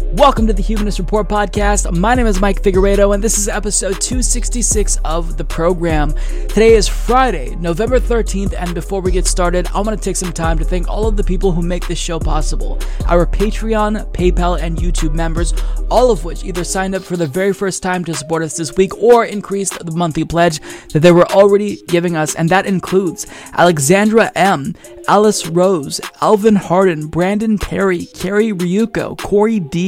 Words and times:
Welcome 0.00 0.46
to 0.46 0.52
the 0.52 0.62
Humanist 0.62 1.00
Report 1.00 1.28
podcast. 1.28 1.90
My 1.96 2.14
name 2.14 2.26
is 2.26 2.40
Mike 2.40 2.62
Figueredo, 2.62 3.14
and 3.14 3.22
this 3.22 3.36
is 3.36 3.48
episode 3.48 4.00
266 4.00 4.96
of 5.04 5.36
the 5.36 5.44
program. 5.44 6.14
Today 6.48 6.74
is 6.74 6.86
Friday, 6.86 7.56
November 7.56 7.98
13th, 7.98 8.54
and 8.56 8.74
before 8.74 9.00
we 9.00 9.10
get 9.10 9.26
started, 9.26 9.66
I 9.74 9.80
want 9.80 9.98
to 9.98 10.04
take 10.04 10.14
some 10.14 10.32
time 10.32 10.56
to 10.58 10.64
thank 10.64 10.86
all 10.86 11.08
of 11.08 11.16
the 11.16 11.24
people 11.24 11.50
who 11.50 11.62
make 11.62 11.88
this 11.88 11.98
show 11.98 12.20
possible 12.20 12.78
our 13.06 13.26
Patreon, 13.26 14.12
PayPal, 14.12 14.60
and 14.60 14.76
YouTube 14.76 15.14
members, 15.14 15.52
all 15.90 16.10
of 16.10 16.24
which 16.24 16.44
either 16.44 16.62
signed 16.64 16.94
up 16.94 17.02
for 17.02 17.16
the 17.16 17.26
very 17.26 17.52
first 17.52 17.82
time 17.82 18.04
to 18.04 18.14
support 18.14 18.42
us 18.42 18.56
this 18.56 18.76
week 18.76 18.96
or 18.98 19.24
increased 19.24 19.84
the 19.84 19.92
monthly 19.92 20.24
pledge 20.24 20.60
that 20.92 21.00
they 21.00 21.12
were 21.12 21.30
already 21.32 21.82
giving 21.88 22.14
us, 22.14 22.34
and 22.34 22.48
that 22.50 22.66
includes 22.66 23.26
Alexandra 23.54 24.30
M., 24.36 24.74
Alice 25.08 25.46
Rose, 25.46 26.00
Alvin 26.20 26.56
Harden, 26.56 27.06
Brandon 27.06 27.56
Perry, 27.56 28.04
Carrie 28.06 28.52
Ryuko, 28.52 29.16
Corey 29.18 29.58
D., 29.58 29.87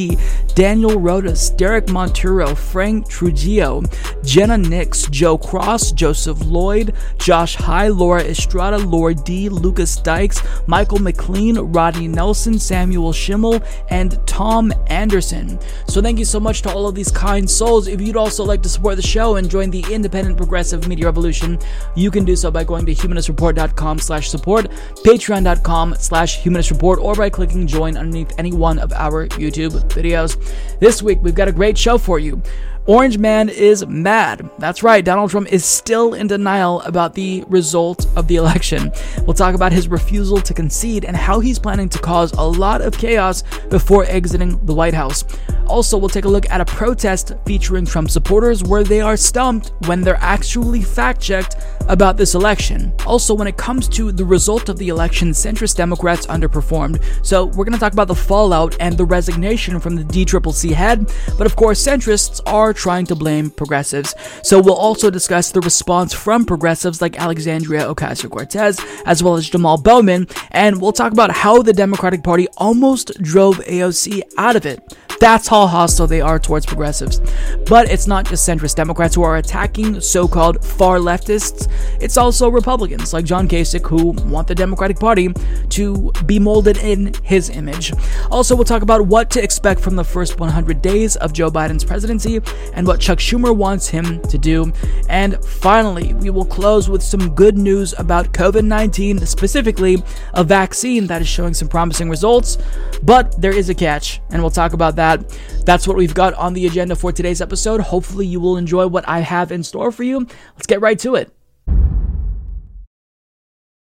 Daniel 0.54 1.00
Rodas, 1.00 1.56
Derek 1.56 1.86
Monturo, 1.86 2.56
Frank 2.56 3.08
Trujillo, 3.08 3.82
Jenna 4.24 4.58
Nix, 4.58 5.06
Joe 5.08 5.38
Cross, 5.38 5.92
Joseph 5.92 6.40
Lloyd, 6.44 6.94
Josh 7.18 7.54
High, 7.54 7.88
Laura 7.88 8.22
Estrada, 8.22 8.78
Laura 8.78 9.14
D, 9.14 9.48
Lucas 9.48 9.96
Dykes, 9.96 10.42
Michael 10.66 10.98
McLean, 10.98 11.58
Rodney 11.58 12.08
Nelson, 12.08 12.58
Samuel 12.58 13.12
Schimmel, 13.12 13.62
and 13.88 14.18
Tom 14.26 14.72
Anderson. 14.88 15.58
So 15.88 16.02
thank 16.02 16.18
you 16.18 16.24
so 16.24 16.40
much 16.40 16.62
to 16.62 16.72
all 16.72 16.86
of 16.86 16.94
these 16.94 17.10
kind 17.10 17.48
souls. 17.48 17.88
If 17.88 18.00
you'd 18.00 18.16
also 18.16 18.44
like 18.44 18.62
to 18.62 18.68
support 18.68 18.96
the 18.96 19.02
show 19.02 19.36
and 19.36 19.50
join 19.50 19.70
the 19.70 19.84
independent 19.90 20.36
progressive 20.36 20.86
media 20.88 21.06
revolution, 21.06 21.58
you 21.94 22.10
can 22.10 22.24
do 22.24 22.36
so 22.36 22.50
by 22.50 22.64
going 22.64 22.86
to 22.86 22.94
humanistreport.com 22.94 23.98
slash 23.98 24.28
support, 24.28 24.70
patreon.com 25.04 25.94
slash 25.98 26.42
humanistreport, 26.42 26.98
or 26.98 27.14
by 27.14 27.30
clicking 27.30 27.66
join 27.66 27.96
underneath 27.96 28.32
any 28.38 28.52
one 28.52 28.78
of 28.78 28.92
our 28.92 29.26
YouTube 29.28 29.89
videos. 29.90 30.36
This 30.78 31.02
week, 31.02 31.18
we've 31.22 31.34
got 31.34 31.48
a 31.48 31.52
great 31.52 31.76
show 31.76 31.98
for 31.98 32.18
you. 32.18 32.42
Orange 32.90 33.18
Man 33.18 33.48
is 33.48 33.86
mad. 33.86 34.50
That's 34.58 34.82
right, 34.82 35.04
Donald 35.04 35.30
Trump 35.30 35.52
is 35.52 35.64
still 35.64 36.14
in 36.14 36.26
denial 36.26 36.80
about 36.80 37.14
the 37.14 37.44
result 37.46 38.04
of 38.16 38.26
the 38.26 38.34
election. 38.34 38.90
We'll 39.24 39.34
talk 39.34 39.54
about 39.54 39.70
his 39.70 39.86
refusal 39.86 40.40
to 40.40 40.52
concede 40.52 41.04
and 41.04 41.16
how 41.16 41.38
he's 41.38 41.56
planning 41.56 41.88
to 41.90 42.00
cause 42.00 42.32
a 42.32 42.42
lot 42.42 42.80
of 42.80 42.98
chaos 42.98 43.44
before 43.68 44.06
exiting 44.06 44.58
the 44.66 44.74
White 44.74 44.94
House. 44.94 45.22
Also, 45.70 45.96
we'll 45.96 46.08
take 46.08 46.24
a 46.24 46.28
look 46.28 46.50
at 46.50 46.60
a 46.60 46.64
protest 46.64 47.32
featuring 47.46 47.86
Trump 47.86 48.10
supporters 48.10 48.64
where 48.64 48.82
they 48.82 49.00
are 49.00 49.16
stumped 49.16 49.70
when 49.86 50.00
they're 50.00 50.16
actually 50.16 50.82
fact 50.82 51.20
checked 51.20 51.54
about 51.88 52.16
this 52.16 52.34
election. 52.34 52.92
Also, 53.06 53.34
when 53.34 53.46
it 53.46 53.56
comes 53.56 53.86
to 53.86 54.10
the 54.10 54.24
result 54.24 54.68
of 54.68 54.78
the 54.78 54.88
election, 54.88 55.30
centrist 55.30 55.76
Democrats 55.76 56.26
underperformed. 56.26 57.00
So, 57.24 57.44
we're 57.44 57.64
going 57.64 57.72
to 57.72 57.78
talk 57.78 57.92
about 57.92 58.08
the 58.08 58.16
fallout 58.16 58.76
and 58.80 58.98
the 58.98 59.04
resignation 59.04 59.78
from 59.78 59.94
the 59.94 60.02
DCCC 60.02 60.72
head, 60.72 61.08
but 61.38 61.46
of 61.46 61.54
course, 61.54 61.80
centrists 61.80 62.40
are 62.46 62.74
trying 62.80 63.06
to 63.06 63.14
blame 63.14 63.50
progressives. 63.50 64.14
So, 64.42 64.60
we'll 64.60 64.74
also 64.74 65.10
discuss 65.10 65.52
the 65.52 65.60
response 65.60 66.14
from 66.14 66.44
progressives 66.46 67.02
like 67.02 67.20
Alexandria 67.20 67.82
Ocasio 67.92 68.30
Cortez, 68.30 68.80
as 69.04 69.22
well 69.22 69.36
as 69.36 69.48
Jamal 69.48 69.78
Bowman, 69.78 70.26
and 70.50 70.80
we'll 70.80 70.92
talk 70.92 71.12
about 71.12 71.30
how 71.30 71.62
the 71.62 71.72
Democratic 71.72 72.22
Party 72.22 72.48
almost 72.56 73.12
drove 73.22 73.58
AOC 73.58 74.22
out 74.38 74.56
of 74.56 74.64
it. 74.64 74.80
That's 75.20 75.46
how 75.48 75.66
hostile 75.66 76.06
they 76.06 76.22
are 76.22 76.38
towards 76.38 76.64
progressives. 76.64 77.20
But 77.66 77.90
it's 77.90 78.06
not 78.06 78.26
just 78.26 78.48
centrist 78.48 78.74
Democrats 78.74 79.14
who 79.14 79.22
are 79.22 79.36
attacking 79.36 80.00
so 80.00 80.26
called 80.26 80.64
far 80.64 80.98
leftists, 80.98 81.70
it's 82.00 82.16
also 82.16 82.48
Republicans 82.48 83.12
like 83.12 83.26
John 83.26 83.46
Kasich 83.46 83.86
who 83.86 84.12
want 84.30 84.48
the 84.48 84.54
Democratic 84.54 84.98
Party 84.98 85.28
to 85.68 86.10
be 86.24 86.38
molded 86.38 86.78
in 86.78 87.12
his 87.22 87.50
image. 87.50 87.92
Also, 88.30 88.56
we'll 88.56 88.64
talk 88.64 88.80
about 88.80 89.06
what 89.06 89.28
to 89.30 89.42
expect 89.42 89.80
from 89.80 89.94
the 89.94 90.04
first 90.04 90.40
100 90.40 90.80
days 90.80 91.16
of 91.16 91.34
Joe 91.34 91.50
Biden's 91.50 91.84
presidency 91.84 92.40
and 92.72 92.86
what 92.86 92.98
Chuck 92.98 93.18
Schumer 93.18 93.54
wants 93.54 93.88
him 93.88 94.22
to 94.22 94.38
do. 94.38 94.72
And 95.10 95.44
finally, 95.44 96.14
we 96.14 96.30
will 96.30 96.46
close 96.46 96.88
with 96.88 97.02
some 97.02 97.34
good 97.34 97.58
news 97.58 97.94
about 97.98 98.32
COVID 98.32 98.64
19, 98.64 99.26
specifically 99.26 100.02
a 100.32 100.42
vaccine 100.42 101.06
that 101.08 101.20
is 101.20 101.28
showing 101.28 101.52
some 101.52 101.68
promising 101.68 102.08
results. 102.08 102.56
But 103.02 103.38
there 103.40 103.54
is 103.54 103.68
a 103.68 103.74
catch, 103.74 104.22
and 104.30 104.40
we'll 104.40 104.50
talk 104.50 104.72
about 104.72 104.96
that 104.96 105.09
that. 105.18 105.38
That's 105.64 105.86
what 105.86 105.96
we've 105.96 106.14
got 106.14 106.34
on 106.34 106.54
the 106.54 106.66
agenda 106.66 106.96
for 106.96 107.12
today's 107.12 107.40
episode. 107.40 107.80
Hopefully, 107.80 108.26
you 108.26 108.40
will 108.40 108.56
enjoy 108.56 108.86
what 108.86 109.08
I 109.08 109.20
have 109.20 109.52
in 109.52 109.62
store 109.62 109.92
for 109.92 110.02
you. 110.02 110.26
Let's 110.54 110.66
get 110.66 110.80
right 110.80 110.98
to 111.00 111.14
it. 111.14 111.32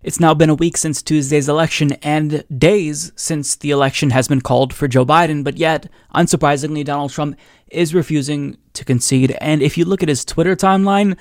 It's 0.03 0.19
now 0.19 0.33
been 0.33 0.49
a 0.49 0.55
week 0.55 0.77
since 0.77 1.03
Tuesday's 1.03 1.47
election 1.47 1.91
and 2.01 2.43
days 2.57 3.11
since 3.15 3.55
the 3.55 3.69
election 3.69 4.09
has 4.09 4.27
been 4.27 4.41
called 4.41 4.73
for 4.73 4.87
Joe 4.87 5.05
Biden, 5.05 5.43
but 5.43 5.57
yet, 5.57 5.91
unsurprisingly, 6.15 6.83
Donald 6.83 7.11
Trump 7.11 7.37
is 7.67 7.93
refusing 7.93 8.57
to 8.73 8.83
concede. 8.83 9.37
And 9.39 9.61
if 9.61 9.77
you 9.77 9.85
look 9.85 10.01
at 10.01 10.09
his 10.09 10.25
Twitter 10.25 10.55
timeline, 10.55 11.17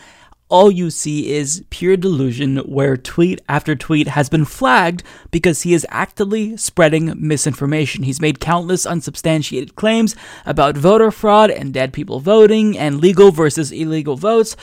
all 0.50 0.70
you 0.70 0.90
see 0.90 1.32
is 1.32 1.64
pure 1.70 1.96
delusion 1.96 2.58
where 2.58 2.96
tweet 2.96 3.40
after 3.48 3.74
tweet 3.74 4.08
has 4.08 4.28
been 4.28 4.44
flagged 4.44 5.02
because 5.30 5.62
he 5.62 5.72
is 5.72 5.86
actively 5.88 6.56
spreading 6.56 7.14
misinformation. 7.16 8.02
He's 8.02 8.20
made 8.20 8.40
countless 8.40 8.84
unsubstantiated 8.84 9.76
claims 9.76 10.14
about 10.44 10.76
voter 10.76 11.10
fraud 11.10 11.50
and 11.50 11.72
dead 11.72 11.92
people 11.92 12.20
voting 12.20 12.76
and 12.76 13.00
legal 13.00 13.30
versus 13.30 13.72
illegal 13.72 14.16
votes, 14.16 14.56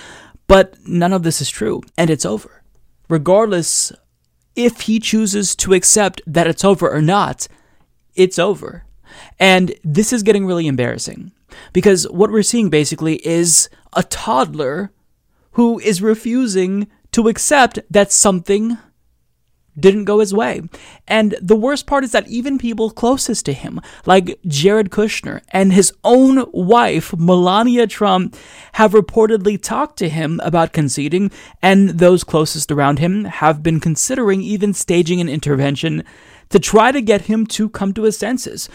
but 0.48 0.76
none 0.86 1.14
of 1.14 1.24
this 1.24 1.42
is 1.42 1.50
true, 1.50 1.82
and 1.98 2.10
it's 2.10 2.26
over. 2.26 2.62
Regardless 3.10 3.92
if 4.56 4.82
he 4.82 5.00
chooses 5.00 5.56
to 5.56 5.74
accept 5.74 6.22
that 6.28 6.48
it's 6.48 6.66
over 6.66 6.90
or 6.90 7.02
not, 7.02 7.48
it's 8.16 8.38
over. 8.38 8.84
And 9.40 9.74
this 9.84 10.12
is 10.12 10.24
getting 10.24 10.46
really 10.46 10.68
embarrassing 10.68 11.32
because 11.72 12.04
what 12.10 12.32
we're 12.32 12.44
seeing 12.44 12.70
basically 12.70 13.26
is 13.26 13.70
a 13.94 14.04
toddler 14.04 14.92
who 15.58 15.80
is 15.80 16.04
refusing 16.04 16.86
to 17.12 17.28
accept 17.28 17.80
that 17.90 18.12
something 18.12 18.78
didn't 19.80 20.06
go 20.06 20.20
his 20.20 20.32
way. 20.32 20.62
And 21.08 21.36
the 21.42 21.56
worst 21.56 21.88
part 21.88 22.04
is 22.04 22.12
that 22.12 22.28
even 22.28 22.60
people 22.60 22.92
closest 22.92 23.46
to 23.46 23.54
him, 23.54 23.82
like 24.06 24.40
Jared 24.46 24.92
Kushner 24.92 25.42
and 25.50 25.74
his 25.74 25.92
own 26.04 26.46
wife, 26.52 27.12
Melania 27.18 27.88
Trump, 27.88 28.36
have 28.74 28.92
reportedly 28.92 29.60
talked 29.60 29.98
to 29.98 30.10
him 30.10 30.40
about 30.44 30.74
conceding, 30.74 31.32
and 31.60 31.90
those 31.90 32.24
closest 32.24 32.72
around 32.72 33.00
him 33.00 33.26
have 33.26 33.64
been 33.64 33.80
considering 33.80 34.44
even 34.44 34.76
staging 34.76 35.20
an 35.22 35.28
intervention 35.28 36.04
to 36.50 36.60
try 36.60 36.92
to 36.92 37.02
get 37.02 37.22
him 37.22 37.48
to 37.48 37.68
come 37.70 37.96
to 37.96 38.04
his 38.04 38.16
senses. 38.16 38.70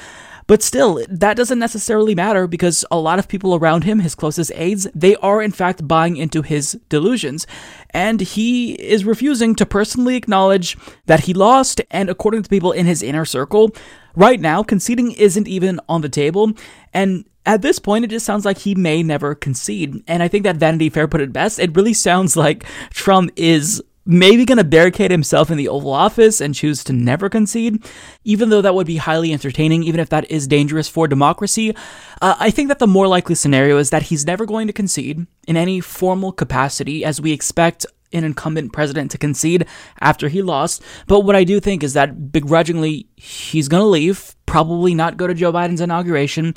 But 0.47 0.63
still, 0.63 1.05
that 1.09 1.37
doesn't 1.37 1.59
necessarily 1.59 2.15
matter 2.15 2.47
because 2.47 2.85
a 2.91 2.99
lot 2.99 3.19
of 3.19 3.29
people 3.29 3.55
around 3.55 3.85
him, 3.85 4.01
his 4.01 4.15
closest 4.15 4.53
aides, 4.55 4.87
they 4.95 5.17
are 5.17 5.41
in 5.41 5.53
fact 5.53 5.87
buying 5.87 6.17
into 6.17 6.43
his 6.43 6.79
delusions. 6.89 7.47
And 7.91 8.21
he 8.21 8.75
is 8.75 9.05
refusing 9.05 9.55
to 9.57 9.67
personally 9.67 10.17
acknowledge 10.17 10.77
that 11.07 11.21
he 11.21 11.35
lost. 11.35 11.81
And 11.91 12.11
according 12.11 12.43
to 12.43 12.51
people 12.51 12.73
in 12.73 12.87
his 12.87 13.03
inner 13.03 13.25
circle, 13.25 13.71
right 14.15 14.41
now, 14.41 14.63
conceding 14.63 15.13
isn't 15.13 15.49
even 15.49 15.81
on 15.89 16.01
the 16.01 16.09
table. 16.09 16.53
And 16.93 17.25
at 17.45 17.63
this 17.63 17.79
point, 17.79 18.05
it 18.05 18.09
just 18.09 18.27
sounds 18.27 18.45
like 18.45 18.59
he 18.59 18.75
may 18.75 19.03
never 19.03 19.35
concede. 19.35 20.03
And 20.07 20.23
I 20.23 20.29
think 20.29 20.45
that 20.45 20.57
Vanity 20.57 20.91
Fair 20.91 21.09
put 21.09 21.21
it 21.21 21.33
best. 21.33 21.59
It 21.59 21.75
really 21.77 21.95
sounds 21.95 22.37
like 22.37 22.65
Trump 22.91 23.33
is 23.37 23.83
maybe 24.05 24.45
going 24.45 24.59
to 24.59 24.65
barricade 24.65 25.11
himself 25.11 25.51
in 25.51 25.57
the 25.57 25.69
Oval 25.69 25.93
Office 25.93 26.41
and 26.41 26.55
choose 26.55 26.83
to 26.85 26.93
never 26.93 27.29
concede, 27.29 27.85
even 28.25 28.49
though 28.49 28.63
that 28.63 28.75
would 28.75 28.87
be 28.87 28.97
highly 28.97 29.33
entertaining, 29.33 29.83
even 29.85 30.01
if 30.01 30.09
that 30.09 30.29
is 30.31 30.49
dangerous 30.49 30.89
for 30.89 31.07
democracy. 31.07 31.75
Uh, 32.21 32.35
I 32.39 32.51
think 32.51 32.69
that 32.69 32.79
the 32.79 32.87
more 32.87 33.07
likely 33.07 33.35
scenario 33.35 33.79
is 33.79 33.91
that 33.91 34.05
he's 34.05 34.27
never 34.27 34.45
going 34.47 34.67
to 34.67 34.73
concede 34.73 35.27
in 35.47 35.57
any 35.57 35.81
formal 35.81 36.33
capacity, 36.33 37.05
as 37.05 37.21
we 37.21 37.33
expect 37.33 37.87
an 38.13 38.25
incumbent 38.25 38.73
president 38.73 39.11
to 39.11 39.19
concede 39.19 39.67
after 40.01 40.29
he 40.29 40.43
lost. 40.43 40.83
But 41.07 41.21
what 41.21 41.37
I 41.37 41.45
do 41.45 41.61
think 41.61 41.83
is 41.83 41.95
that 41.95 42.31
begrudgingly, 42.33 43.07
he's 43.17 43.69
going 43.69 43.83
to 43.83 43.87
leave, 43.87 44.35
probably 44.47 44.95
not 44.95 45.17
go 45.17 45.27
to 45.27 45.35
Joe 45.35 45.53
Biden's 45.53 45.81
inauguration, 45.81 46.55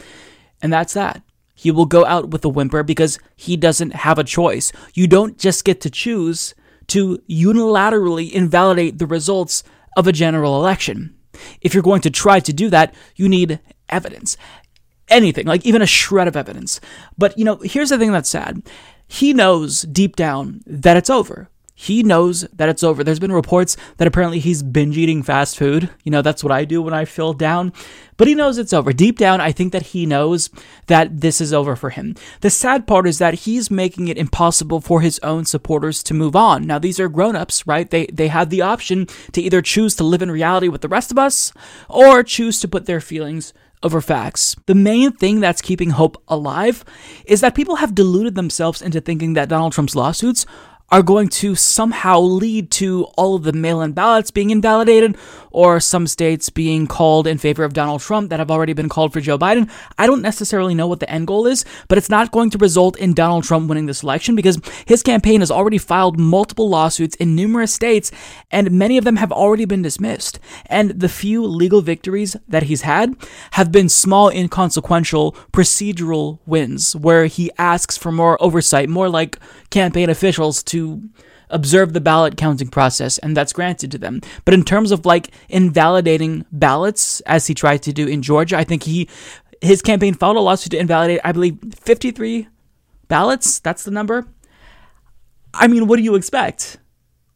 and 0.62 0.74
that's 0.74 0.94
that. 0.94 1.22
He 1.54 1.72
will 1.72 1.86
go 1.86 2.06
out 2.06 2.32
with 2.32 2.44
a 2.44 2.50
whimper 2.50 2.84
because 2.84 3.18
he 3.38 3.56
doesn't 3.56 3.94
have 3.94 4.20
a 4.20 4.26
choice. 4.26 4.74
You 4.94 5.08
don't 5.08 5.38
just 5.38 5.64
get 5.64 5.80
to 5.82 5.90
choose 5.90 6.54
to 6.88 7.18
unilaterally 7.30 8.32
invalidate 8.32 8.98
the 9.00 9.08
results 9.08 9.64
of 9.98 10.08
a 10.08 10.12
general 10.12 10.58
election. 10.58 11.16
If 11.62 11.74
you're 11.74 11.84
going 11.84 12.02
to 12.02 12.10
try 12.10 12.40
to 12.40 12.54
do 12.54 12.70
that, 12.70 12.94
you 13.16 13.28
need 13.28 13.60
evidence. 13.90 14.38
Anything, 15.08 15.46
like 15.46 15.66
even 15.66 15.82
a 15.82 15.88
shred 15.88 16.28
of 16.28 16.36
evidence. 16.36 16.82
But, 17.18 17.38
you 17.38 17.46
know, 17.46 17.58
here's 17.64 17.90
the 17.90 17.98
thing 17.98 18.12
that's 18.12 18.30
sad. 18.30 18.64
he 19.08 19.34
knows 19.34 19.84
deep 19.84 20.16
down 20.16 20.62
that 20.66 20.98
it's 20.98 21.10
over. 21.10 21.50
He 21.78 22.04
knows 22.04 22.48
that 22.54 22.70
it's 22.70 22.84
over. 22.84 23.04
There's 23.04 23.20
been 23.20 23.34
reports 23.34 23.76
that 23.98 24.08
apparently 24.08 24.40
he's 24.40 24.64
binge 24.64 24.98
eating 24.98 25.22
fast 25.22 25.58
food. 25.58 25.90
You 26.06 26.12
know, 26.12 26.22
that's 26.22 26.42
what 26.42 26.54
I 26.54 26.64
do 26.64 26.82
when 26.82 26.94
I 26.94 27.04
feel 27.04 27.34
down. 27.34 27.74
But 28.16 28.30
he 28.30 28.34
knows 28.34 28.58
it's 28.58 28.72
over. 28.72 28.94
Deep 28.94 29.18
down, 29.18 29.42
I 29.42 29.52
think 29.52 29.74
that 29.74 29.88
he 29.88 30.06
knows 30.06 30.50
that 30.88 31.20
this 31.20 31.42
is 31.42 31.52
over 31.54 31.76
for 31.76 31.90
him. 31.90 32.16
The 32.40 32.50
sad 32.50 32.88
part 32.88 33.06
is 33.08 33.18
that 33.18 33.34
he's 33.34 33.70
making 33.70 34.08
it 34.08 34.18
impossible 34.18 34.80
for 34.80 35.02
his 35.02 35.20
own 35.20 35.44
supporters 35.44 36.02
to 36.04 36.14
move 36.14 36.34
on. 36.34 36.66
Now, 36.66 36.80
these 36.80 36.98
are 36.98 37.10
grown-ups, 37.10 37.68
right? 37.68 37.90
They 37.90 38.06
they 38.06 38.30
have 38.30 38.50
the 38.50 38.62
option 38.62 39.08
to 39.34 39.42
either 39.42 39.62
choose 39.62 39.96
to 39.98 40.06
live 40.06 40.22
in 40.22 40.32
reality 40.32 40.70
with 40.70 40.80
the 40.80 40.88
rest 40.88 41.12
of 41.12 41.20
us 41.20 41.52
or 41.90 42.24
choose 42.24 42.62
to 42.62 42.70
put 42.70 42.86
their 42.86 43.02
feelings 43.02 43.54
over 43.84 44.00
facts. 44.00 44.56
The 44.66 44.76
main 44.76 45.12
thing 45.12 45.42
that's 45.42 45.62
keeping 45.62 45.92
hope 45.92 46.22
alive 46.28 46.86
is 47.26 47.42
that 47.42 47.54
people 47.54 47.76
have 47.76 47.94
deluded 47.94 48.36
themselves 48.36 48.82
into 48.82 49.02
thinking 49.02 49.34
that 49.34 49.50
Donald 49.50 49.74
Trump's 49.74 49.96
lawsuits 49.96 50.46
are 50.92 51.02
going 51.02 51.28
to 51.28 51.56
somehow 51.56 52.20
lead 52.20 52.70
to 52.70 53.06
all 53.18 53.36
of 53.36 53.44
the 53.44 53.54
mail 53.54 53.82
in 53.82 53.92
ballots 53.92 54.30
being 54.30 54.52
invalidated 54.52 55.18
or 55.50 55.80
some 55.80 56.06
states 56.06 56.50
being 56.50 56.86
called 56.86 57.26
in 57.26 57.38
favor 57.38 57.64
of 57.64 57.74
Donald 57.74 58.02
Trump 58.02 58.30
that 58.30 58.40
have 58.40 58.52
already 58.52 58.74
been 58.74 58.90
called 58.90 59.12
for 59.12 59.20
Joe 59.20 59.38
Biden. 59.38 59.70
I 59.98 60.06
don't 60.06 60.22
necessarily 60.22 60.76
know 60.76 60.86
what 60.86 61.00
the 61.00 61.10
end 61.10 61.28
goal 61.28 61.48
is, 61.48 61.66
but 61.88 61.98
it's 61.98 62.10
not 62.10 62.32
going 62.32 62.50
to 62.52 62.58
result 62.58 62.98
in 62.98 63.14
Donald 63.14 63.46
Trump 63.46 63.68
winning 63.68 63.88
this 63.88 64.04
election 64.04 64.36
because 64.36 64.60
his 64.86 65.02
campaign 65.02 65.40
has 65.40 65.50
already 65.50 65.78
filed 65.78 66.20
multiple 66.20 66.70
lawsuits 66.70 67.16
in 67.16 67.36
numerous 67.36 67.74
states 67.74 68.12
and 68.52 68.70
many 68.70 68.98
of 68.98 69.06
them 69.06 69.16
have 69.16 69.32
already 69.32 69.66
been 69.66 69.82
dismissed. 69.82 70.40
And 70.68 70.92
the 70.92 71.10
few 71.10 71.46
legal 71.46 71.82
victories 71.82 72.36
that 72.48 72.64
he's 72.64 72.82
had 72.82 73.16
have 73.52 73.72
been 73.72 73.90
small, 73.90 74.30
inconsequential 74.30 75.32
procedural 75.52 76.40
wins 76.46 76.96
where 76.96 77.26
he 77.26 77.50
asks 77.58 77.98
for 77.98 78.12
more 78.12 78.42
oversight, 78.42 78.88
more 78.88 79.10
like 79.10 79.40
campaign 79.72 80.10
officials 80.10 80.62
to 80.64 80.75
observe 81.50 81.94
the 81.94 82.02
ballot 82.02 82.38
counting 82.38 82.70
process, 82.70 83.18
and 83.20 83.36
that's 83.36 83.54
granted 83.54 83.92
to 83.92 83.98
them. 83.98 84.22
But 84.46 84.54
in 84.54 84.64
terms 84.64 84.92
of 84.92 85.06
like 85.06 85.32
invalidating 85.50 86.46
ballots, 86.52 87.22
as 87.22 87.48
he 87.48 87.54
tried 87.54 87.84
to 87.84 87.94
do 87.94 88.08
in 88.08 88.22
Georgia, 88.22 88.58
I 88.58 88.64
think 88.64 88.84
he 88.84 89.10
his 89.62 89.82
campaign 89.82 90.14
filed 90.14 90.38
a 90.38 90.40
lawsuit 90.40 90.72
to 90.72 90.78
invalidate, 90.78 91.22
I 91.24 91.32
believe, 91.32 91.58
53 91.80 92.48
ballots. 93.08 93.60
That's 93.60 93.84
the 93.84 93.92
number. 93.92 94.28
I 95.54 95.68
mean, 95.68 95.88
what 95.88 95.98
do 95.98 96.04
you 96.04 96.16
expect? 96.16 96.78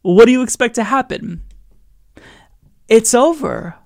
What 0.02 0.26
do 0.26 0.32
you 0.32 0.42
expect 0.42 0.74
to 0.76 0.84
happen? 0.84 1.42
It's 2.88 3.14
over. 3.14 3.76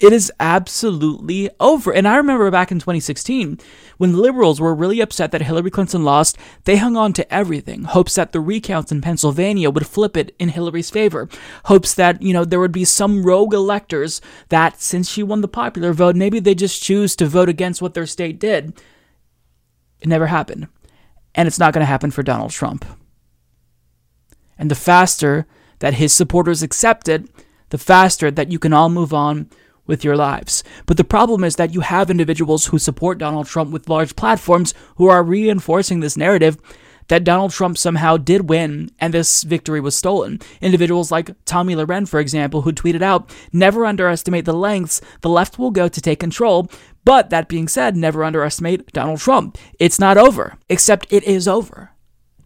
It 0.00 0.14
is 0.14 0.32
absolutely 0.40 1.50
over. 1.60 1.92
And 1.92 2.08
I 2.08 2.16
remember 2.16 2.50
back 2.50 2.72
in 2.72 2.78
2016, 2.78 3.60
when 3.98 4.16
liberals 4.16 4.58
were 4.58 4.74
really 4.74 5.00
upset 5.00 5.30
that 5.32 5.42
Hillary 5.42 5.70
Clinton 5.70 6.04
lost, 6.04 6.38
they 6.64 6.78
hung 6.78 6.96
on 6.96 7.12
to 7.12 7.32
everything. 7.34 7.84
Hopes 7.84 8.14
that 8.14 8.32
the 8.32 8.40
recounts 8.40 8.90
in 8.90 9.02
Pennsylvania 9.02 9.68
would 9.68 9.86
flip 9.86 10.16
it 10.16 10.34
in 10.38 10.48
Hillary's 10.48 10.88
favor. 10.88 11.28
Hopes 11.66 11.92
that, 11.92 12.22
you 12.22 12.32
know, 12.32 12.46
there 12.46 12.60
would 12.60 12.72
be 12.72 12.86
some 12.86 13.22
rogue 13.24 13.52
electors 13.52 14.22
that, 14.48 14.80
since 14.80 15.10
she 15.10 15.22
won 15.22 15.42
the 15.42 15.48
popular 15.48 15.92
vote, 15.92 16.16
maybe 16.16 16.40
they 16.40 16.54
just 16.54 16.82
choose 16.82 17.14
to 17.16 17.26
vote 17.26 17.50
against 17.50 17.82
what 17.82 17.92
their 17.92 18.06
state 18.06 18.40
did. 18.40 18.72
It 20.00 20.08
never 20.08 20.28
happened. 20.28 20.68
And 21.34 21.46
it's 21.46 21.58
not 21.58 21.74
going 21.74 21.82
to 21.82 21.86
happen 21.86 22.10
for 22.10 22.22
Donald 22.22 22.52
Trump. 22.52 22.86
And 24.58 24.70
the 24.70 24.74
faster 24.74 25.46
that 25.80 25.94
his 25.94 26.14
supporters 26.14 26.62
accept 26.62 27.06
it, 27.06 27.28
the 27.68 27.78
faster 27.78 28.30
that 28.30 28.50
you 28.50 28.58
can 28.58 28.72
all 28.72 28.88
move 28.88 29.12
on 29.12 29.50
with 29.90 30.04
your 30.04 30.16
lives. 30.16 30.64
But 30.86 30.96
the 30.96 31.04
problem 31.04 31.44
is 31.44 31.56
that 31.56 31.74
you 31.74 31.80
have 31.80 32.08
individuals 32.08 32.66
who 32.66 32.78
support 32.78 33.18
Donald 33.18 33.46
Trump 33.46 33.72
with 33.72 33.90
large 33.90 34.16
platforms 34.16 34.72
who 34.96 35.08
are 35.08 35.22
reinforcing 35.22 36.00
this 36.00 36.16
narrative 36.16 36.56
that 37.08 37.24
Donald 37.24 37.50
Trump 37.50 37.76
somehow 37.76 38.16
did 38.16 38.48
win 38.48 38.88
and 39.00 39.12
this 39.12 39.42
victory 39.42 39.80
was 39.80 39.96
stolen. 39.96 40.38
Individuals 40.60 41.10
like 41.10 41.34
Tomi 41.44 41.74
Lahren, 41.74 42.08
for 42.08 42.20
example, 42.20 42.62
who 42.62 42.72
tweeted 42.72 43.02
out, 43.02 43.34
Never 43.52 43.84
underestimate 43.84 44.44
the 44.44 44.54
lengths 44.54 45.00
the 45.20 45.28
left 45.28 45.58
will 45.58 45.72
go 45.72 45.88
to 45.88 46.00
take 46.00 46.20
control. 46.20 46.70
But 47.04 47.30
that 47.30 47.48
being 47.48 47.66
said, 47.66 47.96
never 47.96 48.22
underestimate 48.22 48.92
Donald 48.92 49.18
Trump. 49.18 49.58
It's 49.80 49.98
not 49.98 50.16
over, 50.16 50.56
except 50.68 51.12
it 51.12 51.24
is 51.24 51.48
over 51.48 51.89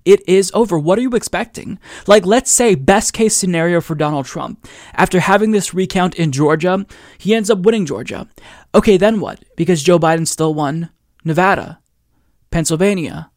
it 0.05 0.27
is 0.29 0.51
over. 0.55 0.79
What 0.79 0.99
are 0.99 1.03
you 1.03 1.11
expecting? 1.11 1.79
Like, 2.07 2.27
let's 2.27 2.51
say, 2.51 2.75
best 2.75 3.13
case 3.13 3.37
scenario 3.37 3.81
for 3.81 3.95
Donald 3.95 4.27
Trump. 4.27 4.67
After 4.95 5.21
having 5.21 5.51
this 5.51 5.75
recount 5.75 6.15
in 6.15 6.33
Georgia, 6.33 6.87
he 7.19 7.35
ends 7.35 7.51
up 7.51 7.61
winning 7.61 7.87
Georgia. 7.87 8.29
Okay, 8.75 8.97
then 8.97 9.21
what? 9.21 9.45
Because 9.57 9.83
Joe 9.83 9.99
Biden 9.99 10.27
still 10.27 10.53
won 10.53 10.91
Nevada, 11.25 11.81
Pennsylvania, 12.51 13.31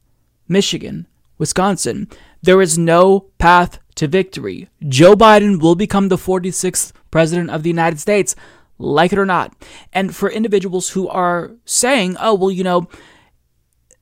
Michigan, 0.48 1.08
Wisconsin. 1.38 2.08
There 2.42 2.62
is 2.62 2.78
no 2.78 3.31
path 3.38 3.80
to 3.96 4.08
victory. 4.08 4.69
Joe 4.88 5.16
Biden 5.16 5.62
will 5.62 5.75
become 5.75 6.10
the 6.10 6.18
46th 6.18 6.92
president 7.12 7.50
of 7.50 7.64
the 7.64 7.69
United 7.69 8.00
States, 8.00 8.36
like 8.78 9.12
it 9.14 9.19
or 9.19 9.25
not. 9.25 9.56
And 9.94 10.16
for 10.16 10.30
individuals 10.30 10.90
who 10.90 11.08
are 11.08 11.52
saying, 11.66 12.18
oh, 12.19 12.36
well, 12.36 12.52
you 12.52 12.64
know, 12.64 12.90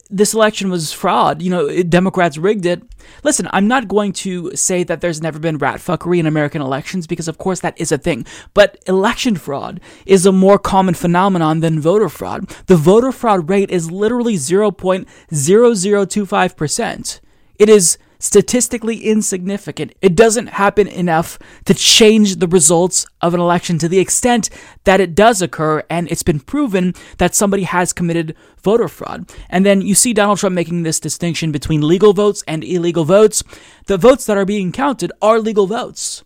this 0.09 0.33
election 0.33 0.69
was 0.69 0.91
fraud. 0.91 1.41
You 1.41 1.49
know, 1.49 1.83
Democrats 1.83 2.37
rigged 2.37 2.65
it. 2.65 2.83
Listen, 3.23 3.47
I'm 3.51 3.67
not 3.67 3.87
going 3.87 4.13
to 4.13 4.55
say 4.55 4.83
that 4.83 5.01
there's 5.01 5.21
never 5.21 5.39
been 5.39 5.57
rat 5.57 5.79
fuckery 5.79 6.19
in 6.19 6.25
American 6.25 6.61
elections 6.61 7.07
because, 7.07 7.27
of 7.27 7.37
course, 7.37 7.59
that 7.61 7.79
is 7.79 7.91
a 7.91 7.97
thing. 7.97 8.25
But 8.53 8.81
election 8.87 9.35
fraud 9.35 9.81
is 10.05 10.25
a 10.25 10.31
more 10.31 10.59
common 10.59 10.93
phenomenon 10.93 11.59
than 11.59 11.79
voter 11.79 12.09
fraud. 12.09 12.49
The 12.67 12.77
voter 12.77 13.11
fraud 13.11 13.49
rate 13.49 13.71
is 13.71 13.91
literally 13.91 14.35
0.0025%. 14.35 17.19
It 17.57 17.69
is 17.69 17.97
statistically 18.25 18.98
insignificant. 18.98 19.94
It 20.01 20.16
doesn't 20.16 20.48
happen 20.48 20.88
enough 20.88 21.38
to 21.66 21.74
change 21.74 22.38
the 22.38 22.48
results 22.48 23.06
of 23.22 23.33
an 23.33 23.39
election 23.39 23.77
to 23.80 23.88
the 23.88 24.00
extent 24.00 24.50
that 24.83 25.00
it 25.00 25.13
does 25.13 25.42
occur, 25.42 25.83
and 25.89 26.10
it's 26.12 26.24
been 26.24 26.39
proven 26.39 26.94
that 27.19 27.36
somebody 27.36 27.63
has 27.63 27.94
committed 27.94 28.36
voter 28.63 28.88
fraud. 28.88 29.31
And 29.50 29.66
then 29.66 29.81
you 29.81 29.94
see 29.94 30.12
Donald 30.12 30.39
Trump 30.39 30.56
making 30.56 30.83
this 30.83 31.00
distinction 31.00 31.51
between 31.51 31.88
legal 31.88 32.13
votes 32.13 32.44
and 32.48 32.63
illegal 32.63 33.06
votes. 33.06 33.44
The 33.86 33.98
votes 33.98 34.25
that 34.25 34.38
are 34.38 34.45
being 34.45 34.72
counted 34.72 35.12
are 35.22 35.39
legal 35.39 35.68
votes. 35.68 36.24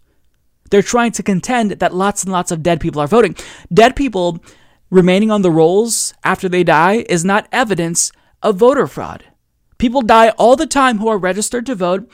They're 0.72 0.82
trying 0.82 1.12
to 1.14 1.24
contend 1.24 1.72
that 1.72 1.94
lots 1.94 2.24
and 2.24 2.32
lots 2.32 2.52
of 2.52 2.64
dead 2.64 2.80
people 2.80 3.02
are 3.02 3.08
voting. 3.08 3.36
Dead 3.74 3.96
people 3.96 4.40
remaining 4.90 5.32
on 5.32 5.42
the 5.42 5.52
rolls 5.52 6.14
after 6.24 6.48
they 6.48 6.64
die 6.64 7.06
is 7.10 7.26
not 7.26 7.48
evidence 7.52 8.12
of 8.42 8.56
voter 8.56 8.88
fraud. 8.88 9.26
People 9.80 10.04
die 10.04 10.30
all 10.32 10.56
the 10.56 10.68
time 10.68 11.00
who 11.00 11.08
are 11.08 11.18
registered 11.18 11.66
to 11.66 11.74
vote 11.74 12.08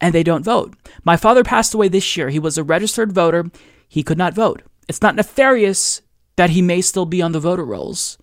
and 0.00 0.12
they 0.12 0.22
don't 0.22 0.44
vote. 0.44 0.74
My 1.04 1.16
father 1.16 1.42
passed 1.42 1.72
away 1.72 1.88
this 1.88 2.16
year. 2.16 2.28
He 2.28 2.38
was 2.38 2.58
a 2.58 2.64
registered 2.64 3.12
voter. 3.12 3.50
He 3.88 4.02
could 4.02 4.18
not 4.18 4.34
vote. 4.34 4.62
It's 4.88 5.00
not 5.00 5.16
nefarious 5.16 6.02
that 6.36 6.50
he 6.50 6.60
may 6.60 6.82
still 6.82 7.06
be 7.06 7.22
on 7.22 7.32
the 7.32 7.40
voter 7.40 7.64
rolls. 7.64 8.18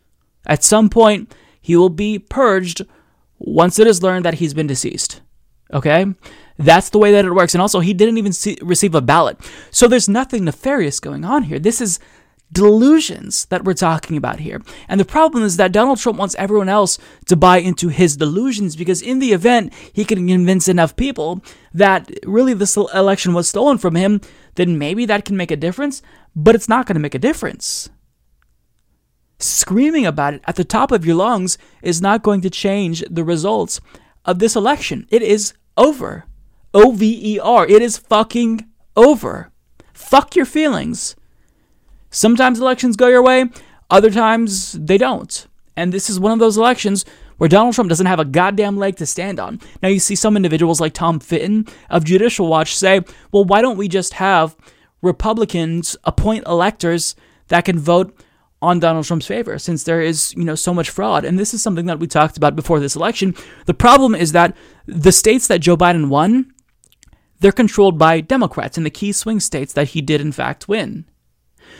At 0.46 0.64
some 0.64 0.90
point, 0.90 1.34
he 1.60 1.76
will 1.76 1.90
be 1.90 2.20
purged 2.20 2.86
once 3.40 3.80
it 3.80 3.88
is 3.88 4.04
learned 4.04 4.26
that 4.26 4.36
he's 4.36 4.54
been 4.54 4.68
deceased. 4.68 5.22
Okay? 5.74 6.06
That's 6.58 6.90
the 6.90 7.00
way 7.00 7.12
that 7.14 7.26
it 7.26 7.34
works. 7.34 7.56
And 7.56 7.62
also, 7.62 7.80
he 7.80 7.94
didn't 7.94 8.18
even 8.18 8.34
see, 8.34 8.58
receive 8.62 8.94
a 8.94 9.02
ballot. 9.02 9.38
So 9.72 9.88
there's 9.88 10.10
nothing 10.10 10.46
nefarious 10.46 11.00
going 11.00 11.24
on 11.24 11.44
here. 11.44 11.58
This 11.58 11.80
is 11.80 12.00
delusions 12.52 13.46
that 13.46 13.64
we're 13.64 13.74
talking 13.74 14.18
about 14.18 14.40
here. 14.40 14.62
And 14.88 15.00
the 15.00 15.06
problem 15.06 15.44
is 15.44 15.58
that 15.58 15.72
Donald 15.72 16.00
Trump 16.00 16.18
wants 16.18 16.36
everyone 16.36 16.70
else 16.70 16.98
to 17.28 17.36
buy 17.36 17.58
into 17.58 17.88
his 17.88 18.18
delusions 18.18 18.76
because 18.76 19.02
in 19.02 19.20
the 19.20 19.32
event 19.32 19.74
he 19.94 20.04
can 20.04 20.28
convince 20.28 20.68
enough 20.68 20.96
people 20.96 21.44
that 21.74 22.12
really 22.26 22.54
this 22.54 22.76
election 22.76 23.34
was 23.34 23.48
stolen 23.48 23.78
from 23.78 23.96
him, 23.96 24.22
then 24.56 24.78
maybe 24.78 25.06
that 25.06 25.26
can 25.26 25.38
make 25.38 25.52
a 25.52 25.56
difference, 25.56 26.02
but 26.36 26.56
it's 26.56 26.70
not 26.70 26.86
going 26.86 26.96
to 26.96 27.02
make 27.02 27.16
a 27.16 27.20
difference. 27.20 27.90
Screaming 29.40 30.06
about 30.06 30.36
it 30.36 30.42
at 30.46 30.56
the 30.56 30.64
top 30.64 30.92
of 30.92 31.06
your 31.06 31.16
lungs 31.16 31.58
is 31.82 32.02
not 32.02 32.22
going 32.22 32.42
to 32.42 32.50
change 32.50 33.04
the 33.10 33.24
results 33.24 33.82
of 34.26 34.40
this 34.40 34.56
election. 34.56 35.08
It 35.10 35.22
is 35.22 35.54
over. 35.78 36.26
O 36.74 36.92
V 36.92 37.36
E 37.36 37.40
R. 37.40 37.68
It 37.68 37.82
is 37.82 37.98
fucking 37.98 38.68
over. 38.96 39.52
Fuck 39.94 40.36
your 40.36 40.46
feelings. 40.46 41.16
Sometimes 42.12 42.60
elections 42.60 42.96
go 42.96 43.08
your 43.08 43.24
way, 43.24 43.46
other 43.90 44.12
times 44.12 44.74
they 44.74 44.98
don't. 44.98 45.48
And 45.76 45.92
this 45.92 46.10
is 46.10 46.20
one 46.20 46.34
of 46.34 46.40
those 46.40 46.58
elections 46.58 47.06
where 47.38 47.48
Donald 47.48 47.74
Trump 47.74 47.90
doesn't 47.90 48.06
have 48.06 48.20
a 48.20 48.26
goddamn 48.26 48.78
leg 48.78 48.98
to 48.98 49.06
stand 49.06 49.40
on. 49.40 49.60
Now, 49.82 49.90
you 49.90 50.00
see 50.00 50.16
some 50.16 50.36
individuals 50.36 50.80
like 50.80 50.94
Tom 50.94 51.20
Fitton 51.20 51.66
of 51.90 52.04
Judicial 52.04 52.48
Watch 52.48 52.76
say, 52.76 53.02
well, 53.32 53.46
why 53.46 53.62
don't 53.62 53.78
we 53.78 53.88
just 53.88 54.14
have 54.14 54.56
Republicans 55.02 55.98
appoint 56.04 56.46
electors 56.46 57.16
that 57.48 57.66
can 57.66 57.80
vote 57.80 58.16
on 58.62 58.80
Donald 58.80 59.06
Trump's 59.06 59.26
favor 59.26 59.58
since 59.58 59.84
there 59.84 60.02
is, 60.02 60.36
you 60.36 60.44
know, 60.44 60.54
so 60.54 60.74
much 60.74 60.92
fraud. 60.92 61.26
And 61.26 61.40
this 61.40 61.54
is 61.54 61.64
something 61.64 61.88
that 61.88 62.00
we 62.00 62.06
talked 62.06 62.38
about 62.38 62.56
before 62.56 62.80
this 62.80 62.96
election. 62.96 63.34
The 63.66 63.74
problem 63.74 64.14
is 64.14 64.34
that 64.34 64.56
the 64.86 65.12
states 65.12 65.48
that 65.48 65.62
Joe 65.62 65.76
Biden 65.76 66.10
won, 66.10 66.54
they're 67.40 67.52
controlled 67.52 67.98
by 67.98 68.22
Democrats 68.22 68.78
in 68.78 68.84
the 68.84 68.92
key 68.92 69.12
swing 69.14 69.40
states 69.40 69.74
that 69.74 69.90
he 69.90 70.02
did 70.02 70.22
in 70.22 70.32
fact 70.32 70.68
win. 70.68 71.06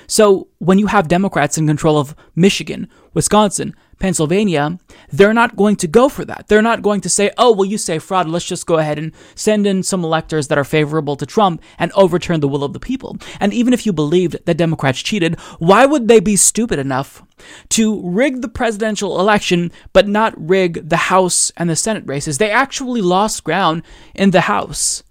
So 0.08 0.48
when 0.60 0.80
you 0.80 0.88
have 0.88 1.08
Democrats 1.08 1.58
in 1.58 1.68
control 1.68 1.98
of 1.98 2.16
Michigan, 2.36 2.88
Wisconsin, 3.14 3.76
Pennsylvania, 4.00 4.80
they're 5.12 5.34
not 5.34 5.56
going 5.56 5.76
to 5.78 5.88
go 5.88 6.10
for 6.10 6.26
that. 6.26 6.48
They're 6.48 6.62
not 6.62 6.82
going 6.82 7.02
to 7.02 7.10
say, 7.10 7.32
oh, 7.38 7.52
well, 7.52 7.66
you 7.66 7.78
say 7.78 8.00
fraud. 8.00 8.28
Let's 8.28 8.46
just 8.46 8.66
go 8.66 8.80
ahead 8.80 8.98
and 8.98 9.14
send 9.36 9.68
in 9.68 9.84
some 9.84 10.04
electors 10.04 10.48
that 10.48 10.58
are 10.58 10.64
favorable 10.64 11.16
to 11.18 11.26
Trump 11.26 11.62
and 11.78 11.92
overturn 11.94 12.40
the 12.40 12.48
will 12.48 12.64
of 12.64 12.74
the 12.74 12.80
people. 12.80 13.18
And 13.40 13.54
even 13.54 13.74
if 13.74 13.86
you 13.86 13.94
believed 13.94 14.38
that 14.46 14.58
Democrats 14.58 15.02
cheated, 15.02 15.40
why 15.60 15.86
would 15.86 16.08
they 16.08 16.20
be 16.20 16.36
stupid 16.36 16.80
enough 16.80 17.24
to 17.70 18.02
rig 18.10 18.42
the 18.42 18.50
presidential 18.50 19.20
election 19.20 19.72
but 19.94 20.08
not 20.08 20.34
rig 20.38 20.90
the 20.90 20.98
House 20.98 21.52
and 21.56 21.70
the 21.70 21.76
Senate 21.76 22.04
races? 22.08 22.40
They 22.40 22.52
actually 22.52 23.02
lost 23.02 23.44
ground 23.44 23.84
in 24.16 24.32
the 24.32 24.42
House. 24.42 25.04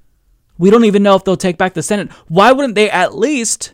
We 0.59 0.69
don't 0.69 0.85
even 0.85 1.03
know 1.03 1.15
if 1.15 1.25
they'll 1.25 1.37
take 1.37 1.59
back 1.59 1.75
the 1.75 1.83
Senate. 1.83 2.11
Why 2.29 2.53
wouldn't 2.53 2.75
they 2.75 2.91
at 2.91 3.17
least 3.17 3.73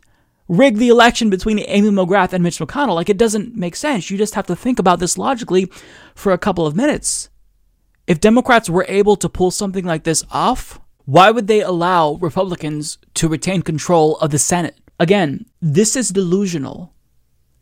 rig 0.48 0.76
the 0.76 0.88
election 0.88 1.30
between 1.30 1.58
Amy 1.60 1.90
McGrath 1.90 2.32
and 2.32 2.42
Mitch 2.42 2.58
McConnell. 2.58 2.94
Like, 2.94 3.08
it 3.08 3.18
doesn't 3.18 3.56
make 3.56 3.76
sense. 3.76 4.10
You 4.10 4.18
just 4.18 4.34
have 4.34 4.46
to 4.46 4.56
think 4.56 4.78
about 4.78 5.00
this 5.00 5.18
logically 5.18 5.70
for 6.14 6.32
a 6.32 6.38
couple 6.38 6.66
of 6.66 6.76
minutes. 6.76 7.28
If 8.06 8.20
Democrats 8.20 8.70
were 8.70 8.86
able 8.88 9.16
to 9.16 9.28
pull 9.28 9.50
something 9.50 9.84
like 9.84 10.04
this 10.04 10.24
off, 10.30 10.78
why 11.04 11.30
would 11.30 11.46
they 11.46 11.60
allow 11.60 12.14
Republicans 12.14 12.98
to 13.14 13.28
retain 13.28 13.62
control 13.62 14.16
of 14.18 14.30
the 14.30 14.38
Senate? 14.38 14.78
Again, 14.98 15.46
this 15.60 15.96
is 15.96 16.10
delusional. 16.10 16.94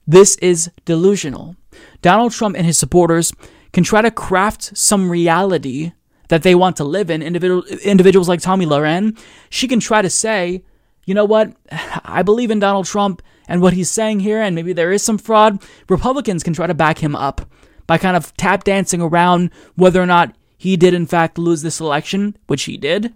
This 0.07 0.37
is 0.37 0.71
delusional. 0.85 1.57
Donald 2.03 2.33
Trump 2.33 2.57
and 2.57 2.67
his 2.67 2.79
supporters 2.79 3.33
can 3.73 3.85
try 3.85 4.03
to 4.03 4.11
craft 4.11 4.77
some 4.77 5.11
reality 5.11 5.93
that 6.29 6.43
they 6.43 6.55
want 6.55 6.77
to 6.77 6.85
live 6.85 7.11
in. 7.11 7.23
Individual, 7.23 7.65
individuals 7.83 8.29
like 8.29 8.41
Tomi 8.41 8.67
Lahren, 8.67 9.19
she 9.51 9.67
can 9.67 9.81
try 9.81 10.03
to 10.03 10.11
say, 10.11 10.63
you 11.07 11.15
know 11.15 11.25
what? 11.25 11.53
I 12.05 12.23
believe 12.23 12.51
in 12.51 12.59
Donald 12.59 12.87
Trump 12.87 13.23
and 13.49 13.61
what 13.61 13.75
he's 13.75 13.91
saying 13.91 14.21
here, 14.21 14.41
and 14.41 14.55
maybe 14.55 14.73
there 14.73 14.93
is 14.93 15.03
some 15.03 15.19
fraud. 15.19 15.63
Republicans 15.89 16.43
can 16.43 16.55
try 16.55 16.67
to 16.67 16.75
back 16.75 16.99
him 16.99 17.15
up 17.15 17.43
by 17.87 17.99
kind 17.99 18.17
of 18.17 18.35
tap 18.37 18.65
dancing 18.65 19.03
around 19.03 19.51
whether 19.75 20.01
or 20.01 20.07
not 20.07 20.35
he 20.57 20.77
did, 20.77 20.95
in 20.95 21.07
fact, 21.07 21.39
lose 21.39 21.63
this 21.63 21.81
election, 21.81 22.37
which 22.47 22.65
he 22.65 22.77
did. 22.77 23.13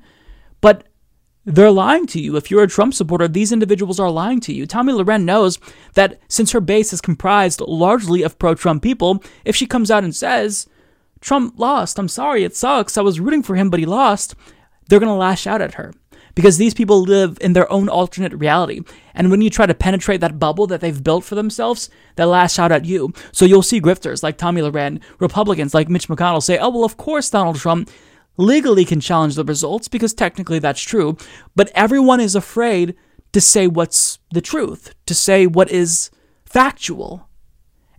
But 0.61 0.85
they're 1.47 1.71
lying 1.71 2.07
to 2.09 2.21
you. 2.21 2.37
If 2.37 2.51
you're 2.51 2.65
a 2.65 2.69
Trump 2.69 2.93
supporter, 2.93 3.27
these 3.27 3.53
individuals 3.53 3.99
are 3.99 4.11
lying 4.11 4.41
to 4.41 4.53
you. 4.53 4.67
Tomi 4.67 4.93
Lahren 4.93 5.25
knows 5.25 5.59
that 5.95 6.21
since 6.29 6.53
her 6.53 6.61
base 6.61 6.93
is 6.93 7.01
comprised 7.01 7.63
largely 7.63 8.23
of 8.23 8.39
pro 8.39 8.55
Trump 8.55 8.83
people, 8.83 9.23
if 9.47 9.57
she 9.57 9.67
comes 9.67 9.91
out 9.91 10.05
and 10.05 10.15
says, 10.15 10.67
Trump 11.23 11.59
lost, 11.59 11.99
I'm 11.99 12.09
sorry, 12.09 12.45
it 12.45 12.55
sucks, 12.55 12.99
I 12.99 13.01
was 13.01 13.19
rooting 13.19 13.43
for 13.43 13.57
him, 13.57 13.71
but 13.71 13.81
he 13.81 13.87
lost, 13.87 14.35
they're 14.89 15.01
going 15.01 15.09
to 15.09 15.15
lash 15.15 15.47
out 15.47 15.63
at 15.63 15.75
her 15.75 15.95
because 16.39 16.57
these 16.57 16.73
people 16.73 17.03
live 17.03 17.37
in 17.41 17.53
their 17.53 17.69
own 17.73 17.89
alternate 17.89 18.33
reality. 18.33 18.81
And 19.13 19.29
when 19.29 19.41
you 19.41 19.51
try 19.51 19.67
to 19.67 19.75
penetrate 19.75 20.21
that 20.21 20.39
bubble 20.39 20.69
that 20.69 20.81
they've 20.81 21.03
built 21.03 21.25
for 21.25 21.35
themselves, 21.35 21.91
they 22.15 22.25
lash 22.25 22.61
out 22.61 22.71
at 22.71 22.85
you. 22.85 23.13
So 23.33 23.45
you'll 23.45 23.61
see 23.61 23.81
grifters 23.81 24.23
like 24.23 24.39
Tomi 24.39 24.61
Lahren, 24.61 25.03
Republicans 25.19 25.75
like 25.75 25.89
Mitch 25.89 26.07
McConnell 26.07 26.41
say, 26.41 26.57
oh, 26.57 26.69
well, 26.69 26.85
of 26.85 26.97
course 26.97 27.29
Donald 27.29 27.57
Trump 27.57 27.91
legally 28.37 28.85
can 28.85 29.01
challenge 29.01 29.35
the 29.35 29.43
results 29.43 29.89
because 29.89 30.15
technically 30.15 30.61
that's 30.61 30.81
true. 30.81 31.17
But 31.57 31.73
everyone 31.75 32.21
is 32.21 32.37
afraid 32.37 32.95
to 33.33 33.41
say 33.41 33.67
what's 33.67 34.21
the 34.31 34.41
truth, 34.41 34.95
to 35.07 35.17
say 35.17 35.45
what 35.45 35.73
is 35.73 36.09
factual. 36.45 37.29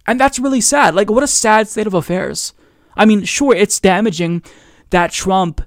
And 0.08 0.18
that's 0.18 0.40
really 0.40 0.62
sad. 0.62 0.96
Like, 0.96 1.10
what 1.10 1.24
a 1.24 1.28
sad 1.28 1.68
state 1.68 1.88
of 1.88 1.94
affairs. 1.94 2.54
I 2.96 3.04
mean, 3.04 3.26
sure, 3.26 3.54
it's 3.54 3.82
damaging 3.82 4.44
that 4.92 5.12
Trump 5.12 5.60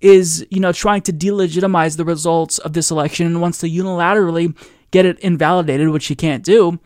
is, 0.00 0.46
you 0.50 0.60
know, 0.60 0.72
trying 0.72 1.02
to 1.02 1.12
delegitimize 1.12 1.96
the 1.96 2.04
results 2.04 2.58
of 2.58 2.72
this 2.72 2.90
election 2.90 3.26
and 3.26 3.40
wants 3.40 3.58
to 3.58 3.68
unilaterally 3.68 4.56
get 4.90 5.06
it 5.06 5.18
invalidated, 5.20 5.88
which 5.88 6.06
he 6.06 6.14
can't 6.14 6.44
do. 6.44 6.78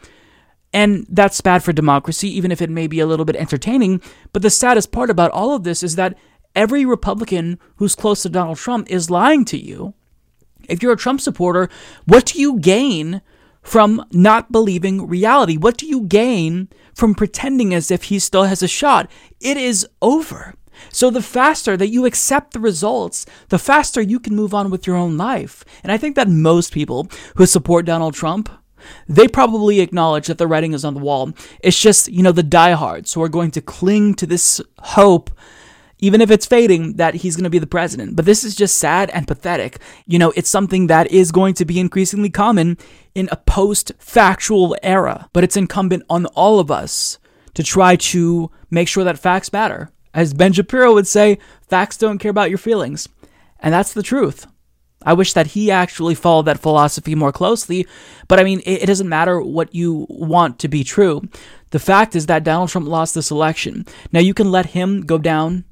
And 0.72 1.06
that's 1.08 1.40
bad 1.40 1.62
for 1.62 1.72
democracy, 1.72 2.28
even 2.28 2.50
if 2.50 2.62
it 2.62 2.70
may 2.70 2.86
be 2.86 3.00
a 3.00 3.06
little 3.06 3.26
bit 3.26 3.36
entertaining. 3.36 4.00
But 4.32 4.42
the 4.42 4.50
saddest 4.50 4.90
part 4.90 5.10
about 5.10 5.30
all 5.30 5.54
of 5.54 5.64
this 5.64 5.82
is 5.82 5.96
that 5.96 6.16
every 6.54 6.84
Republican 6.84 7.58
who's 7.76 7.94
close 7.94 8.22
to 8.22 8.28
Donald 8.30 8.56
Trump 8.56 8.90
is 8.90 9.10
lying 9.10 9.44
to 9.46 9.58
you. 9.58 9.94
If 10.68 10.82
you're 10.82 10.92
a 10.92 10.96
Trump 10.96 11.20
supporter, 11.20 11.68
what 12.06 12.26
do 12.26 12.40
you 12.40 12.58
gain 12.58 13.20
from 13.62 14.04
not 14.12 14.50
believing 14.50 15.06
reality? 15.06 15.56
What 15.56 15.76
do 15.76 15.86
you 15.86 16.02
gain 16.02 16.68
from 16.94 17.14
pretending 17.14 17.74
as 17.74 17.90
if 17.90 18.04
he 18.04 18.18
still 18.18 18.44
has 18.44 18.62
a 18.62 18.68
shot? 18.68 19.10
It 19.40 19.56
is 19.56 19.86
over. 20.00 20.54
So 20.90 21.10
the 21.10 21.22
faster 21.22 21.76
that 21.76 21.88
you 21.88 22.06
accept 22.06 22.52
the 22.52 22.60
results, 22.60 23.26
the 23.48 23.58
faster 23.58 24.00
you 24.00 24.18
can 24.20 24.36
move 24.36 24.54
on 24.54 24.70
with 24.70 24.86
your 24.86 24.96
own 24.96 25.16
life. 25.16 25.64
And 25.82 25.92
I 25.92 25.96
think 25.96 26.16
that 26.16 26.28
most 26.28 26.72
people 26.72 27.08
who 27.36 27.46
support 27.46 27.86
Donald 27.86 28.14
Trump, 28.14 28.50
they 29.08 29.28
probably 29.28 29.80
acknowledge 29.80 30.26
that 30.26 30.38
the 30.38 30.46
writing 30.46 30.72
is 30.72 30.84
on 30.84 30.94
the 30.94 31.00
wall. 31.00 31.32
It's 31.62 31.80
just, 31.80 32.08
you 32.08 32.22
know, 32.22 32.32
the 32.32 32.42
diehards 32.42 33.12
who 33.12 33.22
are 33.22 33.28
going 33.28 33.52
to 33.52 33.60
cling 33.60 34.14
to 34.14 34.26
this 34.26 34.60
hope 34.78 35.30
even 36.02 36.20
if 36.20 36.32
it's 36.32 36.46
fading, 36.46 36.96
that 36.96 37.14
he's 37.14 37.36
going 37.36 37.44
to 37.44 37.50
be 37.50 37.60
the 37.60 37.66
president. 37.66 38.16
But 38.16 38.24
this 38.24 38.42
is 38.42 38.56
just 38.56 38.76
sad 38.76 39.08
and 39.10 39.26
pathetic. 39.26 39.78
You 40.04 40.18
know, 40.18 40.32
it's 40.34 40.50
something 40.50 40.88
that 40.88 41.10
is 41.12 41.30
going 41.30 41.54
to 41.54 41.64
be 41.64 41.78
increasingly 41.78 42.28
common 42.28 42.76
in 43.14 43.28
a 43.30 43.36
post 43.36 43.92
factual 44.00 44.76
era. 44.82 45.30
But 45.32 45.44
it's 45.44 45.56
incumbent 45.56 46.02
on 46.10 46.26
all 46.26 46.58
of 46.58 46.72
us 46.72 47.18
to 47.54 47.62
try 47.62 47.94
to 47.94 48.50
make 48.68 48.88
sure 48.88 49.04
that 49.04 49.18
facts 49.18 49.52
matter. 49.52 49.90
As 50.14 50.34
Ben 50.34 50.52
Shapiro 50.52 50.92
would 50.94 51.06
say, 51.06 51.38
facts 51.68 51.96
don't 51.96 52.18
care 52.18 52.30
about 52.30 52.50
your 52.50 52.58
feelings. 52.58 53.08
And 53.60 53.72
that's 53.72 53.92
the 53.92 54.02
truth. 54.02 54.46
I 55.04 55.14
wish 55.14 55.32
that 55.32 55.48
he 55.48 55.70
actually 55.70 56.14
followed 56.14 56.44
that 56.46 56.60
philosophy 56.60 57.14
more 57.14 57.32
closely, 57.32 57.86
but 58.28 58.38
I 58.38 58.44
mean, 58.44 58.60
it, 58.60 58.82
it, 58.82 58.86
doesn't 58.86 59.08
matter 59.08 59.40
what 59.40 59.74
you 59.74 60.06
want 60.08 60.58
to 60.60 60.68
be 60.68 60.84
true. 60.84 61.22
The 61.70 61.80
fact 61.80 62.14
is 62.14 62.26
that 62.26 62.44
Donald 62.44 62.68
Trump 62.68 62.86
lost 62.86 63.14
this 63.14 63.30
election. 63.30 63.84
Now, 64.12 64.20
you 64.20 64.34
can 64.34 64.50
let 64.50 64.66
him 64.66 65.00
go 65.00 65.18
down 65.18 65.64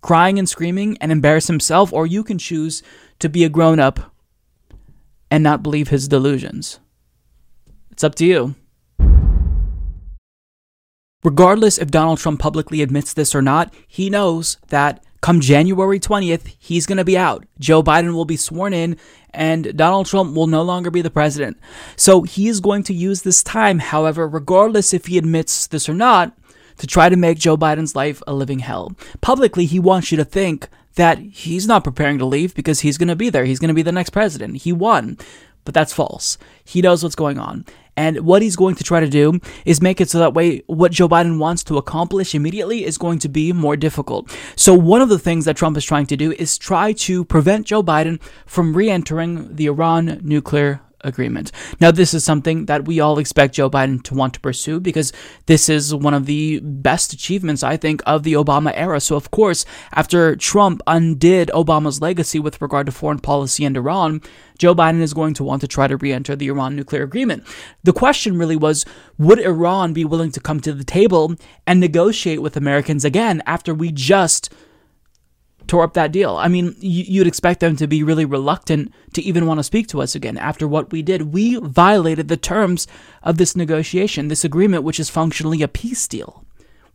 crying 0.00 0.38
and 0.38 0.48
screaming 0.48 0.96
and 1.00 1.12
embarrass 1.12 1.46
himself, 1.46 1.92
or 1.92 2.06
you 2.06 2.24
can 2.24 2.38
choose 2.38 2.82
to 3.18 3.28
be 3.28 3.44
a 3.44 3.48
grown 3.48 3.78
up 3.78 4.14
and 5.30 5.44
not 5.44 5.62
believe 5.62 5.88
his 5.88 6.08
delusions. 6.08 6.80
It's 7.90 8.04
up 8.04 8.14
to 8.16 8.24
you. 8.24 8.54
Regardless 11.22 11.78
if 11.78 11.90
Donald 11.90 12.18
Trump 12.18 12.40
publicly 12.40 12.80
admits 12.80 13.12
this 13.12 13.34
or 13.34 13.42
not, 13.42 13.72
he 13.86 14.08
knows 14.08 14.56
that 14.68 15.04
come 15.20 15.40
January 15.40 16.00
20th, 16.00 16.54
he's 16.58 16.86
going 16.86 16.98
to 16.98 17.04
be 17.04 17.18
out. 17.18 17.44
Joe 17.58 17.82
Biden 17.82 18.14
will 18.14 18.24
be 18.24 18.38
sworn 18.38 18.72
in, 18.72 18.96
and 19.32 19.76
Donald 19.76 20.06
Trump 20.06 20.34
will 20.34 20.46
no 20.46 20.62
longer 20.62 20.90
be 20.90 21.02
the 21.02 21.10
president. 21.10 21.58
So 21.96 22.22
he 22.22 22.48
is 22.48 22.60
going 22.60 22.84
to 22.84 22.94
use 22.94 23.22
this 23.22 23.42
time, 23.42 23.80
however, 23.80 24.26
regardless 24.26 24.94
if 24.94 25.06
he 25.06 25.18
admits 25.18 25.66
this 25.66 25.88
or 25.88 25.94
not, 25.94 26.36
to 26.78 26.86
try 26.86 27.10
to 27.10 27.16
make 27.16 27.38
Joe 27.38 27.58
Biden's 27.58 27.94
life 27.94 28.22
a 28.26 28.32
living 28.32 28.60
hell. 28.60 28.96
Publicly, 29.20 29.66
he 29.66 29.78
wants 29.78 30.10
you 30.10 30.16
to 30.16 30.24
think 30.24 30.68
that 30.94 31.18
he's 31.18 31.66
not 31.66 31.84
preparing 31.84 32.18
to 32.18 32.24
leave 32.24 32.54
because 32.54 32.80
he's 32.80 32.96
going 32.96 33.08
to 33.08 33.16
be 33.16 33.28
there. 33.28 33.44
He's 33.44 33.58
going 33.58 33.68
to 33.68 33.74
be 33.74 33.82
the 33.82 33.92
next 33.92 34.10
president. 34.10 34.56
He 34.58 34.72
won. 34.72 35.18
But 35.64 35.74
that's 35.74 35.92
false. 35.92 36.38
He 36.64 36.80
knows 36.80 37.02
what's 37.02 37.14
going 37.14 37.38
on. 37.38 37.66
And 37.96 38.20
what 38.20 38.42
he's 38.42 38.56
going 38.56 38.74
to 38.76 38.84
try 38.84 39.00
to 39.00 39.08
do 39.08 39.40
is 39.64 39.80
make 39.80 40.00
it 40.00 40.10
so 40.10 40.18
that 40.18 40.34
way 40.34 40.62
what 40.66 40.92
Joe 40.92 41.08
Biden 41.08 41.38
wants 41.38 41.64
to 41.64 41.78
accomplish 41.78 42.34
immediately 42.34 42.84
is 42.84 42.98
going 42.98 43.18
to 43.20 43.28
be 43.28 43.52
more 43.52 43.76
difficult. 43.76 44.30
So 44.56 44.74
one 44.74 45.00
of 45.00 45.08
the 45.08 45.18
things 45.18 45.44
that 45.44 45.56
Trump 45.56 45.76
is 45.76 45.84
trying 45.84 46.06
to 46.06 46.16
do 46.16 46.32
is 46.32 46.58
try 46.58 46.92
to 46.92 47.24
prevent 47.24 47.66
Joe 47.66 47.82
Biden 47.82 48.20
from 48.46 48.76
re-entering 48.76 49.54
the 49.54 49.66
Iran 49.66 50.20
nuclear 50.22 50.80
agreement. 51.04 51.52
Now, 51.80 51.90
this 51.90 52.14
is 52.14 52.24
something 52.24 52.66
that 52.66 52.84
we 52.86 53.00
all 53.00 53.18
expect 53.18 53.54
Joe 53.54 53.70
Biden 53.70 54.02
to 54.04 54.14
want 54.14 54.34
to 54.34 54.40
pursue 54.40 54.80
because 54.80 55.12
this 55.46 55.68
is 55.68 55.94
one 55.94 56.14
of 56.14 56.26
the 56.26 56.60
best 56.60 57.12
achievements, 57.12 57.62
I 57.62 57.76
think, 57.76 58.02
of 58.06 58.22
the 58.22 58.34
Obama 58.34 58.72
era. 58.74 59.00
So, 59.00 59.16
of 59.16 59.30
course, 59.30 59.64
after 59.92 60.36
Trump 60.36 60.82
undid 60.86 61.50
Obama's 61.54 62.00
legacy 62.00 62.38
with 62.38 62.60
regard 62.60 62.86
to 62.86 62.92
foreign 62.92 63.18
policy 63.18 63.64
and 63.64 63.76
Iran, 63.76 64.20
Joe 64.58 64.74
Biden 64.74 65.00
is 65.00 65.14
going 65.14 65.34
to 65.34 65.44
want 65.44 65.62
to 65.62 65.68
try 65.68 65.86
to 65.86 65.96
re 65.96 66.12
enter 66.12 66.36
the 66.36 66.48
Iran 66.48 66.76
nuclear 66.76 67.02
agreement. 67.02 67.44
The 67.82 67.92
question 67.92 68.38
really 68.38 68.56
was 68.56 68.84
would 69.18 69.40
Iran 69.40 69.92
be 69.92 70.04
willing 70.04 70.32
to 70.32 70.40
come 70.40 70.60
to 70.60 70.72
the 70.72 70.84
table 70.84 71.34
and 71.66 71.80
negotiate 71.80 72.42
with 72.42 72.56
Americans 72.56 73.04
again 73.04 73.42
after 73.46 73.72
we 73.72 73.90
just 73.90 74.52
tore 75.70 75.84
up 75.84 75.94
that 75.94 76.10
deal. 76.10 76.34
I 76.36 76.48
mean, 76.48 76.74
you'd 76.80 77.28
expect 77.28 77.60
them 77.60 77.76
to 77.76 77.86
be 77.86 78.02
really 78.02 78.24
reluctant 78.24 78.92
to 79.12 79.22
even 79.22 79.46
want 79.46 79.60
to 79.60 79.64
speak 79.64 79.86
to 79.88 80.02
us 80.02 80.16
again 80.16 80.36
after 80.36 80.66
what 80.66 80.90
we 80.90 81.00
did. 81.00 81.32
We 81.32 81.60
violated 81.60 82.26
the 82.26 82.36
terms 82.36 82.88
of 83.22 83.38
this 83.38 83.54
negotiation, 83.54 84.26
this 84.26 84.44
agreement, 84.44 84.82
which 84.82 84.98
is 84.98 85.08
functionally 85.08 85.62
a 85.62 85.68
peace 85.68 86.08
deal, 86.08 86.44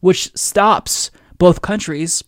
which 0.01 0.35
stops 0.35 1.09
both 1.37 1.61
countries 1.61 2.21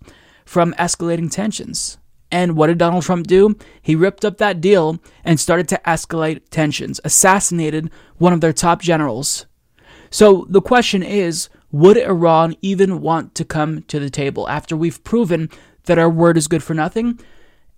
from 0.46 0.74
escalating 0.76 1.30
tensions. 1.30 1.98
And 2.32 2.56
what 2.56 2.68
did 2.68 2.78
Donald 2.78 3.04
Trump 3.04 3.28
do? 3.28 3.58
He 3.82 3.96
ripped 3.96 4.24
up 4.24 4.38
that 4.38 4.62
deal 4.62 5.00
and 5.26 5.42
started 5.42 5.68
to 5.68 5.82
escalate 5.86 6.44
tensions, 6.50 7.02
assassinated 7.04 7.92
one 8.20 8.32
of 8.32 8.40
their 8.40 8.54
top 8.54 8.82
generals. 8.82 9.48
So 10.10 10.46
the 10.50 10.62
question 10.62 11.04
is 11.04 11.50
would 11.72 11.98
Iran 11.98 12.56
even 12.62 13.02
want 13.02 13.36
to 13.36 13.44
come 13.44 13.84
to 13.84 14.00
the 14.00 14.10
table 14.10 14.48
after 14.48 14.78
we've 14.78 15.04
proven 15.04 15.50
that 15.88 16.00
our 16.00 16.10
word 16.10 16.38
is 16.38 16.48
good 16.48 16.64
for 16.64 16.74
nothing. 16.74 17.20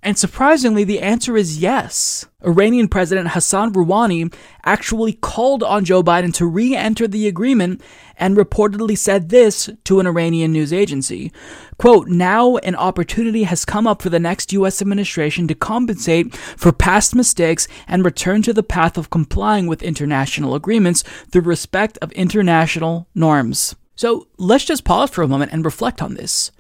And 0.01 0.18
surprisingly, 0.18 0.86
the 0.86 1.01
answer 1.01 1.36
is 1.36 1.60
yes. 1.60 2.25
Iranian 2.46 2.88
President 2.88 3.30
Hassan 3.30 3.74
Rouhani 3.74 4.34
actually 4.63 5.13
called 5.13 5.62
on 5.62 5.84
Joe 5.84 6.01
Biden 6.01 6.34
to 6.36 6.46
re 6.46 6.74
enter 6.74 7.06
the 7.06 7.28
agreement 7.28 7.82
and 8.16 8.38
reportedly 8.38 8.98
said 8.98 9.28
this 9.28 9.70
to 9.84 10.00
an 10.00 10.08
Iranian 10.08 10.54
news 10.54 10.72
agency. 10.72 11.34
Quote, 11.78 12.08
now 12.08 12.56
an 12.58 12.75
opportunity 12.75 13.44
has 13.44 13.66
come 13.66 13.88
up 13.88 14.01
for 14.01 14.10
the 14.10 14.22
next 14.22 14.54
U.S. 14.54 14.82
administration 14.82 15.50
to 15.50 15.56
compensate 15.56 16.34
for 16.34 16.72
past 16.72 17.13
mistakes 17.13 17.68
and 17.86 18.06
return 18.06 18.42
to 18.44 18.54
the 18.54 18.63
path 18.63 18.98
of 18.98 19.10
complying 19.10 19.68
with 19.68 19.84
international 19.84 20.56
agreements 20.56 21.04
through 21.30 21.42
respect 21.42 21.98
of 22.01 22.12
international 22.13 23.10
norms. 23.13 23.75
So 23.98 24.28
let's 24.38 24.63
just 24.63 24.86
pause 24.86 25.10
for 25.10 25.24
a 25.24 25.28
moment 25.28 25.51
and 25.51 25.66
reflect 25.66 26.01
on 26.01 26.13
this. 26.13 26.51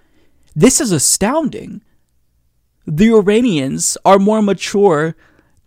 This 0.55 0.81
is 0.81 0.91
astounding 0.91 1.81
the 2.85 3.13
Iranians 3.13 3.97
are 4.03 4.17
more 4.17 4.41
mature 4.41 5.15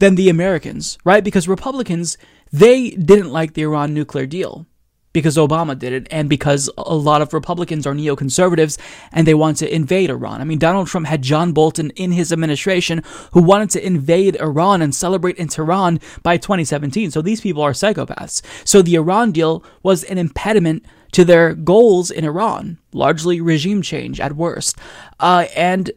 than 0.01 0.17
the 0.17 0.29
Americans, 0.29 0.99
right? 1.05 1.23
Because 1.23 1.47
Republicans, 1.47 2.19
they 2.53 2.91
didn't 2.91 3.31
like 3.31 3.55
the 3.55 3.63
Iran 3.63 3.95
nuclear 3.95 4.27
deal 4.27 4.67
because 5.13 5.37
Obama 5.37 5.79
did 5.79 5.93
it 5.93 6.09
and 6.11 6.29
because 6.29 6.71
a 6.77 6.95
lot 6.95 7.23
of 7.23 7.33
Republicans 7.33 7.87
are 7.87 7.95
neoconservatives 7.95 8.79
and 9.13 9.27
they 9.27 9.35
want 9.35 9.59
to 9.59 9.73
invade 9.73 10.11
Iran. 10.11 10.41
I 10.41 10.45
mean, 10.45 10.59
Donald 10.59 10.89
Trump 10.89 11.07
had 11.07 11.23
John 11.23 11.53
Bolton 11.53 11.91
in 11.91 12.13
his 12.13 12.33
administration 12.33 13.03
who 13.33 13.43
wanted 13.43 13.71
to 13.71 13.87
invade 13.87 14.41
Iran 14.41 14.83
and 14.83 14.95
celebrate 14.95 15.37
in 15.37 15.49
Tehran 15.49 16.01
by 16.23 16.39
2017. 16.39 17.11
So 17.11 17.23
these 17.23 17.41
people 17.41 17.63
are 17.63 17.73
psychopaths. 17.73 18.43
So 18.67 18.83
the 18.83 18.97
Iran 18.97 19.33
deal 19.33 19.63
was 19.83 20.03
an 20.05 20.19
impediment 20.19 20.85
to 21.13 21.25
their 21.25 21.55
goals 21.55 22.11
in 22.11 22.25
Iran, 22.25 22.79
largely 22.93 23.41
regime 23.41 23.83
change 23.83 24.21
at 24.21 24.35
worst. 24.37 24.79
Uh, 25.21 25.47
and 25.55 25.91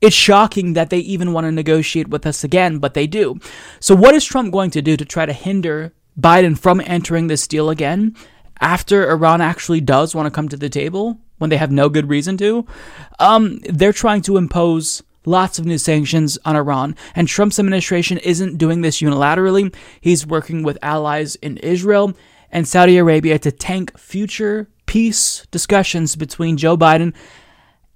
it's 0.00 0.16
shocking 0.16 0.72
that 0.74 0.90
they 0.90 0.98
even 0.98 1.32
want 1.32 1.46
to 1.46 1.52
negotiate 1.52 2.08
with 2.08 2.26
us 2.26 2.44
again, 2.44 2.78
but 2.78 2.94
they 2.94 3.06
do. 3.06 3.38
So, 3.80 3.94
what 3.94 4.14
is 4.14 4.24
Trump 4.24 4.52
going 4.52 4.70
to 4.70 4.82
do 4.82 4.96
to 4.96 5.04
try 5.04 5.26
to 5.26 5.32
hinder 5.32 5.92
Biden 6.18 6.58
from 6.58 6.80
entering 6.84 7.26
this 7.26 7.46
deal 7.46 7.70
again 7.70 8.16
after 8.60 9.10
Iran 9.10 9.40
actually 9.40 9.80
does 9.80 10.14
want 10.14 10.26
to 10.26 10.30
come 10.30 10.48
to 10.48 10.56
the 10.56 10.68
table 10.68 11.18
when 11.38 11.50
they 11.50 11.56
have 11.56 11.72
no 11.72 11.88
good 11.88 12.08
reason 12.08 12.36
to? 12.38 12.66
Um, 13.18 13.60
they're 13.64 13.92
trying 13.92 14.22
to 14.22 14.36
impose 14.36 15.02
lots 15.24 15.58
of 15.58 15.66
new 15.66 15.78
sanctions 15.78 16.38
on 16.44 16.56
Iran, 16.56 16.94
and 17.14 17.26
Trump's 17.26 17.58
administration 17.58 18.18
isn't 18.18 18.56
doing 18.56 18.80
this 18.82 19.00
unilaterally. 19.00 19.74
He's 20.00 20.26
working 20.26 20.62
with 20.62 20.78
allies 20.80 21.34
in 21.36 21.56
Israel 21.58 22.14
and 22.50 22.66
Saudi 22.66 22.98
Arabia 22.98 23.38
to 23.38 23.52
tank 23.52 23.98
future 23.98 24.68
peace 24.86 25.46
discussions 25.50 26.16
between 26.16 26.56
Joe 26.56 26.76
Biden 26.76 27.14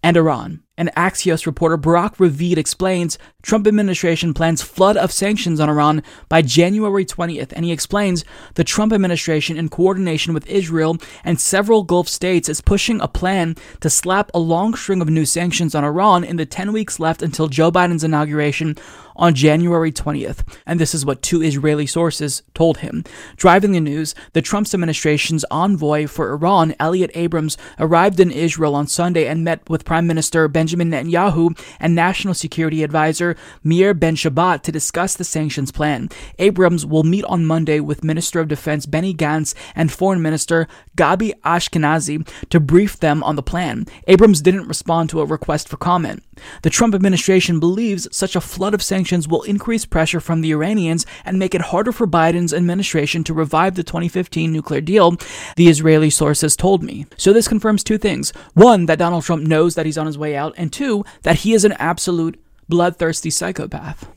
and 0.03 0.17
Iran. 0.17 0.63
And 0.77 0.91
Axios 0.97 1.47
reporter 1.47 1.77
Barak 1.77 2.17
Ravid 2.17 2.57
explains 2.57 3.19
Trump 3.43 3.67
administration 3.67 4.35
plans 4.35 4.63
flood 4.63 4.97
of 4.97 5.13
sanctions 5.13 5.61
on 5.61 5.69
Iran 5.69 6.03
by 6.29 6.43
January 6.43 7.05
20th, 7.05 7.53
and 7.53 7.65
he 7.65 7.73
explains 7.73 8.25
the 8.55 8.65
Trump 8.65 8.93
administration, 8.93 9.57
in 9.57 9.69
coordination 9.69 10.35
with 10.35 10.49
Israel 10.49 10.97
and 11.25 11.41
several 11.41 11.83
Gulf 11.83 12.09
states, 12.09 12.49
is 12.49 12.61
pushing 12.61 13.01
a 13.01 13.07
plan 13.07 13.55
to 13.81 13.91
slap 13.91 14.31
a 14.35 14.39
long 14.39 14.75
string 14.75 15.03
of 15.03 15.09
new 15.09 15.27
sanctions 15.27 15.75
on 15.75 15.85
Iran 15.85 16.25
in 16.25 16.37
the 16.37 16.47
10 16.47 16.73
weeks 16.73 16.99
left 16.99 17.23
until 17.23 17.49
Joe 17.49 17.71
Biden's 17.71 18.05
inauguration 18.05 18.77
on 19.17 19.35
January 19.35 19.93
20th, 19.93 20.47
and 20.67 20.81
this 20.81 20.95
is 20.95 21.05
what 21.05 21.23
two 21.23 21.43
Israeli 21.43 21.87
sources 21.87 22.43
told 22.55 22.79
him. 22.79 23.05
Driving 23.37 23.73
the 23.73 23.81
news, 23.81 24.15
the 24.33 24.43
Trump's 24.43 24.75
administration's 24.75 25.45
envoy 25.51 26.07
for 26.07 26.33
Iran, 26.33 26.75
Elliot 26.79 27.11
Abrams, 27.15 27.57
arrived 27.79 28.21
in 28.21 28.31
Israel 28.31 28.75
on 28.75 28.87
Sunday 28.87 29.27
and 29.27 29.45
met 29.45 29.69
with 29.69 29.85
Prime 29.85 30.07
Minister 30.07 30.49
Benjamin 30.49 30.91
Netanyahu 30.91 31.59
and 31.81 31.95
National 31.95 32.35
Security 32.35 32.83
Advisor 32.83 33.37
Meir 33.63 33.95
Ben 33.95 34.17
Shabbat 34.17 34.63
to 34.63 34.73
discuss 34.73 35.15
the 35.15 35.25
sanctions 35.25 35.73
plan. 35.73 36.09
Abrams 36.39 36.87
will 36.87 37.03
meet 37.03 37.25
on 37.25 37.47
Monday 37.47 37.81
with 37.81 38.05
Minister 38.05 38.41
of 38.41 38.49
Defense 38.49 38.87
Benny 38.87 39.15
Gantz 39.15 39.55
and 39.75 39.93
Foreign 39.93 40.23
Minister 40.23 40.69
Gabi 40.97 41.33
Ashkenazi 41.43 42.27
to 42.51 42.61
brief 42.61 42.99
them 42.99 43.23
on 43.23 43.37
the 43.37 43.43
plan. 43.43 43.87
Abrams 44.07 44.41
didn't 44.41 44.69
respond 44.69 45.11
to 45.11 45.21
a 45.21 45.25
request 45.25 45.69
for 45.69 45.77
comment. 45.77 46.23
The 46.63 46.71
Trump 46.71 46.95
administration 46.95 47.61
believes 47.61 48.09
such 48.11 48.35
a 48.35 48.41
flood 48.41 48.75
of 48.75 48.83
sanctions 48.83 49.29
will 49.29 49.43
increase 49.43 49.85
pressure 49.85 50.21
from 50.21 50.41
the 50.41 50.53
Iranians 50.53 51.05
and 51.25 51.39
make 51.39 51.55
it 51.55 51.61
harder 51.61 51.93
for 51.93 52.07
Biden's 52.07 52.55
administration 52.55 53.23
to 53.25 53.35
revive 53.35 53.75
the 53.75 53.83
2015 53.83 54.53
nuclear 54.53 54.81
deal, 54.81 55.17
the 55.57 55.69
Israeli 55.69 56.11
sources 56.11 56.57
told 56.57 56.83
me. 56.83 57.07
So 57.17 57.33
this 57.33 57.49
confirms 57.49 57.85
two 57.85 57.99
things. 57.99 58.33
One, 58.55 58.87
that 58.87 58.99
Donald 58.99 59.25
Trump 59.25 59.43
knows 59.47 59.75
that 59.75 59.87
he's 59.87 59.99
on 59.99 60.07
his 60.07 60.19
way 60.19 60.37
out, 60.37 60.55
and 60.57 60.73
two, 60.73 61.05
that 61.23 61.41
he 61.41 61.53
is 61.53 61.65
an 61.65 61.73
absolute 61.73 62.43
bloodthirsty 62.69 63.31
psychopath. 63.31 64.09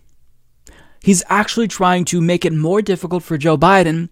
He's 1.02 1.24
actually 1.30 1.68
trying 1.68 2.06
to 2.06 2.22
make 2.22 2.46
it 2.46 2.54
more 2.54 2.82
difficult 2.82 3.24
for 3.24 3.38
Joe 3.38 3.58
Biden 3.58 4.10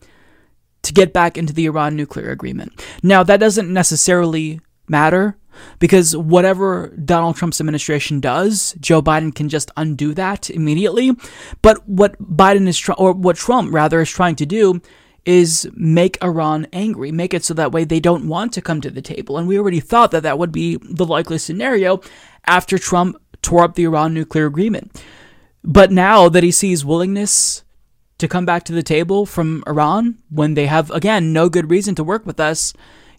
to 0.84 0.94
get 0.94 1.14
back 1.14 1.38
into 1.38 1.54
the 1.54 1.66
Iran 1.66 1.96
nuclear 1.96 2.30
agreement. 2.30 2.86
Now, 3.02 3.24
that 3.24 3.40
doesn't 3.40 3.72
necessarily 3.72 4.60
matter 4.88 5.38
because 5.80 6.16
whatever 6.16 6.94
Donald 7.04 7.36
Trump's 7.36 7.60
administration 7.60 8.20
does, 8.20 8.76
Joe 8.80 9.02
Biden 9.02 9.34
can 9.34 9.50
just 9.50 9.72
undo 9.78 10.14
that 10.14 10.50
immediately. 10.50 11.12
But 11.62 11.88
what 11.88 12.22
Biden 12.22 12.68
is 12.68 12.90
or 12.98 13.14
what 13.14 13.36
Trump 13.36 13.74
rather 13.74 14.02
is 14.02 14.10
trying 14.10 14.36
to 14.38 14.46
do, 14.46 14.82
is 15.26 15.70
make 15.74 16.22
Iran 16.22 16.68
angry, 16.74 17.12
make 17.12 17.34
it 17.34 17.44
so 17.46 17.54
that 17.54 17.72
way 17.72 17.86
they 17.86 18.00
don't 18.00 18.28
want 18.28 18.54
to 18.54 18.62
come 18.62 18.82
to 18.82 18.90
the 18.90 19.02
table. 19.02 19.38
And 19.38 19.48
we 19.48 19.58
already 19.58 19.80
thought 19.80 20.12
that 20.12 20.24
that 20.24 20.38
would 20.38 20.52
be 20.52 20.78
the 20.82 21.06
likely 21.06 21.38
scenario 21.38 22.02
after 22.46 22.78
Trump 22.78 23.18
tore 23.42 23.64
up 23.64 23.76
the 23.76 23.86
Iran 23.86 24.14
nuclear 24.14 24.46
agreement. 24.46 25.02
But 25.64 25.92
now 25.92 26.28
that 26.30 26.44
he 26.44 26.52
sees 26.52 26.84
willingness 26.84 27.64
to 28.18 28.28
come 28.28 28.46
back 28.46 28.64
to 28.66 28.74
the 28.74 28.84
table 28.84 29.26
from 29.26 29.64
Iran 29.66 30.18
when 30.30 30.56
they 30.56 30.66
have, 30.66 30.92
again, 30.92 31.32
no 31.32 31.50
good 31.50 31.70
reason 31.70 31.96
to 31.96 32.04
work 32.04 32.26
with 32.26 32.40
us, 32.40 32.74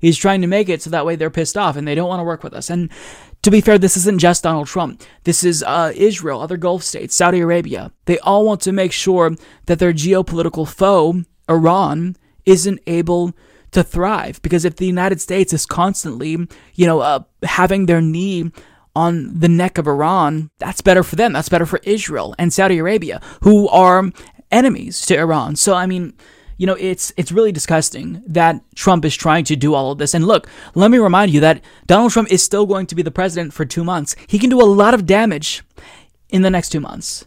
He's 0.05 0.19
trying 0.19 0.43
to 0.43 0.47
make 0.47 0.69
it 0.69 0.83
so 0.83 0.91
that 0.91 1.07
way 1.07 1.17
they're 1.17 1.31
pissed 1.31 1.57
off 1.57 1.77
and 1.77 1.89
they 1.89 1.95
don't 1.95 2.11
want 2.11 2.21
to 2.21 2.25
work 2.25 2.45
with 2.45 2.53
us. 2.53 2.69
And 2.69 2.91
to 3.41 3.51
be 3.51 3.63
fair, 3.63 3.79
this 3.79 3.97
isn't 3.97 4.19
just 4.19 4.43
Donald 4.43 4.67
Trump. 4.67 5.03
This 5.23 5.43
is 5.43 5.63
uh, 5.63 5.93
Israel, 5.97 6.43
other 6.43 6.59
Gulf 6.59 6.83
states, 6.83 7.15
Saudi 7.15 7.41
Arabia. 7.41 7.91
They 8.05 8.19
all 8.19 8.45
want 8.45 8.61
to 8.63 8.73
make 8.73 8.93
sure 8.93 9.35
that 9.65 9.79
their 9.79 9.95
geopolitical 9.95 10.69
foe, 10.69 11.23
Iran, 11.49 12.17
isn't 12.45 12.81
able 12.87 13.33
to 13.71 13.83
thrive. 13.83 14.43
Because 14.43 14.67
if 14.67 14.77
the 14.77 14.87
United 14.87 15.23
States 15.23 15.55
is 15.55 15.65
constantly, 15.65 16.33
you 16.75 16.87
know, 16.87 17.01
uh, 17.01 17.21
having 17.43 17.87
their 17.87 18.03
knee 18.03 18.53
on 18.95 19.41
the 19.41 19.49
neck 19.49 19.79
of 19.79 19.89
Iran, 19.89 20.51
that's 20.59 20.83
better 20.83 21.03
for 21.03 21.17
them. 21.17 21.33
That's 21.33 21.49
better 21.49 21.65
for 21.65 21.81
Israel 21.85 22.35
and 22.39 22.53
Saudi 22.53 22.77
Arabia, 22.77 23.23
who 23.41 23.71
are 23.71 24.11
enemies 24.51 25.07
to 25.07 25.19
Iran. 25.19 25.57
So, 25.57 25.73
I 25.73 25.87
mean, 25.87 26.13
you 26.57 26.67
know, 26.67 26.77
it's 26.79 27.13
it's 27.17 27.33
really 27.33 27.53
disgusting 27.53 28.23
that 28.27 28.61
Trump 28.75 29.05
is 29.05 29.17
trying 29.17 29.45
to 29.45 29.57
do 29.57 29.75
all 29.75 29.93
of 29.93 29.99
this. 29.99 30.15
And 30.15 30.27
look, 30.27 30.49
let 30.75 30.91
me 30.91 30.99
remind 30.99 31.33
you 31.33 31.41
that 31.41 31.63
Donald 31.87 32.13
Trump 32.13 32.31
is 32.31 32.43
still 32.43 32.67
going 32.67 32.87
to 32.87 32.95
be 32.95 33.03
the 33.03 33.11
president 33.11 33.53
for 33.53 33.65
2 33.65 33.85
months. 33.85 34.17
He 34.27 34.39
can 34.39 34.51
do 34.51 34.61
a 34.61 34.65
lot 34.65 34.95
of 34.95 35.07
damage 35.07 35.63
in 36.29 36.43
the 36.43 36.51
next 36.51 36.71
2 36.71 36.81
months. 36.81 37.27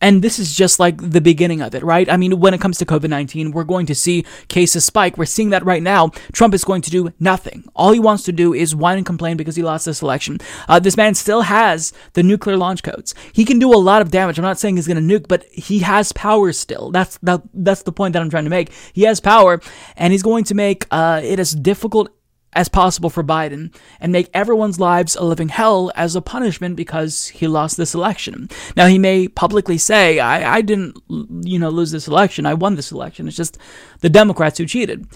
And 0.00 0.22
this 0.22 0.38
is 0.38 0.54
just 0.54 0.78
like 0.78 0.98
the 0.98 1.22
beginning 1.22 1.62
of 1.62 1.74
it, 1.74 1.82
right? 1.82 2.10
I 2.10 2.16
mean, 2.18 2.38
when 2.38 2.52
it 2.52 2.60
comes 2.60 2.76
to 2.78 2.86
COVID 2.86 3.08
19, 3.08 3.52
we're 3.52 3.64
going 3.64 3.86
to 3.86 3.94
see 3.94 4.24
cases 4.48 4.84
spike. 4.84 5.16
We're 5.16 5.24
seeing 5.24 5.50
that 5.50 5.64
right 5.64 5.82
now. 5.82 6.10
Trump 6.32 6.52
is 6.52 6.64
going 6.64 6.82
to 6.82 6.90
do 6.90 7.12
nothing. 7.18 7.64
All 7.74 7.92
he 7.92 8.00
wants 8.00 8.22
to 8.24 8.32
do 8.32 8.52
is 8.52 8.74
whine 8.74 8.98
and 8.98 9.06
complain 9.06 9.36
because 9.36 9.56
he 9.56 9.62
lost 9.62 9.86
this 9.86 10.02
election. 10.02 10.38
Uh, 10.68 10.78
this 10.78 10.96
man 10.96 11.14
still 11.14 11.42
has 11.42 11.94
the 12.12 12.22
nuclear 12.22 12.56
launch 12.56 12.82
codes. 12.82 13.14
He 13.32 13.44
can 13.44 13.58
do 13.58 13.72
a 13.72 13.76
lot 13.76 14.02
of 14.02 14.10
damage. 14.10 14.38
I'm 14.38 14.44
not 14.44 14.58
saying 14.58 14.76
he's 14.76 14.86
going 14.86 15.08
to 15.08 15.18
nuke, 15.18 15.28
but 15.28 15.44
he 15.44 15.78
has 15.78 16.12
power 16.12 16.52
still. 16.52 16.90
That's 16.90 17.18
that, 17.22 17.42
that's 17.54 17.82
the 17.82 17.92
point 17.92 18.12
that 18.12 18.22
I'm 18.22 18.30
trying 18.30 18.44
to 18.44 18.50
make. 18.50 18.72
He 18.92 19.02
has 19.02 19.20
power, 19.20 19.60
and 19.96 20.12
he's 20.12 20.22
going 20.22 20.44
to 20.44 20.54
make 20.54 20.86
uh, 20.90 21.22
it 21.24 21.38
as 21.38 21.52
difficult 21.52 22.10
as 22.56 22.68
possible 22.68 23.10
for 23.10 23.22
Biden 23.22 23.72
and 24.00 24.10
make 24.10 24.30
everyone's 24.32 24.80
lives 24.80 25.14
a 25.14 25.22
living 25.22 25.50
hell 25.50 25.92
as 25.94 26.16
a 26.16 26.22
punishment 26.22 26.74
because 26.74 27.28
he 27.28 27.46
lost 27.46 27.76
this 27.76 27.94
election. 27.94 28.48
Now, 28.76 28.86
he 28.86 28.98
may 28.98 29.28
publicly 29.28 29.78
say, 29.78 30.18
I, 30.18 30.56
I 30.56 30.60
didn't, 30.62 30.96
you 31.08 31.58
know, 31.58 31.68
lose 31.68 31.90
this 31.92 32.08
election. 32.08 32.46
I 32.46 32.54
won 32.54 32.74
this 32.74 32.90
election. 32.90 33.28
It's 33.28 33.36
just 33.36 33.58
the 34.00 34.08
Democrats 34.08 34.58
who 34.58 34.66
cheated. 34.66 35.06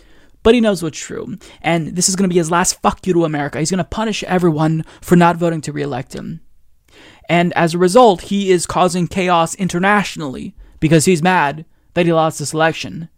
But 0.43 0.55
he 0.55 0.61
knows 0.61 0.83
what's 0.83 0.99
true. 0.99 1.37
And 1.63 1.89
this 1.97 2.09
is 2.09 2.17
going 2.17 2.29
to 2.29 2.33
be 2.33 2.39
his 2.39 2.51
last 2.51 2.81
fuck 2.81 3.07
you 3.07 3.15
to 3.15 3.25
America. 3.25 3.59
He's 3.59 3.71
going 3.71 3.79
to 3.79 3.85
punish 3.85 4.23
everyone 4.25 4.85
for 5.01 5.17
not 5.17 5.37
voting 5.37 5.61
to 5.63 5.73
reelect 5.73 6.15
him. 6.15 6.41
And 7.29 7.53
as 7.55 7.75
a 7.75 7.79
result, 7.79 8.23
he 8.23 8.51
is 8.51 8.67
causing 8.67 9.07
chaos 9.07 9.55
internationally 9.55 10.55
because 10.79 11.05
he's 11.07 11.23
mad 11.23 11.65
that 11.95 12.07
he 12.07 12.13
lost 12.13 12.39
this 12.39 12.53
election. 12.53 13.09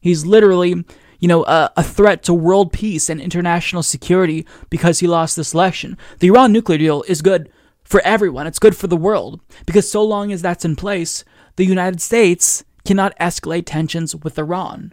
He's 0.00 0.26
literally 0.26 0.84
you 1.18 1.28
know, 1.28 1.44
a, 1.44 1.70
a, 1.76 1.82
threat 1.82 2.22
to 2.24 2.34
world 2.34 2.72
peace 2.72 3.08
and 3.08 3.20
international 3.20 3.82
security 3.82 4.46
because 4.70 4.98
he 4.98 5.06
lost 5.06 5.36
this 5.36 5.54
election. 5.54 5.96
The 6.18 6.28
Iran 6.28 6.52
nuclear 6.52 6.78
deal 6.78 7.04
is 7.08 7.22
good 7.22 7.50
for 7.82 8.00
everyone. 8.02 8.46
It's 8.46 8.58
good 8.58 8.76
for 8.76 8.86
the 8.86 8.96
world 8.96 9.40
because 9.66 9.90
so 9.90 10.02
long 10.02 10.32
as 10.32 10.42
that's 10.42 10.64
in 10.64 10.76
place, 10.76 11.24
the 11.56 11.64
United 11.64 12.00
States 12.00 12.64
cannot 12.84 13.16
escalate 13.18 13.64
tensions 13.66 14.14
with 14.14 14.38
Iran. 14.38 14.92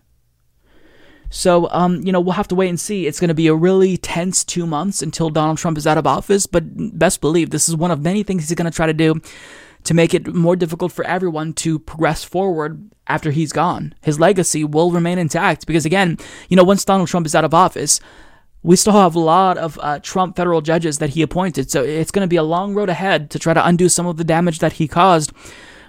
So, 1.29 1.69
um, 1.71 2.01
you 2.03 2.11
know, 2.11 2.19
we'll 2.19 2.33
have 2.33 2.49
to 2.49 2.55
wait 2.55 2.67
and 2.67 2.79
see. 2.79 3.07
It's 3.07 3.19
going 3.19 3.29
to 3.29 3.33
be 3.33 3.47
a 3.47 3.55
really 3.55 3.95
tense 3.95 4.43
two 4.43 4.67
months 4.67 5.01
until 5.01 5.29
Donald 5.29 5.57
Trump 5.57 5.77
is 5.77 5.87
out 5.87 5.97
of 5.97 6.05
office, 6.05 6.45
but 6.45 6.63
best 6.99 7.21
believe 7.21 7.49
this 7.49 7.69
is 7.69 7.75
one 7.75 7.89
of 7.89 8.01
many 8.01 8.21
things 8.21 8.49
he's 8.49 8.55
going 8.55 8.69
to 8.69 8.75
try 8.75 8.85
to 8.85 8.93
do 8.93 9.21
to 9.83 9.93
make 9.93 10.13
it 10.13 10.33
more 10.33 10.55
difficult 10.55 10.91
for 10.91 11.05
everyone 11.05 11.53
to 11.53 11.79
progress 11.79 12.23
forward 12.23 12.91
after 13.07 13.31
he's 13.31 13.51
gone. 13.51 13.93
His 14.01 14.19
legacy 14.19 14.63
will 14.63 14.91
remain 14.91 15.17
intact 15.17 15.65
because, 15.65 15.85
again, 15.85 16.17
you 16.49 16.57
know, 16.57 16.63
once 16.63 16.85
Donald 16.85 17.09
Trump 17.09 17.25
is 17.25 17.35
out 17.35 17.45
of 17.45 17.53
office, 17.53 17.99
we 18.63 18.75
still 18.75 18.93
have 18.93 19.15
a 19.15 19.19
lot 19.19 19.57
of 19.57 19.79
uh, 19.81 19.99
Trump 19.99 20.35
federal 20.35 20.61
judges 20.61 20.99
that 20.99 21.11
he 21.11 21.21
appointed. 21.21 21.71
So 21.71 21.83
it's 21.83 22.11
going 22.11 22.25
to 22.25 22.29
be 22.29 22.35
a 22.35 22.43
long 22.43 22.73
road 22.73 22.89
ahead 22.89 23.29
to 23.31 23.39
try 23.39 23.53
to 23.53 23.65
undo 23.65 23.89
some 23.89 24.05
of 24.05 24.17
the 24.17 24.23
damage 24.23 24.59
that 24.59 24.73
he 24.73 24.87
caused. 24.87 25.31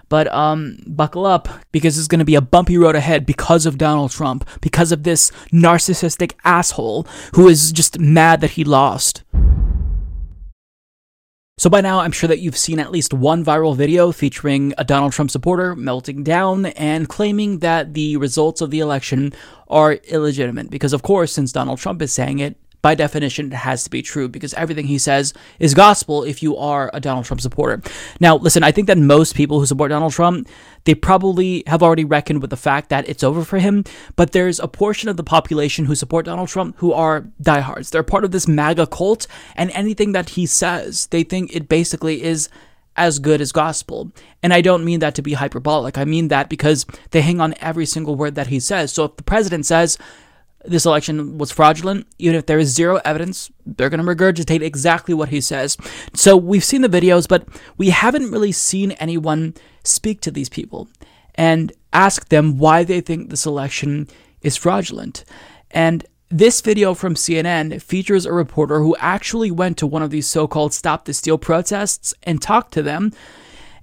But 0.09 0.33
um, 0.33 0.79
buckle 0.87 1.25
up 1.25 1.49
because 1.71 1.99
it's 1.99 2.09
going 2.09 2.19
to 2.19 2.25
be 2.25 2.35
a 2.35 2.43
bumpy 2.43 2.77
road 2.77 2.97
ahead 2.97 3.25
because 3.25 3.65
of 3.65 3.79
Donald 3.79 4.11
Trump, 4.11 4.47
because 4.61 4.93
of 4.93 5.05
this 5.05 5.31
narcissistic 5.53 6.33
asshole 6.45 7.07
who 7.35 7.49
is 7.49 7.73
just 7.73 7.99
mad 7.99 8.41
that 8.43 8.53
he 8.53 8.65
lost. 8.65 9.23
So 11.59 11.69
by 11.69 11.83
now, 11.83 12.01
I'm 12.01 12.13
sure 12.13 12.29
that 12.29 12.41
you've 12.41 12.57
seen 12.57 12.81
at 12.81 12.91
least 12.91 13.13
one 13.13 13.45
viral 13.45 13.77
video 13.77 14.11
featuring 14.11 14.73
a 14.79 14.85
Donald 14.85 15.13
Trump 15.13 15.31
supporter 15.31 15.77
melting 15.77 16.25
down 16.25 16.67
and 16.67 17.09
claiming 17.09 17.59
that 17.59 17.93
the 17.93 18.17
results 18.17 18.63
of 18.63 18.71
the 18.71 18.81
election 18.81 19.35
are 19.69 19.93
illegitimate. 19.93 20.71
Because, 20.71 20.95
of 20.95 21.03
course, 21.03 21.31
since 21.31 21.53
Donald 21.53 21.79
Trump 21.79 22.01
is 22.01 22.13
saying 22.13 22.39
it, 22.39 22.57
by 22.83 22.97
definition, 22.97 23.47
it 23.47 23.57
has 23.57 23.85
to 23.85 23.91
be 23.91 24.03
true 24.03 24.29
because 24.29 24.53
everything 24.55 24.87
he 24.87 24.99
says 24.99 25.33
is 25.61 25.73
gospel 25.73 26.25
if 26.25 26.43
you 26.43 26.57
are 26.57 26.91
a 26.93 27.01
Donald 27.01 27.25
Trump 27.25 27.41
supporter. 27.41 27.81
Now, 28.19 28.37
listen, 28.37 28.65
I 28.65 28.73
think 28.73 28.89
that 28.89 28.99
most 28.99 29.37
people 29.37 29.61
who 29.61 29.67
support 29.67 29.91
Donald 29.91 30.13
Trump, 30.13 30.49
they 30.85 30.95
probably 30.95 31.63
have 31.69 31.83
already 31.83 32.05
reckoned 32.05 32.43
with 32.43 32.51
the 32.51 32.57
fact 32.57 32.89
that 32.91 33.09
it's 33.09 33.23
over 33.23 33.45
for 33.45 33.61
him, 33.61 33.85
but 34.17 34.33
there's 34.33 34.59
a 34.59 34.67
portion 34.67 35.09
of 35.09 35.17
the 35.17 35.23
population 35.23 35.85
who 35.85 35.95
support 35.95 36.27
Donald 36.27 36.49
Trump 36.49 36.77
who 36.79 36.93
are 36.93 37.29
diehards. 37.41 37.91
They're 37.91 38.03
part 38.03 38.25
of 38.25 38.33
this 38.33 38.49
MAGA 38.49 38.89
cult, 38.89 39.29
and 39.55 39.71
anything 39.71 40.13
that 40.13 40.31
he 40.31 40.45
says, 40.45 41.07
they 41.07 41.23
think 41.23 41.55
it 41.55 41.69
basically 41.69 42.23
is 42.23 42.49
as 42.97 43.19
good 43.19 43.41
as 43.41 43.53
gospel. 43.53 44.13
And 44.43 44.53
I 44.53 44.61
don't 44.61 44.85
mean 44.85 45.01
that 45.01 45.15
to 45.15 45.23
be 45.23 45.35
hyperbolic. 45.35 45.97
I 45.97 46.05
mean 46.05 46.29
that 46.29 46.51
because 46.51 46.85
they 47.11 47.23
hang 47.23 47.41
on 47.41 47.55
every 47.61 47.87
single 47.87 48.17
word 48.17 48.35
that 48.35 48.49
he 48.49 48.61
says. 48.61 48.93
So 48.93 49.05
if 49.05 49.17
the 49.17 49.23
president 49.23 49.67
says, 49.67 49.97
this 50.65 50.87
election 50.87 51.39
was 51.39 51.51
fraudulent, 51.51 52.07
even 52.19 52.37
if 52.37 52.47
there 52.47 52.59
is 52.59 52.75
zero 52.75 53.01
evidence, 53.05 53.51
they're 53.67 53.91
going 53.91 54.05
to 54.05 54.15
regurgitate 54.15 54.63
exactly 54.63 55.15
what 55.15 55.31
he 55.31 55.41
says. 55.41 55.77
So 56.15 56.37
we've 56.37 56.65
seen 56.65 56.83
the 56.83 56.89
videos, 56.89 57.29
but 57.29 57.47
we 57.77 57.91
haven't 57.91 58.31
really 58.31 58.53
seen 58.53 58.93
anyone 58.93 59.55
speak 59.85 60.21
to 60.23 60.31
these 60.31 60.49
people 60.49 60.89
and 61.35 61.73
ask 61.93 62.29
them 62.29 62.59
why 62.59 62.85
they 62.85 63.01
think 63.01 63.31
this 63.31 63.47
election 63.47 64.09
is 64.43 64.57
fraudulent. 64.57 65.25
And 65.71 66.05
this 66.29 66.61
video 66.61 66.95
from 66.95 67.15
CNN 67.15 67.83
features 67.83 68.25
a 68.25 68.33
reporter 68.33 68.81
who 68.81 68.97
actually 68.99 69.51
went 69.51 69.77
to 69.79 69.87
one 69.87 70.03
of 70.03 70.11
these 70.11 70.27
so 70.27 70.47
called 70.47 70.73
Stop 70.73 71.05
the 71.05 71.13
Steal 71.13 71.39
protests 71.39 72.15
and 72.23 72.41
talked 72.41 72.73
to 72.75 72.83
them. 72.83 73.13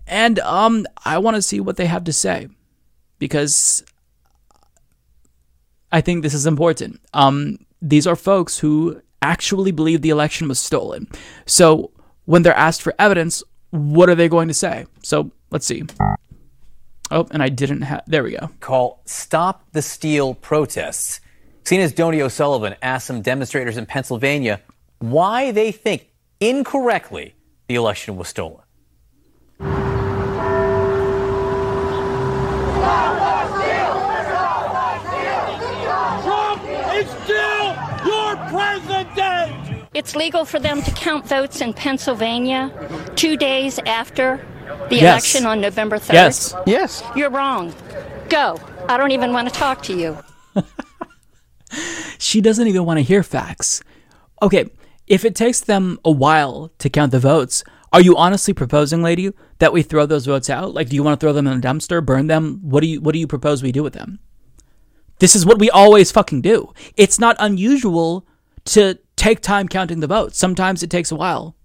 And 0.08 0.40
um, 0.40 0.88
I 1.06 1.20
want 1.20 1.36
to 1.36 1.42
see 1.42 1.60
what 1.60 1.78
they 1.78 1.86
have 1.86 2.04
to 2.06 2.14
say 2.14 2.48
because 3.20 3.84
I 5.92 6.02
think 6.02 6.24
this 6.24 6.34
is 6.34 6.46
important. 6.46 7.00
Um, 7.14 7.60
these 7.82 8.06
are 8.06 8.16
folks 8.16 8.60
who 8.60 9.02
actually 9.22 9.72
believe 9.72 10.02
the 10.02 10.10
election 10.10 10.48
was 10.48 10.60
stolen. 10.60 11.08
So 11.46 11.92
when 12.26 12.44
they're 12.44 12.56
asked 12.56 12.82
for 12.82 12.94
evidence, 13.00 13.44
what 13.72 14.10
are 14.10 14.16
they 14.16 14.30
going 14.30 14.48
to 14.48 14.54
say? 14.54 14.86
So 15.04 15.32
let's 15.52 15.66
see. 15.66 15.84
Oh, 17.12 17.28
and 17.32 17.42
I 17.42 17.50
didn't 17.50 17.82
have. 17.82 18.04
There 18.06 18.24
we 18.24 18.32
go. 18.32 18.50
Call 18.60 19.02
Stop 19.06 19.66
the 19.72 19.82
Steal 19.82 20.36
protests. 20.36 21.22
CNN's 21.64 21.92
Donie 21.92 22.22
O'Sullivan 22.22 22.76
asked 22.82 23.08
some 23.08 23.22
demonstrators 23.22 23.78
in 23.78 23.86
Pennsylvania 23.86 24.62
why 25.00 25.52
they 25.52 25.72
think 25.72 26.10
incorrectly 26.40 27.36
the 27.68 27.76
election 27.76 28.16
was 28.16 28.28
stolen. 28.28 28.62
It's 39.94 40.16
legal 40.16 40.46
for 40.46 40.60
them 40.60 40.82
to 40.84 40.92
count 40.92 41.28
votes 41.28 41.62
in 41.62 41.74
Pennsylvania 41.74 42.72
two 43.16 43.36
days 43.38 43.80
after 43.86 44.40
the 44.90 44.98
Yes. 44.98 45.04
election 45.34 45.46
on 45.46 45.62
November 45.62 45.98
3rd. 45.98 46.14
Yes. 46.14 46.56
Yes. 46.66 47.04
You're 47.16 47.30
wrong. 47.32 47.74
Go. 48.30 48.60
I 48.88 48.98
don't 48.98 49.12
even 49.12 49.34
want 49.34 49.48
to 49.50 49.54
talk 49.54 49.82
to 49.84 49.94
you. 49.94 50.18
She 52.22 52.42
doesn't 52.42 52.68
even 52.68 52.84
want 52.84 52.98
to 52.98 53.04
hear 53.04 53.24
facts. 53.24 53.82
Okay, 54.42 54.70
if 55.08 55.24
it 55.24 55.36
takes 55.36 55.62
them 55.62 56.00
a 56.04 56.12
while 56.12 56.72
to 56.80 56.90
count 56.90 57.12
the 57.12 57.20
votes, 57.20 57.64
are 57.94 58.02
you 58.02 58.18
honestly 58.18 58.54
proposing, 58.54 59.02
lady, 59.02 59.32
that 59.60 59.72
we 59.72 59.82
throw 59.84 60.06
those 60.06 60.26
votes 60.26 60.50
out? 60.50 60.74
Like, 60.74 60.90
do 60.90 60.96
you 60.96 61.04
want 61.04 61.18
to 61.20 61.24
throw 61.24 61.32
them 61.32 61.48
in 61.48 61.58
a 61.58 61.62
dumpster, 61.62 62.06
burn 62.06 62.28
them? 62.28 62.60
What 62.62 62.82
do 62.82 62.88
you 62.88 63.00
What 63.02 63.14
do 63.14 63.20
you 63.20 63.28
propose 63.28 63.64
we 63.64 63.72
do 63.72 63.84
with 63.84 63.94
them? 63.94 64.20
This 65.20 65.36
is 65.36 65.46
what 65.46 65.60
we 65.60 65.70
always 65.70 66.12
fucking 66.12 66.42
do. 66.42 66.74
It's 66.98 67.20
not 67.20 67.36
unusual 67.40 68.26
to 68.66 69.00
take 69.20 69.42
time 69.42 69.68
counting 69.68 70.00
the 70.00 70.08
votes. 70.08 70.38
Sometimes 70.38 70.82
it 70.82 70.90
takes 70.90 71.12
a 71.12 71.16
while. 71.16 71.56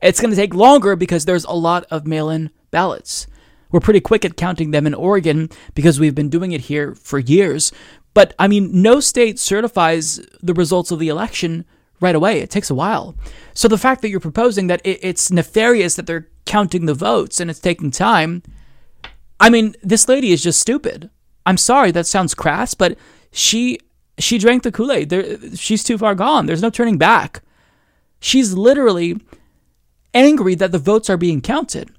It's 0.00 0.20
going 0.20 0.30
to 0.30 0.36
take 0.36 0.54
longer 0.54 0.94
because 0.94 1.24
there's 1.24 1.44
a 1.44 1.52
lot 1.52 1.84
of 1.90 2.06
mail 2.06 2.30
in 2.30 2.50
ballots. 2.70 3.26
We're 3.70 3.80
pretty 3.80 4.00
quick 4.00 4.24
at 4.24 4.36
counting 4.36 4.70
them 4.70 4.86
in 4.86 4.94
Oregon 4.94 5.50
because 5.74 5.98
we've 5.98 6.14
been 6.14 6.30
doing 6.30 6.52
it 6.52 6.62
here 6.62 6.94
for 6.94 7.18
years. 7.18 7.72
But 8.14 8.34
I 8.38 8.46
mean, 8.46 8.70
no 8.82 9.00
state 9.00 9.40
certifies 9.40 10.20
the 10.40 10.54
results 10.54 10.92
of 10.92 11.00
the 11.00 11.08
election 11.08 11.64
right 12.00 12.14
away. 12.14 12.38
It 12.38 12.50
takes 12.50 12.70
a 12.70 12.74
while. 12.74 13.16
So 13.52 13.66
the 13.66 13.76
fact 13.76 14.00
that 14.02 14.10
you're 14.10 14.20
proposing 14.20 14.68
that 14.68 14.80
it, 14.84 15.00
it's 15.02 15.32
nefarious 15.32 15.96
that 15.96 16.06
they're 16.06 16.28
counting 16.46 16.86
the 16.86 16.94
votes 16.94 17.40
and 17.40 17.50
it's 17.50 17.58
taking 17.58 17.90
time, 17.90 18.44
I 19.40 19.50
mean, 19.50 19.74
this 19.82 20.08
lady 20.08 20.30
is 20.30 20.42
just 20.42 20.60
stupid. 20.60 21.10
I'm 21.44 21.56
sorry, 21.56 21.90
that 21.90 22.06
sounds 22.06 22.34
crass, 22.34 22.74
but 22.74 22.96
she 23.32 23.80
she 24.18 24.38
drank 24.38 24.62
the 24.62 24.72
Kool 24.72 24.92
Aid. 24.92 25.58
She's 25.58 25.84
too 25.84 25.98
far 25.98 26.14
gone. 26.14 26.46
There's 26.46 26.62
no 26.62 26.70
turning 26.70 26.98
back. 26.98 27.42
She's 28.20 28.54
literally 28.54 29.20
angry 30.12 30.54
that 30.54 30.72
the 30.72 30.78
votes 30.78 31.10
are 31.10 31.16
being 31.16 31.40
counted. 31.40 31.90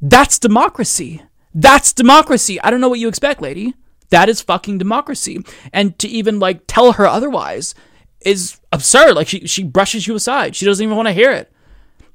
That's 0.00 0.38
democracy. 0.38 1.22
That's 1.54 1.92
democracy. 1.92 2.60
I 2.60 2.70
don't 2.70 2.80
know 2.80 2.88
what 2.88 2.98
you 2.98 3.08
expect, 3.08 3.40
lady. 3.40 3.74
That 4.10 4.28
is 4.28 4.42
fucking 4.42 4.78
democracy. 4.78 5.42
And 5.72 5.98
to 5.98 6.08
even 6.08 6.38
like 6.38 6.62
tell 6.66 6.92
her 6.92 7.06
otherwise 7.06 7.74
is 8.20 8.60
absurd. 8.72 9.14
Like 9.14 9.28
she 9.28 9.46
she 9.46 9.62
brushes 9.62 10.06
you 10.06 10.14
aside. 10.14 10.54
She 10.54 10.66
doesn't 10.66 10.82
even 10.82 10.96
want 10.96 11.08
to 11.08 11.12
hear 11.12 11.32
it. 11.32 11.52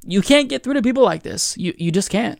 You 0.06 0.22
can't 0.22 0.50
get 0.50 0.64
through 0.64 0.76
to 0.76 0.82
people 0.82 1.04
like 1.04 1.24
this. 1.24 1.58
You 1.58 1.74
you 1.78 1.92
just 1.92 2.10
can't. 2.10 2.40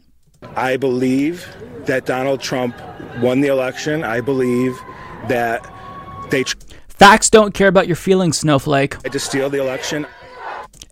I 0.56 0.78
believe 0.78 1.48
that 1.86 2.06
Donald 2.06 2.42
Trump 2.42 2.80
won 3.20 3.42
the 3.42 3.48
election. 3.48 4.04
I 4.04 4.22
believe 4.22 4.80
that 5.28 5.66
they 6.30 6.44
Facts 7.00 7.30
don't 7.30 7.54
care 7.54 7.68
about 7.68 7.86
your 7.86 7.96
feelings, 7.96 8.40
snowflake. 8.40 9.00
tried 9.00 9.12
to 9.12 9.20
steal 9.20 9.52
the 9.52 9.62
election. 9.62 10.08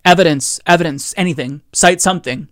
Evidence, 0.04 0.60
evidence, 0.64 1.12
anything. 1.16 1.62
Cite 1.72 2.00
something. 2.00 2.46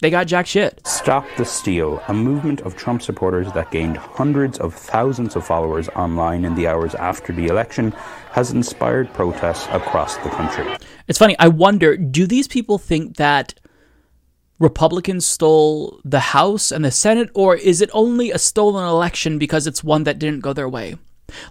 They 0.00 0.10
got 0.10 0.28
jack 0.28 0.46
shit. 0.46 0.80
Stop 0.86 1.26
the 1.36 1.44
Steal, 1.44 2.00
a 2.06 2.14
movement 2.14 2.60
of 2.60 2.76
Trump 2.76 3.02
supporters 3.02 3.50
that 3.54 3.72
gained 3.72 3.96
hundreds 3.96 4.58
of 4.58 4.74
thousands 4.74 5.34
of 5.34 5.44
followers 5.44 5.88
online 5.90 6.44
in 6.44 6.54
the 6.54 6.68
hours 6.68 6.94
after 6.94 7.32
the 7.32 7.46
election, 7.46 7.90
has 8.30 8.52
inspired 8.52 9.12
protests 9.12 9.66
across 9.72 10.16
the 10.18 10.30
country. 10.30 10.76
It's 11.08 11.18
funny. 11.18 11.34
I 11.40 11.48
wonder 11.48 11.96
do 11.96 12.28
these 12.28 12.46
people 12.46 12.78
think 12.78 13.16
that 13.16 13.54
Republicans 14.60 15.26
stole 15.26 16.00
the 16.04 16.20
House 16.20 16.70
and 16.70 16.84
the 16.84 16.92
Senate, 16.92 17.30
or 17.34 17.56
is 17.56 17.80
it 17.80 17.90
only 17.92 18.30
a 18.30 18.38
stolen 18.38 18.84
election 18.84 19.38
because 19.38 19.66
it's 19.66 19.82
one 19.82 20.04
that 20.04 20.20
didn't 20.20 20.40
go 20.40 20.52
their 20.52 20.68
way? 20.68 20.96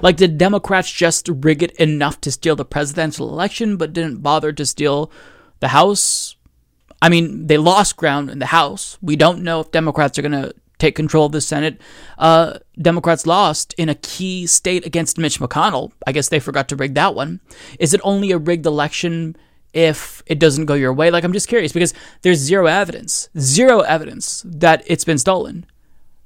Like, 0.01 0.17
did 0.17 0.37
Democrats 0.37 0.91
just 0.91 1.27
rig 1.29 1.63
it 1.63 1.71
enough 1.73 2.21
to 2.21 2.31
steal 2.31 2.55
the 2.55 2.65
presidential 2.65 3.29
election, 3.29 3.77
but 3.77 3.93
didn't 3.93 4.23
bother 4.23 4.51
to 4.53 4.65
steal 4.65 5.11
the 5.59 5.69
House? 5.69 6.35
I 7.01 7.09
mean, 7.09 7.47
they 7.47 7.57
lost 7.57 7.97
ground 7.97 8.29
in 8.29 8.39
the 8.39 8.47
House. 8.47 8.97
We 9.01 9.15
don't 9.15 9.43
know 9.43 9.59
if 9.59 9.71
Democrats 9.71 10.17
are 10.17 10.21
going 10.21 10.31
to 10.31 10.53
take 10.79 10.95
control 10.95 11.25
of 11.25 11.31
the 11.31 11.41
Senate. 11.41 11.79
Uh, 12.17 12.59
Democrats 12.81 13.25
lost 13.25 13.73
in 13.77 13.89
a 13.89 13.95
key 13.95 14.45
state 14.47 14.85
against 14.85 15.17
Mitch 15.17 15.39
McConnell. 15.39 15.91
I 16.05 16.11
guess 16.11 16.29
they 16.29 16.39
forgot 16.39 16.67
to 16.69 16.75
rig 16.75 16.93
that 16.95 17.15
one. 17.15 17.39
Is 17.79 17.93
it 17.93 18.01
only 18.03 18.31
a 18.31 18.37
rigged 18.37 18.65
election 18.65 19.35
if 19.73 20.23
it 20.25 20.39
doesn't 20.39 20.65
go 20.65 20.73
your 20.73 20.93
way? 20.93 21.09
Like, 21.09 21.23
I'm 21.23 21.33
just 21.33 21.47
curious 21.47 21.71
because 21.71 21.93
there's 22.21 22.39
zero 22.39 22.65
evidence, 22.67 23.29
zero 23.39 23.79
evidence 23.81 24.43
that 24.45 24.83
it's 24.85 25.05
been 25.05 25.17
stolen. 25.17 25.65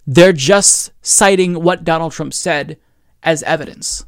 They're 0.05 0.33
just 0.33 0.91
citing 1.01 1.62
what 1.62 1.83
Donald 1.83 2.13
Trump 2.13 2.33
said 2.33 2.77
as 3.27 3.43
evidence. 3.43 4.05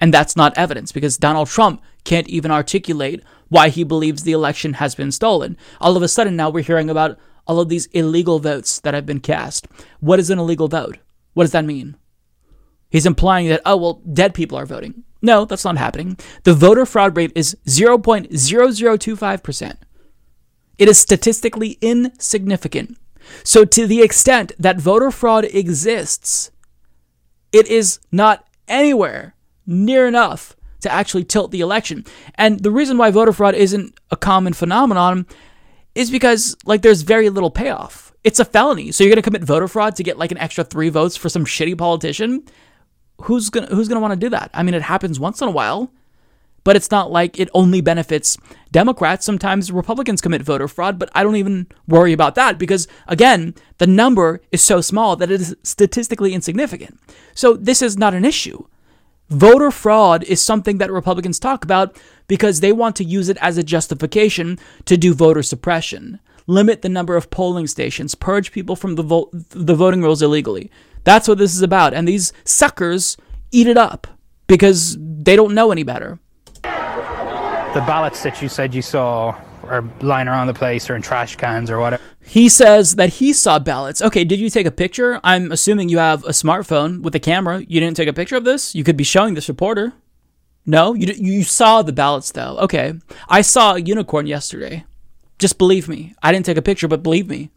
And 0.00 0.14
that's 0.14 0.36
not 0.36 0.56
evidence 0.56 0.92
because 0.92 1.18
Donald 1.18 1.48
Trump 1.48 1.82
can't 2.04 2.28
even 2.28 2.52
articulate 2.52 3.24
why 3.48 3.68
he 3.68 3.82
believes 3.82 4.22
the 4.22 4.32
election 4.32 4.74
has 4.74 4.94
been 4.94 5.10
stolen. 5.10 5.56
All 5.80 5.96
of 5.96 6.04
a 6.04 6.08
sudden, 6.08 6.36
now 6.36 6.48
we're 6.48 6.62
hearing 6.62 6.88
about 6.88 7.18
all 7.48 7.58
of 7.58 7.68
these 7.68 7.86
illegal 7.86 8.38
votes 8.38 8.78
that 8.80 8.94
have 8.94 9.04
been 9.04 9.18
cast. 9.18 9.66
What 9.98 10.20
is 10.20 10.30
an 10.30 10.38
illegal 10.38 10.68
vote? 10.68 10.98
What 11.34 11.44
does 11.44 11.52
that 11.52 11.64
mean? 11.64 11.96
He's 12.88 13.06
implying 13.06 13.48
that, 13.48 13.62
oh, 13.66 13.76
well, 13.76 14.02
dead 14.12 14.34
people 14.34 14.56
are 14.56 14.66
voting. 14.66 15.02
No, 15.20 15.44
that's 15.44 15.64
not 15.64 15.76
happening. 15.76 16.16
The 16.44 16.54
voter 16.54 16.86
fraud 16.86 17.16
rate 17.16 17.32
is 17.34 17.56
0.0025%. 17.66 19.76
It 20.78 20.88
is 20.88 21.00
statistically 21.00 21.76
insignificant. 21.80 22.96
So, 23.42 23.64
to 23.64 23.88
the 23.88 24.00
extent 24.00 24.52
that 24.58 24.80
voter 24.80 25.10
fraud 25.10 25.44
exists, 25.46 26.52
it 27.52 27.66
is 27.68 27.98
not 28.12 28.46
anywhere 28.66 29.34
near 29.66 30.06
enough 30.06 30.56
to 30.80 30.92
actually 30.92 31.24
tilt 31.24 31.50
the 31.50 31.60
election. 31.60 32.04
And 32.36 32.60
the 32.60 32.70
reason 32.70 32.98
why 32.98 33.10
voter 33.10 33.32
fraud 33.32 33.54
isn't 33.54 33.98
a 34.10 34.16
common 34.16 34.52
phenomenon 34.52 35.26
is 35.94 36.10
because, 36.10 36.56
like, 36.64 36.82
there's 36.82 37.02
very 37.02 37.28
little 37.30 37.50
payoff. 37.50 38.12
It's 38.22 38.38
a 38.38 38.44
felony. 38.44 38.92
So, 38.92 39.02
you're 39.02 39.10
going 39.10 39.22
to 39.22 39.22
commit 39.22 39.42
voter 39.42 39.68
fraud 39.68 39.96
to 39.96 40.02
get 40.02 40.18
like 40.18 40.30
an 40.30 40.38
extra 40.38 40.64
three 40.64 40.88
votes 40.88 41.16
for 41.16 41.28
some 41.28 41.44
shitty 41.44 41.76
politician? 41.76 42.44
Who's 43.22 43.50
gonna 43.50 43.66
Who's 43.66 43.88
gonna 43.88 44.00
want 44.00 44.12
to 44.12 44.26
do 44.26 44.30
that? 44.30 44.50
I 44.54 44.62
mean, 44.62 44.74
it 44.74 44.82
happens 44.82 45.18
once 45.18 45.42
in 45.42 45.48
a 45.48 45.52
while 45.52 45.90
but 46.68 46.76
it's 46.76 46.90
not 46.90 47.10
like 47.10 47.40
it 47.40 47.48
only 47.54 47.80
benefits 47.80 48.36
Democrats. 48.70 49.24
Sometimes 49.24 49.72
Republicans 49.72 50.20
commit 50.20 50.42
voter 50.42 50.68
fraud, 50.68 50.98
but 50.98 51.08
I 51.14 51.22
don't 51.22 51.36
even 51.36 51.66
worry 51.86 52.12
about 52.12 52.34
that 52.34 52.58
because, 52.58 52.86
again, 53.06 53.54
the 53.78 53.86
number 53.86 54.42
is 54.52 54.60
so 54.60 54.82
small 54.82 55.16
that 55.16 55.30
it 55.30 55.40
is 55.40 55.56
statistically 55.62 56.34
insignificant. 56.34 57.00
So 57.34 57.54
this 57.54 57.80
is 57.80 57.96
not 57.96 58.12
an 58.12 58.26
issue. 58.26 58.66
Voter 59.30 59.70
fraud 59.70 60.22
is 60.24 60.42
something 60.42 60.76
that 60.76 60.92
Republicans 60.92 61.38
talk 61.38 61.64
about 61.64 61.98
because 62.26 62.60
they 62.60 62.70
want 62.70 62.96
to 62.96 63.02
use 63.02 63.30
it 63.30 63.38
as 63.40 63.56
a 63.56 63.62
justification 63.62 64.58
to 64.84 64.98
do 64.98 65.14
voter 65.14 65.42
suppression, 65.42 66.20
limit 66.46 66.82
the 66.82 66.90
number 66.90 67.16
of 67.16 67.30
polling 67.30 67.66
stations, 67.66 68.14
purge 68.14 68.52
people 68.52 68.76
from 68.76 68.96
the, 68.96 69.02
vo- 69.02 69.30
the 69.32 69.74
voting 69.74 70.02
rolls 70.02 70.20
illegally. 70.20 70.70
That's 71.04 71.28
what 71.28 71.38
this 71.38 71.54
is 71.54 71.62
about. 71.62 71.94
And 71.94 72.06
these 72.06 72.34
suckers 72.44 73.16
eat 73.52 73.68
it 73.68 73.78
up 73.78 74.06
because 74.46 74.98
they 75.00 75.34
don't 75.34 75.54
know 75.54 75.72
any 75.72 75.82
better 75.82 76.18
the 77.74 77.80
ballots 77.80 78.22
that 78.22 78.40
you 78.40 78.48
said 78.48 78.74
you 78.74 78.82
saw 78.82 79.38
are 79.64 79.84
lying 80.00 80.26
around 80.26 80.46
the 80.46 80.54
place 80.54 80.88
or 80.88 80.96
in 80.96 81.02
trash 81.02 81.36
cans 81.36 81.70
or 81.70 81.78
whatever. 81.78 82.02
He 82.22 82.48
says 82.48 82.96
that 82.96 83.14
he 83.14 83.32
saw 83.32 83.58
ballots. 83.58 84.00
Okay, 84.00 84.24
did 84.24 84.38
you 84.38 84.50
take 84.50 84.66
a 84.66 84.70
picture? 84.70 85.20
I'm 85.22 85.52
assuming 85.52 85.88
you 85.88 85.98
have 85.98 86.24
a 86.24 86.30
smartphone 86.30 87.02
with 87.02 87.14
a 87.14 87.20
camera. 87.20 87.60
You 87.60 87.80
didn't 87.80 87.96
take 87.96 88.08
a 88.08 88.12
picture 88.12 88.36
of 88.36 88.44
this? 88.44 88.74
You 88.74 88.84
could 88.84 88.96
be 88.96 89.04
showing 89.04 89.34
this 89.34 89.48
reporter. 89.48 89.92
No, 90.64 90.94
you 90.94 91.12
you 91.16 91.44
saw 91.44 91.82
the 91.82 91.92
ballots 91.92 92.32
though. 92.32 92.58
Okay, 92.58 92.94
I 93.28 93.42
saw 93.42 93.74
a 93.74 93.80
unicorn 93.80 94.26
yesterday. 94.26 94.84
Just 95.38 95.56
believe 95.56 95.88
me. 95.88 96.14
I 96.22 96.32
didn't 96.32 96.46
take 96.46 96.58
a 96.58 96.62
picture, 96.62 96.88
but 96.88 97.02
believe 97.02 97.28
me. 97.28 97.50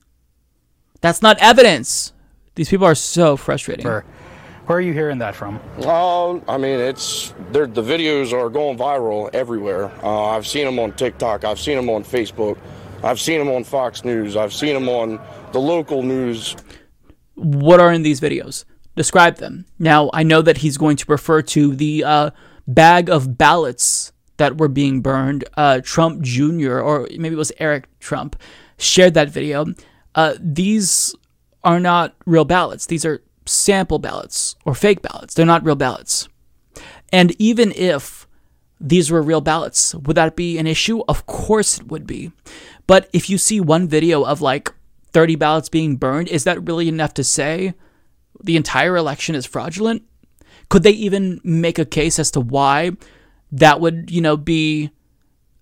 That's 1.02 1.22
not 1.22 1.38
evidence. 1.40 2.14
These 2.56 2.70
people 2.70 2.86
are 2.86 2.96
so 2.96 3.36
frustrating. 3.36 3.84
Where 4.72 4.78
are 4.78 4.82
you 4.82 4.94
hearing 4.94 5.18
that 5.18 5.36
from? 5.36 5.60
Uh, 5.80 6.36
I 6.50 6.58
mean, 6.58 6.80
it's 6.80 7.34
the 7.52 7.68
videos 7.68 8.32
are 8.32 8.50
going 8.50 8.78
viral 8.78 9.30
everywhere. 9.36 9.92
Uh, 10.02 10.28
I've 10.28 10.48
seen 10.48 10.64
them 10.64 10.80
on 10.80 10.94
TikTok. 10.94 11.44
I've 11.44 11.60
seen 11.60 11.76
them 11.76 11.90
on 11.90 12.06
Facebook. 12.06 12.58
I've 13.04 13.20
seen 13.20 13.40
them 13.40 13.50
on 13.50 13.66
Fox 13.66 14.06
News. 14.06 14.38
I've 14.38 14.54
seen 14.54 14.74
them 14.74 14.88
on 14.88 15.20
the 15.52 15.60
local 15.60 16.04
news. 16.04 16.56
What 17.36 17.82
are 17.82 17.92
in 17.92 18.04
these 18.04 18.22
videos? 18.22 18.64
Describe 18.96 19.40
them. 19.40 19.66
Now, 19.78 20.10
I 20.14 20.24
know 20.24 20.42
that 20.42 20.60
he's 20.60 20.78
going 20.78 20.96
to 20.96 21.06
refer 21.10 21.42
to 21.42 21.76
the 21.76 22.06
uh, 22.06 22.32
bag 22.66 23.10
of 23.10 23.38
ballots 23.38 24.14
that 24.38 24.58
were 24.58 24.70
being 24.70 25.02
burned. 25.02 25.44
Uh, 25.58 25.82
Trump 25.84 26.22
Jr., 26.22 26.80
or 26.80 27.10
maybe 27.18 27.36
it 27.36 27.38
was 27.38 27.52
Eric 27.60 27.90
Trump, 28.00 28.42
shared 28.78 29.16
that 29.16 29.28
video. 29.28 29.66
Uh, 30.16 30.36
these 30.40 31.14
are 31.62 31.82
not 31.82 32.16
real 32.26 32.46
ballots. 32.46 32.86
These 32.86 33.04
are 33.04 33.22
sample 33.52 34.00
ballots 34.00 34.56
or 34.66 34.74
fake 34.74 35.02
ballots. 35.02 35.34
They're 35.34 35.46
not 35.46 35.66
real 35.66 35.76
ballots. 35.76 36.28
And 37.12 37.36
even 37.40 37.72
if 37.74 38.28
these 38.80 39.12
were 39.12 39.22
real 39.22 39.42
ballots, 39.42 39.94
would 39.94 40.18
that 40.18 40.36
be 40.36 40.58
an 40.58 40.68
issue? 40.68 41.04
Of 41.08 41.26
course 41.26 41.80
it 41.80 41.88
would 41.90 42.08
be. 42.08 42.32
But 42.88 43.10
if 43.14 43.30
you 43.30 43.38
see 43.38 43.60
one 43.60 43.88
video 43.88 44.24
of 44.24 44.42
like 44.42 44.74
30 45.14 45.36
ballots 45.36 45.70
being 45.70 45.98
burned, 45.98 46.30
is 46.30 46.46
that 46.46 46.68
really 46.68 46.88
enough 46.88 47.14
to 47.16 47.24
say 47.24 47.74
the 48.44 48.56
entire 48.56 48.96
election 48.96 49.36
is 49.36 49.46
fraudulent? 49.46 50.04
Could 50.70 50.84
they 50.84 50.92
even 50.92 51.42
make 51.44 51.78
a 51.78 51.86
case 51.86 52.18
as 52.18 52.32
to 52.32 52.40
why 52.40 52.92
that 53.52 53.82
would, 53.82 54.10
you 54.10 54.22
know, 54.22 54.38
be 54.38 54.92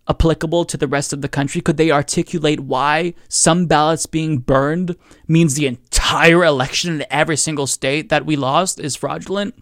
applicable 0.09 0.65
to 0.65 0.77
the 0.77 0.87
rest 0.87 1.13
of 1.13 1.21
the 1.21 1.29
country? 1.29 1.61
Could 1.61 1.77
they 1.77 1.91
articulate 1.91 2.59
why 2.59 3.13
some 3.27 3.67
ballots 3.67 4.05
being 4.05 4.39
burned 4.39 4.95
means 5.27 5.53
the 5.53 5.67
entire 5.67 6.43
election 6.43 6.95
in 6.95 7.05
every 7.09 7.37
single 7.37 7.67
state 7.67 8.09
that 8.09 8.25
we 8.25 8.35
lost 8.35 8.79
is 8.79 8.95
fraudulent? 8.95 9.55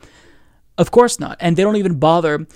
Of 0.77 0.91
course 0.91 1.19
not. 1.19 1.37
And 1.39 1.57
they 1.57 1.63
don't 1.63 1.75
even 1.75 1.99
bother 1.99 2.47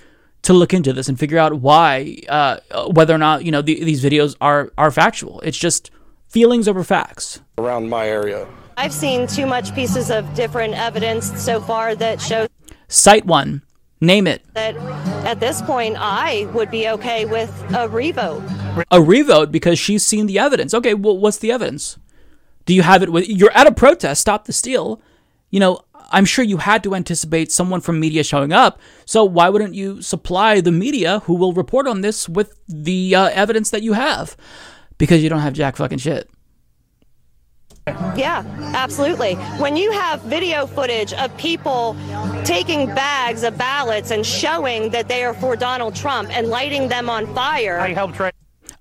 to 0.43 0.54
look 0.54 0.73
into 0.73 0.93
this 0.93 1.08
and 1.08 1.19
figure 1.19 1.38
out 1.38 1.60
why, 1.60 2.17
uh, 2.30 2.60
whether 2.91 3.13
or 3.13 3.17
not 3.17 3.45
you 3.45 3.51
know 3.51 3.62
the, 3.62 3.84
these 3.84 4.04
videos 4.04 4.36
are 4.41 4.71
are 4.77 4.91
factual. 4.91 5.39
It's 5.41 5.58
just 5.58 5.91
feelings 6.27 6.67
over 6.67 6.84
facts. 6.84 7.41
Around 7.58 7.89
my 7.89 8.08
area, 8.08 8.47
I've 8.77 8.93
seen 8.93 9.27
too 9.27 9.45
much 9.45 9.75
pieces 9.75 10.10
of 10.10 10.34
different 10.34 10.73
evidence 10.73 11.32
so 11.41 11.62
far 11.62 11.95
that 11.95 12.21
shows. 12.21 12.47
Cite 12.88 13.25
one. 13.25 13.62
Name 14.01 14.25
it. 14.25 14.43
That 14.55 14.75
at 15.25 15.39
this 15.39 15.61
point, 15.61 15.95
I 15.99 16.49
would 16.53 16.71
be 16.71 16.89
okay 16.89 17.25
with 17.25 17.51
a 17.75 17.87
revote. 17.87 18.43
A 18.89 18.99
revote 18.99 19.51
because 19.51 19.77
she's 19.77 20.03
seen 20.03 20.25
the 20.25 20.39
evidence. 20.39 20.73
Okay, 20.73 20.95
well, 20.95 21.17
what's 21.17 21.37
the 21.37 21.51
evidence? 21.51 21.99
Do 22.65 22.73
you 22.73 22.81
have 22.81 23.03
it 23.03 23.11
with 23.11 23.29
you're 23.29 23.51
at 23.51 23.67
a 23.67 23.71
protest, 23.71 24.21
stop 24.21 24.45
the 24.45 24.53
steal. 24.53 25.01
You 25.51 25.59
know, 25.59 25.81
I'm 26.11 26.25
sure 26.25 26.43
you 26.43 26.57
had 26.57 26.83
to 26.83 26.95
anticipate 26.95 27.51
someone 27.51 27.81
from 27.81 27.99
media 27.99 28.23
showing 28.23 28.51
up. 28.51 28.79
So 29.05 29.23
why 29.23 29.49
wouldn't 29.49 29.75
you 29.75 30.01
supply 30.01 30.61
the 30.61 30.71
media 30.71 31.19
who 31.25 31.35
will 31.35 31.53
report 31.53 31.87
on 31.87 32.01
this 32.01 32.27
with 32.27 32.59
the 32.67 33.15
uh, 33.15 33.29
evidence 33.33 33.69
that 33.69 33.83
you 33.83 33.93
have? 33.93 34.35
Because 34.97 35.21
you 35.21 35.29
don't 35.29 35.39
have 35.39 35.53
jack 35.53 35.75
fucking 35.75 35.99
shit. 35.99 36.29
Yeah, 38.15 38.43
absolutely. 38.73 39.36
When 39.60 39.75
you 39.75 39.91
have 39.91 40.21
video 40.21 40.65
footage 40.65 41.13
of 41.13 41.36
people 41.38 41.95
taking 42.43 42.88
bags 42.88 43.43
of 43.43 43.58
ballots 43.58 44.12
and 44.12 44.25
showing 44.25 44.89
that 44.89 45.08
they 45.08 45.23
are 45.23 45.34
for 45.34 45.56
Donald 45.56 45.95
Trump 45.95 46.30
and 46.36 46.47
lighting 46.47 46.88
them 46.88 47.10
on 47.10 47.34
fire. 47.34 47.80
I 47.80 47.93
helped 47.93 48.19
write. 48.19 48.34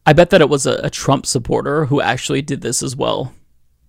I 0.06 0.12
bet 0.12 0.30
that 0.30 0.40
it 0.40 0.48
was 0.48 0.66
a, 0.66 0.80
a 0.82 0.90
Trump 0.90 1.26
supporter 1.26 1.84
who 1.86 2.00
actually 2.00 2.42
did 2.42 2.62
this 2.62 2.82
as 2.82 2.96
well. 2.96 3.32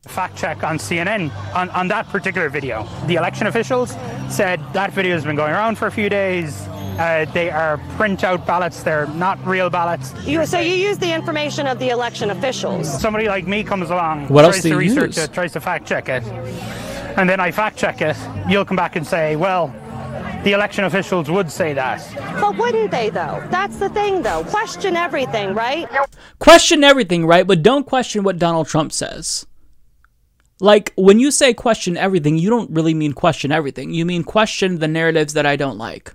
Fact 0.07 0.35
check 0.35 0.63
on 0.63 0.77
CNN 0.77 1.31
on, 1.55 1.69
on 1.69 1.87
that 1.89 2.07
particular 2.07 2.49
video. 2.49 2.87
The 3.05 3.15
election 3.15 3.47
officials 3.47 3.91
said 4.29 4.59
that 4.73 4.91
video 4.91 5.13
has 5.13 5.23
been 5.23 5.35
going 5.35 5.53
around 5.53 5.77
for 5.77 5.87
a 5.87 5.91
few 5.91 6.09
days. 6.09 6.67
Uh, 6.99 7.25
they 7.33 7.49
are 7.49 7.77
printout 7.97 8.45
ballots. 8.45 8.83
They're 8.83 9.07
not 9.07 9.43
real 9.45 9.69
ballots. 9.69 10.13
You, 10.25 10.45
so 10.45 10.59
you 10.59 10.73
use 10.73 10.97
the 10.97 11.13
information 11.13 11.65
of 11.67 11.79
the 11.79 11.89
election 11.89 12.29
officials. 12.29 13.01
Somebody 13.01 13.27
like 13.27 13.47
me 13.47 13.63
comes 13.63 13.89
along, 13.89 14.27
what 14.27 14.43
tries 14.43 14.55
else 14.55 14.63
to 14.63 14.75
research 14.75 15.15
use? 15.15 15.17
it, 15.17 15.33
tries 15.33 15.53
to 15.53 15.61
fact 15.61 15.87
check 15.87 16.09
it, 16.09 16.23
and 17.17 17.29
then 17.29 17.39
I 17.39 17.51
fact 17.51 17.77
check 17.77 18.01
it. 18.01 18.15
You'll 18.47 18.65
come 18.65 18.77
back 18.77 18.95
and 18.95 19.07
say, 19.07 19.35
well, 19.35 19.73
the 20.43 20.53
election 20.53 20.83
officials 20.83 21.29
would 21.29 21.51
say 21.51 21.73
that. 21.73 22.01
But 22.39 22.57
wouldn't 22.57 22.91
they, 22.91 23.09
though? 23.09 23.43
That's 23.51 23.77
the 23.77 23.89
thing, 23.89 24.23
though. 24.23 24.43
Question 24.45 24.95
everything, 24.95 25.53
right? 25.53 25.87
Question 26.39 26.83
everything, 26.83 27.25
right? 27.25 27.45
But 27.45 27.61
don't 27.61 27.85
question 27.85 28.23
what 28.23 28.39
Donald 28.39 28.67
Trump 28.67 28.91
says. 28.91 29.45
Like, 30.59 30.93
when 30.95 31.19
you 31.19 31.31
say 31.31 31.53
question 31.53 31.95
everything, 31.95 32.37
you 32.37 32.49
don't 32.49 32.71
really 32.71 32.93
mean 32.93 33.13
question 33.13 33.51
everything. 33.51 33.93
You 33.93 34.05
mean 34.05 34.23
question 34.23 34.79
the 34.79 34.87
narratives 34.87 35.33
that 35.33 35.45
I 35.45 35.55
don't 35.55 35.77
like. 35.77 36.13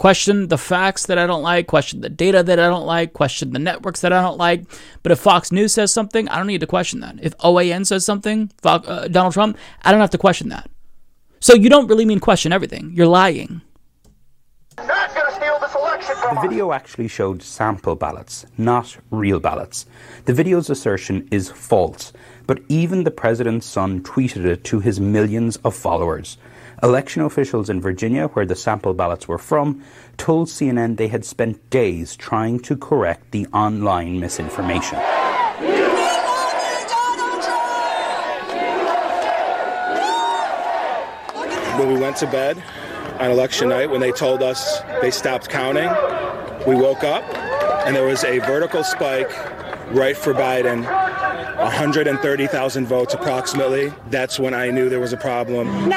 Question 0.00 0.48
the 0.48 0.56
facts 0.56 1.04
that 1.06 1.18
I 1.18 1.26
don't 1.26 1.42
like, 1.42 1.66
question 1.66 2.00
the 2.00 2.08
data 2.08 2.42
that 2.42 2.58
I 2.58 2.68
don't 2.68 2.86
like, 2.86 3.12
question 3.12 3.52
the 3.52 3.58
networks 3.58 4.00
that 4.00 4.14
I 4.14 4.22
don't 4.22 4.38
like. 4.38 4.64
But 5.02 5.12
if 5.12 5.18
Fox 5.18 5.52
News 5.52 5.74
says 5.74 5.92
something, 5.92 6.26
I 6.30 6.38
don't 6.38 6.46
need 6.46 6.62
to 6.62 6.66
question 6.66 7.00
that. 7.00 7.16
If 7.20 7.36
OAN 7.36 7.86
says 7.86 8.02
something, 8.02 8.50
Fo- 8.62 8.70
uh, 8.70 9.08
Donald 9.08 9.34
Trump, 9.34 9.58
I 9.82 9.92
don't 9.92 10.00
have 10.00 10.08
to 10.12 10.18
question 10.18 10.48
that. 10.48 10.70
So 11.40 11.52
you 11.52 11.68
don't 11.68 11.86
really 11.86 12.06
mean 12.06 12.18
question 12.18 12.50
everything. 12.50 12.92
You're 12.94 13.08
lying. 13.08 13.60
The 14.78 16.38
video 16.40 16.72
actually 16.72 17.08
showed 17.08 17.42
sample 17.42 17.94
ballots, 17.94 18.46
not 18.56 18.96
real 19.10 19.38
ballots. 19.38 19.84
The 20.24 20.32
video's 20.32 20.70
assertion 20.70 21.28
is 21.30 21.50
false, 21.50 22.14
but 22.46 22.62
even 22.70 23.04
the 23.04 23.10
president's 23.10 23.66
son 23.66 24.02
tweeted 24.02 24.46
it 24.46 24.64
to 24.64 24.80
his 24.80 24.98
millions 24.98 25.58
of 25.58 25.76
followers. 25.76 26.38
Election 26.82 27.20
officials 27.22 27.68
in 27.68 27.78
Virginia, 27.78 28.28
where 28.28 28.46
the 28.46 28.56
sample 28.56 28.94
ballots 28.94 29.28
were 29.28 29.36
from, 29.36 29.84
told 30.16 30.48
CNN 30.48 30.96
they 30.96 31.08
had 31.08 31.26
spent 31.26 31.68
days 31.68 32.16
trying 32.16 32.58
to 32.60 32.74
correct 32.74 33.32
the 33.32 33.46
online 33.48 34.18
misinformation. 34.18 34.98
When 41.78 41.92
we 41.92 42.00
went 42.00 42.16
to 42.16 42.26
bed 42.26 42.62
on 43.18 43.30
election 43.30 43.68
night, 43.68 43.90
when 43.90 44.00
they 44.00 44.12
told 44.12 44.42
us 44.42 44.80
they 45.02 45.10
stopped 45.10 45.50
counting, 45.50 45.90
we 46.66 46.74
woke 46.74 47.04
up 47.04 47.22
and 47.86 47.94
there 47.94 48.06
was 48.06 48.24
a 48.24 48.38
vertical 48.38 48.84
spike 48.84 49.30
right 49.92 50.16
for 50.16 50.32
Biden 50.32 50.84
130,000 51.58 52.86
votes 52.86 53.12
approximately. 53.12 53.92
That's 54.08 54.38
when 54.38 54.54
I 54.54 54.70
knew 54.70 54.88
there 54.88 55.00
was 55.00 55.12
a 55.12 55.18
problem. 55.18 55.92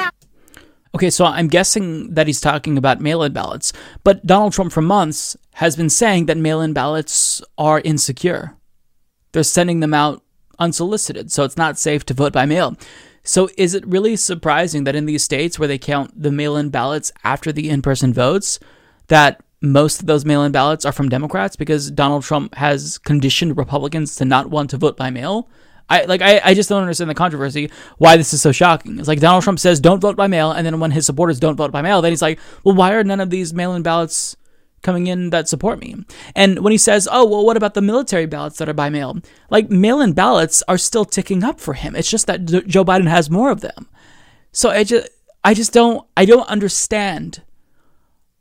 Okay, 0.94 1.10
so 1.10 1.24
I'm 1.24 1.48
guessing 1.48 2.14
that 2.14 2.28
he's 2.28 2.40
talking 2.40 2.78
about 2.78 3.00
mail 3.00 3.24
in 3.24 3.32
ballots. 3.32 3.72
But 4.04 4.24
Donald 4.24 4.52
Trump, 4.52 4.72
for 4.72 4.80
months, 4.80 5.36
has 5.54 5.74
been 5.76 5.90
saying 5.90 6.26
that 6.26 6.36
mail 6.36 6.60
in 6.60 6.72
ballots 6.72 7.42
are 7.58 7.80
insecure. 7.80 8.56
they're 9.34 9.42
sending 9.42 9.80
them 9.80 9.92
out 9.92 10.22
unsolicited, 10.58 11.30
so 11.30 11.42
it's 11.42 11.56
not 11.56 11.78
safe 11.78 12.06
to 12.06 12.14
vote 12.14 12.32
by 12.32 12.46
mail. 12.46 12.76
So 13.24 13.50
is 13.58 13.74
it 13.74 13.86
really 13.86 14.16
surprising 14.16 14.84
that 14.84 14.94
in 14.94 15.06
these 15.06 15.24
states 15.24 15.58
where 15.58 15.68
they 15.68 15.78
count 15.78 16.12
the 16.20 16.30
mail-in 16.30 16.70
ballots 16.70 17.12
after 17.24 17.52
the 17.52 17.68
in-person 17.68 18.14
votes, 18.14 18.60
that 19.08 19.42
most 19.60 20.00
of 20.00 20.06
those 20.06 20.24
mail-in 20.24 20.52
ballots 20.52 20.84
are 20.84 20.92
from 20.92 21.08
Democrats 21.08 21.56
because 21.56 21.90
Donald 21.90 22.22
Trump 22.22 22.54
has 22.54 22.98
conditioned 22.98 23.56
Republicans 23.56 24.14
to 24.16 24.24
not 24.24 24.50
want 24.50 24.70
to 24.70 24.76
vote 24.76 24.96
by 24.96 25.10
mail? 25.10 25.48
I 25.88 26.04
like 26.04 26.22
I, 26.22 26.40
I 26.42 26.54
just 26.54 26.68
don't 26.68 26.82
understand 26.82 27.10
the 27.10 27.14
controversy 27.14 27.70
why 27.98 28.16
this 28.16 28.32
is 28.32 28.40
so 28.40 28.52
shocking. 28.52 28.98
It's 28.98 29.08
like 29.08 29.20
Donald 29.20 29.44
Trump 29.44 29.58
says 29.58 29.80
don't 29.80 30.00
vote 30.00 30.16
by 30.16 30.26
mail, 30.26 30.52
and 30.52 30.66
then 30.66 30.80
when 30.80 30.90
his 30.90 31.06
supporters 31.06 31.38
don't 31.38 31.56
vote 31.56 31.72
by 31.72 31.82
mail, 31.82 32.00
then 32.00 32.12
he's 32.12 32.22
like, 32.22 32.38
well, 32.64 32.74
why 32.74 32.94
are 32.94 33.04
none 33.04 33.20
of 33.20 33.30
these 33.30 33.52
mail-in 33.52 33.82
ballots 33.82 34.36
coming 34.82 35.06
in 35.06 35.30
that 35.30 35.48
support 35.48 35.78
me? 35.78 35.96
And 36.34 36.60
when 36.60 36.70
he 36.70 36.78
says, 36.78 37.08
oh, 37.10 37.26
well, 37.26 37.44
what 37.44 37.56
about 37.56 37.74
the 37.74 37.82
military 37.82 38.26
ballots 38.26 38.58
that 38.58 38.68
are 38.68 38.74
by 38.74 38.88
mail? 38.88 39.18
Like 39.50 39.70
mail-in 39.70 40.12
ballots 40.12 40.62
are 40.68 40.78
still 40.78 41.04
ticking 41.04 41.44
up 41.44 41.60
for 41.60 41.74
him. 41.74 41.94
It's 41.96 42.10
just 42.10 42.26
that 42.26 42.44
Joe 42.44 42.84
Biden 42.84 43.08
has 43.08 43.30
more 43.30 43.50
of 43.50 43.60
them. 43.60 43.88
So 44.52 44.70
I 44.70 44.84
just 44.84 45.08
I 45.42 45.52
just 45.52 45.72
don't 45.72 46.06
I 46.16 46.24
don't 46.24 46.48
understand 46.48 47.42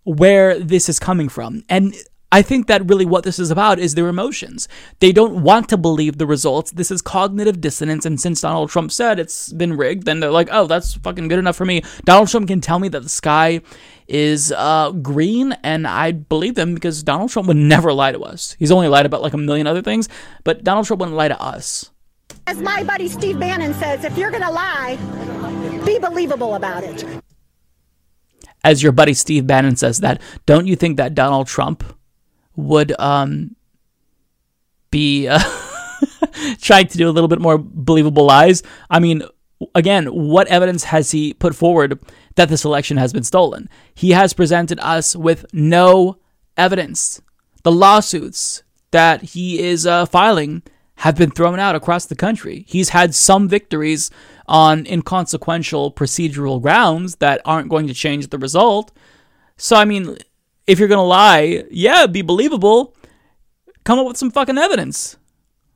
where 0.03 0.59
this 0.59 0.87
is 0.87 0.99
coming 0.99 1.29
from. 1.29 1.63
And 1.67 1.95
I 2.33 2.41
think 2.41 2.65
that 2.65 2.89
really 2.89 3.05
what 3.05 3.23
this 3.23 3.37
is 3.37 3.51
about 3.51 3.77
is 3.77 3.93
their 3.93 4.07
emotions. 4.07 4.67
They 5.01 5.11
don't 5.11 5.43
want 5.43 5.69
to 5.69 5.77
believe 5.77 6.17
the 6.17 6.25
results. 6.25 6.71
This 6.71 6.89
is 6.89 6.99
cognitive 6.99 7.61
dissonance. 7.61 8.07
And 8.07 8.19
since 8.19 8.41
Donald 8.41 8.71
Trump 8.71 8.91
said 8.91 9.19
it's 9.19 9.53
been 9.53 9.77
rigged, 9.77 10.05
then 10.05 10.19
they're 10.19 10.31
like, 10.31 10.49
oh, 10.51 10.65
that's 10.65 10.95
fucking 10.95 11.27
good 11.27 11.37
enough 11.37 11.55
for 11.55 11.65
me. 11.65 11.83
Donald 12.05 12.29
Trump 12.29 12.47
can 12.47 12.59
tell 12.59 12.79
me 12.79 12.87
that 12.87 13.03
the 13.03 13.09
sky 13.09 13.61
is 14.07 14.51
uh, 14.51 14.89
green, 14.93 15.53
and 15.63 15.85
I 15.85 16.11
believe 16.13 16.55
them 16.55 16.73
because 16.73 17.03
Donald 17.03 17.29
Trump 17.29 17.49
would 17.49 17.57
never 17.57 17.93
lie 17.93 18.11
to 18.11 18.21
us. 18.21 18.55
He's 18.57 18.71
only 18.71 18.87
lied 18.87 19.05
about 19.05 19.21
like 19.21 19.35
a 19.35 19.37
million 19.37 19.67
other 19.67 19.83
things, 19.83 20.09
but 20.43 20.63
Donald 20.63 20.87
Trump 20.87 21.01
wouldn't 21.01 21.15
lie 21.15 21.27
to 21.27 21.39
us. 21.39 21.91
As 22.47 22.59
my 22.59 22.83
buddy 22.83 23.09
Steve 23.09 23.39
Bannon 23.39 23.75
says, 23.75 24.03
if 24.03 24.17
you're 24.17 24.31
going 24.31 24.41
to 24.41 24.49
lie, 24.49 24.97
be 25.85 25.99
believable 25.99 26.55
about 26.55 26.83
it. 26.83 27.05
As 28.63 28.81
your 28.81 28.91
buddy 28.91 29.13
Steve 29.13 29.45
Bannon 29.45 29.75
says 29.75 29.99
that, 29.99 30.19
don't 30.47 30.65
you 30.65 30.75
think 30.75 30.97
that 30.97 31.13
Donald 31.13 31.45
Trump 31.45 31.83
would 32.55 32.97
um, 32.99 33.55
be 34.91 35.27
uh, 35.27 35.39
trying 36.61 36.87
to 36.87 36.97
do 36.97 37.09
a 37.09 37.11
little 37.11 37.27
bit 37.27 37.41
more 37.41 37.57
believable 37.57 38.25
lies. 38.25 38.63
I 38.89 38.99
mean, 38.99 39.23
again, 39.75 40.07
what 40.07 40.47
evidence 40.47 40.85
has 40.85 41.11
he 41.11 41.33
put 41.33 41.55
forward 41.55 41.99
that 42.35 42.49
this 42.49 42.65
election 42.65 42.97
has 42.97 43.13
been 43.13 43.23
stolen? 43.23 43.69
He 43.93 44.11
has 44.11 44.33
presented 44.33 44.79
us 44.79 45.15
with 45.15 45.45
no 45.53 46.17
evidence. 46.57 47.21
The 47.63 47.71
lawsuits 47.71 48.63
that 48.91 49.23
he 49.23 49.59
is 49.59 49.87
uh, 49.87 50.05
filing 50.05 50.63
have 50.97 51.15
been 51.15 51.31
thrown 51.31 51.59
out 51.59 51.75
across 51.75 52.05
the 52.05 52.15
country. 52.15 52.65
He's 52.67 52.89
had 52.89 53.15
some 53.15 53.49
victories 53.49 54.11
on 54.47 54.85
inconsequential 54.85 55.93
procedural 55.93 56.61
grounds 56.61 57.15
that 57.15 57.41
aren't 57.45 57.69
going 57.69 57.87
to 57.87 57.93
change 57.93 58.27
the 58.27 58.37
result. 58.37 58.91
So, 59.57 59.75
I 59.75 59.85
mean, 59.85 60.17
if 60.67 60.79
you're 60.79 60.87
gonna 60.87 61.03
lie, 61.03 61.63
yeah, 61.71 62.07
be 62.07 62.21
believable. 62.21 62.95
Come 63.83 63.99
up 63.99 64.07
with 64.07 64.17
some 64.17 64.31
fucking 64.31 64.57
evidence. 64.57 65.17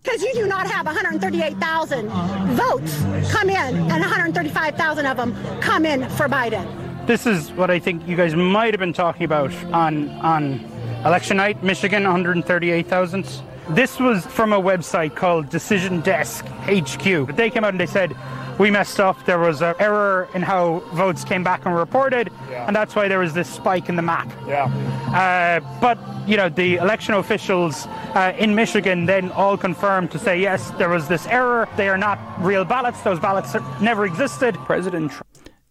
Because 0.04 0.21
you 0.21 0.34
do 0.34 0.47
not 0.47 0.67
have 0.67 0.86
138,000 0.86 2.10
votes 2.56 3.02
come 3.30 3.50
in, 3.50 3.76
and 3.76 3.89
135,000 3.89 5.06
of 5.06 5.17
them 5.17 5.36
come 5.60 5.86
in 5.86 6.08
for 6.12 6.30
Biden. 6.30 6.65
This 7.08 7.26
is 7.26 7.52
what 7.52 7.69
I 7.69 7.80
think 7.80 8.08
you 8.08 8.15
guys 8.15 8.36
might 8.36 8.73
have 8.73 8.80
been 8.80 8.93
talking 8.93 9.23
about 9.23 9.54
on 9.73 10.10
on 10.21 10.60
election 11.06 11.38
night, 11.38 11.63
Michigan, 11.63 12.04
138,000. 12.04 13.26
This 13.69 14.00
was 14.00 14.26
from 14.26 14.54
a 14.54 14.62
website 14.62 15.15
called 15.15 15.50
Decision 15.50 16.00
Desk 16.02 16.45
HQ. 16.45 17.36
They 17.36 17.50
came 17.50 17.65
out 17.65 17.73
and 17.73 17.80
they 17.80 17.86
said 17.86 18.15
we 18.57 18.71
messed 18.71 18.99
up. 18.99 19.23
There 19.25 19.39
was 19.39 19.61
an 19.61 19.75
error 19.79 20.27
in 20.33 20.41
how 20.41 20.79
votes 20.93 21.23
came 21.23 21.43
back 21.43 21.65
and 21.65 21.75
reported, 21.75 22.29
yeah. 22.49 22.65
and 22.67 22.75
that's 22.75 22.95
why 22.95 23.07
there 23.07 23.19
was 23.19 23.33
this 23.33 23.49
spike 23.49 23.89
in 23.89 23.95
the 23.95 24.01
map. 24.01 24.31
Yeah. 24.47 24.65
Uh, 25.13 25.79
but 25.79 25.97
you 26.27 26.37
know, 26.37 26.49
the 26.49 26.75
election 26.75 27.13
officials 27.13 27.87
uh, 28.15 28.33
in 28.37 28.53
Michigan 28.53 29.05
then 29.05 29.31
all 29.31 29.57
confirmed 29.57 30.11
to 30.11 30.19
say 30.19 30.39
yes, 30.39 30.71
there 30.71 30.89
was 30.89 31.07
this 31.07 31.25
error. 31.27 31.67
They 31.77 31.89
are 31.89 31.97
not 31.97 32.19
real 32.39 32.65
ballots. 32.65 33.01
Those 33.01 33.19
ballots 33.19 33.55
never 33.81 34.05
existed. 34.05 34.55
President. 34.65 35.11
Trump. 35.11 35.27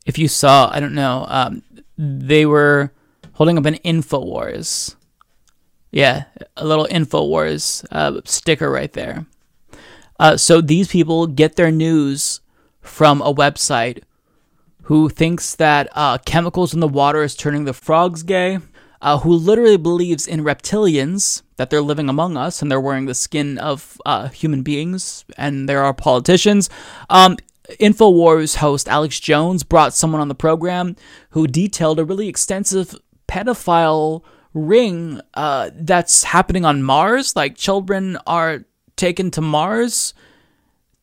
If 0.07 0.18
you 0.18 0.29
saw, 0.29 0.70
I 0.72 0.79
don't 0.79 0.94
know, 0.94 1.27
um, 1.29 1.62
they 1.99 2.46
were 2.46 2.92
holding 3.33 3.59
up 3.59 3.66
an 3.66 3.75
Infowars. 3.85 4.94
Yeah, 5.90 6.25
a 6.57 6.64
little 6.64 6.87
Infowars 6.87 7.85
uh, 7.90 8.20
sticker 8.25 8.70
right 8.70 8.92
there. 8.92 9.27
Uh, 10.18 10.37
so 10.37 10.61
these 10.61 10.88
people 10.88 11.27
get 11.27 11.57
their 11.57 11.70
news 11.70 12.40
from 12.87 13.20
a 13.22 13.35
website 13.35 14.03
who 14.85 15.09
thinks 15.09 15.55
that 15.57 15.88
uh, 15.92 16.18
chemicals 16.18 16.72
in 16.72 16.81
the 16.81 16.88
water 16.88 17.22
is 17.22 17.35
turning 17.35 17.64
the 17.64 17.72
frogs 17.72 18.22
gay, 18.22 18.59
uh, 19.03 19.18
who 19.18 19.33
literally 19.33 19.77
believes 19.77 20.27
in 20.27 20.44
reptilians, 20.44 21.42
that 21.57 21.70
they're 21.70 21.81
living 21.81 22.09
among 22.09 22.37
us 22.37 22.62
and 22.62 22.70
they're 22.70 22.81
wearing 22.81 23.07
the 23.07 23.14
skin 23.14 23.59
of 23.59 24.01
uh, 24.07 24.29
human 24.29 24.62
beings, 24.62 25.25
and 25.37 25.68
there 25.68 25.83
are 25.83 25.92
politicians. 25.92 26.70
Um, 27.11 27.37
InfoWars 27.81 28.57
host 28.57 28.88
Alex 28.88 29.18
Jones 29.18 29.64
brought 29.64 29.92
someone 29.92 30.20
on 30.20 30.29
the 30.29 30.35
program 30.35 30.94
who 31.31 31.46
detailed 31.46 31.99
a 31.99 32.05
really 32.05 32.29
extensive 32.29 32.94
pedophile 33.27 34.22
ring 34.55 35.20
uh, 35.35 35.70
that's 35.75 36.25
happening 36.25 36.64
on 36.64 36.83
Mars. 36.83 37.35
Like 37.35 37.57
children 37.57 38.18
are 38.27 38.64
taken 38.94 39.31
to 39.33 39.40
Mars 39.40 40.14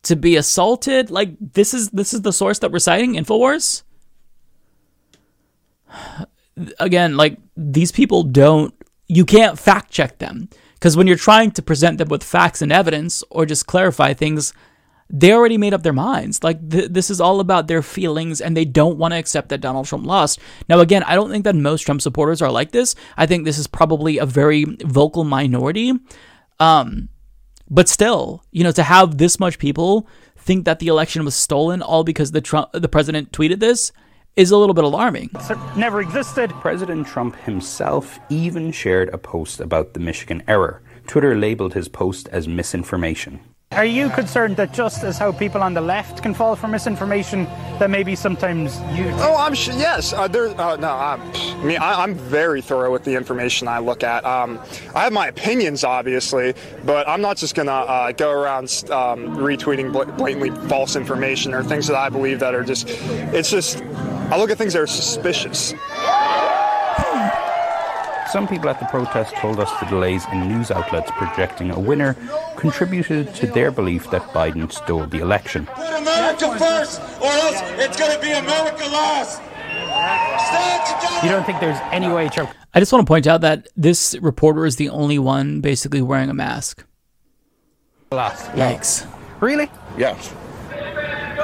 to 0.03 0.15
be 0.15 0.35
assaulted. 0.35 1.09
Like 1.09 1.35
this 1.39 1.73
is 1.73 1.89
this 1.89 2.13
is 2.13 2.21
the 2.21 2.33
source 2.33 2.59
that 2.59 2.71
we're 2.71 2.79
citing, 2.79 3.13
Infowars. 3.13 3.83
Again, 6.79 7.17
like 7.17 7.37
these 7.57 7.91
people 7.91 8.23
don't 8.23 8.73
you 9.07 9.25
can't 9.25 9.59
fact 9.59 9.91
check 9.91 10.19
them 10.19 10.49
because 10.75 10.95
when 10.97 11.07
you're 11.07 11.15
trying 11.15 11.51
to 11.51 11.61
present 11.61 11.97
them 11.97 12.09
with 12.09 12.23
facts 12.23 12.61
and 12.61 12.71
evidence 12.71 13.23
or 13.29 13.45
just 13.45 13.67
clarify 13.67 14.13
things, 14.13 14.53
they 15.09 15.31
already 15.31 15.57
made 15.57 15.73
up 15.73 15.83
their 15.83 15.93
minds. 15.93 16.43
Like 16.43 16.69
th- 16.69 16.89
this 16.89 17.09
is 17.09 17.21
all 17.21 17.39
about 17.39 17.67
their 17.67 17.81
feelings, 17.81 18.41
and 18.41 18.57
they 18.57 18.65
don't 18.65 18.97
want 18.97 19.13
to 19.13 19.17
accept 19.17 19.49
that 19.49 19.61
Donald 19.61 19.85
Trump 19.85 20.05
lost. 20.05 20.39
Now, 20.67 20.79
again, 20.79 21.03
I 21.03 21.15
don't 21.15 21.29
think 21.29 21.43
that 21.43 21.55
most 21.55 21.81
Trump 21.81 22.01
supporters 22.01 22.41
are 22.41 22.51
like 22.51 22.71
this. 22.71 22.95
I 23.15 23.25
think 23.25 23.45
this 23.45 23.57
is 23.57 23.67
probably 23.67 24.17
a 24.17 24.25
very 24.25 24.65
vocal 24.83 25.23
minority. 25.23 25.93
Um, 26.59 27.09
but 27.69 27.89
still, 27.89 28.43
you 28.52 28.63
know, 28.63 28.71
to 28.71 28.84
have 28.84 29.17
this 29.17 29.39
much 29.39 29.58
people 29.60 30.08
think 30.38 30.65
that 30.65 30.80
the 30.80 30.88
election 30.88 31.23
was 31.26 31.36
stolen 31.36 31.82
all 31.82 32.04
because 32.04 32.32
the 32.32 32.41
Trump, 32.41 32.69
the 32.73 32.89
president 32.89 33.32
tweeted 33.32 33.60
this 33.60 33.91
is 34.36 34.52
a 34.52 34.58
little 34.58 34.73
bit 34.73 34.84
alarming. 34.84 35.30
never 35.78 36.02
existed. 36.02 36.49
President 36.52 37.06
Trump 37.08 37.36
himself 37.38 38.19
even 38.30 38.71
shared 38.71 39.10
a 39.10 39.17
post 39.17 39.60
about 39.60 39.93
the 39.93 39.99
Michigan 39.99 40.43
error. 40.47 40.82
Twitter 41.08 41.36
labeled 41.36 41.73
his 41.73 41.88
post 41.88 42.28
as 42.30 42.47
misinformation. 42.47 43.39
Are 43.75 43.86
you 43.86 44.09
concerned 44.09 44.57
that 44.57 44.71
just 44.71 45.03
as 45.03 45.17
how 45.17 45.31
people 45.31 45.63
on 45.63 45.73
the 45.73 45.81
left 45.81 46.21
can 46.21 46.36
fall 46.36 46.55
for 46.55 46.67
misinformation, 46.67 47.45
that 47.79 47.89
maybe 47.89 48.15
sometimes 48.15 48.79
you? 48.95 49.05
Oh, 49.15 49.36
I'm 49.36 49.55
sure. 49.55 49.73
Yes, 49.73 50.13
uh, 50.13 50.27
there. 50.27 50.49
Uh, 50.62 50.75
no, 50.75 50.91
I'm, 50.91 51.19
I 51.21 51.63
mean, 51.63 51.77
I, 51.79 52.03
am 52.03 52.13
very 52.13 52.62
thorough 52.62 52.91
with 52.91 53.03
the 53.03 53.15
information 53.15 53.67
I 53.67 53.79
look 53.79 54.03
at. 54.03 54.23
Um, 54.25 54.59
I 54.93 55.03
have 55.05 55.13
my 55.13 55.27
opinions, 55.27 55.83
obviously, 55.83 56.53
but 56.86 57.07
I'm 57.07 57.21
not 57.21 57.38
just 57.38 57.55
gonna 57.55 57.71
uh, 57.71 58.12
go 58.12 58.29
around 58.29 58.65
um, 58.91 59.38
retweeting 59.38 59.91
blatantly 60.17 60.51
false 60.69 60.95
information 60.95 61.55
or 61.55 61.63
things 61.63 61.88
that 61.88 61.97
I 61.97 62.09
believe 62.09 62.39
that 62.41 62.53
are 62.53 62.63
just. 62.63 62.86
It's 62.88 63.49
just. 63.49 63.81
I 63.81 64.38
look 64.38 64.51
at 64.51 64.57
things 64.59 64.73
that 64.73 64.81
are 64.83 64.88
suspicious. 64.88 65.73
Some 68.33 68.47
people 68.47 68.67
at 68.67 68.79
the 68.79 68.87
protest 68.87 69.35
told 69.35 69.59
us 69.59 69.69
the 69.79 69.85
delays 69.85 70.25
in 70.31 70.47
news 70.47 70.71
outlets 70.71 71.11
projecting 71.11 71.69
a 71.69 71.79
winner 71.79 72.15
contributed 72.55 73.31
to 73.35 73.45
their 73.45 73.69
belief 73.69 74.09
that 74.09 74.23
Biden 74.33 74.71
stole 74.71 75.05
the 75.05 75.19
election. 75.19 75.67
Put 75.67 76.01
America 76.01 76.57
first, 76.57 76.99
or 77.21 77.27
else 77.27 77.61
it's 77.77 77.95
going 77.95 78.11
to 78.11 78.19
be 78.19 78.31
America 78.31 78.85
last. 78.85 79.39
You 81.23 81.29
don't 81.29 81.45
think 81.45 81.59
there's 81.59 81.77
any 81.91 82.07
way 82.07 82.27
Trump? 82.27 82.49
I 82.73 82.79
just 82.79 82.91
want 82.91 83.05
to 83.05 83.07
point 83.07 83.27
out 83.27 83.41
that 83.41 83.67
this 83.77 84.17
reporter 84.19 84.65
is 84.65 84.77
the 84.77 84.89
only 84.89 85.19
one 85.19 85.61
basically 85.61 86.01
wearing 86.01 86.31
a 86.31 86.34
mask. 86.34 86.84
Last. 88.11 88.49
Yikes. 88.53 89.07
Really? 89.41 89.69
Yes. 89.95 90.34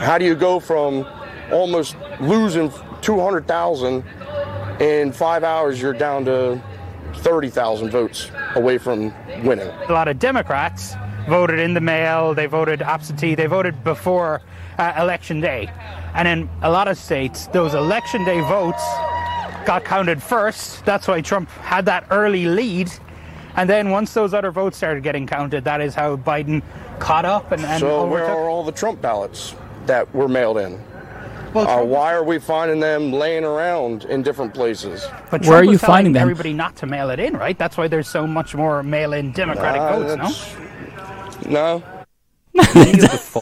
How 0.02 0.18
do 0.18 0.26
you 0.26 0.34
go 0.34 0.60
from 0.60 1.06
almost 1.52 1.96
losing 2.20 2.72
200,000 3.02 4.04
in 4.80 5.12
five 5.12 5.44
hours, 5.44 5.80
you're 5.80 5.94
down 5.94 6.26
to 6.26 6.60
30,000 7.20 7.90
votes 7.90 8.32
away 8.56 8.78
from 8.78 9.14
winning. 9.44 9.68
A 9.68 9.92
lot 9.92 10.08
of 10.08 10.20
Democrats 10.20 10.96
voted 11.28 11.60
in 11.60 11.74
the 11.74 11.82
mail, 11.82 12.34
they 12.34 12.46
voted 12.46 12.82
absentee, 12.82 13.36
they 13.36 13.46
voted 13.46 13.84
before 13.84 14.42
uh, 14.78 14.94
election 14.98 15.42
day. 15.42 15.70
And 16.16 16.28
in 16.28 16.50
a 16.62 16.72
lot 16.72 16.88
of 16.88 16.98
states, 16.98 17.48
those 17.48 17.74
election 17.74 18.24
day 18.24 18.40
votes 18.42 18.84
got 19.66 19.84
counted 19.84 20.22
first. 20.24 20.84
That's 20.86 21.08
why 21.08 21.22
Trump 21.22 21.50
had 21.50 21.86
that 21.86 22.08
early 22.10 22.46
lead. 22.46 22.92
And 23.56 23.70
then 23.70 23.90
once 23.90 24.14
those 24.14 24.34
other 24.34 24.52
votes 24.52 24.78
started 24.78 25.04
getting 25.04 25.28
counted, 25.28 25.64
that 25.66 25.82
is 25.82 25.94
how 25.94 26.16
Biden 26.16 26.64
caught 27.00 27.26
up 27.26 27.52
and, 27.52 27.64
and 27.66 27.80
so 27.80 28.06
where 28.08 28.26
are 28.26 28.50
all 28.50 28.64
the 28.64 28.72
Trump 28.72 29.02
ballots 29.02 29.56
that 29.86 30.14
were 30.14 30.28
mailed 30.28 30.58
in? 30.58 30.82
Well, 31.54 31.68
uh, 31.68 31.84
why 31.84 32.14
are 32.14 32.24
we 32.24 32.38
finding 32.40 32.80
them 32.80 33.12
laying 33.12 33.44
around 33.44 34.06
in 34.06 34.22
different 34.22 34.54
places? 34.54 35.08
But 35.32 35.46
Where 35.46 35.58
are 35.58 35.64
you 35.64 35.72
was 35.72 35.82
finding 35.82 36.14
them? 36.14 36.22
Everybody 36.22 36.54
not 36.54 36.76
to 36.78 36.86
mail 36.86 37.10
it 37.10 37.20
in, 37.20 37.36
right? 37.36 37.58
That's 37.58 37.76
why 37.76 37.88
there's 37.88 38.08
so 38.08 38.28
much 38.28 38.54
more 38.54 38.84
mail-in 38.84 39.32
Democratic 39.32 39.82
Uh, 39.82 40.00
votes, 40.00 40.56
no? 41.48 41.82
No. 41.84 41.84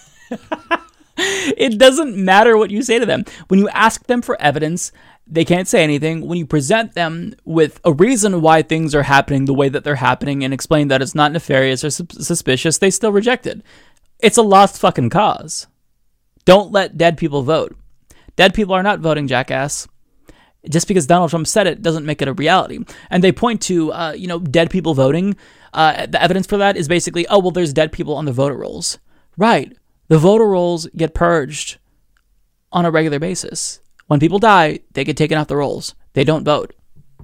it 1.18 1.78
doesn't 1.78 2.16
matter 2.16 2.58
what 2.58 2.72
you 2.72 2.82
say 2.82 3.00
to 3.00 3.06
them. 3.06 3.26
When 3.48 3.60
you 3.60 3.68
ask 3.70 4.06
them 4.08 4.22
for 4.22 4.40
evidence, 4.42 4.92
they 5.26 5.44
can't 5.44 5.68
say 5.68 5.84
anything. 5.84 6.26
When 6.28 6.38
you 6.38 6.46
present 6.46 6.94
them 6.94 7.34
with 7.44 7.82
a 7.84 7.92
reason 7.92 8.42
why 8.42 8.62
things 8.62 8.96
are 8.96 9.04
happening 9.04 9.46
the 9.46 9.54
way 9.54 9.68
that 9.68 9.84
they're 9.84 9.96
happening 9.96 10.44
and 10.44 10.54
explain 10.54 10.88
that 10.88 11.02
it's 11.02 11.16
not 11.16 11.32
nefarious 11.34 11.84
or 11.84 11.90
sus- 11.90 12.26
suspicious, 12.26 12.78
they 12.78 12.92
still 12.92 13.12
reject 13.12 13.46
it. 13.46 13.62
It's 14.20 14.38
a 14.38 14.42
lost 14.42 14.80
fucking 14.80 15.10
cause. 15.10 15.68
Don't 16.46 16.72
let 16.72 16.98
dead 16.98 17.18
people 17.18 17.44
vote. 17.44 17.76
Dead 18.38 18.54
people 18.54 18.74
are 18.74 18.84
not 18.84 19.02
voting, 19.02 19.28
jackass. 19.28 19.88
Just 20.70 20.88
because 20.88 21.06
Donald 21.06 21.30
Trump 21.30 21.48
said 21.48 21.68
it 21.68 21.82
doesn't 21.82 22.06
make 22.06 22.22
it 22.22 22.28
a 22.28 22.34
reality. 22.34 22.80
And 23.10 23.24
they 23.24 23.32
point 23.32 23.62
to, 23.64 23.92
uh, 23.92 24.14
you 24.14 24.28
know, 24.28 24.40
dead 24.40 24.70
people 24.70 24.94
voting. 24.94 25.36
Uh, 25.74 26.06
the 26.06 26.22
evidence 26.22 26.48
for 26.48 26.58
that 26.58 26.78
is 26.78 26.88
basically, 26.88 27.28
oh, 27.28 27.40
well, 27.40 27.52
there's 27.52 27.74
dead 27.74 27.92
people 27.92 28.16
on 28.16 28.26
the 28.26 28.32
voter 28.32 28.56
rolls. 28.56 29.00
Right. 29.38 29.76
The 30.08 30.18
voter 30.18 30.48
rolls 30.48 30.88
get 30.96 31.14
purged 31.14 31.78
on 32.72 32.86
a 32.86 32.92
regular 32.92 33.20
basis. 33.20 33.82
When 34.08 34.20
people 34.20 34.40
die, 34.40 34.80
they 34.94 35.04
get 35.04 35.18
taken 35.18 35.38
off 35.38 35.48
the 35.48 35.58
rolls. 35.58 35.96
They 36.14 36.24
don't 36.24 36.44
vote. 36.46 36.74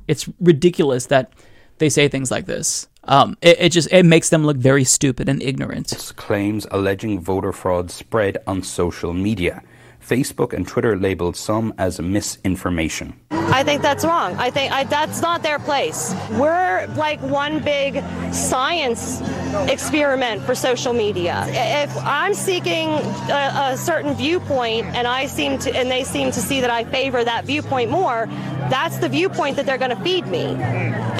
It's 0.07 0.29
ridiculous 0.39 1.05
that 1.07 1.31
they 1.77 1.89
say 1.89 2.07
things 2.07 2.31
like 2.31 2.45
this. 2.45 2.87
Um, 3.05 3.37
it, 3.41 3.57
it 3.59 3.69
just 3.71 3.91
it 3.91 4.03
makes 4.03 4.29
them 4.29 4.45
look 4.45 4.57
very 4.57 4.83
stupid 4.83 5.27
and 5.27 5.41
ignorant. 5.41 6.13
Claims 6.15 6.67
alleging 6.71 7.19
voter 7.19 7.51
fraud 7.51 7.91
spread 7.91 8.37
on 8.47 8.63
social 8.63 9.13
media. 9.13 9.63
Facebook 10.03 10.53
and 10.53 10.67
Twitter 10.67 10.97
labeled 10.97 11.35
some 11.35 11.73
as 11.77 11.99
misinformation. 11.99 13.13
I 13.31 13.63
think 13.63 13.81
that's 13.81 14.03
wrong. 14.03 14.35
I 14.37 14.49
think 14.49 14.71
I, 14.71 14.83
that's 14.83 15.21
not 15.21 15.43
their 15.43 15.59
place. 15.59 16.15
We're 16.31 16.87
like 16.95 17.21
one 17.21 17.59
big 17.59 18.03
science 18.33 19.21
experiment 19.69 20.41
for 20.41 20.55
social 20.55 20.93
media. 20.93 21.45
If 21.49 21.95
I'm 21.97 22.33
seeking 22.33 22.89
a, 22.89 23.71
a 23.73 23.77
certain 23.77 24.15
viewpoint 24.15 24.87
and 24.87 25.05
I 25.07 25.27
seem 25.27 25.59
to, 25.59 25.75
and 25.75 25.91
they 25.91 26.03
seem 26.03 26.31
to 26.31 26.39
see 26.39 26.61
that 26.61 26.71
I 26.71 26.83
favor 26.85 27.23
that 27.23 27.45
viewpoint 27.45 27.91
more, 27.91 28.27
that's 28.69 28.97
the 28.97 29.09
viewpoint 29.09 29.57
that 29.57 29.65
they're 29.65 29.77
going 29.77 29.95
to 29.95 30.03
feed 30.03 30.25
me. 30.27 30.45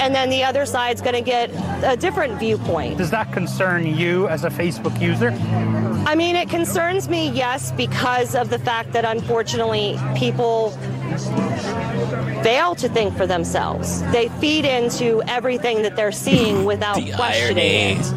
And 0.00 0.14
then 0.14 0.28
the 0.28 0.42
other 0.42 0.66
side's 0.66 1.00
going 1.00 1.14
to 1.14 1.22
get 1.22 1.50
a 1.84 1.96
different 1.96 2.38
viewpoint. 2.40 2.98
Does 2.98 3.10
that 3.10 3.32
concern 3.32 3.86
you 3.86 4.26
as 4.28 4.44
a 4.44 4.50
Facebook 4.50 5.00
user? 5.00 5.30
I 6.06 6.14
mean, 6.16 6.36
it 6.36 6.50
concerns 6.50 7.08
me, 7.08 7.30
yes, 7.30 7.72
because 7.72 8.34
of 8.34 8.50
the 8.50 8.58
fact 8.58 8.73
that 8.82 9.04
unfortunately 9.04 9.98
people 10.16 10.70
fail 12.42 12.74
to 12.74 12.88
think 12.88 13.16
for 13.16 13.26
themselves. 13.26 14.02
They 14.12 14.28
feed 14.40 14.64
into 14.64 15.22
everything 15.28 15.82
that 15.82 15.96
they're 15.96 16.12
seeing 16.12 16.64
without 16.64 16.96
questioning 17.14 17.98
it. 17.98 18.14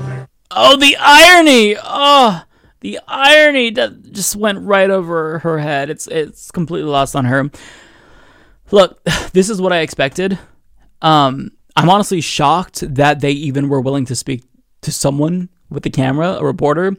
Oh, 0.51 0.76
the 0.78 0.97
irony! 0.99 1.76
Oh, 1.82 2.43
the 2.80 2.99
irony 3.08 3.70
that 3.72 4.12
just 4.12 4.36
went 4.36 4.60
right 4.60 4.89
over 4.89 5.39
her 5.39 5.60
head. 5.60 5.89
It's 5.89 6.08
it's 6.08 6.51
completely 6.51 6.89
lost 6.89 7.16
on 7.16 7.26
her. 7.26 7.49
Look, 8.72 9.03
this 9.34 9.49
is 9.49 9.62
what 9.62 9.74
I 9.74 9.80
expected. 9.80 10.38
Um, 11.01 11.51
I'm 11.76 11.89
honestly 11.89 12.22
shocked 12.22 12.95
that 12.95 13.20
they 13.20 13.32
even 13.32 13.70
were 13.70 13.82
willing 13.82 14.05
to 14.05 14.16
speak 14.16 14.43
to 14.82 14.91
someone 14.91 15.49
with 15.70 15.84
the 15.84 15.89
camera, 15.89 16.38
a 16.39 16.43
reporter, 16.43 16.95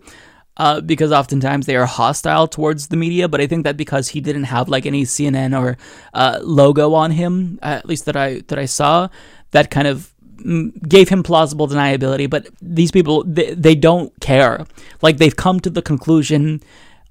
uh, 0.58 0.80
because 0.80 1.12
oftentimes 1.12 1.66
they 1.66 1.76
are 1.76 1.86
hostile 1.86 2.48
towards 2.48 2.88
the 2.88 2.96
media. 2.96 3.28
But 3.28 3.40
I 3.40 3.46
think 3.46 3.64
that 3.64 3.76
because 3.76 4.08
he 4.08 4.20
didn't 4.20 4.44
have 4.44 4.68
like 4.68 4.86
any 4.86 5.04
CNN 5.04 5.58
or 5.58 5.76
uh, 6.14 6.40
logo 6.42 6.94
on 6.94 7.12
him, 7.12 7.58
at 7.62 7.86
least 7.86 8.04
that 8.06 8.16
I 8.16 8.40
that 8.48 8.58
I 8.58 8.66
saw, 8.66 9.08
that 9.52 9.70
kind 9.70 9.86
of 9.86 10.12
mm, 10.36 10.72
gave 10.88 11.08
him 11.08 11.22
plausible 11.22 11.68
deniability. 11.68 12.28
But 12.28 12.48
these 12.60 12.90
people, 12.90 13.24
they, 13.24 13.54
they 13.54 13.74
don't 13.74 14.12
care. 14.20 14.66
Like 15.00 15.18
they've 15.18 15.36
come 15.36 15.60
to 15.60 15.70
the 15.70 15.82
conclusion 15.82 16.60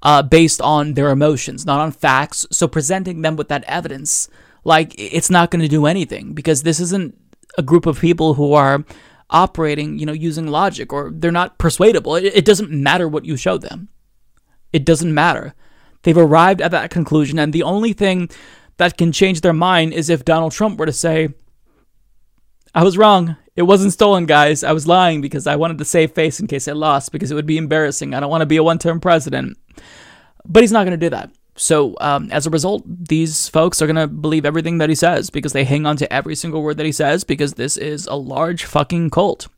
uh, 0.02 0.22
based 0.22 0.60
on 0.60 0.94
their 0.94 1.10
emotions, 1.10 1.66
not 1.66 1.80
on 1.80 1.90
facts. 1.90 2.46
So 2.50 2.68
presenting 2.68 3.22
them 3.22 3.36
with 3.36 3.48
that 3.48 3.64
evidence, 3.64 4.28
like 4.64 4.94
it's 4.96 5.30
not 5.30 5.50
going 5.50 5.62
to 5.62 5.68
do 5.68 5.86
anything 5.86 6.34
because 6.34 6.62
this 6.62 6.80
isn't 6.80 7.16
a 7.56 7.62
group 7.62 7.86
of 7.86 7.98
people 7.98 8.34
who 8.34 8.52
are 8.52 8.84
operating, 9.30 9.98
you 9.98 10.06
know, 10.06 10.12
using 10.12 10.46
logic 10.46 10.92
or 10.92 11.10
they're 11.14 11.30
not 11.30 11.58
persuadable. 11.58 12.16
It, 12.16 12.36
it 12.36 12.44
doesn't 12.44 12.70
matter 12.70 13.08
what 13.08 13.24
you 13.24 13.36
show 13.36 13.58
them. 13.58 13.88
It 14.72 14.84
doesn't 14.84 15.12
matter. 15.12 15.54
They've 16.02 16.16
arrived 16.16 16.60
at 16.60 16.70
that 16.70 16.90
conclusion, 16.90 17.38
and 17.38 17.52
the 17.52 17.64
only 17.64 17.92
thing 17.92 18.30
that 18.76 18.96
can 18.96 19.12
change 19.12 19.40
their 19.40 19.52
mind 19.52 19.92
is 19.92 20.08
if 20.08 20.24
Donald 20.24 20.52
Trump 20.52 20.78
were 20.78 20.86
to 20.86 20.92
say, 20.92 21.30
I 22.74 22.84
was 22.84 22.96
wrong. 22.96 23.36
It 23.56 23.62
wasn't 23.62 23.92
stolen, 23.92 24.26
guys. 24.26 24.62
I 24.62 24.72
was 24.72 24.86
lying 24.86 25.20
because 25.20 25.48
I 25.48 25.56
wanted 25.56 25.78
to 25.78 25.84
save 25.84 26.12
face 26.12 26.38
in 26.38 26.46
case 26.46 26.68
I 26.68 26.72
lost 26.72 27.10
because 27.10 27.32
it 27.32 27.34
would 27.34 27.46
be 27.46 27.56
embarrassing. 27.56 28.14
I 28.14 28.20
don't 28.20 28.30
want 28.30 28.42
to 28.42 28.46
be 28.46 28.56
a 28.56 28.62
one 28.62 28.78
term 28.78 29.00
president. 29.00 29.58
But 30.44 30.62
he's 30.62 30.70
not 30.70 30.84
going 30.84 30.98
to 30.98 31.06
do 31.06 31.10
that. 31.10 31.30
So, 31.58 31.96
um, 32.00 32.30
as 32.30 32.46
a 32.46 32.50
result, 32.50 32.82
these 32.86 33.48
folks 33.48 33.82
are 33.82 33.86
going 33.86 33.96
to 33.96 34.06
believe 34.06 34.46
everything 34.46 34.78
that 34.78 34.88
he 34.88 34.94
says 34.94 35.28
because 35.28 35.52
they 35.52 35.64
hang 35.64 35.86
on 35.86 35.96
to 35.96 36.12
every 36.12 36.34
single 36.34 36.62
word 36.62 36.76
that 36.76 36.86
he 36.86 36.92
says 36.92 37.24
because 37.24 37.54
this 37.54 37.76
is 37.76 38.06
a 38.06 38.14
large 38.14 38.64
fucking 38.64 39.10
cult. 39.10 39.48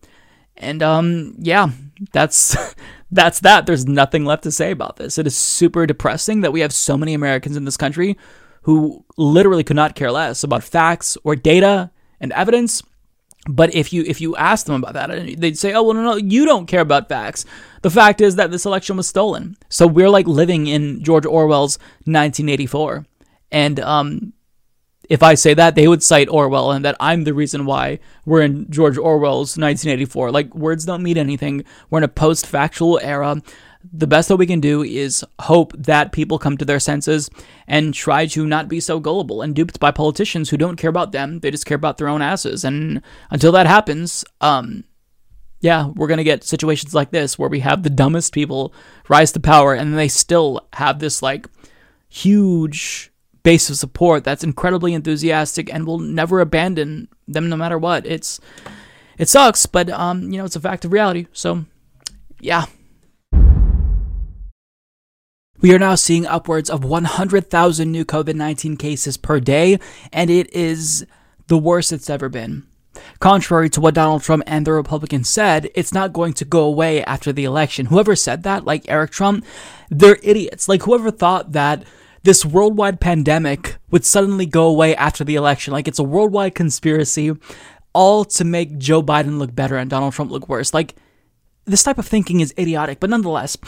And 0.57 0.82
um, 0.82 1.34
yeah, 1.38 1.70
that's 2.12 2.57
that's 3.11 3.40
that. 3.40 3.66
There's 3.66 3.86
nothing 3.86 4.24
left 4.24 4.44
to 4.44 4.53
say 4.53 4.70
about 4.70 4.96
this. 4.96 5.18
It 5.18 5.26
is 5.26 5.36
super 5.36 5.86
depressing 5.86 6.40
that 6.40 6.53
we 6.53 6.61
have 6.61 6.72
so 6.72 6.96
many 6.96 7.14
Americans 7.14 7.57
in 7.57 7.64
this 7.64 7.76
country 7.76 8.16
who 8.62 9.05
literally 9.16 9.64
could 9.64 9.76
not 9.76 9.94
care 9.94 10.12
less 10.12 10.42
about 10.42 10.62
facts 10.62 11.16
or 11.24 11.34
data 11.36 11.90
and 12.20 12.32
evidence. 12.32 12.82
But 13.49 13.74
if 13.74 13.93
you 13.93 14.05
if 14.07 14.20
you 14.20 14.36
ask 14.36 14.66
them 14.66 14.82
about 14.82 14.95
that, 14.95 15.38
they'd 15.38 15.59
say, 15.59 15.72
"Oh 15.72 15.82
well, 15.82 15.95
no, 15.95 16.03
no, 16.03 16.16
you 16.16 16.45
don't 16.45 16.66
care 16.66 16.82
about 16.82 17.09
facts. 17.09 17.47
The 17.82 17.91
fact 17.91 18.20
is 18.20 18.36
that 18.36 18.51
this 18.51 18.66
election 18.66 18.97
was 18.97 19.09
stolen." 19.09 19.57
So 19.70 19.86
we're 19.86 20.11
like 20.11 20.26
living 20.26 20.66
in 20.66 21.03
George 21.03 21.24
Orwell's 21.24 21.78
1984. 22.05 23.07
And 23.51 23.80
um, 23.80 24.34
if 25.09 25.22
I 25.22 25.34
say 25.34 25.55
that, 25.55 25.74
they 25.74 25.88
would 25.88 26.03
cite 26.03 26.28
Orwell 26.28 26.70
and 26.70 26.84
that 26.84 26.97
I'm 27.01 27.24
the 27.24 27.34
reason 27.34 27.64
why 27.66 27.99
we're 28.26 28.43
in 28.43 28.70
George 28.70 28.97
Orwell's 28.97 29.57
1984. 29.57 30.30
Like 30.30 30.55
words 30.55 30.84
don't 30.84 31.03
mean 31.03 31.18
anything. 31.18 31.64
We're 31.91 31.99
in 31.99 32.05
a 32.05 32.09
post-factual 32.09 33.01
era. 33.03 33.43
The 33.92 34.06
best 34.06 34.28
that 34.28 34.36
we 34.36 34.46
can 34.46 34.60
do 34.60 34.82
is 34.82 35.24
hope 35.40 35.72
that 35.76 36.12
people 36.12 36.38
come 36.38 36.56
to 36.58 36.64
their 36.64 36.80
senses 36.80 37.30
and 37.66 37.94
try 37.94 38.26
to 38.26 38.46
not 38.46 38.68
be 38.68 38.78
so 38.78 39.00
gullible 39.00 39.40
and 39.40 39.54
duped 39.54 39.80
by 39.80 39.90
politicians 39.90 40.50
who 40.50 40.58
don't 40.58 40.76
care 40.76 40.90
about 40.90 41.12
them. 41.12 41.40
They 41.40 41.50
just 41.50 41.64
care 41.64 41.76
about 41.76 41.96
their 41.96 42.08
own 42.08 42.20
asses. 42.20 42.62
And 42.62 43.00
until 43.30 43.52
that 43.52 43.66
happens, 43.66 44.24
um, 44.42 44.84
yeah, 45.60 45.86
we're 45.88 46.08
going 46.08 46.18
to 46.18 46.24
get 46.24 46.44
situations 46.44 46.94
like 46.94 47.10
this 47.10 47.38
where 47.38 47.48
we 47.48 47.60
have 47.60 47.82
the 47.82 47.90
dumbest 47.90 48.34
people 48.34 48.74
rise 49.08 49.32
to 49.32 49.40
power 49.40 49.74
and 49.74 49.96
they 49.96 50.08
still 50.08 50.66
have 50.74 50.98
this 50.98 51.22
like 51.22 51.46
huge 52.08 53.10
base 53.42 53.70
of 53.70 53.76
support 53.76 54.24
that's 54.24 54.44
incredibly 54.44 54.92
enthusiastic 54.92 55.72
and 55.72 55.86
will 55.86 55.98
never 55.98 56.40
abandon 56.40 57.08
them 57.28 57.48
no 57.48 57.56
matter 57.56 57.78
what. 57.78 58.06
It's 58.06 58.40
it 59.18 59.28
sucks, 59.28 59.66
but 59.66 59.90
um, 59.90 60.30
you 60.30 60.38
know, 60.38 60.44
it's 60.44 60.56
a 60.56 60.60
fact 60.60 60.84
of 60.84 60.92
reality. 60.92 61.26
So, 61.32 61.64
yeah. 62.40 62.66
We 65.61 65.74
are 65.74 65.78
now 65.78 65.94
seeing 65.94 66.24
upwards 66.24 66.70
of 66.70 66.84
100,000 66.84 67.92
new 67.92 68.06
COVID 68.06 68.34
19 68.34 68.78
cases 68.78 69.18
per 69.18 69.40
day, 69.40 69.78
and 70.11 70.30
it 70.30 70.50
is 70.54 71.06
the 71.48 71.58
worst 71.58 71.92
it's 71.92 72.08
ever 72.08 72.30
been. 72.30 72.66
Contrary 73.18 73.68
to 73.70 73.80
what 73.80 73.92
Donald 73.92 74.22
Trump 74.22 74.42
and 74.46 74.66
the 74.66 74.72
Republicans 74.72 75.28
said, 75.28 75.68
it's 75.74 75.92
not 75.92 76.14
going 76.14 76.32
to 76.32 76.46
go 76.46 76.64
away 76.64 77.04
after 77.04 77.30
the 77.30 77.44
election. 77.44 77.86
Whoever 77.86 78.16
said 78.16 78.42
that, 78.44 78.64
like 78.64 78.88
Eric 78.88 79.11
Trump, 79.11 79.44
they're 79.90 80.18
idiots. 80.22 80.66
Like, 80.66 80.84
whoever 80.84 81.11
thought 81.11 81.52
that 81.52 81.84
this 82.22 82.42
worldwide 82.42 82.98
pandemic 82.98 83.76
would 83.90 84.06
suddenly 84.06 84.46
go 84.46 84.66
away 84.66 84.96
after 84.96 85.24
the 85.24 85.36
election, 85.36 85.74
like 85.74 85.86
it's 85.86 85.98
a 85.98 86.04
worldwide 86.04 86.54
conspiracy, 86.54 87.32
all 87.92 88.24
to 88.24 88.44
make 88.44 88.78
Joe 88.78 89.02
Biden 89.02 89.38
look 89.38 89.54
better 89.54 89.76
and 89.76 89.90
Donald 89.90 90.14
Trump 90.14 90.30
look 90.30 90.48
worse. 90.48 90.72
Like, 90.72 90.94
this 91.66 91.82
type 91.82 91.98
of 91.98 92.06
thinking 92.06 92.40
is 92.40 92.54
idiotic, 92.58 92.98
but 92.98 93.11
nonetheless, 93.11 93.58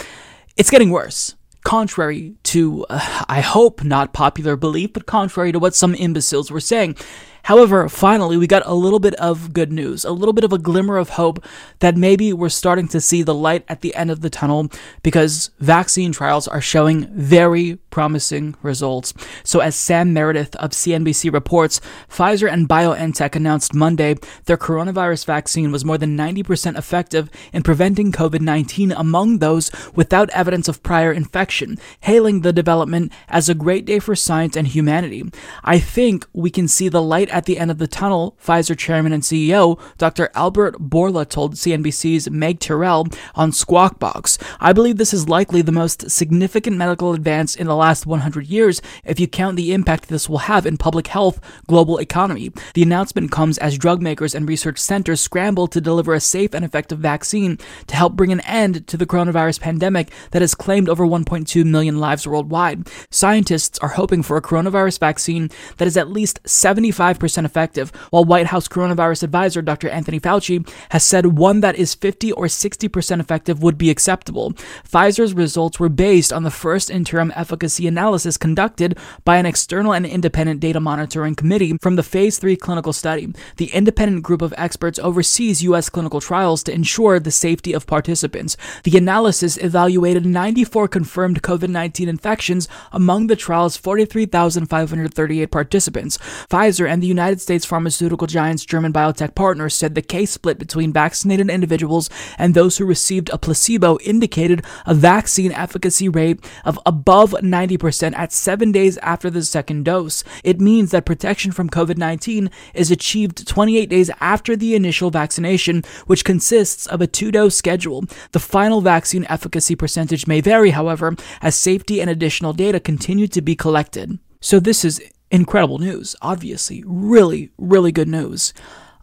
it's 0.56 0.70
getting 0.70 0.88
worse 0.88 1.34
contrary 1.64 2.34
to, 2.44 2.84
uh, 2.90 3.24
I 3.28 3.40
hope, 3.40 3.84
not 3.84 4.12
popular 4.12 4.56
belief, 4.56 4.92
but 4.92 5.06
contrary 5.06 5.52
to 5.52 5.58
what 5.58 5.74
some 5.74 5.94
imbeciles 5.94 6.50
were 6.50 6.60
saying. 6.60 6.96
However, 7.44 7.88
finally, 7.88 8.36
we 8.36 8.46
got 8.46 8.62
a 8.66 8.74
little 8.74 9.00
bit 9.00 9.14
of 9.14 9.52
good 9.52 9.72
news, 9.72 10.04
a 10.04 10.12
little 10.12 10.32
bit 10.32 10.44
of 10.44 10.52
a 10.52 10.58
glimmer 10.58 10.96
of 10.96 11.10
hope 11.10 11.44
that 11.80 11.96
maybe 11.96 12.32
we're 12.32 12.48
starting 12.48 12.86
to 12.88 13.00
see 13.00 13.22
the 13.22 13.34
light 13.34 13.64
at 13.68 13.80
the 13.80 13.94
end 13.94 14.10
of 14.10 14.20
the 14.20 14.30
tunnel 14.30 14.68
because 15.02 15.50
vaccine 15.58 16.12
trials 16.12 16.46
are 16.46 16.60
showing 16.60 17.06
very 17.14 17.78
promising 17.90 18.54
results. 18.62 19.12
So, 19.42 19.60
as 19.60 19.74
Sam 19.74 20.12
Meredith 20.12 20.54
of 20.56 20.70
CNBC 20.70 21.32
reports, 21.32 21.80
Pfizer 22.08 22.50
and 22.50 22.68
BioNTech 22.68 23.34
announced 23.34 23.74
Monday 23.74 24.14
their 24.46 24.56
coronavirus 24.56 25.26
vaccine 25.26 25.72
was 25.72 25.84
more 25.84 25.98
than 25.98 26.16
90% 26.16 26.78
effective 26.78 27.28
in 27.52 27.62
preventing 27.62 28.12
COVID 28.12 28.40
19 28.40 28.92
among 28.92 29.38
those 29.38 29.70
without 29.94 30.30
evidence 30.30 30.68
of 30.68 30.82
prior 30.82 31.12
infection, 31.12 31.76
hailing 32.00 32.40
the 32.40 32.52
development 32.52 33.12
as 33.28 33.48
a 33.48 33.54
great 33.54 33.84
day 33.84 33.98
for 33.98 34.14
science 34.14 34.56
and 34.56 34.68
humanity. 34.68 35.24
I 35.64 35.78
think 35.78 36.26
we 36.32 36.50
can 36.50 36.68
see 36.68 36.88
the 36.88 37.02
light 37.02 37.28
at 37.32 37.46
the 37.46 37.58
end 37.58 37.70
of 37.70 37.78
the 37.78 37.86
tunnel, 37.86 38.36
Pfizer 38.44 38.76
chairman 38.76 39.12
and 39.12 39.22
CEO 39.22 39.80
Dr. 39.98 40.30
Albert 40.34 40.78
Bourla 40.78 41.28
told 41.28 41.54
CNBC's 41.54 42.30
Meg 42.30 42.60
Tirrell 42.60 43.14
on 43.34 43.52
Squawk 43.52 43.98
Box. 43.98 44.38
I 44.60 44.72
believe 44.72 44.96
this 44.96 45.14
is 45.14 45.28
likely 45.28 45.62
the 45.62 45.72
most 45.72 46.10
significant 46.10 46.76
medical 46.76 47.12
advance 47.12 47.56
in 47.56 47.66
the 47.66 47.74
last 47.74 48.06
100 48.06 48.46
years 48.46 48.82
if 49.04 49.18
you 49.18 49.26
count 49.26 49.56
the 49.56 49.72
impact 49.72 50.08
this 50.08 50.28
will 50.28 50.38
have 50.38 50.66
in 50.66 50.76
public 50.76 51.08
health, 51.08 51.40
global 51.66 51.98
economy. 51.98 52.52
The 52.74 52.82
announcement 52.82 53.32
comes 53.32 53.58
as 53.58 53.78
drug 53.78 54.02
makers 54.02 54.34
and 54.34 54.48
research 54.48 54.78
centers 54.78 55.20
scramble 55.20 55.66
to 55.68 55.80
deliver 55.80 56.14
a 56.14 56.20
safe 56.20 56.54
and 56.54 56.64
effective 56.64 56.98
vaccine 56.98 57.58
to 57.86 57.96
help 57.96 58.14
bring 58.14 58.32
an 58.32 58.40
end 58.40 58.86
to 58.88 58.96
the 58.96 59.06
coronavirus 59.06 59.60
pandemic 59.60 60.10
that 60.32 60.42
has 60.42 60.54
claimed 60.54 60.88
over 60.88 61.06
1.2 61.06 61.64
million 61.64 61.98
lives 61.98 62.26
worldwide. 62.26 62.88
Scientists 63.10 63.78
are 63.78 63.90
hoping 63.90 64.22
for 64.22 64.36
a 64.36 64.42
coronavirus 64.42 64.98
vaccine 64.98 65.50
that 65.78 65.88
is 65.88 65.96
at 65.96 66.10
least 66.10 66.42
75% 66.44 67.21
effective, 67.22 67.90
while 68.10 68.24
White 68.24 68.48
House 68.48 68.68
coronavirus 68.68 69.22
advisor 69.22 69.62
Dr. 69.62 69.88
Anthony 69.88 70.20
Fauci 70.20 70.68
has 70.90 71.04
said 71.04 71.38
one 71.38 71.60
that 71.60 71.76
is 71.76 71.94
50 71.94 72.32
or 72.32 72.46
60% 72.46 73.20
effective 73.20 73.62
would 73.62 73.78
be 73.78 73.90
acceptable. 73.90 74.52
Pfizer's 74.88 75.34
results 75.34 75.78
were 75.78 75.88
based 75.88 76.32
on 76.32 76.42
the 76.42 76.50
first 76.50 76.90
interim 76.90 77.32
efficacy 77.36 77.86
analysis 77.86 78.36
conducted 78.36 78.98
by 79.24 79.36
an 79.36 79.46
external 79.46 79.94
and 79.94 80.04
independent 80.04 80.60
data 80.60 80.80
monitoring 80.80 81.34
committee 81.34 81.76
from 81.80 81.96
the 81.96 82.02
phase 82.02 82.38
3 82.38 82.56
clinical 82.56 82.92
study. 82.92 83.32
The 83.56 83.72
independent 83.72 84.22
group 84.22 84.42
of 84.42 84.54
experts 84.56 84.98
oversees 84.98 85.62
U.S. 85.62 85.88
clinical 85.88 86.20
trials 86.20 86.62
to 86.64 86.72
ensure 86.72 87.20
the 87.20 87.30
safety 87.30 87.72
of 87.72 87.86
participants. 87.86 88.56
The 88.84 88.98
analysis 88.98 89.56
evaluated 89.58 90.26
94 90.26 90.88
confirmed 90.88 91.42
COVID 91.42 91.68
19 91.68 92.08
infections 92.08 92.68
among 92.92 93.26
the 93.26 93.36
trial's 93.36 93.76
43,538 93.76 95.50
participants. 95.50 96.18
Pfizer 96.50 96.88
and 96.88 97.02
the 97.02 97.06
United 97.12 97.40
States 97.40 97.64
pharmaceutical 97.64 98.26
giant's 98.26 98.64
German 98.64 98.92
biotech 98.92 99.34
partner 99.34 99.68
said 99.68 99.94
the 99.94 100.02
case 100.02 100.30
split 100.30 100.58
between 100.58 100.92
vaccinated 100.92 101.50
individuals 101.50 102.08
and 102.38 102.54
those 102.54 102.78
who 102.78 102.84
received 102.84 103.28
a 103.30 103.38
placebo 103.38 103.98
indicated 104.00 104.64
a 104.86 104.94
vaccine 104.94 105.52
efficacy 105.52 106.08
rate 106.08 106.44
of 106.64 106.78
above 106.86 107.32
90% 107.32 108.16
at 108.16 108.32
seven 108.32 108.72
days 108.72 108.98
after 108.98 109.30
the 109.30 109.42
second 109.42 109.84
dose. 109.84 110.24
It 110.42 110.60
means 110.60 110.90
that 110.90 111.06
protection 111.06 111.52
from 111.52 111.70
COVID 111.70 111.98
19 111.98 112.50
is 112.74 112.90
achieved 112.90 113.46
28 113.46 113.88
days 113.88 114.10
after 114.20 114.56
the 114.56 114.74
initial 114.74 115.10
vaccination, 115.10 115.84
which 116.06 116.24
consists 116.24 116.86
of 116.86 117.00
a 117.00 117.06
two 117.06 117.30
dose 117.30 117.56
schedule. 117.56 118.04
The 118.32 118.40
final 118.40 118.80
vaccine 118.80 119.26
efficacy 119.28 119.76
percentage 119.76 120.26
may 120.26 120.40
vary, 120.40 120.70
however, 120.70 121.14
as 121.40 121.54
safety 121.56 122.00
and 122.00 122.10
additional 122.10 122.52
data 122.52 122.80
continue 122.80 123.28
to 123.28 123.42
be 123.42 123.54
collected. 123.54 124.18
So, 124.40 124.58
this 124.58 124.84
is 124.84 125.00
incredible 125.32 125.78
news, 125.78 126.14
obviously. 126.22 126.84
Really, 126.86 127.50
really 127.58 127.90
good 127.90 128.08
news. 128.08 128.54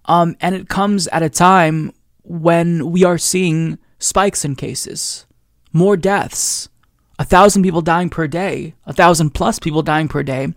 Um, 0.06 0.38
and 0.40 0.56
it 0.56 0.70
comes 0.70 1.08
at 1.08 1.24
a 1.24 1.30
time 1.30 1.92
when 2.24 2.92
we 2.92 3.04
are 3.04 3.18
seeing 3.18 3.78
spikes 3.98 4.46
in 4.46 4.56
cases, 4.56 5.26
more 5.74 5.98
deaths, 5.98 6.70
a 7.18 7.26
thousand 7.26 7.64
people 7.64 7.82
dying 7.82 8.10
per 8.10 8.28
day, 8.28 8.76
a 8.86 8.94
thousand 8.94 9.32
plus 9.32 9.60
people 9.60 9.82
dying 9.82 10.08
per 10.08 10.24
day. 10.24 10.54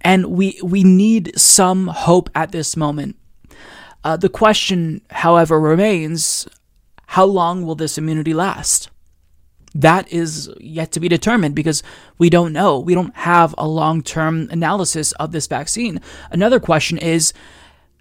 And 0.00 0.26
we, 0.26 0.58
we 0.64 0.82
need 0.82 1.38
some 1.38 1.86
hope 1.86 2.28
at 2.34 2.50
this 2.50 2.76
moment. 2.76 3.16
Uh, 4.02 4.16
the 4.16 4.28
question, 4.28 5.00
however, 5.10 5.60
remains 5.60 6.48
how 7.06 7.24
long 7.24 7.64
will 7.64 7.76
this 7.76 7.98
immunity 7.98 8.34
last? 8.34 8.90
That 9.74 10.12
is 10.12 10.50
yet 10.60 10.92
to 10.92 11.00
be 11.00 11.08
determined 11.08 11.54
because 11.54 11.82
we 12.18 12.28
don't 12.28 12.52
know. 12.52 12.78
We 12.78 12.94
don't 12.94 13.16
have 13.16 13.54
a 13.56 13.66
long 13.66 14.02
term 14.02 14.48
analysis 14.50 15.12
of 15.12 15.32
this 15.32 15.46
vaccine. 15.46 16.00
Another 16.30 16.60
question 16.60 16.98
is 16.98 17.32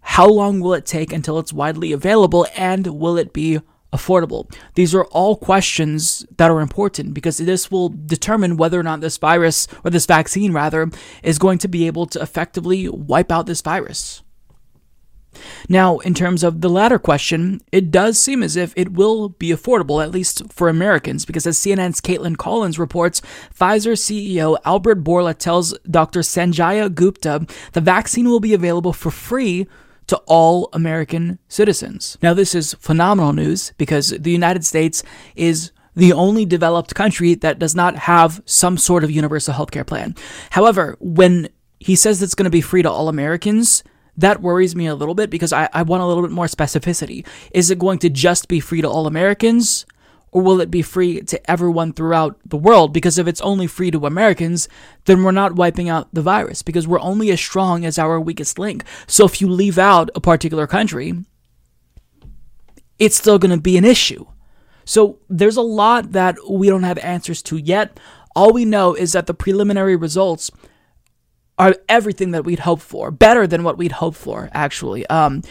how 0.01 0.27
long 0.27 0.59
will 0.59 0.73
it 0.73 0.85
take 0.85 1.13
until 1.13 1.39
it's 1.39 1.53
widely 1.53 1.91
available 1.91 2.45
and 2.57 2.87
will 2.87 3.17
it 3.17 3.33
be 3.33 3.59
affordable? 3.93 4.51
These 4.75 4.95
are 4.95 5.05
all 5.05 5.35
questions 5.35 6.25
that 6.37 6.49
are 6.49 6.59
important 6.59 7.13
because 7.13 7.37
this 7.37 7.69
will 7.69 7.89
determine 7.89 8.57
whether 8.57 8.79
or 8.79 8.83
not 8.83 9.01
this 9.01 9.17
virus, 9.17 9.67
or 9.83 9.91
this 9.91 10.05
vaccine 10.05 10.53
rather, 10.53 10.89
is 11.23 11.39
going 11.39 11.59
to 11.59 11.67
be 11.67 11.87
able 11.87 12.05
to 12.07 12.21
effectively 12.21 12.89
wipe 12.89 13.31
out 13.31 13.45
this 13.45 13.61
virus. 13.61 14.23
Now, 15.69 15.99
in 15.99 16.13
terms 16.13 16.43
of 16.43 16.61
the 16.61 16.69
latter 16.69 16.99
question, 16.99 17.61
it 17.71 17.91
does 17.91 18.19
seem 18.19 18.43
as 18.43 18.55
if 18.55 18.73
it 18.75 18.93
will 18.93 19.29
be 19.29 19.49
affordable, 19.49 20.03
at 20.03 20.11
least 20.11 20.51
for 20.51 20.69
Americans, 20.69 21.25
because 21.25 21.47
as 21.47 21.57
CNN's 21.57 22.01
Kaitlan 22.01 22.37
Collins 22.37 22.79
reports, 22.79 23.21
Pfizer 23.57 23.93
CEO 23.93 24.57
Albert 24.65 25.03
Bourla 25.03 25.37
tells 25.37 25.77
Dr. 25.89 26.21
Sanjay 26.21 26.93
Gupta 26.93 27.45
the 27.73 27.81
vaccine 27.81 28.29
will 28.29 28.39
be 28.39 28.53
available 28.53 28.93
for 28.93 29.11
free 29.11 29.67
to 30.07 30.17
all 30.27 30.69
American 30.73 31.39
citizens. 31.47 32.17
Now, 32.21 32.33
this 32.33 32.53
is 32.53 32.73
phenomenal 32.75 33.33
news 33.33 33.71
because 33.77 34.09
the 34.09 34.31
United 34.31 34.65
States 34.65 35.03
is 35.35 35.71
the 35.95 36.13
only 36.13 36.45
developed 36.45 36.95
country 36.95 37.35
that 37.35 37.59
does 37.59 37.75
not 37.75 37.95
have 37.95 38.41
some 38.45 38.77
sort 38.77 39.03
of 39.03 39.11
universal 39.11 39.53
healthcare 39.53 39.85
plan. 39.85 40.15
However, 40.51 40.97
when 40.99 41.49
he 41.79 41.95
says 41.95 42.21
it's 42.21 42.35
going 42.35 42.45
to 42.45 42.49
be 42.49 42.61
free 42.61 42.81
to 42.81 42.91
all 42.91 43.09
Americans, 43.09 43.83
that 44.17 44.41
worries 44.41 44.75
me 44.75 44.87
a 44.87 44.95
little 44.95 45.15
bit 45.15 45.29
because 45.29 45.53
I, 45.53 45.69
I 45.73 45.83
want 45.83 46.03
a 46.03 46.05
little 46.05 46.23
bit 46.23 46.31
more 46.31 46.45
specificity. 46.45 47.25
Is 47.51 47.71
it 47.71 47.79
going 47.79 47.99
to 47.99 48.09
just 48.09 48.47
be 48.47 48.59
free 48.59 48.81
to 48.81 48.89
all 48.89 49.07
Americans? 49.07 49.85
Or 50.33 50.41
will 50.41 50.61
it 50.61 50.71
be 50.71 50.81
free 50.81 51.21
to 51.23 51.51
everyone 51.51 51.91
throughout 51.91 52.39
the 52.45 52.57
world? 52.57 52.93
Because 52.93 53.17
if 53.17 53.27
it's 53.27 53.41
only 53.41 53.67
free 53.67 53.91
to 53.91 54.05
Americans, 54.05 54.69
then 55.03 55.23
we're 55.23 55.31
not 55.31 55.55
wiping 55.55 55.89
out 55.89 56.07
the 56.13 56.21
virus 56.21 56.61
because 56.61 56.87
we're 56.87 57.01
only 57.01 57.31
as 57.31 57.41
strong 57.41 57.83
as 57.83 57.99
our 57.99 58.19
weakest 58.19 58.57
link. 58.57 58.85
So 59.07 59.25
if 59.25 59.41
you 59.41 59.49
leave 59.49 59.77
out 59.77 60.09
a 60.15 60.21
particular 60.21 60.67
country, 60.67 61.13
it's 62.97 63.17
still 63.17 63.39
going 63.39 63.51
to 63.51 63.61
be 63.61 63.77
an 63.77 63.83
issue. 63.83 64.25
So 64.85 65.19
there's 65.29 65.57
a 65.57 65.61
lot 65.61 66.13
that 66.13 66.37
we 66.49 66.69
don't 66.69 66.83
have 66.83 66.97
answers 66.99 67.41
to 67.43 67.57
yet. 67.57 67.99
All 68.33 68.53
we 68.53 68.63
know 68.63 68.93
is 68.93 69.11
that 69.11 69.27
the 69.27 69.33
preliminary 69.33 69.97
results 69.97 70.49
are 71.61 71.75
everything 71.87 72.31
that 72.31 72.43
we'd 72.43 72.57
hoped 72.57 72.81
for, 72.81 73.11
better 73.11 73.45
than 73.45 73.61
what 73.63 73.77
we'd 73.77 73.91
hoped 73.91 74.17
for, 74.17 74.49
actually. 74.51 75.05
Um, 75.07 75.43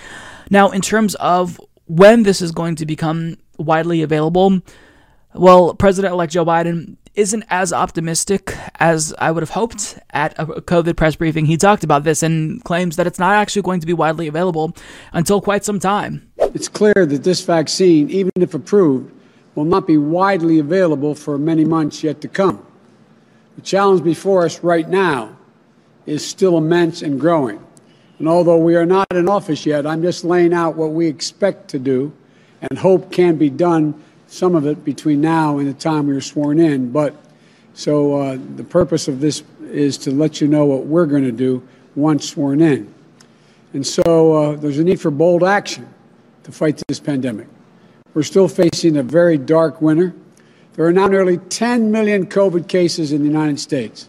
now, 0.51 0.71
in 0.71 0.81
terms 0.81 1.15
of 1.15 1.61
when 1.87 2.25
this 2.25 2.43
is 2.43 2.51
going 2.51 2.75
to 2.77 2.85
become 2.85 3.37
widely 3.59 4.03
available, 4.03 4.61
well, 5.35 5.73
President 5.75 6.13
elect 6.13 6.33
Joe 6.33 6.45
Biden 6.45 6.97
isn't 7.15 7.45
as 7.49 7.73
optimistic 7.73 8.57
as 8.81 9.15
I 9.19 9.31
would 9.31 9.45
have 9.45 9.51
hoped 9.51 10.01
at 10.11 10.37
a 10.37 10.47
COVID 10.47 10.97
press 10.97 11.15
briefing. 11.15 11.47
He 11.47 11.57
talked 11.57 11.85
about 11.85 12.03
this 12.03 12.25
and 12.25 12.63
claims 12.65 12.97
that 12.97 13.07
it's 13.07 13.21
not 13.21 13.37
actually 13.37 13.63
going 13.63 13.79
to 13.79 13.87
be 13.87 13.93
widely 13.93 14.27
available 14.27 14.77
until 15.13 15.41
quite 15.41 15.65
some 15.65 15.79
time. 15.79 16.29
It's 16.39 16.69
clear 16.69 17.07
that 17.07 17.23
this 17.23 17.45
vaccine, 17.45 18.11
even 18.11 18.33
if 18.35 18.53
approved, 18.53 19.13
will 19.55 19.65
not 19.65 19.87
be 19.87 19.97
widely 19.97 20.59
available 20.59 21.15
for 21.15 21.39
many 21.39 21.65
months 21.65 22.03
yet 22.03 22.21
to 22.23 22.29
come. 22.29 22.67
The 23.55 23.63
challenge 23.63 24.03
before 24.03 24.45
us 24.45 24.65
right 24.65 24.89
now 24.89 25.37
is 26.07 26.27
still 26.27 26.59
immense 26.59 27.03
and 27.03 27.21
growing. 27.21 27.65
And 28.19 28.29
although 28.29 28.59
we 28.59 28.77
are 28.77 28.87
not 28.87 29.07
in 29.13 29.29
office 29.29 29.65
yet, 29.65 29.87
I'm 29.87 30.03
just 30.03 30.25
laying 30.25 30.53
out 30.53 30.77
what 30.77 30.93
we 30.93 31.07
expect 31.07 31.69
to 31.69 31.79
do 31.79 32.13
and 32.61 32.79
hope 32.79 33.11
can 33.11 33.37
be 33.37 33.49
done, 33.49 33.95
some 34.27 34.55
of 34.55 34.67
it 34.67 34.85
between 34.85 35.21
now 35.21 35.59
and 35.59 35.67
the 35.67 35.75
time 35.75 36.07
we 36.07 36.15
are 36.15 36.21
sworn 36.21 36.59
in. 36.59 36.93
But 36.93 37.15
so 37.75 38.21
uh, 38.21 38.39
the 38.57 38.65
purpose 38.65 39.09
of 39.09 39.21
this 39.21 39.43
is 39.63 39.97
to 39.99 40.11
let 40.11 40.41
you 40.41 40.49
know 40.49 40.67
what 40.67 40.85
we're 40.85 41.07
going 41.07 41.25
to 41.25 41.33
do 41.33 41.67
once 41.95 42.29
sworn 42.29 42.61
in. 42.61 42.93
And 43.73 43.87
so 43.87 44.35
uh, 44.35 44.57
there's 44.57 44.79
a 44.79 44.85
need 44.85 45.01
for 45.01 45.11
bold 45.11 45.43
action 45.43 45.89
to 46.43 46.53
fight 46.53 46.83
this 46.89 47.01
pandemic. 47.01 47.47
We're 48.13 48.25
still 48.25 48.49
facing 48.49 48.97
a 48.97 49.03
very 49.03 49.39
dark 49.39 49.81
winter. 49.81 50.13
There 50.75 50.85
are 50.85 50.93
now 50.93 51.07
nearly 51.07 51.39
10 51.39 51.91
million 51.91 52.27
COVID 52.27 52.69
cases 52.69 53.13
in 53.13 53.23
the 53.23 53.29
United 53.29 53.61
States. 53.61 54.09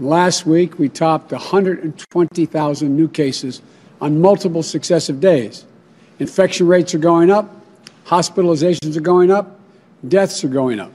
Last 0.00 0.46
week, 0.46 0.78
we 0.78 0.88
topped 0.88 1.32
120,000 1.32 2.96
new 2.96 3.08
cases 3.08 3.60
on 4.00 4.20
multiple 4.20 4.62
successive 4.62 5.18
days. 5.18 5.64
Infection 6.20 6.68
rates 6.68 6.94
are 6.94 6.98
going 6.98 7.30
up, 7.30 7.52
hospitalizations 8.06 8.96
are 8.96 9.00
going 9.00 9.32
up, 9.32 9.58
deaths 10.06 10.44
are 10.44 10.48
going 10.48 10.78
up. 10.78 10.92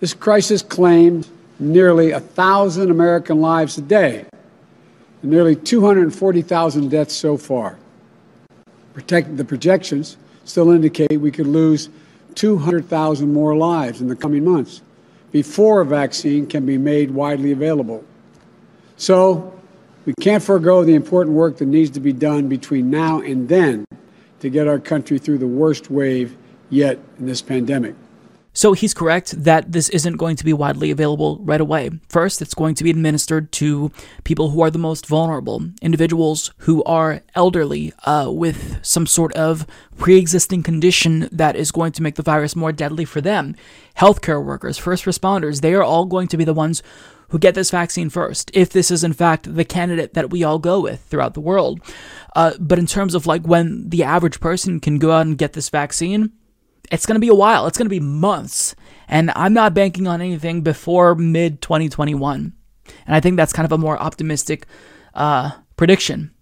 This 0.00 0.14
crisis 0.14 0.62
claimed 0.62 1.28
nearly 1.60 2.10
a 2.10 2.18
thousand 2.18 2.90
American 2.90 3.40
lives 3.40 3.78
a 3.78 3.82
day. 3.82 4.24
and 5.22 5.30
nearly 5.30 5.54
240,000 5.54 6.88
deaths 6.88 7.14
so 7.14 7.36
far. 7.36 7.78
Protect, 8.94 9.36
the 9.36 9.44
projections 9.44 10.16
still 10.44 10.72
indicate 10.72 11.20
we 11.20 11.30
could 11.30 11.46
lose 11.46 11.88
200,000 12.34 13.32
more 13.32 13.56
lives 13.56 14.00
in 14.00 14.08
the 14.08 14.16
coming 14.16 14.44
months 14.44 14.80
before 15.32 15.80
a 15.80 15.86
vaccine 15.86 16.46
can 16.46 16.64
be 16.64 16.78
made 16.78 17.10
widely 17.10 17.52
available. 17.52 18.04
So, 18.96 19.54
we 20.06 20.14
can't 20.20 20.42
forego 20.42 20.84
the 20.84 20.94
important 20.94 21.36
work 21.36 21.58
that 21.58 21.66
needs 21.66 21.90
to 21.90 22.00
be 22.00 22.14
done 22.14 22.48
between 22.48 22.90
now 22.90 23.20
and 23.20 23.48
then 23.48 23.84
to 24.40 24.48
get 24.48 24.66
our 24.66 24.78
country 24.78 25.18
through 25.18 25.38
the 25.38 25.46
worst 25.46 25.90
wave 25.90 26.36
yet 26.70 26.98
in 27.18 27.26
this 27.26 27.42
pandemic. 27.42 27.94
So 28.58 28.72
he's 28.72 28.92
correct 28.92 29.44
that 29.44 29.70
this 29.70 29.88
isn't 29.90 30.16
going 30.16 30.34
to 30.34 30.44
be 30.44 30.52
widely 30.52 30.90
available 30.90 31.38
right 31.42 31.60
away. 31.60 31.90
First, 32.08 32.42
it's 32.42 32.54
going 32.54 32.74
to 32.74 32.82
be 32.82 32.90
administered 32.90 33.52
to 33.52 33.92
people 34.24 34.50
who 34.50 34.60
are 34.62 34.70
the 34.70 34.80
most 34.80 35.06
vulnerable, 35.06 35.62
individuals 35.80 36.52
who 36.66 36.82
are 36.82 37.22
elderly 37.36 37.92
uh, 38.02 38.28
with 38.32 38.84
some 38.84 39.06
sort 39.06 39.32
of 39.34 39.64
pre 39.96 40.18
existing 40.18 40.64
condition 40.64 41.28
that 41.30 41.54
is 41.54 41.70
going 41.70 41.92
to 41.92 42.02
make 42.02 42.16
the 42.16 42.22
virus 42.24 42.56
more 42.56 42.72
deadly 42.72 43.04
for 43.04 43.20
them. 43.20 43.54
Healthcare 43.96 44.44
workers, 44.44 44.76
first 44.76 45.04
responders, 45.04 45.60
they 45.60 45.72
are 45.72 45.84
all 45.84 46.04
going 46.04 46.26
to 46.26 46.36
be 46.36 46.44
the 46.44 46.52
ones 46.52 46.82
who 47.28 47.38
get 47.38 47.54
this 47.54 47.70
vaccine 47.70 48.10
first, 48.10 48.50
if 48.54 48.70
this 48.70 48.90
is 48.90 49.04
in 49.04 49.12
fact 49.12 49.54
the 49.54 49.64
candidate 49.64 50.14
that 50.14 50.30
we 50.30 50.42
all 50.42 50.58
go 50.58 50.80
with 50.80 51.00
throughout 51.04 51.34
the 51.34 51.40
world. 51.40 51.78
Uh, 52.34 52.54
but 52.58 52.80
in 52.80 52.86
terms 52.86 53.14
of 53.14 53.24
like 53.24 53.46
when 53.46 53.88
the 53.88 54.02
average 54.02 54.40
person 54.40 54.80
can 54.80 54.98
go 54.98 55.12
out 55.12 55.26
and 55.26 55.38
get 55.38 55.52
this 55.52 55.68
vaccine, 55.68 56.32
it's 56.90 57.06
going 57.06 57.16
to 57.16 57.20
be 57.20 57.28
a 57.28 57.34
while. 57.34 57.66
It's 57.66 57.78
going 57.78 57.86
to 57.86 57.90
be 57.90 58.00
months. 58.00 58.74
And 59.08 59.30
I'm 59.34 59.54
not 59.54 59.74
banking 59.74 60.06
on 60.06 60.20
anything 60.20 60.62
before 60.62 61.14
mid 61.14 61.62
2021. 61.62 62.52
And 63.06 63.16
I 63.16 63.20
think 63.20 63.36
that's 63.36 63.52
kind 63.52 63.66
of 63.66 63.72
a 63.72 63.78
more 63.78 63.98
optimistic 63.98 64.66
uh, 65.14 65.52
prediction. 65.76 66.32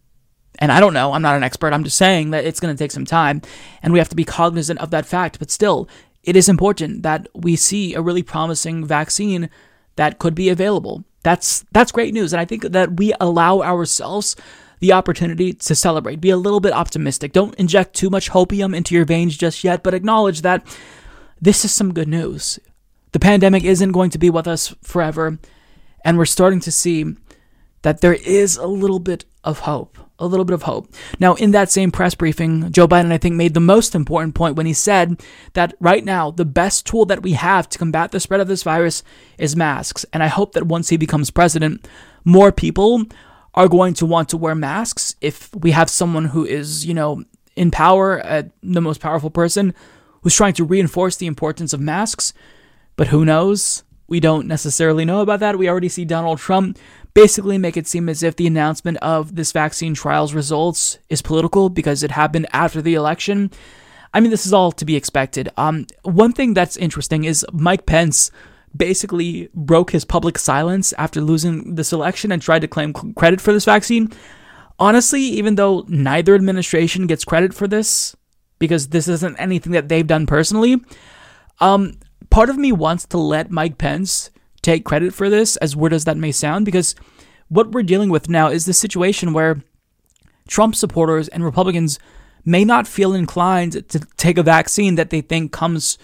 And 0.59 0.73
I 0.73 0.81
don't 0.81 0.95
know, 0.95 1.13
I'm 1.13 1.23
not 1.23 1.37
an 1.37 1.43
expert. 1.43 1.73
I'm 1.73 1.85
just 1.85 1.99
saying 1.99 2.31
that 2.31 2.45
it's 2.45 2.61
going 2.61 2.75
to 2.75 2.79
take 2.79 2.93
some 2.93 3.05
time. 3.05 3.43
And 3.83 3.93
we 3.93 3.99
have 3.99 4.09
to 4.09 4.17
be 4.17 4.25
cognizant 4.25 4.81
of 4.81 4.91
that 4.91 5.07
fact. 5.07 5.39
But 5.39 5.51
still, 5.51 5.89
it 6.23 6.35
is 6.35 6.49
important 6.49 7.03
that 7.03 7.29
we 7.35 7.57
see 7.57 7.95
a 7.95 8.01
really 8.01 8.23
promising 8.23 8.85
vaccine 8.85 9.51
that 9.97 10.19
could 10.19 10.35
be 10.35 10.49
available. 10.49 11.05
That's 11.23 11.65
that's 11.73 11.93
great 11.93 12.15
news. 12.15 12.33
And 12.33 12.41
I 12.41 12.45
think 12.45 12.63
that 12.63 12.99
we 12.99 13.13
allow 13.21 13.61
ourselves 13.61 14.37
the 14.81 14.93
opportunity 14.93 15.53
to 15.53 15.75
celebrate. 15.75 16.21
Be 16.21 16.31
a 16.31 16.37
little 16.37 16.61
bit 16.61 16.73
optimistic. 16.73 17.33
Don't 17.33 17.55
inject 17.57 17.95
too 17.95 18.11
much 18.11 18.31
hopium 18.31 18.77
into 18.77 18.95
your 18.95 19.05
veins 19.05 19.37
just 19.37 19.65
yet, 19.65 19.83
but 19.83 19.95
acknowledge 19.95 20.43
that 20.43 20.67
this 21.41 21.65
is 21.65 21.73
some 21.73 21.95
good 21.95 22.09
news. 22.09 22.59
The 23.13 23.19
pandemic 23.19 23.65
isn't 23.65 23.93
going 23.93 24.11
to 24.11 24.19
be 24.19 24.31
with 24.31 24.47
us 24.47 24.75
forever, 24.83 25.39
and 26.05 26.19
we're 26.19 26.27
starting 26.27 26.61
to 26.61 26.73
see 26.73 27.17
that 27.83 28.01
there 28.01 28.15
is 28.15 28.57
a 28.57 28.67
little 28.67 28.99
bit 28.99 29.25
of 29.45 29.61
hope. 29.61 29.99
A 30.19 30.27
little 30.27 30.47
bit 30.47 30.55
of 30.55 30.63
hope. 30.63 30.95
Now, 31.21 31.35
in 31.35 31.51
that 31.51 31.71
same 31.71 31.93
press 31.93 32.15
briefing, 32.15 32.73
Joe 32.73 32.89
Biden, 32.89 33.13
I 33.13 33.19
think, 33.19 33.35
made 33.35 33.53
the 33.53 33.61
most 33.61 33.95
important 33.95 34.35
point 34.35 34.57
when 34.57 34.65
he 34.65 34.73
said 34.73 35.21
that 35.53 35.75
right 35.79 36.03
now, 36.03 36.31
the 36.31 36.47
best 36.47 36.87
tool 36.87 37.05
that 37.05 37.23
we 37.23 37.33
have 37.33 37.69
to 37.69 37.79
combat 37.79 38.13
the 38.13 38.21
spread 38.21 38.41
of 38.41 38.49
this 38.49 38.63
virus 38.63 39.03
is 39.37 39.55
masks. 39.57 40.07
And 40.15 40.23
I 40.23 40.29
hope 40.29 40.53
that 40.53 40.67
once 40.67 40.89
he 40.89 40.97
becomes 40.97 41.31
president, 41.31 41.87
more 42.25 42.51
people 42.51 43.05
are 43.57 43.69
going 43.69 43.95
to 43.95 44.07
want 44.07 44.29
to 44.29 44.37
wear 44.37 44.55
masks 44.55 45.17
if 45.21 45.55
we 45.55 45.71
have 45.71 45.89
someone 45.89 46.27
who 46.27 46.45
is, 46.45 46.85
you 46.85 46.95
know, 46.95 47.25
in 47.57 47.71
power, 47.71 48.25
uh, 48.25 48.43
the 48.63 48.83
most 48.83 49.01
powerful 49.01 49.31
person, 49.31 49.75
who's 50.21 50.37
trying 50.37 50.53
to 50.55 50.65
reinforce 50.65 51.17
the 51.17 51.27
importance 51.27 51.73
of 51.73 51.81
masks. 51.81 52.35
But 52.97 53.09
who 53.09 53.25
knows? 53.25 53.83
We 54.09 54.21
don't 54.21 54.47
necessarily 54.47 55.05
know 55.05 55.21
about 55.21 55.41
that. 55.41 55.59
We 55.59 55.69
already 55.69 55.89
see 55.89 56.05
Donald 56.05 56.39
Trump 56.39 56.79
basically 57.15 57.57
make 57.57 57.77
it 57.77 57.87
seem 57.87 58.09
as 58.09 58.23
if 58.23 58.37
the 58.37 58.47
announcement 58.47 58.99
of 58.99 59.37
this 59.37 59.53
vaccine 59.53 59.95
trial's 59.95 60.35
results 60.35 60.99
is 61.09 61.23
political 61.23 61.71
because 61.71 62.03
it 62.03 62.11
happened 62.11 62.47
after 62.53 62.83
the 62.83 62.95
election. 62.95 63.51
I 64.13 64.21
mean, 64.21 64.31
this 64.31 64.47
is 64.47 64.53
all 64.53 64.71
to 64.73 64.85
be 64.85 64.97
expected. 64.97 65.49
Um, 65.57 65.87
one 66.03 66.33
thing 66.33 66.55
that's 66.55 66.77
interesting 66.77 67.25
is 67.25 67.45
Mike 67.53 67.87
Pence 67.87 68.31
basically 68.77 69.49
broke 69.55 69.91
his 69.91 70.05
public 70.05 70.39
silence 70.39 70.93
after 70.99 71.21
losing 71.21 71.75
this 71.75 71.93
election 71.93 72.33
and 72.33 72.43
tried 72.43 72.61
to 72.61 72.69
claim 72.69 72.93
credit 72.93 73.41
for 73.41 73.53
this 73.53 73.65
vaccine. 73.65 74.11
Honestly, 74.79 75.23
even 75.23 75.55
though 75.55 75.85
neither 75.89 76.35
administration 76.35 77.07
gets 77.07 77.25
credit 77.25 77.55
for 77.55 77.67
this, 77.67 78.15
because 78.59 78.89
this 78.89 79.09
isn't 79.09 79.37
anything 79.39 79.73
that 79.73 79.89
they've 79.89 80.07
done 80.07 80.27
personally, 80.27 80.83
um, 81.61 81.95
part 82.31 82.51
of 82.51 82.59
me 82.59 82.73
wants 82.73 83.07
to 83.07 83.19
let 83.19 83.51
Mike 83.51 83.79
Pence 83.79 84.31
take 84.63 84.85
credit 84.85 85.15
for 85.15 85.31
this, 85.31 85.57
as 85.59 85.77
weird 85.77 85.93
as 85.93 86.05
that 86.05 86.17
may 86.17 86.33
sound, 86.33 86.65
because 86.65 86.95
what 87.49 87.71
we're 87.71 87.83
dealing 87.83 88.11
with 88.11 88.29
now 88.29 88.49
is 88.49 88.67
the 88.67 88.73
situation 88.73 89.33
where 89.33 89.63
Trump 90.49 90.75
supporters 90.75 91.29
and 91.29 91.45
Republicans 91.45 91.99
may 92.45 92.65
not 92.65 92.87
feel 92.87 93.15
inclined 93.15 93.89
to 93.89 94.01
take 94.17 94.39
a 94.39 94.43
vaccine 94.43 94.95
that 94.97 95.11
they 95.11 95.21
think 95.21 95.53
comes 95.53 95.99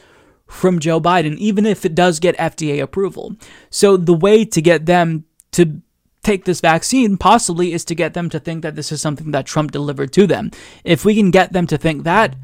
from 0.53 0.79
Joe 0.79 1.01
Biden, 1.01 1.37
even 1.39 1.67
if 1.67 1.85
it 1.85 1.95
does 1.95 2.21
get 2.21 2.37
FDA 2.37 2.83
approval. 2.83 3.35
So 3.71 3.97
the 3.97 4.15
way 4.15 4.45
to 4.45 4.63
get 4.63 4.87
them 4.87 5.25
to 5.53 5.81
take 6.23 6.45
this 6.45 6.61
vaccine 6.61 7.17
possibly 7.17 7.73
is 7.73 7.85
to 7.87 7.95
get 7.95 8.15
them 8.15 8.31
to 8.31 8.39
think 8.39 8.63
that 8.63 8.77
this 8.77 8.93
is 8.93 9.01
something 9.01 9.33
that 9.33 9.47
Trump 9.47 9.73
delivered 9.73 10.13
to 10.13 10.27
them. 10.27 10.51
If 10.85 11.05
we 11.05 11.15
can 11.15 11.31
get 11.31 11.53
them 11.53 11.67
to 11.67 11.79
think 11.79 12.05
that, 12.05 12.37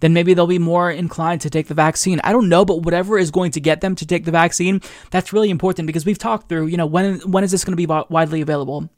then 0.00 0.12
maybe 0.12 0.34
they'll 0.34 0.46
be 0.46 0.58
more 0.58 0.90
inclined 0.90 1.40
to 1.40 1.50
take 1.50 1.68
the 1.68 1.74
vaccine. 1.74 2.20
I 2.22 2.32
don't 2.32 2.48
know, 2.48 2.64
but 2.64 2.82
whatever 2.82 3.18
is 3.18 3.30
going 3.30 3.50
to 3.52 3.60
get 3.60 3.80
them 3.80 3.94
to 3.96 4.06
take 4.06 4.24
the 4.24 4.30
vaccine, 4.30 4.80
that's 5.10 5.32
really 5.32 5.50
important 5.50 5.86
because 5.86 6.06
we've 6.06 6.18
talked 6.18 6.48
through, 6.48 6.66
you 6.66 6.76
know, 6.76 6.86
when 6.86 7.18
when 7.20 7.44
is 7.44 7.50
this 7.50 7.64
going 7.64 7.76
to 7.76 7.86
be 7.86 7.86
widely 7.86 8.40
available? 8.40 8.88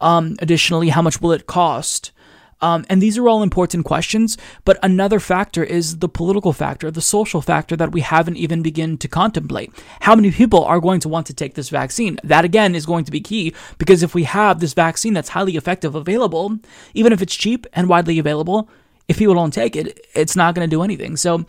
Um, 0.00 0.36
additionally, 0.40 0.88
how 0.88 1.02
much 1.02 1.20
will 1.20 1.32
it 1.32 1.46
cost? 1.46 2.12
Um, 2.60 2.86
and 2.88 3.02
these 3.02 3.18
are 3.18 3.28
all 3.28 3.42
important 3.42 3.84
questions, 3.84 4.38
but 4.64 4.78
another 4.82 5.20
factor 5.20 5.62
is 5.62 5.98
the 5.98 6.08
political 6.08 6.52
factor, 6.52 6.90
the 6.90 7.02
social 7.02 7.42
factor 7.42 7.76
that 7.76 7.92
we 7.92 8.00
haven't 8.00 8.36
even 8.36 8.62
begun 8.62 8.96
to 8.98 9.08
contemplate. 9.08 9.72
How 10.00 10.14
many 10.14 10.30
people 10.30 10.64
are 10.64 10.80
going 10.80 11.00
to 11.00 11.08
want 11.08 11.26
to 11.26 11.34
take 11.34 11.54
this 11.54 11.68
vaccine? 11.68 12.18
That 12.24 12.44
again 12.44 12.74
is 12.74 12.86
going 12.86 13.04
to 13.04 13.12
be 13.12 13.20
key 13.20 13.54
because 13.78 14.02
if 14.02 14.14
we 14.14 14.24
have 14.24 14.60
this 14.60 14.72
vaccine 14.72 15.12
that's 15.12 15.30
highly 15.30 15.56
effective 15.56 15.94
available, 15.94 16.58
even 16.94 17.12
if 17.12 17.20
it's 17.20 17.36
cheap 17.36 17.66
and 17.74 17.88
widely 17.88 18.18
available, 18.18 18.70
if 19.08 19.18
people 19.18 19.34
don't 19.34 19.52
take 19.52 19.76
it, 19.76 20.06
it's 20.14 20.36
not 20.36 20.54
going 20.54 20.68
to 20.68 20.74
do 20.74 20.82
anything. 20.82 21.16
So 21.16 21.44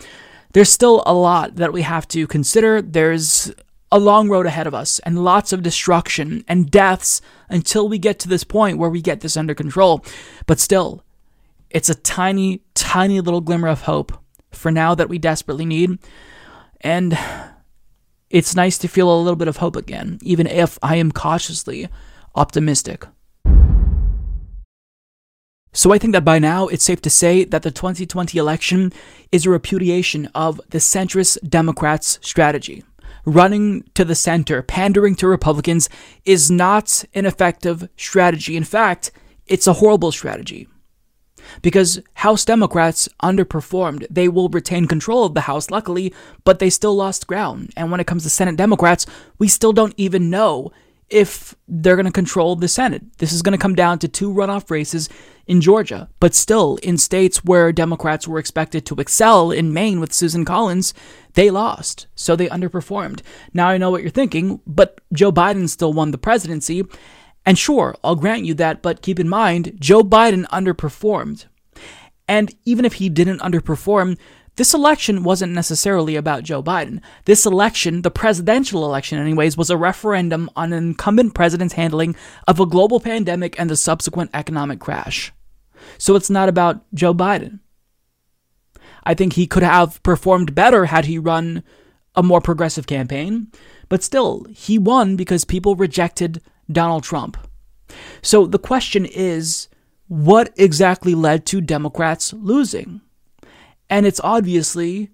there's 0.54 0.72
still 0.72 1.04
a 1.06 1.14
lot 1.14 1.56
that 1.56 1.74
we 1.74 1.84
have 1.84 2.08
to 2.10 2.28
consider. 2.28 2.82
There's 2.82 3.52
a 3.92 4.00
long 4.00 4.30
road 4.30 4.46
ahead 4.46 4.68
of 4.68 4.74
us 4.74 5.00
and 5.00 5.24
lots 5.24 5.54
of 5.54 5.64
destruction 5.64 6.44
and 6.48 6.70
deaths 6.70 7.22
until 7.50 7.88
we 7.88 7.98
get 7.98 8.20
to 8.20 8.28
this 8.28 8.44
point 8.44 8.78
where 8.78 8.90
we 8.90 9.02
get 9.02 9.22
this 9.22 9.38
under 9.38 9.54
control. 9.54 10.04
But 10.46 10.60
still, 10.60 11.04
it's 11.70 11.90
a 11.90 11.96
tiny, 11.96 12.62
tiny 12.74 13.22
little 13.22 13.42
glimmer 13.42 13.68
of 13.68 13.82
hope 13.82 14.18
for 14.52 14.72
now 14.72 14.96
that 14.96 15.10
we 15.10 15.18
desperately 15.18 15.66
need. 15.66 16.00
And 16.82 17.18
it's 18.30 18.56
nice 18.56 18.78
to 18.80 18.88
feel 18.88 19.14
a 19.14 19.22
little 19.22 19.38
bit 19.38 19.48
of 19.48 19.58
hope 19.58 19.76
again, 19.76 20.20
even 20.22 20.48
if 20.48 20.78
I 20.82 20.98
am 20.98 21.12
cautiously 21.12 21.88
optimistic. 22.36 23.06
So 25.74 25.94
I 25.94 26.00
think 26.00 26.14
that 26.14 26.26
by 26.26 26.40
now 26.40 26.68
it's 26.68 26.84
safe 26.84 27.02
to 27.04 27.10
say 27.10 27.44
that 27.44 27.62
the 27.62 27.72
2020 27.72 28.38
election 28.38 28.92
is 29.32 29.46
a 29.46 29.52
repudiation 29.52 30.28
of 30.34 30.60
the 30.70 30.80
centrist 30.80 31.38
Democrats' 31.48 32.20
strategy 32.22 32.84
running 33.28 33.84
to 33.94 34.06
the 34.06 34.16
center, 34.16 34.64
pandering 34.64 35.14
to 35.14 35.28
Republicans, 35.28 35.90
is 36.24 36.50
not 36.50 37.04
an 37.14 37.26
effective 37.26 37.90
strategy. 37.98 38.56
In 38.56 38.64
fact, 38.64 39.12
it's 39.46 39.68
a 39.68 39.74
horrible 39.74 40.14
strategy. 40.14 40.68
Because 41.62 42.02
House 42.16 42.46
Democrats 42.46 43.10
underperformed. 43.22 44.08
They 44.10 44.30
will 44.30 44.48
retain 44.50 44.88
control 44.88 45.26
of 45.26 45.34
the 45.34 45.42
House, 45.42 45.70
luckily, 45.70 46.14
but 46.46 46.60
they 46.60 46.70
still 46.70 46.96
lost 46.96 47.28
ground. 47.28 47.74
And 47.76 47.92
when 47.92 48.00
it 48.00 48.08
comes 48.08 48.24
to 48.24 48.30
Senate 48.30 48.56
Democrats, 48.56 49.06
we 49.38 49.50
still 49.50 49.74
don't 49.74 49.94
even 49.98 50.30
know 50.30 50.72
if 51.10 51.56
they're 51.68 51.96
going 51.96 52.06
to 52.06 52.12
control 52.12 52.56
the 52.56 52.68
Senate. 52.68 53.18
This 53.18 53.32
is 53.32 53.42
going 53.42 53.54
to 53.54 53.62
come 53.62 53.76
down 53.76 54.00
to 54.00 54.08
two 54.08 54.32
runoff 54.32 54.70
races 54.70 55.10
in 55.46 55.62
Georgia. 55.62 56.10
But 56.20 56.36
still, 56.36 56.78
in 56.84 56.98
states 56.98 57.46
where 57.46 57.72
Democrats 57.72 58.28
were 58.28 58.40
expected 58.40 58.86
to 58.86 58.96
excel, 58.96 59.52
in 59.52 59.74
Maine 59.74 60.00
with 60.00 60.14
Susan 60.14 60.44
Collins, 60.44 60.94
they 61.34 61.50
lost. 61.50 62.08
So 62.16 62.36
they 62.36 62.48
underperformed. 62.50 63.22
Now 63.54 63.70
I 63.70 63.78
know 63.78 63.90
what 63.90 64.02
you're 64.02 64.12
thinking, 64.12 64.60
but 64.68 65.00
Joe 65.14 65.32
Biden 65.32 65.70
still 65.70 65.94
won 65.94 66.12
the 66.12 66.18
presidency. 66.18 66.84
And 67.46 67.58
sure, 67.58 67.96
I'll 68.04 68.16
grant 68.16 68.44
you 68.44 68.54
that, 68.56 68.82
but 68.82 69.02
keep 69.02 69.20
in 69.20 69.30
mind, 69.30 69.78
Joe 69.80 70.04
Biden 70.04 70.46
underperformed. 70.48 71.46
And 72.28 72.54
even 72.66 72.84
if 72.84 72.96
he 72.96 73.08
didn't 73.08 73.40
underperform, 73.40 74.18
this 74.58 74.74
election 74.74 75.24
wasn't 75.24 75.54
necessarily 75.54 76.16
about 76.16 76.44
Joe 76.44 76.62
Biden. 76.62 77.00
This 77.26 77.46
election, 77.46 78.02
the 78.02 78.12
presidential 78.12 78.84
election, 78.84 79.20
anyways, 79.20 79.56
was 79.56 79.70
a 79.70 79.78
referendum 79.78 80.50
on 80.56 80.74
an 80.74 80.90
incumbent 80.90 81.36
president's 81.36 81.76
handling 81.76 82.16
of 82.48 82.60
a 82.60 82.66
global 82.66 83.00
pandemic 83.00 83.58
and 83.60 83.70
the 83.70 83.78
subsequent 83.78 84.32
economic 84.34 84.80
crash. 84.80 85.32
So 85.98 86.16
it's 86.16 86.30
not 86.30 86.50
about 86.50 86.84
Joe 86.94 87.14
Biden. 87.14 87.60
I 89.04 89.14
think 89.14 89.34
he 89.34 89.48
could 89.48 89.64
have 89.64 90.02
performed 90.04 90.56
better 90.56 90.86
had 90.86 91.06
he 91.06 91.18
run 91.18 91.64
a 92.16 92.24
more 92.24 92.42
progressive 92.42 92.88
campaign, 92.88 93.48
but 93.90 94.04
still, 94.04 94.46
he 94.54 94.80
won 94.80 95.16
because 95.16 95.46
people 95.46 95.76
rejected 95.76 96.42
Donald 96.70 97.04
Trump. 97.04 97.38
So 98.24 98.48
the 98.48 98.60
question 98.60 99.06
is 99.06 99.70
what 100.08 100.52
exactly 100.58 101.14
led 101.14 101.46
to 101.46 101.62
Democrats 101.62 102.34
losing? 102.34 103.02
And 103.90 104.06
it's 104.06 104.22
obviously 104.24 105.10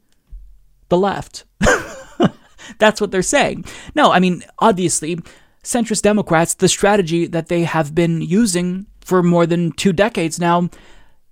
the 0.89 0.97
left. 0.97 1.45
That's 2.79 3.01
what 3.01 3.11
they're 3.11 3.21
saying. 3.21 3.65
No, 3.95 4.11
I 4.11 4.19
mean, 4.19 4.43
obviously, 4.59 5.17
centrist 5.63 6.01
Democrats, 6.01 6.53
the 6.55 6.67
strategy 6.67 7.27
that 7.27 7.47
they 7.47 7.63
have 7.63 7.93
been 7.93 8.21
using 8.21 8.87
for 9.01 9.21
more 9.21 9.45
than 9.45 9.71
two 9.71 9.93
decades 9.93 10.39
now, 10.39 10.69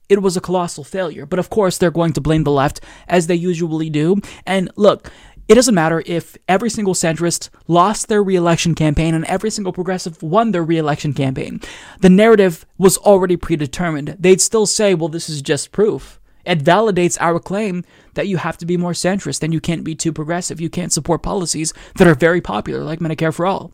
it 0.10 0.22
was 0.22 0.36
a 0.36 0.42
colossal 0.42 0.84
failure. 0.84 1.26
But 1.26 1.40
of 1.40 1.50
course, 1.50 1.78
they're 1.78 1.92
going 1.92 2.14
to 2.14 2.22
blame 2.22 2.44
the 2.44 2.52
left, 2.52 2.82
as 3.08 3.28
they 3.28 3.36
usually 3.36 3.90
do. 3.90 4.18
And 4.46 4.70
look, 4.76 5.10
it 5.48 5.56
doesn't 5.56 5.76
matter 5.76 6.02
if 6.06 6.38
every 6.48 6.70
single 6.70 6.94
centrist 6.94 7.50
lost 7.68 8.08
their 8.08 8.24
reelection 8.24 8.74
campaign 8.74 9.14
and 9.14 9.26
every 9.26 9.50
single 9.50 9.74
progressive 9.74 10.22
won 10.24 10.52
their 10.52 10.64
reelection 10.64 11.14
campaign. 11.14 11.60
The 12.00 12.10
narrative 12.10 12.66
was 12.78 12.98
already 13.00 13.36
predetermined. 13.36 14.16
They'd 14.18 14.40
still 14.40 14.66
say, 14.66 14.94
well, 14.94 15.10
this 15.10 15.28
is 15.28 15.42
just 15.42 15.74
proof. 15.74 16.21
It 16.46 16.64
validates 16.64 17.18
our 17.20 17.40
claim 17.40 17.84
that 18.14 18.28
you 18.28 18.38
have 18.38 18.58
to 18.58 18.66
be 18.66 18.78
more 18.78 18.94
centrist 18.94 19.44
and 19.44 19.54
you 19.54 19.62
can't 19.62 19.84
be 19.84 19.96
too 19.96 20.12
progressive. 20.12 20.60
You 20.60 20.70
can't 20.70 20.94
support 20.94 21.24
policies 21.24 21.74
that 21.96 22.08
are 22.08 22.16
very 22.16 22.42
popular, 22.42 22.84
like 22.84 23.00
Medicare 23.00 23.34
for 23.34 23.46
All. 23.46 23.74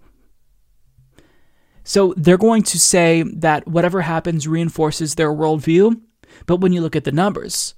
So 1.83 2.13
they're 2.17 2.37
going 2.37 2.63
to 2.63 2.79
say 2.79 3.23
that 3.23 3.65
whatever 3.65 4.01
happens 4.01 4.47
reinforces 4.47 5.15
their 5.15 5.31
worldview, 5.31 6.01
but 6.45 6.57
when 6.57 6.73
you 6.73 6.81
look 6.81 6.97
at 6.97 7.05
the 7.05 7.13
numbers, 7.13 7.75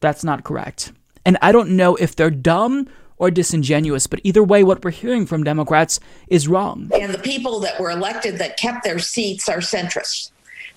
that's 0.00 0.24
not 0.24 0.44
correct. 0.44 0.92
And 1.26 1.36
I 1.42 1.52
don't 1.52 1.76
know 1.76 1.96
if 1.96 2.16
they're 2.16 2.30
dumb 2.30 2.88
or 3.16 3.30
disingenuous, 3.30 4.06
but 4.06 4.20
either 4.24 4.42
way, 4.42 4.64
what 4.64 4.84
we're 4.84 4.90
hearing 4.90 5.26
from 5.26 5.44
Democrats 5.44 6.00
is 6.28 6.48
wrong. 6.48 6.90
And 6.98 7.12
the 7.12 7.18
people 7.18 7.60
that 7.60 7.78
were 7.78 7.90
elected 7.90 8.38
that 8.38 8.56
kept 8.56 8.82
their 8.82 8.98
seats 8.98 9.48
are 9.48 9.58
centrists. 9.58 10.30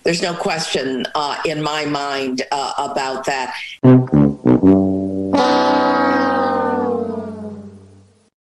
There's 0.04 0.22
no 0.22 0.34
question 0.34 1.06
uh, 1.16 1.42
in 1.46 1.62
my 1.62 1.86
mind 1.86 2.44
uh, 2.52 2.74
about 2.78 3.26
that. 3.26 3.54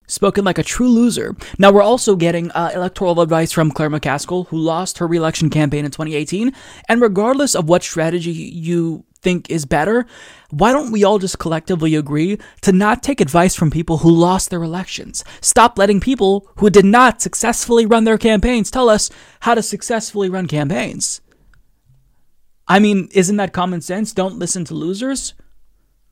Spoken 0.09 0.45
like 0.45 0.59
a 0.59 0.63
true 0.63 0.89
loser. 0.89 1.35
Now, 1.59 1.73
we're 1.73 1.83
also 1.83 2.15
getting 2.15 2.51
uh, 2.53 2.71
electoral 2.75 3.21
advice 3.21 3.51
from 3.53 3.73
Claire 3.73 3.91
McCaskill, 3.91 4.47
who 4.49 4.57
lost 4.57 4.99
her 4.99 5.07
reelection 5.07 5.51
campaign 5.51 5.85
in 5.85 5.91
2018. 5.91 6.53
And 6.89 7.03
regardless 7.03 7.55
of 7.57 7.69
what 7.69 7.83
strategy 7.83 8.31
you 8.31 9.05
think 9.21 9.51
is 9.51 9.65
better, 9.67 10.07
why 10.51 10.73
don't 10.73 10.93
we 10.93 11.03
all 11.03 11.19
just 11.19 11.41
collectively 11.41 11.97
agree 11.97 12.39
to 12.63 12.71
not 12.71 13.03
take 13.03 13.21
advice 13.21 13.57
from 13.57 13.71
people 13.71 13.99
who 13.99 14.11
lost 14.11 14.51
their 14.51 14.63
elections? 14.63 15.25
Stop 15.41 15.77
letting 15.77 16.01
people 16.01 16.49
who 16.59 16.71
did 16.71 16.85
not 16.85 17.21
successfully 17.21 17.85
run 17.85 18.05
their 18.05 18.19
campaigns 18.19 18.71
tell 18.71 18.89
us 18.89 19.11
how 19.41 19.55
to 19.55 19.63
successfully 19.63 20.31
run 20.31 20.47
campaigns. 20.47 21.21
I 22.69 22.79
mean, 22.79 23.09
isn't 23.13 23.37
that 23.37 23.53
common 23.53 23.81
sense? 23.81 24.13
Don't 24.13 24.39
listen 24.39 24.65
to 24.67 24.75
losers 24.75 25.35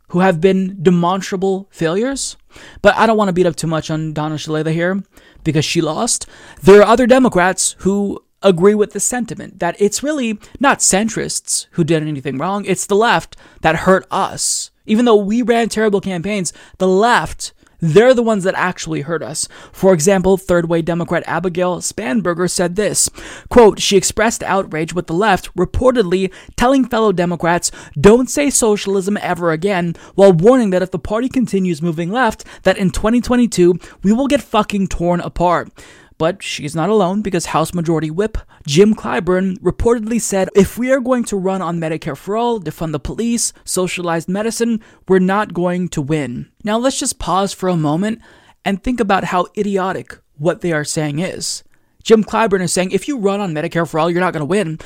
who 0.08 0.20
have 0.20 0.40
been 0.40 0.80
demonstrable 0.82 1.68
failures. 1.70 2.36
But 2.82 2.94
I 2.96 3.06
don't 3.06 3.16
want 3.16 3.28
to 3.28 3.32
beat 3.32 3.46
up 3.46 3.56
too 3.56 3.66
much 3.66 3.90
on 3.90 4.12
Donna 4.12 4.36
Shalala 4.36 4.72
here 4.72 5.02
because 5.42 5.64
she 5.64 5.80
lost. 5.80 6.28
There 6.62 6.80
are 6.80 6.86
other 6.86 7.06
Democrats 7.06 7.74
who 7.78 8.22
agree 8.42 8.74
with 8.74 8.92
the 8.92 9.00
sentiment 9.00 9.58
that 9.58 9.74
it's 9.80 10.02
really 10.02 10.38
not 10.60 10.78
centrists 10.78 11.66
who 11.72 11.82
did 11.82 12.02
anything 12.02 12.38
wrong, 12.38 12.64
it's 12.66 12.86
the 12.86 12.94
left 12.94 13.36
that 13.62 13.76
hurt 13.76 14.06
us. 14.10 14.70
Even 14.86 15.06
though 15.06 15.16
we 15.16 15.40
ran 15.40 15.70
terrible 15.70 16.00
campaigns, 16.00 16.52
the 16.76 16.86
left 16.86 17.54
they're 17.84 18.14
the 18.14 18.22
ones 18.22 18.44
that 18.44 18.54
actually 18.54 19.02
hurt 19.02 19.22
us. 19.22 19.46
For 19.72 19.92
example, 19.92 20.36
third 20.36 20.68
way 20.68 20.80
Democrat 20.80 21.22
Abigail 21.26 21.78
Spanberger 21.78 22.50
said 22.50 22.76
this 22.76 23.10
quote, 23.50 23.78
She 23.78 23.96
expressed 23.96 24.42
outrage 24.42 24.94
with 24.94 25.06
the 25.06 25.12
left, 25.12 25.54
reportedly 25.54 26.32
telling 26.56 26.86
fellow 26.86 27.12
Democrats, 27.12 27.70
don't 28.00 28.30
say 28.30 28.48
socialism 28.48 29.18
ever 29.20 29.50
again, 29.50 29.94
while 30.14 30.32
warning 30.32 30.70
that 30.70 30.82
if 30.82 30.90
the 30.92 30.98
party 30.98 31.28
continues 31.28 31.82
moving 31.82 32.10
left, 32.10 32.44
that 32.62 32.78
in 32.78 32.90
2022 32.90 33.78
we 34.02 34.12
will 34.12 34.28
get 34.28 34.40
fucking 34.40 34.88
torn 34.88 35.20
apart. 35.20 35.68
But 36.16 36.42
she's 36.42 36.76
not 36.76 36.90
alone 36.90 37.22
because 37.22 37.46
House 37.46 37.74
Majority 37.74 38.10
Whip 38.10 38.38
Jim 38.66 38.94
Clyburn 38.94 39.58
reportedly 39.58 40.20
said 40.20 40.48
if 40.54 40.78
we 40.78 40.92
are 40.92 41.00
going 41.00 41.24
to 41.24 41.36
run 41.36 41.60
on 41.60 41.80
Medicare 41.80 42.16
for 42.16 42.36
All, 42.36 42.60
defund 42.60 42.92
the 42.92 43.00
police, 43.00 43.52
socialized 43.64 44.28
medicine, 44.28 44.80
we're 45.08 45.18
not 45.18 45.52
going 45.52 45.88
to 45.88 46.00
win. 46.00 46.50
Now 46.62 46.78
let's 46.78 46.98
just 46.98 47.18
pause 47.18 47.52
for 47.52 47.68
a 47.68 47.76
moment 47.76 48.20
and 48.64 48.82
think 48.82 49.00
about 49.00 49.24
how 49.24 49.46
idiotic 49.58 50.18
what 50.36 50.60
they 50.60 50.72
are 50.72 50.84
saying 50.84 51.18
is. 51.18 51.64
Jim 52.02 52.22
Clyburn 52.22 52.62
is 52.62 52.72
saying 52.72 52.92
if 52.92 53.08
you 53.08 53.18
run 53.18 53.40
on 53.40 53.52
Medicare 53.52 53.88
for 53.88 53.98
All, 53.98 54.10
you're 54.10 54.20
not 54.20 54.32
going 54.32 54.40
to 54.40 54.46
win. 54.46 54.78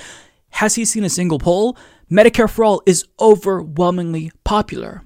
Has 0.50 0.76
he 0.76 0.84
seen 0.84 1.04
a 1.04 1.10
single 1.10 1.38
poll? 1.38 1.76
Medicare 2.10 2.48
for 2.48 2.64
All 2.64 2.82
is 2.86 3.04
overwhelmingly 3.20 4.32
popular. 4.44 5.02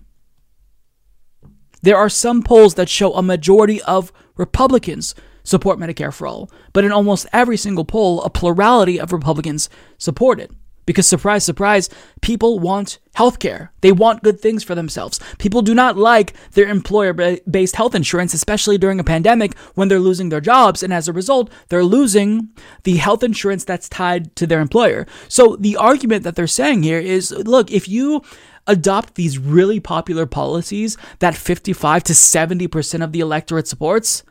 There 1.83 1.97
are 1.97 2.09
some 2.09 2.43
polls 2.43 2.75
that 2.75 2.89
show 2.89 3.13
a 3.15 3.23
majority 3.23 3.83
of 3.83 4.13
Republicans 4.37 5.17
support 5.45 5.79
Medicare 5.79 6.13
for 6.13 6.27
all, 6.27 6.51
but 6.73 6.85
in 6.85 6.93
almost 6.93 7.27
every 7.33 7.57
single 7.57 7.85
poll, 7.85 8.23
a 8.23 8.31
plurality 8.31 8.99
of 8.99 9.13
Republicans 9.13 9.69
support 9.99 10.41
it. 10.41 10.51
Because, 10.85 11.07
surprise, 11.07 11.45
surprise, 11.45 11.89
people 12.23 12.59
want 12.59 12.99
health 13.15 13.39
care. 13.39 13.73
They 13.83 13.93
want 13.93 14.25
good 14.25 14.41
things 14.41 14.65
for 14.65 14.75
themselves. 14.75 15.21
People 15.39 15.63
do 15.63 15.75
not 15.75 15.97
like 15.97 16.35
their 16.53 16.67
employer 16.67 17.13
based 17.49 17.77
health 17.77 17.95
insurance, 17.95 18.35
especially 18.35 18.79
during 18.79 18.99
a 18.99 19.05
pandemic 19.05 19.57
when 19.75 19.87
they're 19.87 20.01
losing 20.01 20.29
their 20.29 20.41
jobs. 20.41 20.83
And 20.83 20.93
as 20.93 21.07
a 21.07 21.13
result, 21.13 21.51
they're 21.69 21.85
losing 21.85 22.49
the 22.83 22.97
health 22.97 23.23
insurance 23.23 23.65
that's 23.65 23.89
tied 23.89 24.35
to 24.35 24.47
their 24.47 24.61
employer. 24.61 25.07
So, 25.29 25.55
the 25.55 25.77
argument 25.77 26.25
that 26.25 26.35
they're 26.35 26.49
saying 26.49 26.83
here 26.83 26.99
is 26.99 27.31
look, 27.31 27.71
if 27.71 27.89
you 27.89 28.23
adopt 28.67 29.15
these 29.15 29.39
really 29.39 29.79
popular 29.79 30.27
policies 30.27 30.97
that 31.21 31.37
55 31.37 32.05
to 32.05 32.13
70% 32.13 33.05
of 33.05 33.13
the 33.13 33.21
electorate 33.21 33.69
supports, 33.69 34.25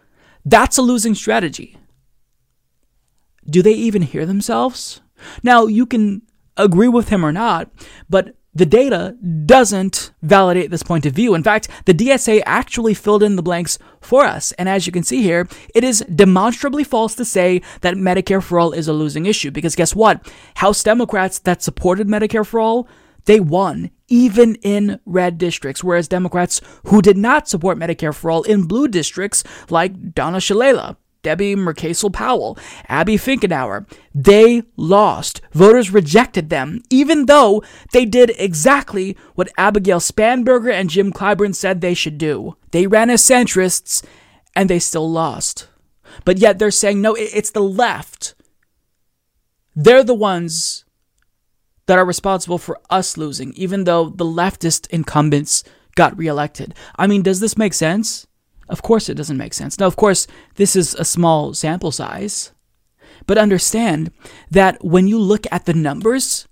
that's 0.46 0.78
a 0.78 0.82
losing 0.82 1.16
strategy. 1.16 1.78
Do 3.46 3.62
they 3.62 3.74
even 3.74 4.02
hear 4.02 4.26
themselves? 4.26 5.02
Now, 5.44 5.66
you 5.66 5.86
can 5.86 6.22
agree 6.58 6.88
with 6.88 7.10
him 7.10 7.26
or 7.26 7.32
not, 7.32 7.72
but 8.10 8.36
the 8.54 8.66
data 8.66 9.16
doesn't 9.46 10.12
validate 10.22 10.72
this 10.72 10.84
point 10.84 11.06
of 11.06 11.14
view. 11.14 11.34
In 11.34 11.44
fact, 11.44 11.70
the 11.86 11.94
DSA 11.94 12.44
actually 12.46 12.94
filled 12.94 13.24
in 13.24 13.38
the 13.38 13.42
blanks 13.42 13.80
for 14.02 14.26
us. 14.26 14.52
And 14.54 14.68
as 14.68 14.86
you 14.86 14.92
can 14.92 15.04
see 15.04 15.22
here, 15.22 15.48
it 15.74 15.84
is 15.84 16.06
demonstrably 16.14 16.84
false 16.84 17.16
to 17.16 17.26
say 17.26 17.62
that 17.80 17.96
Medicare 17.96 18.44
for 18.44 18.60
All 18.60 18.74
is 18.74 18.89
a 18.89 18.94
losing 18.94 19.26
issue. 19.26 19.52
Because 19.52 19.76
guess 19.76 19.96
what? 19.96 20.30
House 20.56 20.84
Democrats 20.84 21.39
that 21.39 21.64
supported 21.64 22.08
Medicare 22.08 22.46
for 22.46 22.60
All, 22.60 22.89
they 23.26 23.40
won 23.40 23.92
even 24.08 24.56
in 24.56 25.00
red 25.06 25.38
districts, 25.38 25.84
whereas 25.84 26.08
Democrats 26.08 26.62
who 26.86 27.02
did 27.02 27.18
not 27.18 27.48
support 27.48 27.78
Medicare 27.78 28.14
for 28.14 28.30
All 28.30 28.44
in 28.44 28.64
blue 28.64 28.88
districts, 28.88 29.44
like 29.70 30.14
Donna 30.14 30.38
Shalala, 30.38 30.98
Debbie 31.22 31.56
Mucarsel-Powell, 31.56 32.58
Abby 32.88 33.16
Finkenauer, 33.16 33.88
they 34.14 34.64
lost. 34.76 35.42
Voters 35.54 35.92
rejected 35.92 36.50
them, 36.50 36.82
even 36.90 37.28
though 37.28 37.64
they 37.94 38.06
did 38.06 38.32
exactly 38.38 39.16
what 39.36 39.52
Abigail 39.58 40.00
Spanberger 40.00 40.74
and 40.74 40.90
Jim 40.90 41.14
Clyburn 41.14 41.56
said 41.56 41.80
they 41.80 41.94
should 41.94 42.18
do. 42.18 42.58
They 42.72 42.88
ran 42.88 43.10
as 43.10 43.22
centrists, 43.22 44.04
and 44.56 44.70
they 44.70 44.80
still 44.80 45.10
lost. 45.10 45.68
But 46.26 46.40
yet 46.40 46.60
they're 46.60 46.72
saying, 46.72 47.02
no, 47.02 47.16
it's 47.16 47.52
the 47.52 47.62
left. 47.62 48.34
They're 49.76 50.04
the 50.04 50.14
ones 50.14 50.84
that 51.92 52.00
are 52.00 52.06
responsible 52.06 52.58
for 52.58 52.80
us 52.89 53.18
losing, 53.18 53.52
even 53.58 53.84
though 53.84 54.08
the 54.08 54.24
leftist 54.24 54.88
incumbents 54.92 55.62
got 55.96 56.18
reelected. 56.18 56.74
I 56.96 57.06
mean, 57.06 57.22
does 57.22 57.42
this 57.42 57.58
make 57.58 57.74
sense? 57.74 58.26
Of 58.70 58.82
course, 58.82 59.10
it 59.10 59.16
doesn't 59.16 59.36
make 59.36 59.54
sense. 59.54 59.78
Now, 59.78 59.88
of 59.88 59.98
course, 59.98 60.26
this 60.56 60.78
is 60.78 60.96
a 60.96 61.04
small 61.04 61.54
sample 61.54 61.92
size, 61.92 62.54
but 63.28 63.38
understand 63.38 64.14
that 64.50 64.82
when 64.82 65.06
you 65.10 65.20
look 65.20 65.46
at 65.52 65.66
the 65.66 65.74
numbers, 65.74 66.48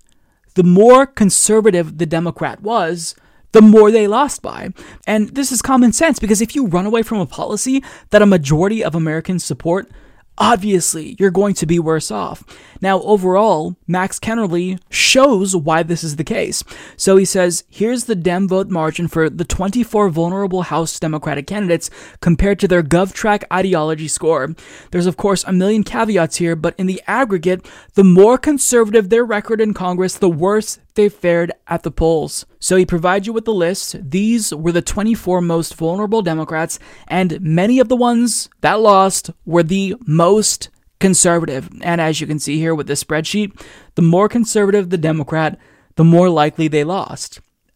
the 0.56 0.64
more 0.64 1.06
conservative 1.06 2.00
the 2.00 2.06
Democrat 2.06 2.62
was, 2.62 3.16
the 3.54 3.62
more 3.62 3.92
they 3.92 4.08
lost 4.08 4.42
by. 4.42 4.74
And 5.08 5.30
this 5.30 5.54
is 5.54 5.62
common 5.62 5.94
sense 5.94 6.20
because 6.20 6.42
if 6.42 6.54
you 6.54 6.68
run 6.68 6.86
away 6.86 7.02
from 7.02 7.22
a 7.22 7.26
policy 7.26 7.82
that 8.10 8.22
a 8.22 8.26
majority 8.26 8.84
of 8.84 8.94
Americans 8.94 9.46
support, 9.46 9.90
obviously 10.38 11.16
you're 11.18 11.32
going 11.32 11.54
to 11.54 11.66
be 11.66 11.80
worse 11.80 12.12
off. 12.12 12.44
Now, 12.82 13.02
overall, 13.02 13.76
Max 13.88 14.20
Kennerly 14.20 14.80
shows 14.90 15.56
why 15.56 15.84
this 15.84 16.04
is 16.04 16.16
the 16.16 16.24
case. 16.24 16.64
So 16.96 17.18
he 17.18 17.26
says, 17.26 17.64
here's 17.70 18.06
the 18.06 18.16
Dem 18.16 18.48
vote 18.48 18.70
margin 18.70 19.08
for 19.08 19.30
the 19.30 19.44
24 19.44 20.10
vulnerable 20.10 20.64
House 20.64 21.00
Democratic 21.00 21.48
candidates 21.48 21.90
compared 22.22 22.60
to 22.60 22.68
their 22.68 22.84
GovTrack 22.84 23.44
ideology 23.52 24.08
score. 24.08 24.56
There's, 24.92 25.06
of 25.06 25.18
course, 25.18 25.44
a 25.44 25.52
million 25.52 25.84
caveats 25.84 26.38
here, 26.38 26.56
but 26.56 26.76
in 26.78 26.88
the 26.88 27.02
aggregate, 27.08 27.66
the 27.96 28.04
more 28.04 28.38
conservative 28.38 29.10
their 29.10 29.26
record 29.26 29.60
in 29.60 29.74
Congress, 29.74 30.16
the 30.16 30.30
worse 30.30 30.80
they 30.96 31.10
fared 31.10 31.52
at 31.68 31.84
the 31.84 31.92
polls. 31.92 32.46
So 32.60 32.76
he 32.76 32.86
provides 32.86 33.28
you 33.28 33.34
with 33.34 33.46
the 33.46 33.54
list. 33.54 34.12
These 34.12 34.54
were 34.54 34.72
the 34.72 34.82
24 34.82 35.42
most 35.42 35.76
vulnerable 35.76 36.22
Democrats, 36.22 36.80
and 37.08 37.40
many 37.42 37.80
of 37.80 37.90
the 37.90 37.96
ones 37.96 38.50
that 38.62 38.80
lost 38.80 39.32
were 39.46 39.64
the 39.64 39.96
most 40.06 40.70
conservative. 41.00 41.70
And 41.82 42.02
as 42.02 42.22
you 42.22 42.28
can 42.28 42.40
see 42.40 42.58
here 42.58 42.76
with 42.76 42.88
this 42.88 43.04
spreadsheet, 43.04 43.60
the 43.96 44.02
more 44.02 44.30
conservative 44.30 44.90
the 44.90 44.98
Democrat, 44.98 45.58
the 45.96 46.04
more 46.04 46.30
likely 46.30 46.68
they 46.68 46.84
lost. 46.84 47.42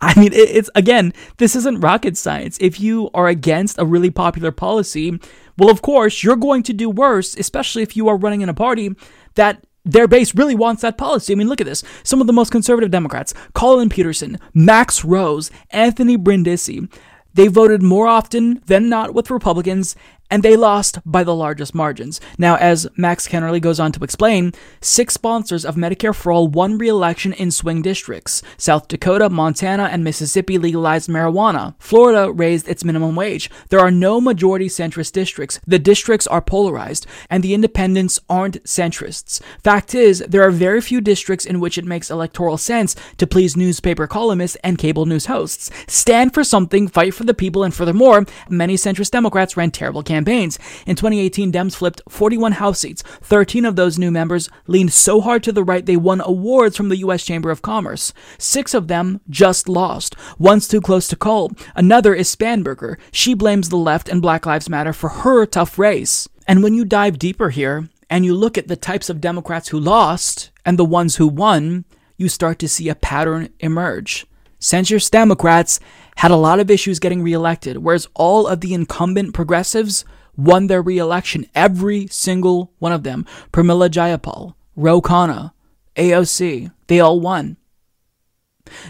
I 0.00 0.18
mean, 0.18 0.30
it's 0.32 0.70
again, 0.74 1.12
this 1.38 1.56
isn't 1.56 1.80
rocket 1.80 2.16
science. 2.16 2.58
If 2.60 2.80
you 2.80 3.10
are 3.14 3.28
against 3.28 3.78
a 3.78 3.84
really 3.84 4.10
popular 4.10 4.52
policy, 4.52 5.18
well, 5.58 5.70
of 5.70 5.82
course, 5.82 6.22
you're 6.22 6.36
going 6.36 6.62
to 6.64 6.72
do 6.72 6.90
worse, 6.90 7.36
especially 7.36 7.82
if 7.82 7.96
you 7.96 8.08
are 8.08 8.16
running 8.16 8.40
in 8.40 8.48
a 8.48 8.54
party 8.54 8.94
that 9.34 9.64
their 9.84 10.08
base 10.08 10.34
really 10.34 10.54
wants 10.54 10.82
that 10.82 10.98
policy. 10.98 11.32
I 11.32 11.36
mean, 11.36 11.48
look 11.48 11.60
at 11.60 11.66
this. 11.66 11.84
Some 12.02 12.20
of 12.20 12.26
the 12.26 12.32
most 12.32 12.50
conservative 12.50 12.90
Democrats, 12.90 13.32
Collin 13.54 13.88
Peterson, 13.88 14.38
Max 14.52 15.04
Rose, 15.04 15.50
Anthony 15.70 16.16
Brindisi, 16.16 16.88
they 17.34 17.48
voted 17.48 17.82
more 17.82 18.06
often 18.06 18.62
than 18.66 18.88
not 18.88 19.14
with 19.14 19.30
Republicans 19.30 19.94
and 20.30 20.42
they 20.42 20.56
lost 20.56 20.98
by 21.04 21.22
the 21.24 21.34
largest 21.34 21.74
margins. 21.74 22.20
Now, 22.38 22.56
as 22.56 22.86
Max 22.96 23.28
Kennerly 23.28 23.60
goes 23.60 23.78
on 23.80 23.92
to 23.92 24.04
explain, 24.04 24.52
six 24.80 25.14
sponsors 25.14 25.64
of 25.64 25.76
Medicare 25.76 26.14
for 26.14 26.32
All 26.32 26.48
won 26.48 26.78
re 26.78 26.88
election 26.88 27.32
in 27.32 27.50
swing 27.50 27.82
districts. 27.82 28.42
South 28.56 28.88
Dakota, 28.88 29.28
Montana, 29.30 29.84
and 29.84 30.02
Mississippi 30.02 30.58
legalized 30.58 31.08
marijuana. 31.08 31.74
Florida 31.78 32.32
raised 32.32 32.68
its 32.68 32.84
minimum 32.84 33.14
wage. 33.14 33.50
There 33.68 33.80
are 33.80 33.90
no 33.90 34.20
majority 34.20 34.68
centrist 34.68 35.12
districts. 35.12 35.60
The 35.66 35.78
districts 35.78 36.26
are 36.26 36.42
polarized, 36.42 37.06
and 37.30 37.42
the 37.42 37.54
independents 37.54 38.18
aren't 38.28 38.62
centrists. 38.64 39.40
Fact 39.62 39.94
is, 39.94 40.24
there 40.28 40.42
are 40.42 40.50
very 40.50 40.80
few 40.80 41.00
districts 41.00 41.46
in 41.46 41.60
which 41.60 41.78
it 41.78 41.84
makes 41.84 42.10
electoral 42.10 42.58
sense 42.58 42.96
to 43.18 43.26
please 43.26 43.56
newspaper 43.56 44.06
columnists 44.06 44.56
and 44.64 44.78
cable 44.78 45.06
news 45.06 45.26
hosts. 45.26 45.70
Stand 45.86 46.34
for 46.34 46.44
something, 46.44 46.88
fight 46.88 47.14
for 47.14 47.24
the 47.24 47.34
people, 47.34 47.62
and 47.62 47.74
furthermore, 47.74 48.24
many 48.48 48.74
centrist 48.74 49.10
Democrats 49.10 49.56
ran 49.56 49.70
terrible 49.70 50.02
campaigns 50.02 50.15
campaigns. 50.16 50.58
In 50.86 50.96
2018, 50.96 51.52
Dems 51.52 51.76
flipped 51.76 52.02
41 52.08 52.52
House 52.52 52.80
seats. 52.80 53.02
13 53.02 53.64
of 53.64 53.76
those 53.76 53.98
new 53.98 54.10
members 54.10 54.48
leaned 54.66 54.92
so 54.92 55.20
hard 55.20 55.42
to 55.42 55.52
the 55.52 55.64
right 55.64 55.84
they 55.84 55.96
won 55.96 56.20
awards 56.20 56.76
from 56.76 56.88
the 56.88 56.96
U.S. 56.98 57.24
Chamber 57.24 57.50
of 57.50 57.62
Commerce. 57.62 58.12
Six 58.38 58.72
of 58.72 58.88
them 58.88 59.20
just 59.28 59.68
lost. 59.68 60.16
One's 60.38 60.68
too 60.68 60.80
close 60.80 61.06
to 61.08 61.16
call. 61.16 61.52
Another 61.74 62.14
is 62.14 62.34
Spanberger. 62.34 62.96
She 63.12 63.34
blames 63.34 63.68
the 63.68 63.76
left 63.76 64.08
and 64.08 64.22
Black 64.22 64.46
Lives 64.46 64.70
Matter 64.70 64.92
for 64.92 65.08
her 65.08 65.44
tough 65.44 65.78
race. 65.78 66.28
And 66.48 66.62
when 66.62 66.74
you 66.74 66.84
dive 66.84 67.18
deeper 67.18 67.50
here, 67.50 67.88
and 68.08 68.24
you 68.24 68.34
look 68.34 68.56
at 68.56 68.68
the 68.68 68.76
types 68.76 69.10
of 69.10 69.20
Democrats 69.20 69.68
who 69.68 69.80
lost 69.80 70.50
and 70.64 70.78
the 70.78 70.84
ones 70.84 71.16
who 71.16 71.26
won, 71.26 71.84
you 72.16 72.28
start 72.28 72.58
to 72.60 72.68
see 72.68 72.88
a 72.88 72.94
pattern 72.94 73.48
emerge. 73.60 74.26
Centrist 74.60 75.10
Democrats 75.10 75.80
had 76.16 76.30
a 76.30 76.36
lot 76.36 76.60
of 76.60 76.70
issues 76.70 76.98
getting 76.98 77.22
reelected, 77.22 77.78
whereas 77.78 78.08
all 78.14 78.46
of 78.46 78.60
the 78.60 78.74
incumbent 78.74 79.34
progressives 79.34 80.04
won 80.36 80.66
their 80.66 80.82
reelection. 80.82 81.46
Every 81.54 82.06
single 82.08 82.72
one 82.78 82.92
of 82.92 83.02
them. 83.02 83.26
Pramila 83.52 83.88
Jayapal, 83.88 84.54
Ro 84.74 85.00
Khanna, 85.00 85.52
AOC, 85.96 86.70
they 86.86 87.00
all 87.00 87.20
won. 87.20 87.56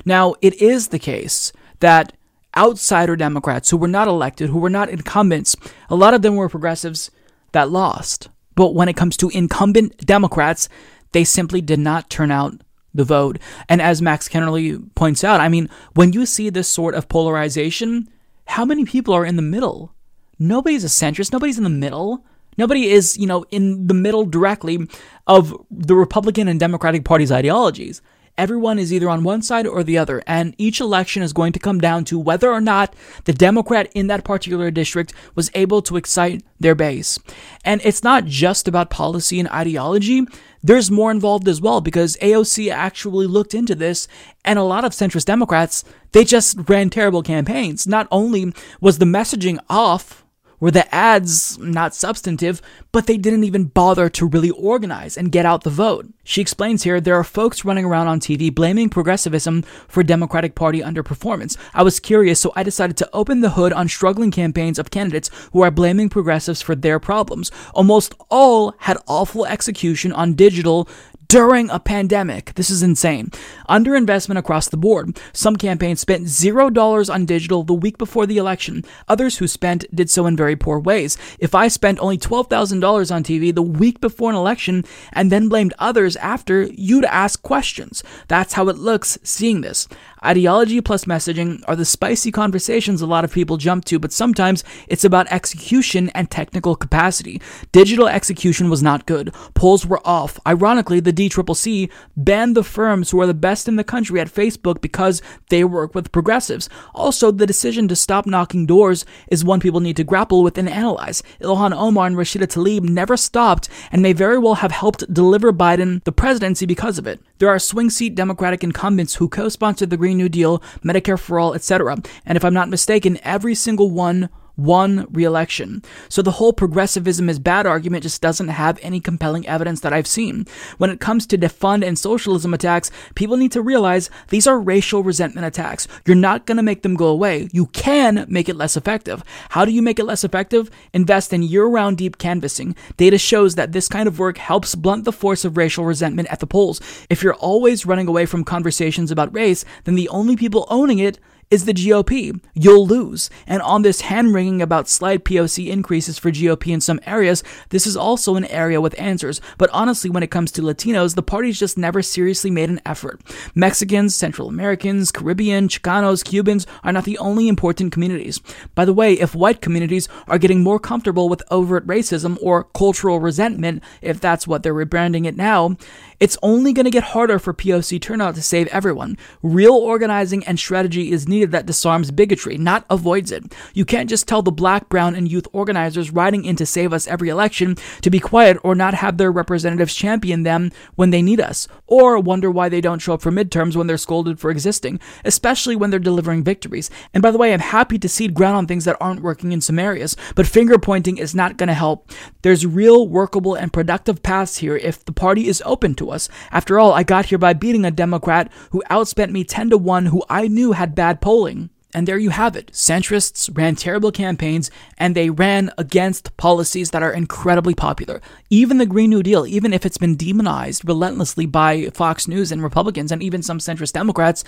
Now, 0.04 0.34
it 0.40 0.60
is 0.60 0.88
the 0.88 0.98
case 0.98 1.52
that 1.80 2.12
outsider 2.56 3.16
Democrats 3.16 3.70
who 3.70 3.76
were 3.76 3.88
not 3.88 4.08
elected, 4.08 4.50
who 4.50 4.58
were 4.58 4.70
not 4.70 4.88
incumbents, 4.88 5.56
a 5.90 5.96
lot 5.96 6.14
of 6.14 6.22
them 6.22 6.36
were 6.36 6.48
progressives 6.48 7.10
that 7.52 7.70
lost. 7.70 8.28
But 8.54 8.74
when 8.74 8.88
it 8.88 8.96
comes 8.96 9.16
to 9.18 9.28
incumbent 9.28 9.98
Democrats, 9.98 10.68
they 11.12 11.24
simply 11.24 11.60
did 11.60 11.78
not 11.78 12.08
turn 12.08 12.30
out 12.30 12.60
the 12.96 13.04
vote. 13.04 13.38
And 13.68 13.80
as 13.80 14.02
Max 14.02 14.28
Kennerly 14.28 14.82
points 14.94 15.24
out, 15.24 15.40
I 15.40 15.48
mean, 15.48 15.68
when 15.94 16.12
you 16.12 16.26
see 16.26 16.50
this 16.50 16.68
sort 16.68 16.94
of 16.94 17.08
polarization, 17.08 18.08
how 18.46 18.64
many 18.64 18.84
people 18.84 19.14
are 19.14 19.24
in 19.24 19.36
the 19.36 19.42
middle? 19.42 19.94
Nobody's 20.38 20.84
a 20.84 20.88
centrist, 20.88 21.32
nobody's 21.32 21.58
in 21.58 21.64
the 21.64 21.70
middle. 21.70 22.24
Nobody 22.58 22.88
is, 22.88 23.18
you 23.18 23.26
know, 23.26 23.44
in 23.50 23.86
the 23.86 23.94
middle 23.94 24.24
directly 24.24 24.88
of 25.26 25.54
the 25.70 25.94
Republican 25.94 26.48
and 26.48 26.58
Democratic 26.58 27.04
Party's 27.04 27.32
ideologies. 27.32 28.00
Everyone 28.38 28.78
is 28.78 28.92
either 28.92 29.08
on 29.08 29.24
one 29.24 29.40
side 29.40 29.66
or 29.66 29.82
the 29.82 29.96
other, 29.96 30.22
and 30.26 30.54
each 30.58 30.78
election 30.80 31.22
is 31.22 31.32
going 31.32 31.52
to 31.52 31.58
come 31.58 31.78
down 31.78 32.04
to 32.04 32.18
whether 32.18 32.50
or 32.50 32.60
not 32.60 32.94
the 33.24 33.32
Democrat 33.32 33.90
in 33.94 34.08
that 34.08 34.24
particular 34.24 34.70
district 34.70 35.14
was 35.34 35.50
able 35.54 35.80
to 35.82 35.96
excite 35.96 36.44
their 36.60 36.74
base. 36.74 37.18
And 37.64 37.80
it's 37.82 38.02
not 38.02 38.26
just 38.26 38.68
about 38.68 38.90
policy 38.90 39.40
and 39.40 39.48
ideology, 39.48 40.26
there's 40.66 40.90
more 40.90 41.12
involved 41.12 41.46
as 41.46 41.60
well 41.60 41.80
because 41.80 42.16
AOC 42.16 42.72
actually 42.72 43.28
looked 43.28 43.54
into 43.54 43.76
this, 43.76 44.08
and 44.44 44.58
a 44.58 44.64
lot 44.64 44.84
of 44.84 44.92
centrist 44.92 45.26
Democrats, 45.26 45.84
they 46.10 46.24
just 46.24 46.58
ran 46.68 46.90
terrible 46.90 47.22
campaigns. 47.22 47.86
Not 47.86 48.08
only 48.10 48.52
was 48.80 48.98
the 48.98 49.04
messaging 49.04 49.58
off, 49.70 50.25
were 50.60 50.70
the 50.70 50.92
ads 50.94 51.58
not 51.58 51.94
substantive, 51.94 52.62
but 52.92 53.06
they 53.06 53.16
didn't 53.16 53.44
even 53.44 53.64
bother 53.64 54.08
to 54.10 54.26
really 54.26 54.50
organize 54.50 55.16
and 55.16 55.32
get 55.32 55.46
out 55.46 55.64
the 55.64 55.70
vote. 55.70 56.06
She 56.24 56.40
explains 56.40 56.82
here 56.82 57.00
there 57.00 57.14
are 57.14 57.24
folks 57.24 57.64
running 57.64 57.84
around 57.84 58.08
on 58.08 58.20
TV 58.20 58.52
blaming 58.54 58.88
progressivism 58.88 59.62
for 59.86 60.02
Democratic 60.02 60.54
Party 60.54 60.80
underperformance. 60.80 61.56
I 61.74 61.82
was 61.82 62.00
curious, 62.00 62.40
so 62.40 62.52
I 62.56 62.62
decided 62.62 62.96
to 62.98 63.10
open 63.12 63.40
the 63.40 63.50
hood 63.50 63.72
on 63.72 63.88
struggling 63.88 64.30
campaigns 64.30 64.78
of 64.78 64.90
candidates 64.90 65.30
who 65.52 65.62
are 65.62 65.70
blaming 65.70 66.08
progressives 66.08 66.62
for 66.62 66.74
their 66.74 66.98
problems. 66.98 67.50
Almost 67.74 68.14
all 68.30 68.74
had 68.78 68.98
awful 69.06 69.46
execution 69.46 70.12
on 70.12 70.34
digital 70.34 70.88
during 71.28 71.70
a 71.70 71.80
pandemic. 71.80 72.54
This 72.54 72.70
is 72.70 72.82
insane. 72.82 73.30
Underinvestment 73.68 74.38
across 74.38 74.68
the 74.68 74.76
board. 74.76 75.18
Some 75.32 75.56
campaigns 75.56 76.00
spent 76.00 76.24
$0 76.24 77.12
on 77.12 77.24
digital 77.26 77.62
the 77.62 77.74
week 77.74 77.98
before 77.98 78.26
the 78.26 78.38
election. 78.38 78.84
Others 79.08 79.38
who 79.38 79.48
spent 79.48 79.84
did 79.94 80.10
so 80.10 80.26
in 80.26 80.36
very 80.36 80.56
poor 80.56 80.78
ways. 80.78 81.16
If 81.38 81.54
I 81.54 81.68
spent 81.68 81.98
only 82.00 82.18
$12,000 82.18 83.14
on 83.14 83.22
TV 83.22 83.54
the 83.54 83.62
week 83.62 84.00
before 84.00 84.30
an 84.30 84.36
election 84.36 84.84
and 85.12 85.32
then 85.32 85.48
blamed 85.48 85.74
others 85.78 86.16
after, 86.16 86.64
you'd 86.64 87.04
ask 87.04 87.42
questions. 87.42 88.02
That's 88.28 88.54
how 88.54 88.68
it 88.68 88.76
looks 88.76 89.18
seeing 89.22 89.60
this. 89.60 89.88
Ideology 90.26 90.80
plus 90.80 91.04
messaging 91.04 91.62
are 91.68 91.76
the 91.76 91.84
spicy 91.84 92.32
conversations 92.32 93.00
a 93.00 93.06
lot 93.06 93.24
of 93.24 93.32
people 93.32 93.58
jump 93.58 93.84
to, 93.84 94.00
but 94.00 94.12
sometimes 94.12 94.64
it's 94.88 95.04
about 95.04 95.30
execution 95.30 96.08
and 96.16 96.28
technical 96.28 96.74
capacity. 96.74 97.40
Digital 97.70 98.08
execution 98.08 98.68
was 98.68 98.82
not 98.82 99.06
good. 99.06 99.32
Polls 99.54 99.86
were 99.86 100.04
off. 100.04 100.36
Ironically, 100.44 100.98
the 100.98 101.12
DCCC 101.12 101.92
banned 102.16 102.56
the 102.56 102.64
firms 102.64 103.10
who 103.10 103.20
are 103.20 103.26
the 103.28 103.34
best 103.34 103.68
in 103.68 103.76
the 103.76 103.84
country 103.84 104.18
at 104.18 104.26
Facebook 104.26 104.80
because 104.80 105.22
they 105.48 105.62
work 105.62 105.94
with 105.94 106.10
progressives. 106.10 106.68
Also, 106.92 107.30
the 107.30 107.46
decision 107.46 107.86
to 107.86 107.94
stop 107.94 108.26
knocking 108.26 108.66
doors 108.66 109.04
is 109.28 109.44
one 109.44 109.60
people 109.60 109.78
need 109.78 109.96
to 109.96 110.02
grapple 110.02 110.42
with 110.42 110.58
and 110.58 110.68
analyze. 110.68 111.22
Ilhan 111.40 111.72
Omar 111.72 112.08
and 112.08 112.16
Rashida 112.16 112.48
Tlaib 112.48 112.82
never 112.82 113.16
stopped 113.16 113.68
and 113.92 114.02
may 114.02 114.12
very 114.12 114.38
well 114.38 114.56
have 114.56 114.72
helped 114.72 115.14
deliver 115.14 115.52
Biden 115.52 116.02
the 116.02 116.10
presidency 116.10 116.66
because 116.66 116.98
of 116.98 117.06
it. 117.06 117.20
There 117.38 117.50
are 117.50 117.58
swing 117.58 117.90
seat 117.90 118.14
Democratic 118.14 118.64
incumbents 118.64 119.16
who 119.16 119.28
co 119.28 119.50
sponsored 119.50 119.90
the 119.90 119.98
Green 119.98 120.16
New 120.16 120.30
Deal, 120.30 120.62
Medicare 120.82 121.18
for 121.18 121.38
All, 121.38 121.54
etc. 121.54 121.98
And 122.24 122.36
if 122.36 122.44
I'm 122.44 122.54
not 122.54 122.70
mistaken, 122.70 123.18
every 123.22 123.54
single 123.54 123.90
one 123.90 124.30
won 124.56 125.06
re-election. 125.10 125.82
So 126.08 126.22
the 126.22 126.32
whole 126.32 126.52
progressivism 126.52 127.28
is 127.28 127.38
bad 127.38 127.66
argument 127.66 128.02
just 128.02 128.22
doesn't 128.22 128.48
have 128.48 128.78
any 128.82 129.00
compelling 129.00 129.46
evidence 129.46 129.80
that 129.80 129.92
I've 129.92 130.06
seen. 130.06 130.46
When 130.78 130.90
it 130.90 131.00
comes 131.00 131.26
to 131.26 131.38
defund 131.38 131.86
and 131.86 131.98
socialism 131.98 132.54
attacks, 132.54 132.90
people 133.14 133.36
need 133.36 133.52
to 133.52 133.62
realize 133.62 134.10
these 134.28 134.46
are 134.46 134.58
racial 134.58 135.02
resentment 135.02 135.46
attacks. 135.46 135.86
You're 136.06 136.16
not 136.16 136.46
going 136.46 136.56
to 136.56 136.62
make 136.62 136.82
them 136.82 136.94
go 136.94 137.08
away. 137.08 137.48
You 137.52 137.66
can 137.66 138.24
make 138.28 138.48
it 138.48 138.56
less 138.56 138.76
effective. 138.76 139.22
How 139.50 139.64
do 139.64 139.72
you 139.72 139.82
make 139.82 139.98
it 139.98 140.04
less 140.04 140.24
effective? 140.24 140.70
Invest 140.92 141.32
in 141.32 141.42
year-round 141.42 141.98
deep 141.98 142.18
canvassing. 142.18 142.74
Data 142.96 143.18
shows 143.18 143.54
that 143.56 143.72
this 143.72 143.88
kind 143.88 144.08
of 144.08 144.18
work 144.18 144.38
helps 144.38 144.74
blunt 144.74 145.04
the 145.04 145.12
force 145.12 145.44
of 145.44 145.56
racial 145.56 145.84
resentment 145.84 146.28
at 146.30 146.40
the 146.40 146.46
polls. 146.46 146.80
If 147.10 147.22
you're 147.22 147.34
always 147.34 147.86
running 147.86 148.08
away 148.08 148.26
from 148.26 148.44
conversations 148.44 149.10
about 149.10 149.34
race, 149.34 149.64
then 149.84 149.94
the 149.94 150.08
only 150.08 150.36
people 150.36 150.66
owning 150.70 150.98
it 150.98 151.18
is 151.50 151.64
the 151.64 151.74
GOP. 151.74 152.40
You'll 152.54 152.86
lose. 152.86 153.30
And 153.46 153.62
on 153.62 153.82
this 153.82 154.02
hand 154.02 154.34
wringing 154.34 154.60
about 154.60 154.88
slight 154.88 155.24
POC 155.24 155.68
increases 155.68 156.18
for 156.18 156.30
GOP 156.30 156.72
in 156.72 156.80
some 156.80 157.00
areas, 157.06 157.44
this 157.70 157.86
is 157.86 157.96
also 157.96 158.34
an 158.34 158.46
area 158.46 158.80
with 158.80 158.98
answers. 159.00 159.40
But 159.56 159.70
honestly, 159.72 160.10
when 160.10 160.22
it 160.22 160.30
comes 160.30 160.50
to 160.52 160.62
Latinos, 160.62 161.14
the 161.14 161.22
party's 161.22 161.58
just 161.58 161.78
never 161.78 162.02
seriously 162.02 162.50
made 162.50 162.68
an 162.68 162.80
effort. 162.84 163.20
Mexicans, 163.54 164.14
Central 164.14 164.48
Americans, 164.48 165.12
Caribbean, 165.12 165.68
Chicanos, 165.68 166.24
Cubans 166.24 166.66
are 166.82 166.92
not 166.92 167.04
the 167.04 167.18
only 167.18 167.48
important 167.48 167.92
communities. 167.92 168.40
By 168.74 168.84
the 168.84 168.94
way, 168.94 169.14
if 169.14 169.34
white 169.34 169.60
communities 169.60 170.08
are 170.26 170.38
getting 170.38 170.62
more 170.62 170.80
comfortable 170.80 171.28
with 171.28 171.42
overt 171.50 171.86
racism 171.86 172.38
or 172.42 172.64
cultural 172.64 173.20
resentment, 173.20 173.82
if 174.02 174.20
that's 174.20 174.46
what 174.46 174.62
they're 174.62 174.74
rebranding 174.74 175.26
it 175.26 175.36
now, 175.36 175.76
it's 176.20 176.38
only 176.42 176.72
going 176.72 176.84
to 176.84 176.90
get 176.90 177.02
harder 177.02 177.38
for 177.38 177.52
POC 177.52 178.00
turnout 178.00 178.34
to 178.36 178.42
save 178.42 178.66
everyone. 178.68 179.16
Real 179.42 179.74
organizing 179.74 180.44
and 180.44 180.58
strategy 180.58 181.12
is 181.12 181.28
needed 181.28 181.52
that 181.52 181.66
disarms 181.66 182.10
bigotry, 182.10 182.56
not 182.56 182.84
avoids 182.88 183.30
it. 183.30 183.54
You 183.74 183.84
can't 183.84 184.08
just 184.08 184.26
tell 184.26 184.42
the 184.42 184.50
black, 184.50 184.88
brown, 184.88 185.14
and 185.14 185.30
youth 185.30 185.46
organizers 185.52 186.10
riding 186.10 186.44
in 186.44 186.56
to 186.56 186.66
save 186.66 186.92
us 186.92 187.06
every 187.06 187.28
election 187.28 187.76
to 188.02 188.10
be 188.10 188.18
quiet 188.18 188.58
or 188.62 188.74
not 188.74 188.94
have 188.94 189.18
their 189.18 189.32
representatives 189.32 189.94
champion 189.94 190.42
them 190.42 190.70
when 190.94 191.10
they 191.10 191.22
need 191.22 191.40
us, 191.40 191.68
or 191.86 192.18
wonder 192.18 192.50
why 192.50 192.68
they 192.68 192.80
don't 192.80 193.00
show 193.00 193.14
up 193.14 193.22
for 193.22 193.30
midterms 193.30 193.76
when 193.76 193.86
they're 193.86 193.96
scolded 193.96 194.40
for 194.40 194.50
existing, 194.50 194.98
especially 195.24 195.76
when 195.76 195.90
they're 195.90 195.98
delivering 195.98 196.42
victories. 196.42 196.90
And 197.12 197.22
by 197.22 197.30
the 197.30 197.38
way, 197.38 197.52
I'm 197.52 197.60
happy 197.60 197.98
to 197.98 198.08
cede 198.08 198.34
ground 198.34 198.56
on 198.56 198.66
things 198.66 198.84
that 198.84 198.96
aren't 199.00 199.22
working 199.22 199.52
in 199.52 199.60
some 199.60 199.78
areas, 199.78 200.16
but 200.34 200.46
finger 200.46 200.78
pointing 200.78 201.18
is 201.18 201.34
not 201.34 201.56
going 201.56 201.68
to 201.68 201.74
help. 201.74 202.10
There's 202.42 202.66
real, 202.66 203.08
workable, 203.08 203.54
and 203.54 203.72
productive 203.72 204.22
paths 204.22 204.56
here 204.58 204.76
if 204.76 205.04
the 205.04 205.12
party 205.12 205.48
is 205.48 205.62
open 205.66 205.94
us. 206.10 206.28
After 206.50 206.78
all, 206.78 206.92
I 206.92 207.02
got 207.02 207.26
here 207.26 207.38
by 207.38 207.52
beating 207.52 207.84
a 207.84 207.90
Democrat 207.90 208.50
who 208.70 208.82
outspent 208.90 209.30
me 209.30 209.44
10 209.44 209.70
to 209.70 209.78
1 209.78 210.06
who 210.06 210.24
I 210.28 210.48
knew 210.48 210.72
had 210.72 210.94
bad 210.94 211.20
polling. 211.20 211.70
And 211.94 212.06
there 212.06 212.18
you 212.18 212.28
have 212.28 212.56
it. 212.56 212.72
Centrists 212.72 213.48
ran 213.56 213.74
terrible 213.74 214.12
campaigns 214.12 214.70
and 214.98 215.14
they 215.14 215.30
ran 215.30 215.70
against 215.78 216.36
policies 216.36 216.90
that 216.90 217.02
are 217.02 217.12
incredibly 217.12 217.74
popular. 217.74 218.20
Even 218.50 218.76
the 218.76 218.84
Green 218.84 219.08
New 219.08 219.22
Deal, 219.22 219.46
even 219.46 219.72
if 219.72 219.86
it's 219.86 219.96
been 219.96 220.14
demonized 220.14 220.86
relentlessly 220.86 221.46
by 221.46 221.88
Fox 221.94 222.28
News 222.28 222.52
and 222.52 222.62
Republicans 222.62 223.12
and 223.12 223.22
even 223.22 223.42
some 223.42 223.58
centrist 223.58 223.92
Democrats, 223.92 224.44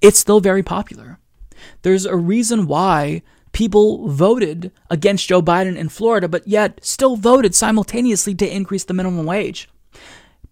it's 0.00 0.18
still 0.18 0.38
very 0.38 0.62
popular. 0.62 1.18
There's 1.82 2.06
a 2.06 2.16
reason 2.16 2.68
why 2.68 3.22
people 3.52 4.08
voted 4.08 4.70
against 4.88 5.28
Joe 5.28 5.42
Biden 5.42 5.76
in 5.76 5.88
Florida, 5.88 6.28
but 6.28 6.46
yet 6.46 6.84
still 6.84 7.16
voted 7.16 7.54
simultaneously 7.54 8.34
to 8.36 8.48
increase 8.56 8.84
the 8.84 8.94
minimum 8.94 9.26
wage. 9.26 9.68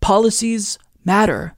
Policies 0.01 0.78
matter. 1.05 1.57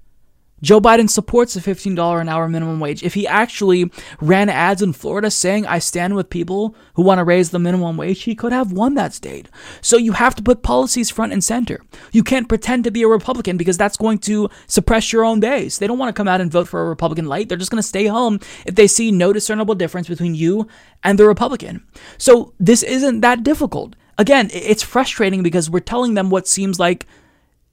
Joe 0.63 0.81
Biden 0.81 1.11
supports 1.11 1.57
a 1.57 1.61
$15 1.61 2.21
an 2.21 2.29
hour 2.29 2.49
minimum 2.49 2.79
wage. 2.79 3.03
If 3.03 3.15
he 3.15 3.27
actually 3.27 3.91
ran 4.21 4.49
ads 4.49 4.81
in 4.81 4.93
Florida 4.93 5.29
saying, 5.29 5.67
I 5.67 5.81
stand 5.81 6.15
with 6.15 6.31
people 6.31 6.77
who 6.95 7.03
want 7.03 7.19
to 7.19 7.25
raise 7.25 7.51
the 7.51 7.59
minimum 7.59 7.97
wage, 7.97 8.23
he 8.23 8.37
could 8.37 8.53
have 8.53 8.71
won 8.71 8.95
that 8.95 9.13
state. 9.13 9.49
So 9.81 9.97
you 9.97 10.13
have 10.13 10.37
to 10.37 10.43
put 10.43 10.63
policies 10.63 11.11
front 11.11 11.33
and 11.33 11.43
center. 11.43 11.81
You 12.13 12.23
can't 12.23 12.49
pretend 12.49 12.85
to 12.85 12.93
be 12.93 13.03
a 13.03 13.09
Republican 13.09 13.57
because 13.57 13.77
that's 13.77 13.97
going 13.97 14.19
to 14.19 14.49
suppress 14.69 15.13
your 15.13 15.25
own 15.25 15.41
base. 15.41 15.79
They 15.79 15.89
don't 15.89 15.99
want 15.99 16.15
to 16.15 16.19
come 16.19 16.29
out 16.29 16.41
and 16.41 16.51
vote 16.51 16.69
for 16.69 16.83
a 16.83 16.89
Republican 16.89 17.27
light. 17.27 17.49
They're 17.49 17.59
just 17.59 17.73
going 17.73 17.83
to 17.83 17.89
stay 17.89 18.07
home 18.07 18.39
if 18.65 18.77
they 18.77 18.87
see 18.87 19.11
no 19.11 19.33
discernible 19.33 19.75
difference 19.75 20.09
between 20.09 20.37
you 20.37 20.69
and 21.03 21.19
the 21.19 21.27
Republican. 21.27 21.85
So 22.19 22.55
this 22.61 22.85
isn't 22.85 23.21
that 23.23 23.43
difficult. 23.43 23.97
Again, 24.17 24.49
it's 24.53 24.85
frustrating 24.85 25.43
because 25.43 25.69
we're 25.69 25.81
telling 25.81 26.15
them 26.15 26.31
what 26.31 26.47
seems 26.47 26.79
like 26.79 27.07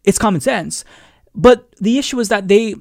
it's 0.09 0.17
common 0.17 0.41
sense. 0.41 0.83
But 1.35 1.73
the 1.79 1.99
issue 1.99 2.19
is 2.19 2.29
that 2.29 2.47
they 2.47 2.75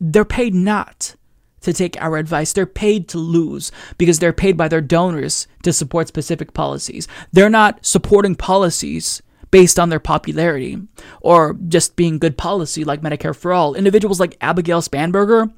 they're 0.00 0.24
paid 0.24 0.52
not 0.52 1.14
to 1.60 1.72
take 1.72 2.00
our 2.02 2.16
advice. 2.16 2.52
They're 2.52 2.66
paid 2.66 3.08
to 3.10 3.18
lose 3.18 3.70
because 3.96 4.18
they're 4.18 4.32
paid 4.32 4.56
by 4.56 4.66
their 4.66 4.80
donors 4.80 5.46
to 5.62 5.72
support 5.72 6.08
specific 6.08 6.54
policies. 6.54 7.06
They're 7.32 7.48
not 7.48 7.86
supporting 7.86 8.34
policies 8.34 9.22
based 9.52 9.78
on 9.78 9.90
their 9.90 10.00
popularity 10.00 10.78
or 11.20 11.54
just 11.68 11.94
being 11.94 12.18
good 12.18 12.36
policy 12.36 12.82
like 12.82 13.00
Medicare 13.00 13.36
for 13.36 13.52
all. 13.52 13.74
Individuals 13.74 14.18
like 14.18 14.36
Abigail 14.40 14.80
Spanberger, 14.82 15.52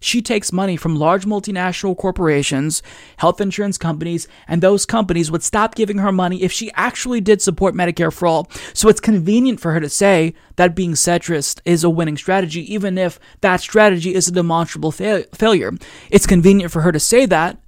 she 0.00 0.22
takes 0.22 0.52
money 0.52 0.76
from 0.76 0.96
large 0.96 1.24
multinational 1.24 1.96
corporations, 1.96 2.82
health 3.16 3.40
insurance 3.40 3.78
companies, 3.78 4.28
and 4.46 4.62
those 4.62 4.86
companies 4.86 5.30
would 5.30 5.42
stop 5.42 5.74
giving 5.74 5.98
her 5.98 6.12
money 6.12 6.42
if 6.42 6.52
she 6.52 6.70
actually 6.74 7.20
did 7.20 7.42
support 7.42 7.74
Medicare 7.74 8.12
for 8.12 8.26
all. 8.26 8.50
So 8.74 8.88
it's 8.88 9.00
convenient 9.00 9.60
for 9.60 9.72
her 9.72 9.80
to 9.80 9.88
say 9.88 10.34
that 10.56 10.74
being 10.74 10.92
centrist 10.92 11.60
is 11.64 11.84
a 11.84 11.90
winning 11.90 12.16
strategy, 12.16 12.72
even 12.72 12.98
if 12.98 13.18
that 13.40 13.60
strategy 13.60 14.14
is 14.14 14.28
a 14.28 14.32
demonstrable 14.32 14.92
fa- 14.92 15.26
failure. 15.34 15.72
It's 16.10 16.26
convenient 16.26 16.72
for 16.72 16.82
her 16.82 16.92
to 16.92 17.00
say 17.00 17.26
that 17.26 17.58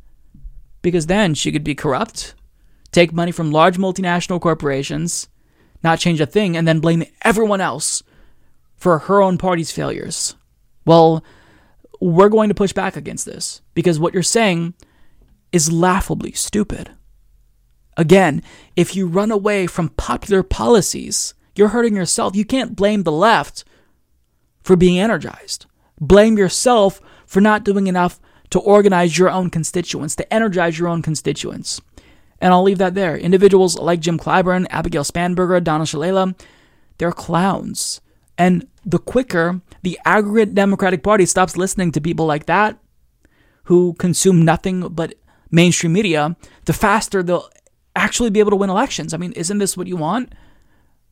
because 0.82 1.06
then 1.06 1.34
she 1.34 1.52
could 1.52 1.64
be 1.64 1.74
corrupt, 1.74 2.34
take 2.92 3.12
money 3.12 3.32
from 3.32 3.50
large 3.50 3.76
multinational 3.76 4.40
corporations, 4.40 5.28
not 5.82 5.98
change 5.98 6.20
a 6.20 6.26
thing, 6.26 6.56
and 6.56 6.66
then 6.66 6.80
blame 6.80 7.04
everyone 7.22 7.60
else 7.60 8.02
for 8.76 8.98
her 9.00 9.20
own 9.20 9.38
party's 9.38 9.72
failures. 9.72 10.34
Well, 10.86 11.22
we're 12.01 12.28
going 12.28 12.48
to 12.48 12.55
push 12.55 12.72
back 12.72 12.96
against 12.96 13.26
this 13.26 13.61
because 13.74 14.01
what 14.01 14.14
you're 14.14 14.22
saying 14.22 14.74
is 15.53 15.72
laughably 15.72 16.32
stupid. 16.32 16.90
Again, 17.96 18.42
if 18.76 18.96
you 18.96 19.07
run 19.07 19.30
away 19.30 19.66
from 19.66 19.90
popular 19.90 20.42
policies, 20.42 21.34
you're 21.55 21.68
hurting 21.68 21.96
yourself. 21.96 22.34
You 22.34 22.44
can't 22.44 22.76
blame 22.76 23.03
the 23.03 23.12
left 23.12 23.64
for 24.62 24.76
being 24.76 24.98
energized. 24.98 25.66
Blame 26.01 26.38
yourself 26.38 27.01
for 27.26 27.40
not 27.40 27.64
doing 27.64 27.86
enough 27.86 28.18
to 28.51 28.59
organize 28.59 29.18
your 29.18 29.30
own 29.30 29.51
constituents, 29.51 30.16
to 30.16 30.32
energize 30.32 30.78
your 30.78 30.88
own 30.88 31.03
constituents. 31.03 31.80
And 32.40 32.53
I'll 32.53 32.62
leave 32.62 32.78
that 32.78 32.94
there. 32.94 33.16
Individuals 33.16 33.78
like 33.78 34.01
Jim 34.01 34.18
Clyburn, 34.18 34.66
Abigail 34.70 35.05
Spanberger, 35.05 35.62
Donna 35.62 35.84
Shalala, 35.84 36.38
they're 36.98 37.12
clowns. 37.12 38.01
And 38.41 38.66
the 38.86 38.99
quicker 38.99 39.61
the 39.82 40.01
aggregate 40.07 40.55
Democratic 40.55 41.03
Party 41.03 41.26
stops 41.26 41.59
listening 41.59 41.93
to 41.93 42.01
people 42.01 42.24
like 42.24 42.47
that 42.47 42.78
who 43.64 43.95
consume 43.99 44.47
nothing 44.47 44.88
but 44.88 45.14
mainstream 45.51 45.93
media, 45.93 46.36
the 46.64 46.72
faster 46.72 47.22
they'll 47.22 47.51
actually 47.95 48.30
be 48.30 48.41
able 48.41 48.51
to 48.51 48.57
win 48.57 48.70
elections. 48.70 49.12
I 49.12 49.18
mean, 49.18 49.32
isn't 49.32 49.59
this 49.59 49.76
what 49.76 49.88
you 49.88 49.97
want? 49.97 50.34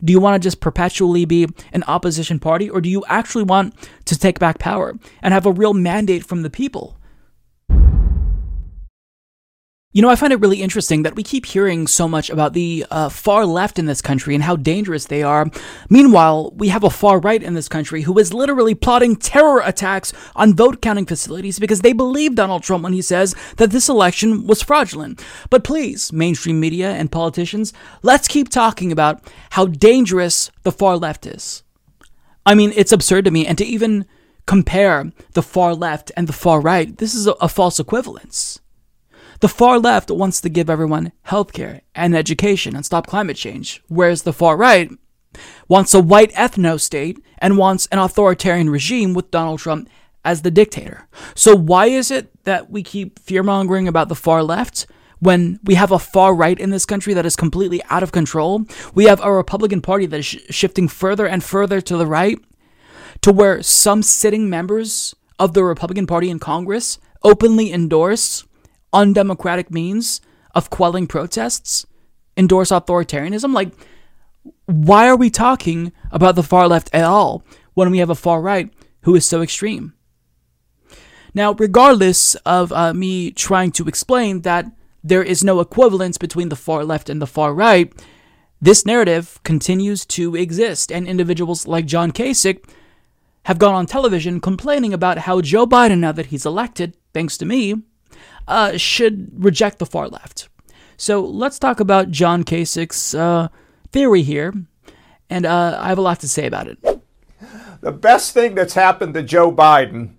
Do 0.02 0.12
you 0.12 0.20
want 0.20 0.40
to 0.40 0.46
just 0.46 0.60
perpetually 0.60 1.26
be 1.26 1.48
an 1.72 1.84
opposition 1.86 2.38
party, 2.38 2.70
or 2.70 2.80
do 2.80 2.88
you 2.88 3.04
actually 3.08 3.44
want 3.44 3.74
to 4.06 4.18
take 4.18 4.38
back 4.38 4.58
power 4.58 4.94
and 5.20 5.34
have 5.34 5.44
a 5.44 5.52
real 5.52 5.74
mandate 5.74 6.24
from 6.24 6.42
the 6.42 6.50
people? 6.50 6.97
You 9.90 10.02
know, 10.02 10.10
I 10.10 10.16
find 10.16 10.34
it 10.34 10.40
really 10.40 10.60
interesting 10.60 11.02
that 11.04 11.16
we 11.16 11.22
keep 11.22 11.46
hearing 11.46 11.86
so 11.86 12.06
much 12.06 12.28
about 12.28 12.52
the 12.52 12.84
uh, 12.90 13.08
far 13.08 13.46
left 13.46 13.78
in 13.78 13.86
this 13.86 14.02
country 14.02 14.34
and 14.34 14.44
how 14.44 14.54
dangerous 14.54 15.06
they 15.06 15.22
are. 15.22 15.46
Meanwhile, 15.88 16.52
we 16.54 16.68
have 16.68 16.84
a 16.84 16.90
far 16.90 17.18
right 17.18 17.42
in 17.42 17.54
this 17.54 17.70
country 17.70 18.02
who 18.02 18.18
is 18.18 18.34
literally 18.34 18.74
plotting 18.74 19.16
terror 19.16 19.62
attacks 19.64 20.12
on 20.36 20.54
vote 20.54 20.82
counting 20.82 21.06
facilities 21.06 21.58
because 21.58 21.80
they 21.80 21.94
believe 21.94 22.34
Donald 22.34 22.64
Trump 22.64 22.84
when 22.84 22.92
he 22.92 23.00
says 23.00 23.34
that 23.56 23.70
this 23.70 23.88
election 23.88 24.46
was 24.46 24.60
fraudulent. 24.60 25.24
But 25.48 25.64
please, 25.64 26.12
mainstream 26.12 26.60
media 26.60 26.90
and 26.90 27.10
politicians, 27.10 27.72
let's 28.02 28.28
keep 28.28 28.50
talking 28.50 28.92
about 28.92 29.22
how 29.52 29.68
dangerous 29.68 30.50
the 30.64 30.72
far 30.72 30.98
left 30.98 31.24
is. 31.24 31.62
I 32.44 32.54
mean, 32.54 32.74
it's 32.76 32.92
absurd 32.92 33.24
to 33.24 33.30
me, 33.30 33.46
and 33.46 33.56
to 33.56 33.64
even 33.64 34.04
compare 34.44 35.12
the 35.32 35.42
far 35.42 35.74
left 35.74 36.12
and 36.14 36.26
the 36.26 36.34
far 36.34 36.60
right, 36.60 36.94
this 36.98 37.14
is 37.14 37.26
a, 37.26 37.32
a 37.40 37.48
false 37.48 37.80
equivalence. 37.80 38.60
The 39.40 39.48
far 39.48 39.78
left 39.78 40.10
wants 40.10 40.40
to 40.40 40.48
give 40.48 40.68
everyone 40.68 41.12
healthcare 41.28 41.82
and 41.94 42.16
education 42.16 42.74
and 42.74 42.84
stop 42.84 43.06
climate 43.06 43.36
change, 43.36 43.82
whereas 43.86 44.22
the 44.22 44.32
far 44.32 44.56
right 44.56 44.90
wants 45.68 45.94
a 45.94 46.00
white 46.00 46.32
ethno 46.32 46.80
state 46.80 47.22
and 47.38 47.56
wants 47.56 47.86
an 47.92 48.00
authoritarian 48.00 48.68
regime 48.68 49.14
with 49.14 49.30
Donald 49.30 49.60
Trump 49.60 49.88
as 50.24 50.42
the 50.42 50.50
dictator. 50.50 51.06
So, 51.36 51.54
why 51.54 51.86
is 51.86 52.10
it 52.10 52.32
that 52.44 52.68
we 52.70 52.82
keep 52.82 53.20
fear 53.20 53.44
mongering 53.44 53.86
about 53.86 54.08
the 54.08 54.16
far 54.16 54.42
left? 54.42 54.86
When 55.20 55.58
we 55.64 55.74
have 55.74 55.90
a 55.90 55.98
far 55.98 56.32
right 56.34 56.58
in 56.58 56.70
this 56.70 56.86
country 56.86 57.12
that 57.14 57.26
is 57.26 57.34
completely 57.34 57.82
out 57.90 58.04
of 58.04 58.12
control, 58.12 58.64
we 58.94 59.06
have 59.06 59.20
a 59.20 59.32
Republican 59.32 59.80
Party 59.80 60.06
that 60.06 60.20
is 60.20 60.26
sh- 60.26 60.36
shifting 60.50 60.86
further 60.86 61.26
and 61.26 61.42
further 61.42 61.80
to 61.80 61.96
the 61.96 62.06
right, 62.06 62.38
to 63.22 63.32
where 63.32 63.62
some 63.62 64.02
sitting 64.02 64.48
members 64.48 65.16
of 65.38 65.54
the 65.54 65.64
Republican 65.64 66.06
Party 66.06 66.30
in 66.30 66.38
Congress 66.38 66.98
openly 67.24 67.72
endorse 67.72 68.44
undemocratic 68.92 69.70
means 69.70 70.20
of 70.54 70.70
quelling 70.70 71.06
protests, 71.06 71.86
endorse 72.36 72.70
authoritarianism? 72.70 73.52
Like, 73.52 73.72
why 74.66 75.08
are 75.08 75.16
we 75.16 75.30
talking 75.30 75.92
about 76.10 76.34
the 76.34 76.42
far 76.42 76.68
left 76.68 76.90
at 76.92 77.04
all 77.04 77.42
when 77.74 77.90
we 77.90 77.98
have 77.98 78.10
a 78.10 78.14
far 78.14 78.40
right 78.40 78.72
who 79.02 79.14
is 79.14 79.26
so 79.26 79.42
extreme? 79.42 79.94
Now, 81.34 81.52
regardless 81.52 82.34
of 82.46 82.72
uh, 82.72 82.94
me 82.94 83.30
trying 83.30 83.72
to 83.72 83.86
explain 83.86 84.42
that 84.42 84.66
there 85.04 85.22
is 85.22 85.44
no 85.44 85.60
equivalence 85.60 86.18
between 86.18 86.48
the 86.48 86.56
far 86.56 86.84
left 86.84 87.08
and 87.08 87.22
the 87.22 87.26
far 87.26 87.54
right, 87.54 87.92
this 88.60 88.84
narrative 88.84 89.38
continues 89.44 90.04
to 90.06 90.34
exist, 90.34 90.90
and 90.90 91.06
individuals 91.06 91.66
like 91.66 91.86
John 91.86 92.10
Kasich 92.10 92.68
have 93.44 93.58
gone 93.58 93.74
on 93.74 93.86
television 93.86 94.40
complaining 94.40 94.92
about 94.92 95.18
how 95.18 95.40
Joe 95.40 95.66
Biden, 95.66 96.00
now 96.00 96.12
that 96.12 96.26
he's 96.26 96.44
elected, 96.44 96.96
thanks 97.14 97.38
to 97.38 97.46
me, 97.46 97.74
uh, 98.48 98.76
should 98.76 99.30
reject 99.44 99.78
the 99.78 99.86
far 99.86 100.08
left. 100.08 100.48
So 100.96 101.24
let's 101.24 101.60
talk 101.60 101.78
about 101.78 102.10
John 102.10 102.42
Kasich's 102.42 103.14
uh, 103.14 103.48
theory 103.92 104.22
here, 104.22 104.52
and 105.30 105.46
uh, 105.46 105.78
I 105.80 105.88
have 105.88 105.98
a 105.98 106.02
lot 106.02 106.18
to 106.20 106.28
say 106.28 106.46
about 106.46 106.66
it. 106.66 106.78
The 107.80 107.92
best 107.92 108.34
thing 108.34 108.56
that's 108.56 108.74
happened 108.74 109.14
to 109.14 109.22
Joe 109.22 109.52
Biden 109.52 110.14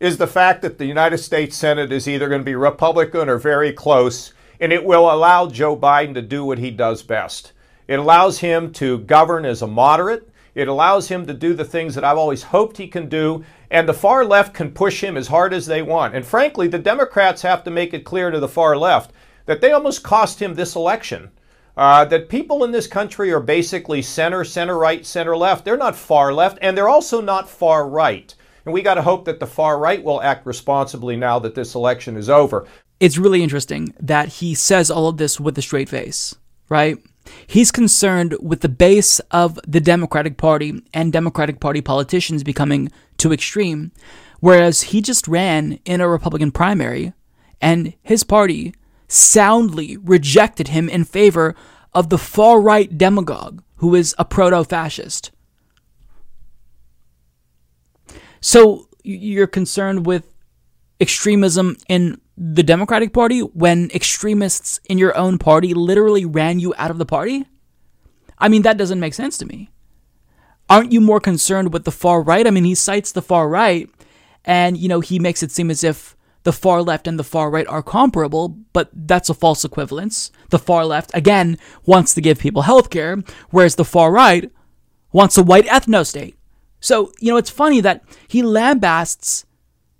is 0.00 0.18
the 0.18 0.26
fact 0.26 0.62
that 0.62 0.78
the 0.78 0.86
United 0.86 1.18
States 1.18 1.56
Senate 1.56 1.92
is 1.92 2.08
either 2.08 2.28
going 2.28 2.40
to 2.40 2.44
be 2.44 2.56
Republican 2.56 3.28
or 3.28 3.38
very 3.38 3.72
close, 3.72 4.32
and 4.58 4.72
it 4.72 4.84
will 4.84 5.08
allow 5.10 5.46
Joe 5.48 5.76
Biden 5.76 6.14
to 6.14 6.22
do 6.22 6.44
what 6.44 6.58
he 6.58 6.72
does 6.72 7.02
best. 7.02 7.52
It 7.86 8.00
allows 8.00 8.38
him 8.38 8.72
to 8.74 8.98
govern 8.98 9.44
as 9.44 9.62
a 9.62 9.68
moderate. 9.68 10.28
It 10.54 10.68
allows 10.68 11.08
him 11.08 11.26
to 11.26 11.34
do 11.34 11.54
the 11.54 11.64
things 11.64 11.94
that 11.94 12.04
I've 12.04 12.18
always 12.18 12.42
hoped 12.42 12.78
he 12.78 12.88
can 12.88 13.08
do, 13.08 13.44
and 13.74 13.88
the 13.88 13.92
far 13.92 14.24
left 14.24 14.54
can 14.54 14.70
push 14.70 15.02
him 15.02 15.16
as 15.16 15.26
hard 15.26 15.52
as 15.52 15.66
they 15.66 15.82
want. 15.82 16.14
And 16.14 16.24
frankly, 16.24 16.68
the 16.68 16.78
Democrats 16.78 17.42
have 17.42 17.64
to 17.64 17.72
make 17.72 17.92
it 17.92 18.04
clear 18.04 18.30
to 18.30 18.38
the 18.38 18.46
far 18.46 18.76
left 18.76 19.10
that 19.46 19.60
they 19.60 19.72
almost 19.72 20.04
cost 20.04 20.40
him 20.40 20.54
this 20.54 20.76
election. 20.76 21.32
Uh, 21.76 22.04
that 22.04 22.28
people 22.28 22.62
in 22.62 22.70
this 22.70 22.86
country 22.86 23.32
are 23.32 23.40
basically 23.40 24.00
center, 24.00 24.44
center 24.44 24.78
right, 24.78 25.04
center 25.04 25.36
left. 25.36 25.64
They're 25.64 25.76
not 25.76 25.96
far 25.96 26.32
left, 26.32 26.56
and 26.62 26.78
they're 26.78 26.88
also 26.88 27.20
not 27.20 27.50
far 27.50 27.88
right. 27.88 28.32
And 28.64 28.72
we 28.72 28.80
got 28.80 28.94
to 28.94 29.02
hope 29.02 29.24
that 29.24 29.40
the 29.40 29.46
far 29.46 29.76
right 29.76 30.02
will 30.02 30.22
act 30.22 30.46
responsibly 30.46 31.16
now 31.16 31.40
that 31.40 31.56
this 31.56 31.74
election 31.74 32.16
is 32.16 32.30
over. 32.30 32.68
It's 33.00 33.18
really 33.18 33.42
interesting 33.42 33.92
that 33.98 34.28
he 34.28 34.54
says 34.54 34.88
all 34.88 35.08
of 35.08 35.16
this 35.16 35.40
with 35.40 35.58
a 35.58 35.62
straight 35.62 35.88
face, 35.88 36.32
right? 36.68 36.96
He's 37.46 37.72
concerned 37.72 38.36
with 38.40 38.60
the 38.60 38.68
base 38.68 39.18
of 39.30 39.58
the 39.66 39.80
Democratic 39.80 40.36
Party 40.36 40.82
and 40.92 41.12
Democratic 41.12 41.58
Party 41.58 41.80
politicians 41.80 42.44
becoming 42.44 42.90
too 43.18 43.32
extreme, 43.32 43.92
whereas 44.40 44.82
he 44.82 45.00
just 45.00 45.28
ran 45.28 45.78
in 45.84 46.00
a 46.00 46.08
Republican 46.08 46.50
primary 46.50 47.12
and 47.60 47.94
his 48.02 48.24
party 48.24 48.74
soundly 49.08 49.96
rejected 49.96 50.68
him 50.68 50.88
in 50.88 51.04
favor 51.04 51.54
of 51.92 52.08
the 52.10 52.18
far 52.18 52.60
right 52.60 52.96
demagogue 52.98 53.62
who 53.76 53.94
is 53.94 54.14
a 54.18 54.24
proto 54.24 54.64
fascist. 54.64 55.30
So 58.40 58.88
you're 59.02 59.46
concerned 59.46 60.06
with 60.06 60.34
extremism 61.00 61.76
in 61.88 62.20
the 62.36 62.62
Democratic 62.62 63.12
Party 63.12 63.40
when 63.40 63.90
extremists 63.94 64.80
in 64.88 64.98
your 64.98 65.16
own 65.16 65.38
party 65.38 65.74
literally 65.74 66.24
ran 66.24 66.58
you 66.58 66.74
out 66.76 66.90
of 66.90 66.98
the 66.98 67.06
party? 67.06 67.46
I 68.38 68.48
mean, 68.48 68.62
that 68.62 68.76
doesn't 68.76 69.00
make 69.00 69.14
sense 69.14 69.38
to 69.38 69.46
me. 69.46 69.70
Aren't 70.68 70.92
you 70.92 71.00
more 71.00 71.20
concerned 71.20 71.72
with 71.72 71.84
the 71.84 71.92
far 71.92 72.22
right? 72.22 72.46
I 72.46 72.50
mean, 72.50 72.64
he 72.64 72.74
cites 72.74 73.12
the 73.12 73.22
far 73.22 73.48
right 73.48 73.88
and, 74.44 74.76
you 74.76 74.88
know, 74.88 75.00
he 75.00 75.18
makes 75.18 75.42
it 75.42 75.50
seem 75.50 75.70
as 75.70 75.84
if 75.84 76.16
the 76.44 76.52
far 76.52 76.82
left 76.82 77.06
and 77.06 77.18
the 77.18 77.24
far 77.24 77.50
right 77.50 77.66
are 77.66 77.82
comparable, 77.82 78.50
but 78.72 78.90
that's 78.92 79.30
a 79.30 79.34
false 79.34 79.64
equivalence. 79.64 80.30
The 80.50 80.58
far 80.58 80.84
left, 80.84 81.10
again, 81.14 81.58
wants 81.86 82.14
to 82.14 82.20
give 82.20 82.38
people 82.38 82.62
health 82.62 82.90
care, 82.90 83.22
whereas 83.50 83.76
the 83.76 83.84
far 83.84 84.12
right 84.12 84.50
wants 85.12 85.38
a 85.38 85.42
white 85.42 85.66
ethno 85.66 86.06
state. 86.06 86.36
So, 86.80 87.12
you 87.18 87.30
know, 87.30 87.38
it's 87.38 87.50
funny 87.50 87.80
that 87.80 88.04
he 88.28 88.42
lambasts 88.42 89.44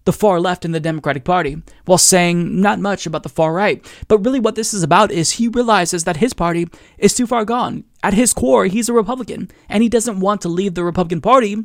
the 0.05 0.12
far 0.12 0.40
left 0.40 0.64
in 0.64 0.72
the 0.72 0.80
Democratic 0.80 1.24
Party 1.24 1.62
while 1.84 1.98
saying 1.98 2.61
not 2.61 2.78
much 2.78 3.07
about 3.07 3.22
the 3.22 3.28
far 3.28 3.52
right. 3.52 3.84
But 4.09 4.18
really, 4.18 4.40
what 4.40 4.55
this 4.55 4.74
is 4.74 4.82
about 4.82 5.11
is 5.11 5.32
he 5.32 5.48
realizes 5.48 6.05
that 6.05 6.18
his 6.18 6.34
party 6.34 6.68
is 6.98 7.14
too 7.14 7.26
far 7.26 7.44
gone. 7.44 7.84
At 8.02 8.14
his 8.14 8.32
core, 8.32 8.66
he's 8.66 8.88
a 8.88 8.92
Republican, 8.92 9.50
and 9.68 9.82
he 9.82 9.88
doesn't 9.88 10.20
want 10.20 10.42
to 10.42 10.48
leave 10.48 10.74
the 10.74 10.84
Republican 10.84 11.20
Party, 11.20 11.57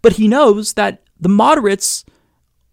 but 0.00 0.14
he 0.14 0.26
knows 0.26 0.72
that 0.74 1.02
the 1.20 1.28
moderates 1.28 2.04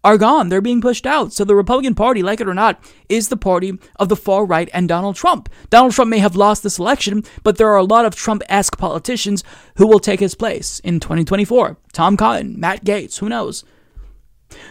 are 0.02 0.16
gone. 0.16 0.48
They're 0.48 0.60
being 0.60 0.80
pushed 0.80 1.06
out. 1.06 1.32
So 1.32 1.44
the 1.44 1.54
Republican 1.54 1.94
Party, 1.94 2.22
like 2.22 2.40
it 2.40 2.48
or 2.48 2.54
not, 2.54 2.82
is 3.08 3.28
the 3.28 3.36
party 3.36 3.78
of 3.96 4.08
the 4.08 4.16
far 4.16 4.44
right 4.46 4.70
and 4.72 4.88
Donald 4.88 5.16
Trump. 5.16 5.48
Donald 5.68 5.92
Trump 5.92 6.10
may 6.10 6.18
have 6.18 6.36
lost 6.36 6.62
this 6.62 6.78
election, 6.78 7.22
but 7.42 7.58
there 7.58 7.68
are 7.68 7.76
a 7.76 7.84
lot 7.84 8.06
of 8.06 8.14
Trump 8.14 8.42
esque 8.48 8.78
politicians 8.78 9.44
who 9.76 9.86
will 9.86 10.00
take 10.00 10.20
his 10.20 10.34
place 10.34 10.80
in 10.80 11.00
2024. 11.00 11.76
Tom 11.92 12.16
Cotton, 12.16 12.58
Matt 12.58 12.84
Gaetz, 12.84 13.18
who 13.18 13.28
knows? 13.28 13.64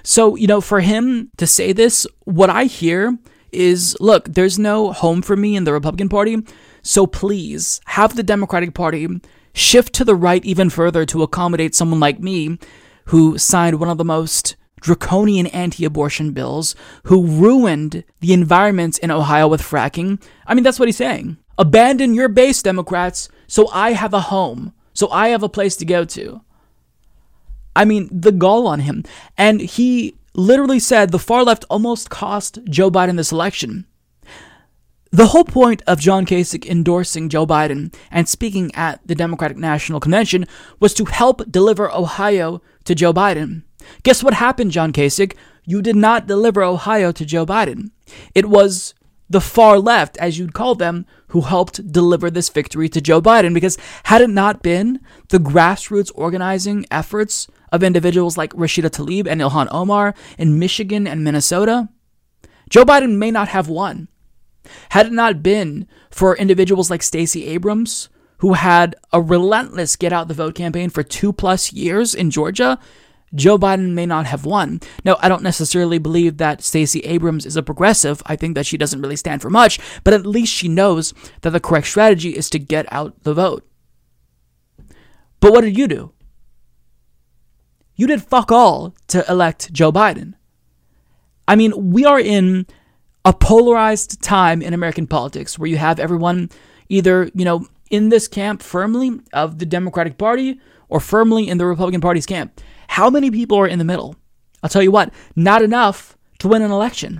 So, 0.03 0.35
you 0.35 0.47
know, 0.47 0.61
for 0.61 0.79
him 0.79 1.31
to 1.37 1.47
say 1.47 1.73
this, 1.73 2.07
what 2.25 2.49
I 2.49 2.65
hear 2.65 3.17
is 3.51 3.97
look, 3.99 4.25
there's 4.25 4.59
no 4.59 4.91
home 4.91 5.21
for 5.21 5.35
me 5.35 5.55
in 5.55 5.63
the 5.63 5.73
Republican 5.73 6.09
Party. 6.09 6.37
So 6.81 7.07
please 7.07 7.81
have 7.87 8.15
the 8.15 8.23
Democratic 8.23 8.73
Party 8.73 9.07
shift 9.53 9.93
to 9.95 10.05
the 10.05 10.15
right 10.15 10.43
even 10.45 10.69
further 10.69 11.05
to 11.07 11.23
accommodate 11.23 11.75
someone 11.75 11.99
like 11.99 12.19
me 12.19 12.57
who 13.05 13.37
signed 13.37 13.79
one 13.79 13.89
of 13.89 13.97
the 13.97 14.05
most 14.05 14.55
draconian 14.81 15.47
anti 15.47 15.83
abortion 15.85 16.31
bills, 16.31 16.75
who 17.03 17.25
ruined 17.25 18.03
the 18.21 18.33
environment 18.33 18.97
in 18.99 19.11
Ohio 19.11 19.47
with 19.47 19.61
fracking. 19.61 20.21
I 20.47 20.53
mean, 20.53 20.63
that's 20.63 20.79
what 20.79 20.87
he's 20.87 20.97
saying. 20.97 21.37
Abandon 21.57 22.13
your 22.13 22.29
base, 22.29 22.61
Democrats, 22.61 23.27
so 23.47 23.67
I 23.69 23.91
have 23.91 24.13
a 24.13 24.21
home, 24.21 24.73
so 24.93 25.09
I 25.09 25.29
have 25.29 25.43
a 25.43 25.49
place 25.49 25.75
to 25.77 25.85
go 25.85 26.05
to. 26.05 26.41
I 27.75 27.85
mean, 27.85 28.09
the 28.11 28.31
gall 28.31 28.67
on 28.67 28.81
him. 28.81 29.03
And 29.37 29.61
he 29.61 30.15
literally 30.33 30.79
said 30.79 31.11
the 31.11 31.19
far 31.19 31.43
left 31.43 31.65
almost 31.69 32.09
cost 32.09 32.59
Joe 32.65 32.91
Biden 32.91 33.17
this 33.17 33.31
election. 33.31 33.85
The 35.11 35.27
whole 35.27 35.43
point 35.43 35.81
of 35.87 35.99
John 35.99 36.25
Kasich 36.25 36.67
endorsing 36.67 37.29
Joe 37.29 37.47
Biden 37.47 37.93
and 38.11 38.29
speaking 38.29 38.71
at 38.75 38.99
the 39.05 39.15
Democratic 39.15 39.57
National 39.57 39.99
Convention 39.99 40.45
was 40.79 40.93
to 40.93 41.05
help 41.05 41.41
deliver 41.51 41.91
Ohio 41.91 42.61
to 42.85 42.93
Joe 42.93 43.11
Biden. 43.11 43.63
Guess 44.03 44.23
what 44.23 44.35
happened, 44.35 44.71
John 44.71 44.93
Kasich? 44.93 45.35
You 45.65 45.81
did 45.81 45.95
not 45.95 46.27
deliver 46.27 46.61
Ohio 46.61 47.11
to 47.11 47.25
Joe 47.25 47.45
Biden. 47.45 47.89
It 48.35 48.47
was 48.47 48.93
the 49.29 49.41
far 49.41 49.79
left, 49.79 50.17
as 50.17 50.37
you'd 50.37 50.53
call 50.53 50.75
them, 50.75 51.07
who 51.29 51.41
helped 51.41 51.91
deliver 51.91 52.29
this 52.29 52.49
victory 52.49 52.89
to 52.89 53.01
Joe 53.01 53.21
Biden. 53.21 53.53
Because 53.53 53.77
had 54.05 54.21
it 54.21 54.29
not 54.29 54.61
been 54.61 54.99
the 55.29 55.37
grassroots 55.39 56.11
organizing 56.13 56.85
efforts 56.91 57.47
of 57.71 57.83
individuals 57.83 58.37
like 58.37 58.53
Rashida 58.53 58.89
Tlaib 58.89 59.27
and 59.27 59.41
Ilhan 59.41 59.67
Omar 59.71 60.13
in 60.37 60.59
Michigan 60.59 61.07
and 61.07 61.23
Minnesota, 61.23 61.89
Joe 62.69 62.85
Biden 62.85 63.17
may 63.17 63.31
not 63.31 63.49
have 63.49 63.67
won. 63.67 64.07
Had 64.89 65.07
it 65.07 65.13
not 65.13 65.41
been 65.41 65.87
for 66.11 66.35
individuals 66.35 66.89
like 66.89 67.01
Stacey 67.01 67.45
Abrams, 67.47 68.09
who 68.37 68.53
had 68.53 68.95
a 69.11 69.21
relentless 69.21 69.95
get 69.95 70.13
out 70.13 70.27
the 70.27 70.33
vote 70.33 70.55
campaign 70.55 70.89
for 70.89 71.03
two 71.03 71.33
plus 71.33 71.73
years 71.73 72.15
in 72.15 72.31
Georgia, 72.31 72.79
Joe 73.35 73.57
Biden 73.57 73.91
may 73.91 74.05
not 74.05 74.25
have 74.25 74.45
won. 74.45 74.79
Now, 75.03 75.17
I 75.19 75.29
don't 75.29 75.43
necessarily 75.43 75.99
believe 75.99 76.37
that 76.37 76.63
Stacey 76.63 77.01
Abrams 77.01 77.45
is 77.45 77.55
a 77.55 77.63
progressive. 77.63 78.23
I 78.25 78.35
think 78.35 78.55
that 78.55 78.65
she 78.65 78.77
doesn't 78.77 79.01
really 79.01 79.15
stand 79.15 79.41
for 79.41 79.49
much, 79.49 79.79
but 80.03 80.13
at 80.13 80.25
least 80.25 80.53
she 80.53 80.67
knows 80.67 81.13
that 81.41 81.51
the 81.51 81.59
correct 81.59 81.87
strategy 81.87 82.35
is 82.35 82.49
to 82.51 82.59
get 82.59 82.91
out 82.91 83.23
the 83.23 83.33
vote. 83.33 83.67
But 85.39 85.51
what 85.51 85.61
did 85.61 85.77
you 85.77 85.87
do? 85.87 86.11
You 87.99 88.07
did 88.07 88.23
fuck 88.23 88.49
all 88.49 88.95
to 89.07 89.29
elect 89.29 89.73
Joe 89.73 89.91
Biden. 89.91 90.35
I 91.49 91.57
mean, 91.57 91.91
we 91.91 92.05
are 92.05 92.17
in 92.17 92.65
a 93.25 93.33
polarized 93.33 94.23
time 94.23 94.61
in 94.61 94.73
American 94.73 95.05
politics 95.05 95.59
where 95.59 95.69
you 95.69 95.75
have 95.75 95.99
everyone 95.99 96.49
either, 96.87 97.29
you 97.35 97.43
know, 97.43 97.67
in 97.91 98.07
this 98.07 98.29
camp 98.29 98.63
firmly 98.63 99.19
of 99.33 99.59
the 99.59 99.65
Democratic 99.65 100.17
Party 100.17 100.61
or 100.87 101.01
firmly 101.01 101.49
in 101.49 101.57
the 101.57 101.65
Republican 101.65 101.99
Party's 101.99 102.25
camp. 102.25 102.61
How 102.87 103.09
many 103.09 103.29
people 103.29 103.57
are 103.59 103.67
in 103.67 103.79
the 103.79 103.83
middle? 103.83 104.15
I'll 104.63 104.69
tell 104.69 104.81
you 104.81 104.91
what, 104.91 105.13
not 105.35 105.61
enough 105.61 106.17
to 106.37 106.47
win 106.47 106.61
an 106.61 106.71
election. 106.71 107.19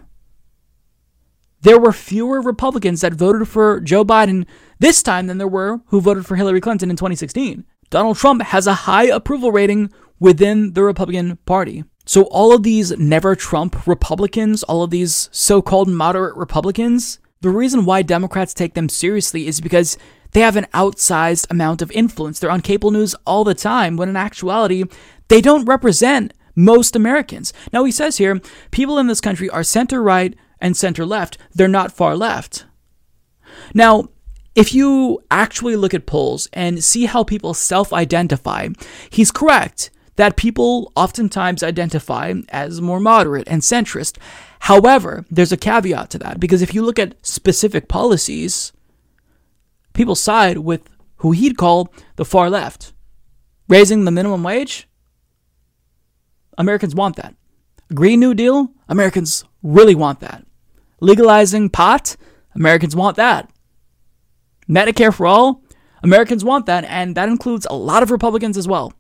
There 1.60 1.78
were 1.78 1.92
fewer 1.92 2.40
Republicans 2.40 3.02
that 3.02 3.12
voted 3.12 3.50
for 3.50 3.82
Joe 3.82 4.06
Biden 4.06 4.46
this 4.80 5.04
time 5.04 5.28
than 5.28 5.40
there 5.40 5.46
were 5.46 5.82
who 5.88 6.00
voted 6.00 6.26
for 6.26 6.38
Hillary 6.38 6.62
Clinton 6.62 6.90
in 6.90 6.96
2016. 6.96 7.66
Donald 7.90 8.16
Trump 8.16 8.44
has 8.44 8.66
a 8.66 8.74
high 8.74 9.08
approval 9.08 9.52
rating 9.52 9.92
within 10.20 10.74
the 10.74 10.84
Republican 10.84 11.38
Party. 11.46 11.84
So, 12.06 12.24
all 12.24 12.54
of 12.54 12.64
these 12.64 12.98
never 12.98 13.36
Trump 13.36 13.86
Republicans, 13.86 14.64
all 14.64 14.84
of 14.84 14.90
these 14.90 15.30
so 15.32 15.62
called 15.62 15.88
moderate 15.88 16.36
Republicans, 16.36 17.20
the 17.42 17.50
reason 17.50 17.86
why 17.86 18.02
Democrats 18.02 18.54
take 18.54 18.74
them 18.74 18.90
seriously 18.90 19.48
is 19.48 19.62
because 19.62 19.98
they 20.32 20.42
have 20.42 20.56
an 20.56 20.68
outsized 20.74 21.50
amount 21.50 21.82
of 21.82 21.92
influence. 21.92 22.40
They're 22.40 22.52
on 22.52 22.62
cable 22.62 22.92
news 22.92 23.16
all 23.26 23.44
the 23.44 23.54
time, 23.54 23.96
when 23.96 24.10
in 24.10 24.16
actuality, 24.16 24.84
they 25.28 25.42
don't 25.42 25.66
represent 25.66 26.34
most 26.56 26.96
Americans. 26.96 27.54
Now, 27.72 27.84
he 27.84 27.92
says 27.92 28.18
here 28.18 28.42
people 28.72 28.98
in 28.98 29.08
this 29.08 29.22
country 29.22 29.50
are 29.50 29.64
center 29.64 30.02
right 30.04 30.36
and 30.60 30.76
center 30.76 31.06
left, 31.06 31.38
they're 31.54 31.68
not 31.68 31.92
far 31.92 32.18
left. 32.18 32.66
Now, 33.74 34.10
if 34.56 34.74
you 34.74 35.20
actually 35.32 35.76
look 35.76 35.94
at 35.94 36.06
polls 36.06 36.50
and 36.52 36.84
see 36.84 37.06
how 37.06 37.24
people 37.24 37.54
self 37.54 37.94
identify, 37.94 38.70
he's 39.10 39.32
correct 39.32 39.90
that 40.20 40.36
people 40.36 40.92
oftentimes 40.98 41.64
identify 41.64 42.34
as 42.50 42.82
more 42.82 43.00
moderate 43.00 43.48
and 43.48 43.62
centrist. 43.62 44.18
However, 44.60 45.24
there's 45.32 45.54
a 45.54 45.56
caveat 45.56 46.10
to 46.10 46.18
that 46.18 46.42
because 46.42 46.62
if 46.62 46.74
you 46.74 46.82
look 46.82 47.00
at 47.00 47.16
specific 47.26 47.88
policies, 47.88 48.74
people 49.94 50.16
side 50.16 50.58
with 50.58 50.90
who 51.20 51.32
he'd 51.32 51.56
call 51.56 51.94
the 52.18 52.26
far 52.26 52.50
left. 52.50 52.92
Raising 53.70 54.04
the 54.04 54.12
minimum 54.12 54.44
wage? 54.44 54.90
Americans 56.58 56.94
want 56.94 57.16
that. 57.16 57.34
Green 57.94 58.20
New 58.20 58.34
Deal? 58.34 58.74
Americans 58.90 59.46
really 59.64 59.96
want 59.96 60.20
that. 60.20 60.46
Legalizing 61.00 61.70
pot? 61.70 62.18
Americans 62.56 62.94
want 62.94 63.16
that. 63.16 63.50
Medicare 64.68 65.14
for 65.14 65.26
all? 65.26 65.64
Americans 66.04 66.44
want 66.44 66.66
that, 66.66 66.84
and 66.84 67.16
that 67.16 67.30
includes 67.30 67.66
a 67.70 67.74
lot 67.74 68.04
of 68.04 68.12
Republicans 68.12 68.58
as 68.58 68.68
well. 68.68 68.92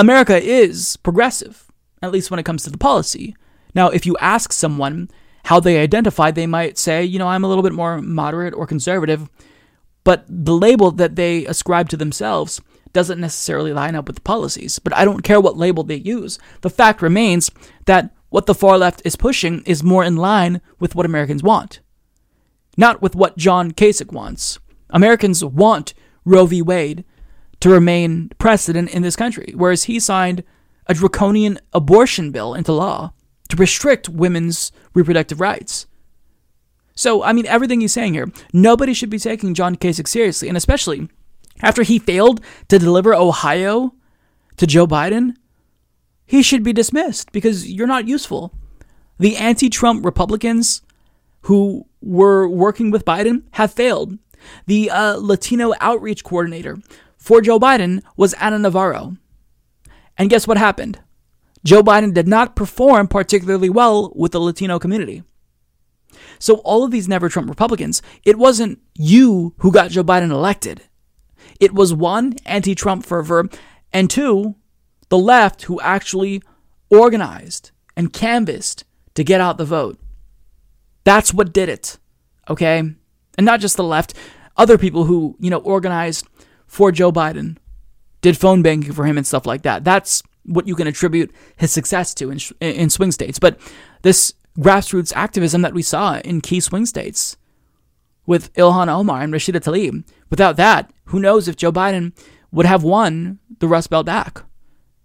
America 0.00 0.42
is 0.42 0.96
progressive, 0.96 1.70
at 2.00 2.10
least 2.10 2.30
when 2.30 2.40
it 2.40 2.44
comes 2.44 2.62
to 2.62 2.70
the 2.70 2.78
policy. 2.78 3.36
Now, 3.74 3.90
if 3.90 4.06
you 4.06 4.16
ask 4.18 4.50
someone 4.50 5.10
how 5.44 5.60
they 5.60 5.76
identify, 5.76 6.30
they 6.30 6.46
might 6.46 6.78
say, 6.78 7.04
you 7.04 7.18
know, 7.18 7.28
I'm 7.28 7.44
a 7.44 7.48
little 7.48 7.62
bit 7.62 7.74
more 7.74 8.00
moderate 8.00 8.54
or 8.54 8.66
conservative, 8.66 9.28
but 10.02 10.24
the 10.26 10.54
label 10.54 10.90
that 10.92 11.16
they 11.16 11.44
ascribe 11.44 11.90
to 11.90 11.98
themselves 11.98 12.62
doesn't 12.94 13.20
necessarily 13.20 13.74
line 13.74 13.94
up 13.94 14.06
with 14.06 14.16
the 14.16 14.22
policies, 14.22 14.78
but 14.78 14.96
I 14.96 15.04
don't 15.04 15.22
care 15.22 15.38
what 15.38 15.58
label 15.58 15.84
they 15.84 15.96
use. 15.96 16.38
The 16.62 16.70
fact 16.70 17.02
remains 17.02 17.50
that 17.84 18.16
what 18.30 18.46
the 18.46 18.54
far 18.54 18.78
left 18.78 19.02
is 19.04 19.16
pushing 19.16 19.62
is 19.66 19.82
more 19.82 20.02
in 20.02 20.16
line 20.16 20.62
with 20.78 20.94
what 20.94 21.04
Americans 21.04 21.42
want, 21.42 21.80
not 22.78 23.02
with 23.02 23.14
what 23.14 23.36
John 23.36 23.72
Kasich 23.72 24.12
wants. 24.12 24.58
Americans 24.88 25.44
want 25.44 25.92
Roe 26.24 26.46
v. 26.46 26.62
Wade 26.62 27.04
to 27.60 27.70
remain 27.70 28.30
precedent 28.38 28.90
in 28.90 29.02
this 29.02 29.16
country, 29.16 29.52
whereas 29.54 29.84
he 29.84 30.00
signed 30.00 30.42
a 30.86 30.94
draconian 30.94 31.58
abortion 31.72 32.30
bill 32.30 32.54
into 32.54 32.72
law 32.72 33.12
to 33.48 33.56
restrict 33.56 34.08
women's 34.08 34.72
reproductive 34.94 35.40
rights. 35.40 35.86
So, 36.94 37.22
I 37.22 37.32
mean, 37.32 37.46
everything 37.46 37.80
he's 37.80 37.92
saying 37.92 38.14
here, 38.14 38.30
nobody 38.52 38.92
should 38.92 39.10
be 39.10 39.18
taking 39.18 39.54
John 39.54 39.76
Kasich 39.76 40.08
seriously, 40.08 40.48
and 40.48 40.56
especially 40.56 41.08
after 41.62 41.82
he 41.82 41.98
failed 41.98 42.40
to 42.68 42.78
deliver 42.78 43.14
Ohio 43.14 43.94
to 44.56 44.66
Joe 44.66 44.86
Biden, 44.86 45.34
he 46.26 46.42
should 46.42 46.62
be 46.62 46.72
dismissed 46.72 47.32
because 47.32 47.70
you're 47.70 47.86
not 47.86 48.08
useful. 48.08 48.54
The 49.18 49.36
anti 49.36 49.68
Trump 49.68 50.04
Republicans 50.04 50.82
who 51.42 51.86
were 52.00 52.48
working 52.48 52.90
with 52.90 53.04
Biden 53.04 53.44
have 53.52 53.72
failed. 53.72 54.18
The 54.66 54.90
uh, 54.90 55.16
Latino 55.16 55.74
outreach 55.80 56.24
coordinator 56.24 56.78
for 57.20 57.40
Joe 57.40 57.60
Biden 57.60 58.02
was 58.16 58.34
Ana 58.34 58.58
Navarro. 58.58 59.16
And 60.16 60.30
guess 60.30 60.48
what 60.48 60.56
happened? 60.56 60.98
Joe 61.64 61.82
Biden 61.82 62.14
did 62.14 62.26
not 62.26 62.56
perform 62.56 63.06
particularly 63.06 63.68
well 63.68 64.12
with 64.16 64.32
the 64.32 64.40
Latino 64.40 64.78
community. 64.78 65.22
So, 66.38 66.56
all 66.56 66.82
of 66.82 66.90
these 66.90 67.06
never 67.06 67.28
Trump 67.28 67.48
Republicans, 67.48 68.02
it 68.24 68.38
wasn't 68.38 68.80
you 68.96 69.54
who 69.58 69.70
got 69.70 69.90
Joe 69.90 70.02
Biden 70.02 70.30
elected. 70.30 70.82
It 71.60 71.74
was 71.74 71.94
one, 71.94 72.34
anti 72.46 72.74
Trump 72.74 73.04
fervor, 73.04 73.48
and 73.92 74.10
two, 74.10 74.56
the 75.10 75.18
left 75.18 75.62
who 75.64 75.80
actually 75.80 76.42
organized 76.88 77.70
and 77.96 78.12
canvassed 78.12 78.84
to 79.14 79.22
get 79.22 79.40
out 79.40 79.58
the 79.58 79.64
vote. 79.64 79.98
That's 81.04 81.34
what 81.34 81.52
did 81.52 81.68
it. 81.68 81.98
Okay? 82.48 82.78
And 82.78 83.46
not 83.46 83.60
just 83.60 83.76
the 83.76 83.84
left, 83.84 84.14
other 84.56 84.78
people 84.78 85.04
who, 85.04 85.36
you 85.38 85.50
know, 85.50 85.58
organized 85.58 86.26
for 86.70 86.92
Joe 86.92 87.10
Biden, 87.10 87.56
did 88.20 88.38
phone 88.38 88.62
banking 88.62 88.92
for 88.92 89.04
him 89.04 89.18
and 89.18 89.26
stuff 89.26 89.44
like 89.44 89.62
that. 89.62 89.82
That's 89.82 90.22
what 90.44 90.68
you 90.68 90.76
can 90.76 90.86
attribute 90.86 91.32
his 91.56 91.72
success 91.72 92.14
to 92.14 92.30
in, 92.30 92.38
in 92.60 92.90
swing 92.90 93.10
states. 93.10 93.40
But 93.40 93.58
this 94.02 94.34
grassroots 94.56 95.12
activism 95.16 95.62
that 95.62 95.74
we 95.74 95.82
saw 95.82 96.20
in 96.20 96.40
key 96.40 96.60
swing 96.60 96.86
states 96.86 97.36
with 98.24 98.52
Ilhan 98.54 98.86
Omar 98.86 99.22
and 99.22 99.34
Rashida 99.34 99.60
Tlaib, 99.60 100.04
without 100.30 100.56
that, 100.58 100.92
who 101.06 101.18
knows 101.18 101.48
if 101.48 101.56
Joe 101.56 101.72
Biden 101.72 102.16
would 102.52 102.66
have 102.66 102.84
won 102.84 103.40
the 103.58 103.66
Rust 103.66 103.90
Belt 103.90 104.06
back. 104.06 104.44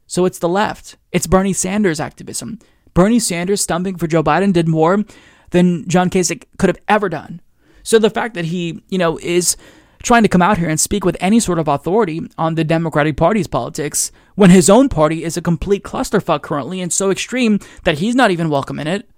So 0.05 0.25
it's 0.25 0.37
the 0.37 0.47
left. 0.47 0.97
It's 1.11 1.25
Bernie 1.25 1.51
Sanders 1.51 1.99
activism. 1.99 2.59
Bernie 2.93 3.19
Sanders 3.19 3.61
stumping 3.61 3.97
for 3.97 4.05
Joe 4.05 4.21
Biden 4.21 4.53
did 4.53 4.67
more 4.67 5.03
than 5.49 5.87
John 5.87 6.11
Kasich 6.11 6.43
could 6.59 6.69
have 6.69 6.81
ever 6.87 7.09
done. 7.09 7.41
So 7.81 7.97
the 7.97 8.11
fact 8.11 8.35
that 8.35 8.45
he, 8.45 8.83
you 8.89 8.99
know, 8.99 9.17
is 9.17 9.57
trying 10.05 10.23
to 10.23 10.29
come 10.29 10.41
out 10.41 10.59
here 10.59 10.69
and 10.69 10.79
speak 10.79 11.03
with 11.03 11.17
any 11.19 11.39
sort 11.39 11.57
of 11.57 11.67
authority 11.67 12.21
on 12.37 12.55
the 12.55 12.63
Democratic 12.63 13.17
Party's 13.17 13.47
politics 13.47 14.11
when 14.35 14.51
his 14.51 14.69
own 14.69 14.87
party 14.87 15.23
is 15.23 15.35
a 15.35 15.41
complete 15.41 15.83
clusterfuck 15.83 16.43
currently 16.43 16.79
and 16.79 16.93
so 16.93 17.09
extreme 17.09 17.59
that 17.83 17.97
he's 17.97 18.15
not 18.15 18.29
even 18.29 18.49
welcome 18.49 18.79
in 18.79 18.87
it. 18.87 19.09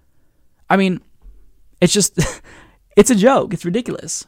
I 0.70 0.78
mean, 0.78 1.02
it's 1.82 1.94
just, 1.94 2.18
it's 2.98 3.12
a 3.12 3.16
joke. 3.16 3.54
It's 3.54 3.66
ridiculous. 3.66 4.26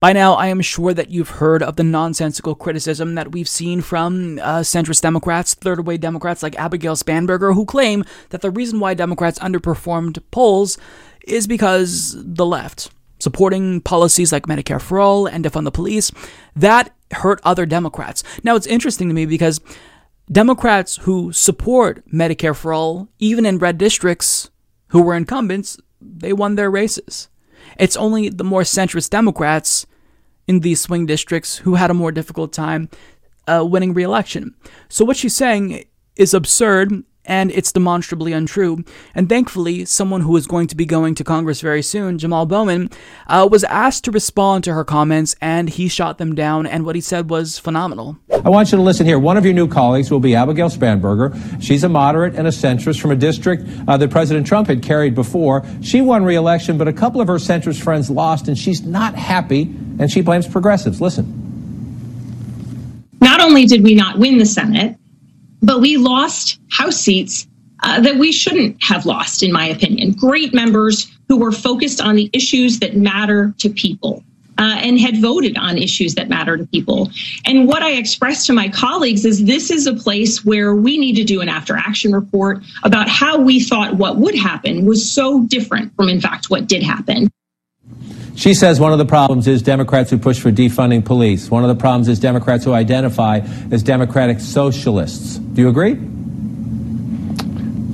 By 0.00 0.12
now, 0.12 0.34
I 0.34 0.48
am 0.48 0.60
sure 0.60 0.94
that 0.94 1.10
you've 1.10 1.30
heard 1.30 1.62
of 1.62 1.76
the 1.76 1.82
nonsensical 1.82 2.54
criticism 2.54 3.14
that 3.14 3.32
we've 3.32 3.48
seen 3.48 3.80
from 3.80 4.38
uh, 4.40 4.60
centrist 4.60 5.00
Democrats, 5.02 5.54
third 5.54 5.86
way 5.86 5.96
Democrats 5.96 6.42
like 6.42 6.58
Abigail 6.58 6.96
Spanberger, 6.96 7.54
who 7.54 7.64
claim 7.64 8.04
that 8.30 8.40
the 8.40 8.50
reason 8.50 8.78
why 8.78 8.94
Democrats 8.94 9.38
underperformed 9.38 10.22
polls 10.30 10.78
is 11.26 11.46
because 11.46 12.14
the 12.18 12.44
left, 12.44 12.90
supporting 13.26 13.80
policies 13.80 14.30
like 14.32 14.46
Medicare 14.46 14.80
for 14.80 15.00
All 15.00 15.26
and 15.26 15.44
defund 15.44 15.64
the 15.64 15.78
police, 15.80 16.12
that 16.54 16.94
hurt 17.10 17.40
other 17.42 17.66
Democrats. 17.66 18.22
Now, 18.44 18.54
it's 18.54 18.74
interesting 18.74 19.08
to 19.08 19.14
me 19.14 19.26
because 19.26 19.60
Democrats 20.30 20.92
who 21.04 21.32
support 21.32 21.92
Medicare 22.22 22.54
for 22.54 22.72
All, 22.72 23.08
even 23.18 23.44
in 23.44 23.58
red 23.58 23.78
districts, 23.78 24.50
who 24.92 25.02
were 25.02 25.16
incumbents, 25.16 25.76
they 26.00 26.32
won 26.32 26.54
their 26.54 26.70
races. 26.70 27.28
It's 27.80 27.96
only 27.96 28.28
the 28.28 28.44
more 28.52 28.64
centrist 28.64 29.10
Democrats 29.10 29.86
in 30.46 30.60
these 30.60 30.80
swing 30.80 31.06
districts 31.06 31.58
who 31.64 31.74
had 31.74 31.90
a 31.90 32.00
more 32.02 32.12
difficult 32.12 32.52
time 32.52 32.88
uh, 33.48 33.64
winning 33.72 33.92
re-election. 33.92 34.54
So 34.88 35.04
what 35.04 35.16
she's 35.16 35.34
saying 35.34 35.84
is 36.14 36.32
absurd 36.32 37.02
and 37.26 37.50
it's 37.50 37.72
demonstrably 37.72 38.32
untrue. 38.32 38.84
And 39.14 39.28
thankfully, 39.28 39.84
someone 39.84 40.22
who 40.22 40.36
is 40.36 40.46
going 40.46 40.66
to 40.68 40.76
be 40.76 40.86
going 40.86 41.14
to 41.16 41.24
Congress 41.24 41.60
very 41.60 41.82
soon, 41.82 42.18
Jamal 42.18 42.46
Bowman, 42.46 42.90
uh, 43.26 43.48
was 43.50 43.64
asked 43.64 44.04
to 44.04 44.10
respond 44.10 44.64
to 44.64 44.72
her 44.72 44.84
comments, 44.84 45.34
and 45.40 45.68
he 45.68 45.88
shot 45.88 46.18
them 46.18 46.34
down. 46.34 46.66
And 46.66 46.84
what 46.84 46.94
he 46.94 47.00
said 47.00 47.30
was 47.30 47.58
phenomenal. 47.58 48.16
I 48.30 48.50
want 48.50 48.72
you 48.72 48.78
to 48.78 48.82
listen 48.82 49.06
here. 49.06 49.18
One 49.18 49.36
of 49.36 49.44
your 49.44 49.54
new 49.54 49.68
colleagues 49.68 50.10
will 50.10 50.20
be 50.20 50.34
Abigail 50.34 50.68
Spanberger. 50.68 51.62
She's 51.62 51.84
a 51.84 51.88
moderate 51.88 52.34
and 52.34 52.46
a 52.46 52.50
centrist 52.50 53.00
from 53.00 53.10
a 53.10 53.16
district 53.16 53.68
uh, 53.88 53.96
that 53.96 54.10
President 54.10 54.46
Trump 54.46 54.68
had 54.68 54.82
carried 54.82 55.14
before. 55.14 55.64
She 55.82 56.00
won 56.00 56.24
re-election, 56.24 56.78
but 56.78 56.88
a 56.88 56.92
couple 56.92 57.20
of 57.20 57.28
her 57.28 57.36
centrist 57.36 57.82
friends 57.82 58.10
lost, 58.10 58.48
and 58.48 58.56
she's 58.56 58.82
not 58.82 59.14
happy, 59.14 59.62
and 59.98 60.10
she 60.10 60.20
blames 60.20 60.46
progressives. 60.46 61.00
Listen. 61.00 61.42
Not 63.20 63.40
only 63.40 63.64
did 63.64 63.82
we 63.82 63.94
not 63.94 64.18
win 64.18 64.38
the 64.38 64.46
Senate, 64.46 64.96
but 65.66 65.80
we 65.80 65.96
lost 65.96 66.58
House 66.70 66.96
seats 66.96 67.46
uh, 67.82 68.00
that 68.00 68.16
we 68.16 68.32
shouldn't 68.32 68.82
have 68.82 69.04
lost, 69.04 69.42
in 69.42 69.52
my 69.52 69.66
opinion. 69.66 70.12
Great 70.12 70.54
members 70.54 71.12
who 71.28 71.36
were 71.36 71.52
focused 71.52 72.00
on 72.00 72.14
the 72.14 72.30
issues 72.32 72.78
that 72.78 72.96
matter 72.96 73.52
to 73.58 73.68
people. 73.68 74.22
Uh, 74.58 74.78
and 74.80 74.98
had 74.98 75.20
voted 75.20 75.58
on 75.58 75.76
issues 75.76 76.14
that 76.14 76.30
matter 76.30 76.56
to 76.56 76.64
people. 76.68 77.10
And 77.44 77.68
what 77.68 77.82
I 77.82 77.90
expressed 77.90 78.46
to 78.46 78.54
my 78.54 78.70
colleagues 78.70 79.26
is 79.26 79.44
this 79.44 79.70
is 79.70 79.86
a 79.86 79.92
place 79.92 80.46
where 80.46 80.74
we 80.74 80.96
need 80.96 81.14
to 81.16 81.24
do 81.24 81.42
an 81.42 81.50
after 81.50 81.76
action 81.76 82.10
report 82.12 82.64
about 82.82 83.06
how 83.06 83.38
we 83.38 83.60
thought 83.60 83.96
what 83.96 84.16
would 84.16 84.34
happen 84.34 84.86
was 84.86 85.12
so 85.12 85.42
different 85.42 85.94
from, 85.94 86.08
in 86.08 86.22
fact, 86.22 86.48
what 86.48 86.68
did 86.68 86.82
happen. 86.82 87.30
She 88.36 88.52
says 88.52 88.78
one 88.78 88.92
of 88.92 88.98
the 88.98 89.06
problems 89.06 89.48
is 89.48 89.62
Democrats 89.62 90.10
who 90.10 90.18
push 90.18 90.38
for 90.38 90.52
defunding 90.52 91.02
police. 91.02 91.50
One 91.50 91.64
of 91.64 91.68
the 91.68 91.74
problems 91.74 92.06
is 92.06 92.20
Democrats 92.20 92.66
who 92.66 92.74
identify 92.74 93.40
as 93.70 93.82
democratic 93.82 94.40
socialists. 94.40 95.36
Do 95.38 95.62
you 95.62 95.70
agree? 95.70 95.96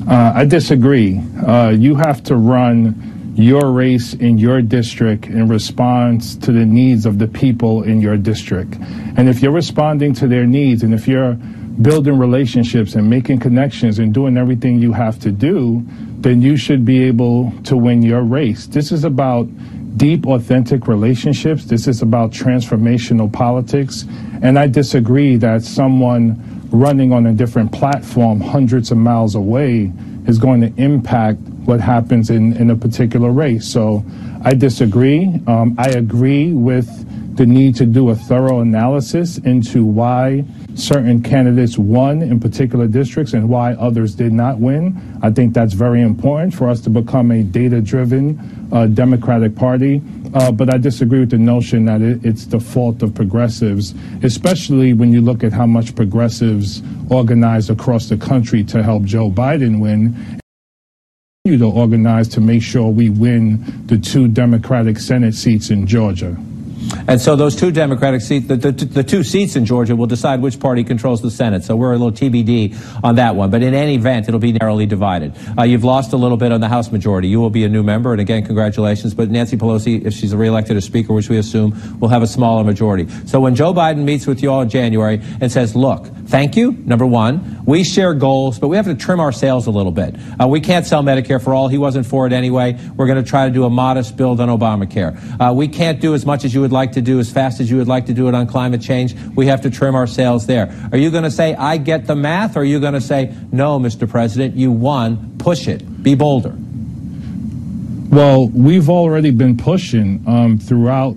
Uh, 0.09 0.33
I 0.35 0.45
disagree. 0.45 1.21
Uh, 1.47 1.71
you 1.71 1.95
have 1.95 2.25
to 2.25 2.35
run 2.35 3.35
your 3.37 3.71
race 3.71 4.15
in 4.15 4.37
your 4.37 4.61
district 4.61 5.27
in 5.27 5.47
response 5.47 6.35
to 6.35 6.51
the 6.51 6.67
needs 6.67 7.07
of 7.07 7.21
the 7.21 7.29
people 7.29 7.85
in 7.85 8.01
your 8.01 8.17
district. 8.17 8.75
And 9.17 9.29
if 9.29 9.43
you're 9.43 9.53
responding 9.53 10.13
to 10.15 10.27
their 10.27 10.45
needs 10.45 10.83
and 10.83 10.93
if 10.93 11.07
you're 11.07 11.35
building 11.81 12.19
relationships 12.19 12.97
and 12.97 13.09
making 13.09 13.39
connections 13.39 14.01
and 14.01 14.13
doing 14.13 14.37
everything 14.37 14.81
you 14.81 14.93
have 14.93 15.21
to 15.21 15.31
do, 15.31 15.85
then 16.19 16.43
you 16.43 16.57
should 16.57 16.85
be 16.85 17.05
able 17.05 17.53
to 17.63 17.77
win 17.77 18.03
your 18.03 18.23
race. 18.23 18.67
This 18.67 18.91
is 18.91 19.05
about 19.05 19.47
deep, 19.97 20.27
authentic 20.27 20.89
relationships. 20.89 21.65
This 21.65 21.87
is 21.87 22.03
about 22.03 22.31
transformational 22.31 23.33
politics. 23.33 24.05
And 24.43 24.59
I 24.59 24.67
disagree 24.67 25.37
that 25.37 25.63
someone 25.63 26.69
running 26.71 27.13
on 27.13 27.27
a 27.27 27.33
different 27.33 27.73
platform 27.73 28.41
hundreds 28.41 28.91
of 28.91 28.99
miles 28.99 29.35
away 29.35 29.93
is 30.27 30.39
going 30.39 30.61
to 30.61 30.73
impact 30.83 31.39
what 31.65 31.81
happens 31.81 32.31
in, 32.31 32.57
in 32.57 32.71
a 32.71 32.77
particular 32.77 33.31
race. 33.31 33.67
So 33.67 34.05
I 34.45 34.55
disagree. 34.55 35.41
Um, 35.47 35.77
I 35.79 35.89
agree 35.91 36.53
with 36.53 36.89
the 37.37 37.47
need 37.47 37.77
to 37.77 37.87
do 37.87 38.11
a 38.11 38.15
thorough 38.15 38.61
analysis 38.61 39.39
into 39.39 39.85
why 39.85 40.45
certain 40.75 41.23
candidates 41.23 41.79
won 41.79 42.23
in 42.23 42.41
particular 42.41 42.87
districts 42.87 43.33
and 43.33 43.49
why 43.49 43.75
others 43.75 44.15
did 44.15 44.33
not 44.33 44.59
win. 44.59 45.01
I 45.23 45.31
think 45.31 45.55
that's 45.55 45.75
very 45.75 46.03
important 46.03 46.55
for 46.55 46.69
us 46.69 46.81
to 46.83 46.91
become 46.91 47.31
a 47.31 47.43
data 47.43 47.81
driven 47.81 48.69
uh, 48.73 48.87
Democratic 48.87 49.55
Party. 49.55 50.03
Uh, 50.35 50.51
but 50.51 50.73
I 50.73 50.79
disagree 50.79 51.21
with 51.21 51.31
the 51.31 51.39
notion 51.39 51.85
that 51.85 52.01
it, 52.01 52.25
it's 52.25 52.47
the 52.47 52.61
fault 52.61 53.03
of 53.03 53.15
progressives, 53.15 53.95
especially 54.23 54.95
when 54.95 55.13
you 55.13 55.21
look 55.21 55.45
at 55.45 55.53
how 55.53 55.67
much 55.67 55.95
progressives 55.95 56.83
organized 57.11 57.69
across 57.69 58.09
the 58.09 58.17
country 58.17 58.65
to 58.65 58.83
help 58.83 59.05
Joe 59.05 59.31
Biden 59.31 59.81
win 59.81 60.41
You 61.45 61.59
to 61.59 61.67
organize 61.67 62.29
to 62.29 62.41
make 62.41 62.63
sure 62.63 62.89
we 62.89 63.11
win 63.11 63.87
the 63.89 63.99
two 63.99 64.29
Democratic 64.29 64.97
Senate 65.01 65.35
seats 65.35 65.71
in 65.71 65.89
Georgia. 65.89 66.37
And 67.09 67.21
so 67.21 67.37
those 67.37 67.57
two 67.57 67.71
Democratic 67.71 68.21
seats, 68.21 68.47
the, 68.49 68.57
the, 68.57 68.73
the, 68.73 69.03
two 69.03 69.23
seats 69.23 69.57
in 69.57 69.65
Georgia 69.65 69.97
will 69.97 70.07
decide 70.07 70.41
which 70.41 70.61
party 70.61 70.85
controls 70.85 71.23
the 71.23 71.31
Senate. 71.31 71.65
So 71.65 71.77
we're 71.77 71.93
a 71.93 71.99
little 71.99 72.13
TBD 72.13 72.77
on 73.03 73.17
that 73.17 73.35
one. 73.37 73.51
But 73.51 73.63
in 73.63 73.75
any 73.75 73.95
event, 73.95 74.29
it'll 74.29 74.41
be 74.41 74.53
narrowly 74.53 74.87
divided. 74.87 75.35
Uh, 75.59 75.63
you've 75.63 75.85
lost 75.85 76.13
a 76.13 76.17
little 76.17 76.37
bit 76.37 76.53
on 76.53 76.61
the 76.61 76.69
House 76.69 76.93
majority. 76.93 77.29
You 77.29 77.41
will 77.41 77.51
be 77.51 77.65
a 77.65 77.69
new 77.69 77.83
member. 77.83 78.13
And 78.13 78.21
again, 78.21 78.45
congratulations. 78.45 79.15
But 79.15 79.31
Nancy 79.31 79.57
Pelosi, 79.57 80.05
if 80.05 80.15
she's 80.15 80.35
reelected 80.35 80.77
as 80.77 80.85
Speaker, 80.85 81.13
which 81.13 81.29
we 81.29 81.39
assume, 81.39 81.99
will 82.01 82.09
have 82.09 82.23
a 82.23 82.27
smaller 82.27 82.65
majority. 82.65 83.09
So 83.27 83.41
when 83.41 83.55
Joe 83.55 83.73
Biden 83.73 84.05
meets 84.05 84.27
with 84.27 84.43
you 84.43 84.51
all 84.51 84.63
in 84.63 84.69
January 84.69 85.21
and 85.41 85.51
says, 85.51 85.75
look, 85.75 86.07
thank 86.27 86.57
you, 86.57 86.73
number 86.73 87.07
one, 87.07 87.63
we 87.65 87.85
share 87.85 88.15
goals, 88.15 88.59
but 88.59 88.69
we 88.69 88.77
have 88.77 88.87
to 88.87 88.95
trim 88.95 89.21
our 89.21 89.33
sails 89.33 89.67
a 89.67 89.71
little 89.71 89.93
bit. 89.93 90.17
Uh, 90.41 90.49
we 90.49 90.61
can't 90.61 90.87
sell 90.87 91.03
Medicare 91.03 91.43
for 91.43 91.55
all. 91.55 91.69
He 91.69 91.79
wasn't 91.79 92.07
for 92.07 92.27
it 92.27 92.33
anyway. 92.33 92.79
We're 92.97 93.07
going 93.07 93.23
to 93.23 93.29
try 93.29 93.47
to 93.47 93.53
do 93.53 93.65
a 93.65 93.71
modest 93.71 94.17
build 94.17 94.41
on 94.41 94.49
Obamacare. 94.49 95.41
Uh, 95.41 95.53
we 95.53 95.69
can't 95.69 96.01
do 96.01 96.15
as 96.15 96.27
much 96.27 96.45
as 96.45 96.53
you 96.53 96.61
would 96.61 96.73
like 96.73 96.82
to 96.91 97.01
do 97.01 97.21
as 97.21 97.31
fast 97.31 97.61
as 97.61 97.71
you 97.71 97.77
would 97.77 97.87
like 97.87 98.07
to 98.07 98.13
do 98.13 98.27
it 98.27 98.35
on 98.35 98.49
climate 98.49 98.83
change. 98.83 99.15
We 99.37 99.47
have 99.47 99.61
to 99.61 99.71
trim 99.71 99.95
our 99.95 100.09
sails 100.09 100.47
there. 100.47 100.75
Are 100.91 100.99
you 100.99 101.13
going 101.13 101.23
to 101.23 101.31
say, 101.31 101.55
I 101.55 101.77
get 101.77 102.09
the 102.09 102.17
math, 102.17 102.57
or 102.57 102.61
are 102.61 102.65
you 102.65 102.81
going 102.81 102.95
to 102.95 103.01
say, 103.01 103.33
no, 103.53 103.79
Mr. 103.79 104.11
President, 104.11 104.57
you 104.57 104.73
won, 104.73 105.37
push 105.39 105.69
it, 105.69 106.03
be 106.03 106.17
bolder? 106.17 106.57
Well, 108.11 108.49
we've 108.49 108.91
already 108.91 109.31
been 109.31 109.57
pushing 109.57 110.25
um, 110.27 110.59
throughout 110.59 111.17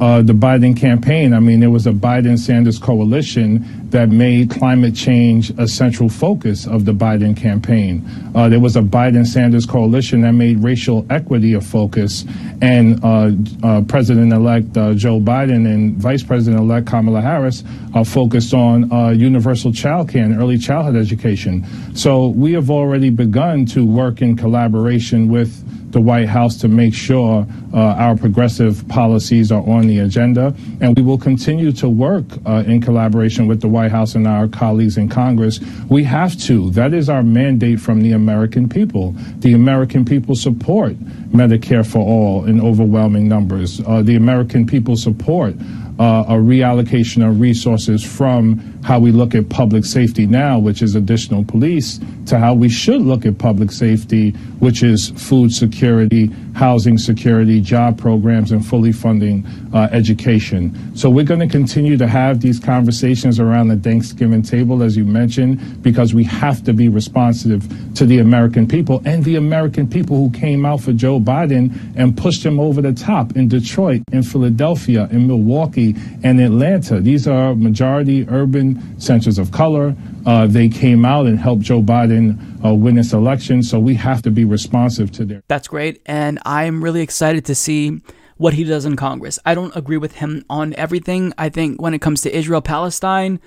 uh, 0.00 0.22
the 0.22 0.32
Biden 0.32 0.76
campaign. 0.76 1.32
I 1.32 1.40
mean, 1.40 1.60
there 1.60 1.70
was 1.70 1.86
a 1.86 1.92
Biden 1.92 2.38
Sanders 2.38 2.78
coalition 2.78 3.88
that 3.90 4.10
made 4.10 4.50
climate 4.50 4.94
change 4.94 5.50
a 5.58 5.66
central 5.66 6.08
focus 6.08 6.66
of 6.66 6.84
the 6.84 6.92
Biden 6.92 7.36
campaign. 7.36 8.04
Uh, 8.34 8.48
there 8.48 8.60
was 8.60 8.76
a 8.76 8.82
Biden 8.82 9.26
Sanders 9.26 9.66
coalition 9.66 10.20
that 10.20 10.32
made 10.32 10.62
racial 10.62 11.06
equity 11.10 11.54
a 11.54 11.60
focus, 11.60 12.24
and 12.60 13.02
uh, 13.02 13.30
uh 13.62 13.82
President 13.82 14.32
elect 14.32 14.76
uh, 14.76 14.94
Joe 14.94 15.18
Biden 15.18 15.66
and 15.66 15.96
Vice 15.96 16.22
President 16.22 16.60
elect 16.60 16.86
Kamala 16.86 17.20
Harris 17.20 17.64
are 17.94 18.04
focused 18.04 18.54
on 18.54 18.92
uh, 18.92 19.08
universal 19.10 19.72
child 19.72 20.10
care 20.10 20.24
and 20.24 20.38
early 20.38 20.58
childhood 20.58 20.96
education. 20.96 21.64
So 21.94 22.28
we 22.28 22.52
have 22.52 22.70
already 22.70 23.10
begun 23.10 23.66
to 23.66 23.84
work 23.84 24.22
in 24.22 24.36
collaboration 24.36 25.28
with 25.28 25.64
the 25.90 26.00
White 26.00 26.28
House 26.28 26.56
to 26.58 26.68
make 26.68 26.94
sure 26.94 27.46
uh, 27.72 27.76
our 27.76 28.16
progressive 28.16 28.86
policies 28.88 29.50
are 29.50 29.66
on 29.68 29.86
the 29.86 29.98
agenda. 29.98 30.54
And 30.80 30.96
we 30.96 31.02
will 31.02 31.18
continue 31.18 31.72
to 31.72 31.88
work 31.88 32.24
uh, 32.46 32.64
in 32.66 32.80
collaboration 32.80 33.46
with 33.46 33.60
the 33.60 33.68
White 33.68 33.90
House 33.90 34.14
and 34.14 34.26
our 34.26 34.48
colleagues 34.48 34.96
in 34.96 35.08
Congress. 35.08 35.60
We 35.88 36.04
have 36.04 36.38
to. 36.42 36.70
That 36.70 36.94
is 36.94 37.08
our 37.08 37.22
mandate 37.22 37.80
from 37.80 38.02
the 38.02 38.12
American 38.12 38.68
people. 38.68 39.14
The 39.38 39.54
American 39.54 40.04
people 40.04 40.34
support 40.34 40.94
Medicare 41.30 41.86
for 41.86 42.00
all 42.00 42.44
in 42.44 42.60
overwhelming 42.60 43.28
numbers. 43.28 43.80
Uh, 43.86 44.02
the 44.02 44.16
American 44.16 44.66
people 44.66 44.96
support 44.96 45.54
uh, 45.98 46.24
a 46.28 46.34
reallocation 46.34 47.28
of 47.28 47.40
resources 47.40 48.04
from 48.04 48.58
how 48.84 48.98
we 48.98 49.10
look 49.10 49.34
at 49.34 49.48
public 49.48 49.84
safety 49.84 50.26
now, 50.26 50.58
which 50.58 50.80
is 50.80 50.94
additional 50.94 51.44
police, 51.44 52.00
to 52.26 52.38
how 52.38 52.54
we 52.54 52.68
should 52.68 53.02
look 53.02 53.26
at 53.26 53.38
public 53.38 53.70
safety, 53.72 54.30
which 54.60 54.82
is 54.82 55.10
food 55.10 55.52
security, 55.52 56.30
housing 56.58 56.98
security, 56.98 57.60
job 57.60 57.96
programs, 57.96 58.50
and 58.50 58.66
fully 58.66 58.90
funding 58.90 59.46
uh, 59.72 59.88
education. 59.92 60.74
So 60.96 61.08
we're 61.08 61.24
going 61.24 61.38
to 61.38 61.46
continue 61.46 61.96
to 61.96 62.08
have 62.08 62.40
these 62.40 62.58
conversations 62.58 63.38
around 63.38 63.68
the 63.68 63.76
Thanksgiving 63.76 64.42
table, 64.42 64.82
as 64.82 64.96
you 64.96 65.04
mentioned, 65.04 65.84
because 65.84 66.14
we 66.14 66.24
have 66.24 66.64
to 66.64 66.72
be 66.72 66.88
responsive 66.88 67.62
to 67.94 68.04
the 68.04 68.18
American 68.18 68.66
people 68.66 69.00
and 69.04 69.24
the 69.24 69.36
American 69.36 69.88
people 69.88 70.16
who 70.16 70.30
came 70.30 70.66
out 70.66 70.80
for 70.80 70.92
Joe 70.92 71.20
Biden 71.20 71.78
and 71.94 72.16
pushed 72.16 72.44
him 72.44 72.58
over 72.58 72.82
the 72.82 72.92
top 72.92 73.36
in 73.36 73.46
Detroit, 73.46 74.02
in 74.10 74.24
Philadelphia, 74.24 75.08
in 75.12 75.28
Milwaukee, 75.28 75.94
and 76.24 76.40
Atlanta. 76.40 76.98
These 76.98 77.28
are 77.28 77.54
majority 77.54 78.26
urban 78.28 78.98
centers 78.98 79.38
of 79.38 79.52
color. 79.52 79.94
Uh, 80.26 80.46
they 80.46 80.68
came 80.68 81.04
out 81.04 81.26
and 81.26 81.38
helped 81.38 81.62
Joe 81.62 81.82
Biden 81.82 82.64
uh, 82.64 82.74
win 82.74 82.96
this 82.96 83.12
election. 83.12 83.62
So 83.62 83.78
we 83.78 83.94
have 83.94 84.22
to 84.22 84.30
be 84.30 84.44
responsive 84.44 85.10
to 85.12 85.24
their. 85.24 85.42
That's 85.48 85.68
great. 85.68 86.02
And 86.06 86.38
I'm 86.44 86.82
really 86.82 87.00
excited 87.00 87.44
to 87.46 87.54
see 87.54 88.00
what 88.36 88.54
he 88.54 88.64
does 88.64 88.84
in 88.84 88.96
Congress. 88.96 89.38
I 89.44 89.54
don't 89.54 89.74
agree 89.76 89.96
with 89.96 90.16
him 90.16 90.44
on 90.48 90.74
everything. 90.74 91.32
I 91.38 91.48
think 91.48 91.82
when 91.82 91.94
it 91.94 92.00
comes 92.00 92.20
to 92.22 92.36
Israel 92.36 92.60
Palestine, 92.62 93.40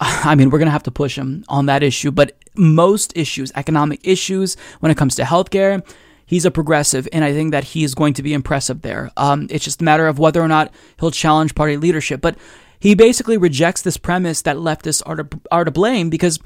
I 0.00 0.34
mean, 0.34 0.50
we're 0.50 0.58
going 0.58 0.66
to 0.66 0.72
have 0.72 0.82
to 0.84 0.90
push 0.90 1.16
him 1.16 1.44
on 1.48 1.66
that 1.66 1.82
issue. 1.82 2.10
But 2.10 2.36
most 2.56 3.16
issues, 3.16 3.52
economic 3.54 4.00
issues, 4.02 4.56
when 4.80 4.90
it 4.90 4.96
comes 4.96 5.14
to 5.16 5.22
healthcare, 5.22 5.86
he's 6.26 6.44
a 6.44 6.50
progressive, 6.50 7.08
and 7.12 7.24
I 7.24 7.32
think 7.32 7.52
that 7.52 7.64
he 7.64 7.84
is 7.84 7.94
going 7.94 8.14
to 8.14 8.22
be 8.22 8.34
impressive 8.34 8.82
there. 8.82 9.10
Um, 9.16 9.46
it's 9.50 9.64
just 9.64 9.80
a 9.80 9.84
matter 9.84 10.06
of 10.06 10.18
whether 10.18 10.42
or 10.42 10.48
not 10.48 10.72
he'll 10.98 11.12
challenge 11.12 11.54
party 11.54 11.76
leadership. 11.76 12.20
But 12.20 12.36
he 12.78 12.94
basically 12.94 13.36
rejects 13.36 13.82
this 13.82 13.96
premise 13.96 14.42
that 14.42 14.56
leftists 14.56 15.02
are 15.06 15.16
to, 15.16 15.40
are 15.50 15.64
to 15.64 15.70
blame 15.70 16.10
because 16.10 16.38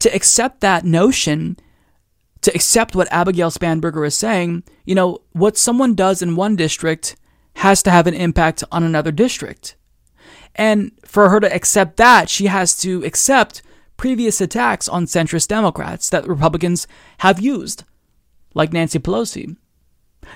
to 0.00 0.14
accept 0.14 0.60
that 0.60 0.84
notion, 0.84 1.56
to 2.42 2.54
accept 2.54 2.94
what 2.94 3.10
Abigail 3.10 3.50
Spanberger 3.50 4.06
is 4.06 4.14
saying, 4.14 4.64
you 4.84 4.94
know, 4.94 5.22
what 5.32 5.56
someone 5.56 5.94
does 5.94 6.22
in 6.22 6.36
one 6.36 6.56
district 6.56 7.16
has 7.56 7.82
to 7.82 7.90
have 7.90 8.06
an 8.06 8.14
impact 8.14 8.64
on 8.72 8.82
another 8.82 9.12
district. 9.12 9.76
And 10.54 10.92
for 11.04 11.30
her 11.30 11.40
to 11.40 11.54
accept 11.54 11.96
that, 11.96 12.28
she 12.28 12.46
has 12.46 12.76
to 12.78 13.04
accept 13.04 13.62
previous 13.96 14.40
attacks 14.40 14.88
on 14.88 15.06
centrist 15.06 15.48
Democrats 15.48 16.10
that 16.10 16.26
Republicans 16.26 16.86
have 17.18 17.40
used, 17.40 17.84
like 18.54 18.72
Nancy 18.72 18.98
Pelosi. 18.98 19.56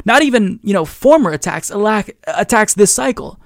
Not 0.04 0.22
even, 0.22 0.60
you 0.62 0.72
know, 0.72 0.84
former 0.84 1.30
attacks, 1.30 1.70
attacks 2.26 2.74
this 2.74 2.94
cycle. 2.94 3.40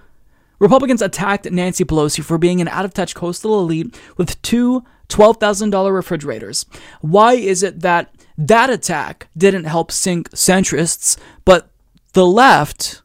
Republicans 0.63 1.03
attacked 1.03 1.51
Nancy 1.51 1.85
Pelosi 1.85 2.23
for 2.23 2.39
being 2.39 2.61
an 2.61 2.69
out 2.69 2.85
of 2.85 2.95
touch 2.95 3.17
coastal 3.17 3.59
elite 3.59 3.99
with 4.17 4.41
two 4.43 4.85
$12,000 5.09 5.93
refrigerators. 5.93 6.65
Why 7.01 7.33
is 7.33 7.65
it 7.65 7.81
that 7.81 8.15
that 8.39 8.71
attack 8.71 9.27
didn't 9.37 9.65
help 9.65 9.91
sink 9.91 10.31
centrists, 10.31 11.19
but 11.45 11.69
the 12.13 12.25
left 12.25 13.03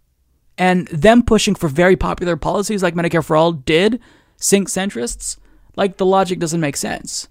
and 0.60 0.88
them 0.90 1.24
pushing 1.24 1.56
for 1.56 1.68
very 1.68 1.96
popular 1.96 2.38
policies 2.38 2.84
like 2.84 2.94
Medicare 2.94 3.26
for 3.26 3.36
All 3.36 3.54
did 3.54 4.00
sink 4.36 4.68
centrists? 4.68 5.38
Like 5.76 5.98
the 5.98 6.06
logic 6.06 6.38
doesn't 6.38 6.62
make 6.62 6.78
sense. 6.78 7.28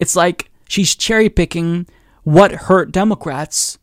It's 0.00 0.16
like 0.16 0.50
she's 0.68 0.96
cherry 0.96 1.28
picking 1.28 1.86
what 2.24 2.50
hurt 2.50 2.90
Democrats 2.90 3.78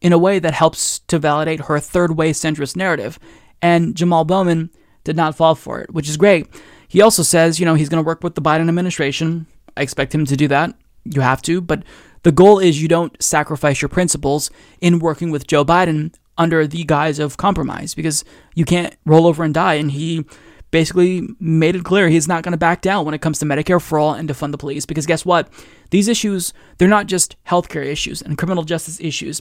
in 0.00 0.14
a 0.14 0.18
way 0.18 0.38
that 0.38 0.54
helps 0.54 1.00
to 1.00 1.18
validate 1.18 1.66
her 1.66 1.78
third 1.78 2.16
way 2.16 2.32
centrist 2.32 2.76
narrative. 2.76 3.18
And 3.60 3.94
Jamal 3.94 4.24
Bowman 4.24 4.70
did 5.08 5.16
not 5.16 5.34
fall 5.34 5.54
for 5.54 5.80
it, 5.80 5.92
which 5.94 6.06
is 6.06 6.18
great. 6.18 6.46
He 6.86 7.00
also 7.00 7.22
says, 7.22 7.58
you 7.58 7.64
know, 7.64 7.74
he's 7.74 7.88
going 7.88 8.02
to 8.02 8.06
work 8.06 8.22
with 8.22 8.34
the 8.34 8.42
Biden 8.42 8.68
administration. 8.68 9.46
I 9.74 9.80
expect 9.80 10.14
him 10.14 10.26
to 10.26 10.36
do 10.36 10.48
that. 10.48 10.74
You 11.04 11.22
have 11.22 11.40
to, 11.42 11.62
but 11.62 11.82
the 12.24 12.32
goal 12.32 12.58
is 12.58 12.82
you 12.82 12.88
don't 12.88 13.20
sacrifice 13.22 13.80
your 13.80 13.88
principles 13.88 14.50
in 14.82 14.98
working 14.98 15.30
with 15.30 15.46
Joe 15.46 15.64
Biden 15.64 16.12
under 16.36 16.66
the 16.66 16.84
guise 16.84 17.18
of 17.18 17.38
compromise 17.38 17.94
because 17.94 18.22
you 18.54 18.66
can't 18.66 18.94
roll 19.06 19.26
over 19.26 19.42
and 19.44 19.54
die. 19.54 19.74
And 19.74 19.92
he 19.92 20.26
basically 20.70 21.26
made 21.40 21.74
it 21.74 21.84
clear 21.84 22.10
he's 22.10 22.28
not 22.28 22.42
going 22.42 22.52
to 22.52 22.58
back 22.58 22.82
down 22.82 23.06
when 23.06 23.14
it 23.14 23.22
comes 23.22 23.38
to 23.38 23.46
Medicare 23.46 23.80
for 23.80 23.98
all 23.98 24.12
and 24.12 24.28
defund 24.28 24.52
the 24.52 24.58
police 24.58 24.84
because 24.84 25.06
guess 25.06 25.24
what? 25.24 25.48
These 25.88 26.08
issues, 26.08 26.52
they're 26.76 26.86
not 26.86 27.06
just 27.06 27.36
healthcare 27.46 27.86
issues 27.86 28.20
and 28.20 28.36
criminal 28.36 28.64
justice 28.64 29.00
issues. 29.00 29.40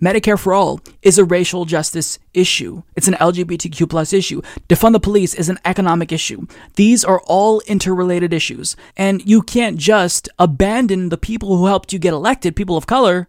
Medicare 0.00 0.38
for 0.38 0.52
all 0.52 0.80
is 1.02 1.18
a 1.18 1.24
racial 1.24 1.64
justice 1.64 2.18
issue. 2.34 2.82
It's 2.94 3.08
an 3.08 3.14
LGBTQ 3.14 3.88
plus 3.88 4.12
issue. 4.12 4.42
Defund 4.68 4.92
the 4.92 5.00
police 5.00 5.34
is 5.34 5.48
an 5.48 5.58
economic 5.64 6.12
issue. 6.12 6.46
These 6.74 7.04
are 7.04 7.20
all 7.26 7.60
interrelated 7.66 8.32
issues. 8.32 8.76
And 8.96 9.26
you 9.28 9.42
can't 9.42 9.78
just 9.78 10.28
abandon 10.38 11.08
the 11.08 11.18
people 11.18 11.56
who 11.56 11.66
helped 11.66 11.92
you 11.92 11.98
get 11.98 12.12
elected, 12.12 12.56
people 12.56 12.76
of 12.76 12.86
color, 12.86 13.28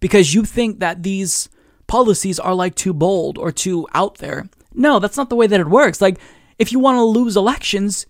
because 0.00 0.34
you 0.34 0.44
think 0.44 0.78
that 0.80 1.02
these 1.02 1.48
policies 1.86 2.38
are 2.38 2.54
like 2.54 2.74
too 2.74 2.94
bold 2.94 3.38
or 3.38 3.50
too 3.50 3.86
out 3.94 4.18
there. 4.18 4.48
No, 4.74 4.98
that's 5.00 5.16
not 5.16 5.30
the 5.30 5.36
way 5.36 5.46
that 5.48 5.60
it 5.60 5.68
works. 5.68 6.00
Like, 6.00 6.18
if 6.58 6.70
you 6.70 6.78
want 6.78 6.96
to 6.96 7.02
lose 7.02 7.36
elections, 7.36 8.06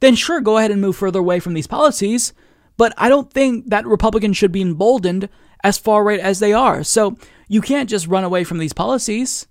then 0.00 0.14
sure, 0.14 0.40
go 0.40 0.58
ahead 0.58 0.70
and 0.70 0.80
move 0.80 0.96
further 0.96 1.18
away 1.18 1.40
from 1.40 1.54
these 1.54 1.66
policies. 1.66 2.32
But 2.76 2.92
I 2.96 3.08
don't 3.08 3.32
think 3.32 3.70
that 3.70 3.86
Republicans 3.86 4.36
should 4.36 4.52
be 4.52 4.62
emboldened 4.62 5.28
as 5.64 5.78
far 5.78 6.04
right 6.04 6.20
as 6.20 6.38
they 6.38 6.52
are. 6.52 6.84
So 6.84 7.16
you 7.48 7.60
can't 7.60 7.90
just 7.90 8.06
run 8.06 8.22
away 8.22 8.44
from 8.44 8.58
these 8.58 8.72
policies. 8.72 9.48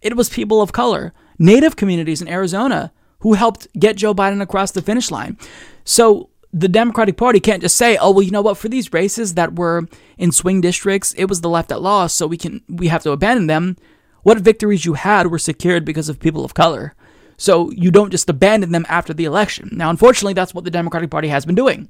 It 0.00 0.16
was 0.16 0.30
people 0.30 0.62
of 0.62 0.72
color, 0.72 1.12
native 1.38 1.76
communities 1.76 2.22
in 2.22 2.28
Arizona, 2.28 2.92
who 3.20 3.34
helped 3.34 3.66
get 3.78 3.96
Joe 3.96 4.14
Biden 4.14 4.40
across 4.40 4.70
the 4.70 4.80
finish 4.80 5.10
line. 5.10 5.36
So 5.84 6.30
the 6.52 6.68
Democratic 6.68 7.16
Party 7.16 7.40
can't 7.40 7.60
just 7.60 7.76
say, 7.76 7.96
"Oh, 7.96 8.12
well, 8.12 8.22
you 8.22 8.30
know 8.30 8.40
what? 8.40 8.56
For 8.56 8.68
these 8.68 8.92
races 8.92 9.34
that 9.34 9.56
were 9.56 9.86
in 10.16 10.32
swing 10.32 10.60
districts, 10.60 11.12
it 11.14 11.26
was 11.26 11.40
the 11.40 11.50
left 11.50 11.68
that 11.68 11.82
lost, 11.82 12.16
so 12.16 12.26
we 12.26 12.38
can 12.38 12.62
we 12.68 12.88
have 12.88 13.02
to 13.02 13.10
abandon 13.10 13.48
them." 13.48 13.76
What 14.22 14.38
victories 14.38 14.84
you 14.84 14.94
had 14.94 15.26
were 15.26 15.38
secured 15.38 15.84
because 15.84 16.08
of 16.08 16.20
people 16.20 16.44
of 16.44 16.54
color. 16.54 16.94
So 17.36 17.70
you 17.70 17.90
don't 17.90 18.10
just 18.10 18.28
abandon 18.28 18.72
them 18.72 18.86
after 18.88 19.14
the 19.14 19.24
election. 19.24 19.70
Now, 19.72 19.90
unfortunately, 19.90 20.34
that's 20.34 20.54
what 20.54 20.64
the 20.64 20.70
Democratic 20.70 21.10
Party 21.10 21.28
has 21.28 21.44
been 21.44 21.54
doing. 21.54 21.88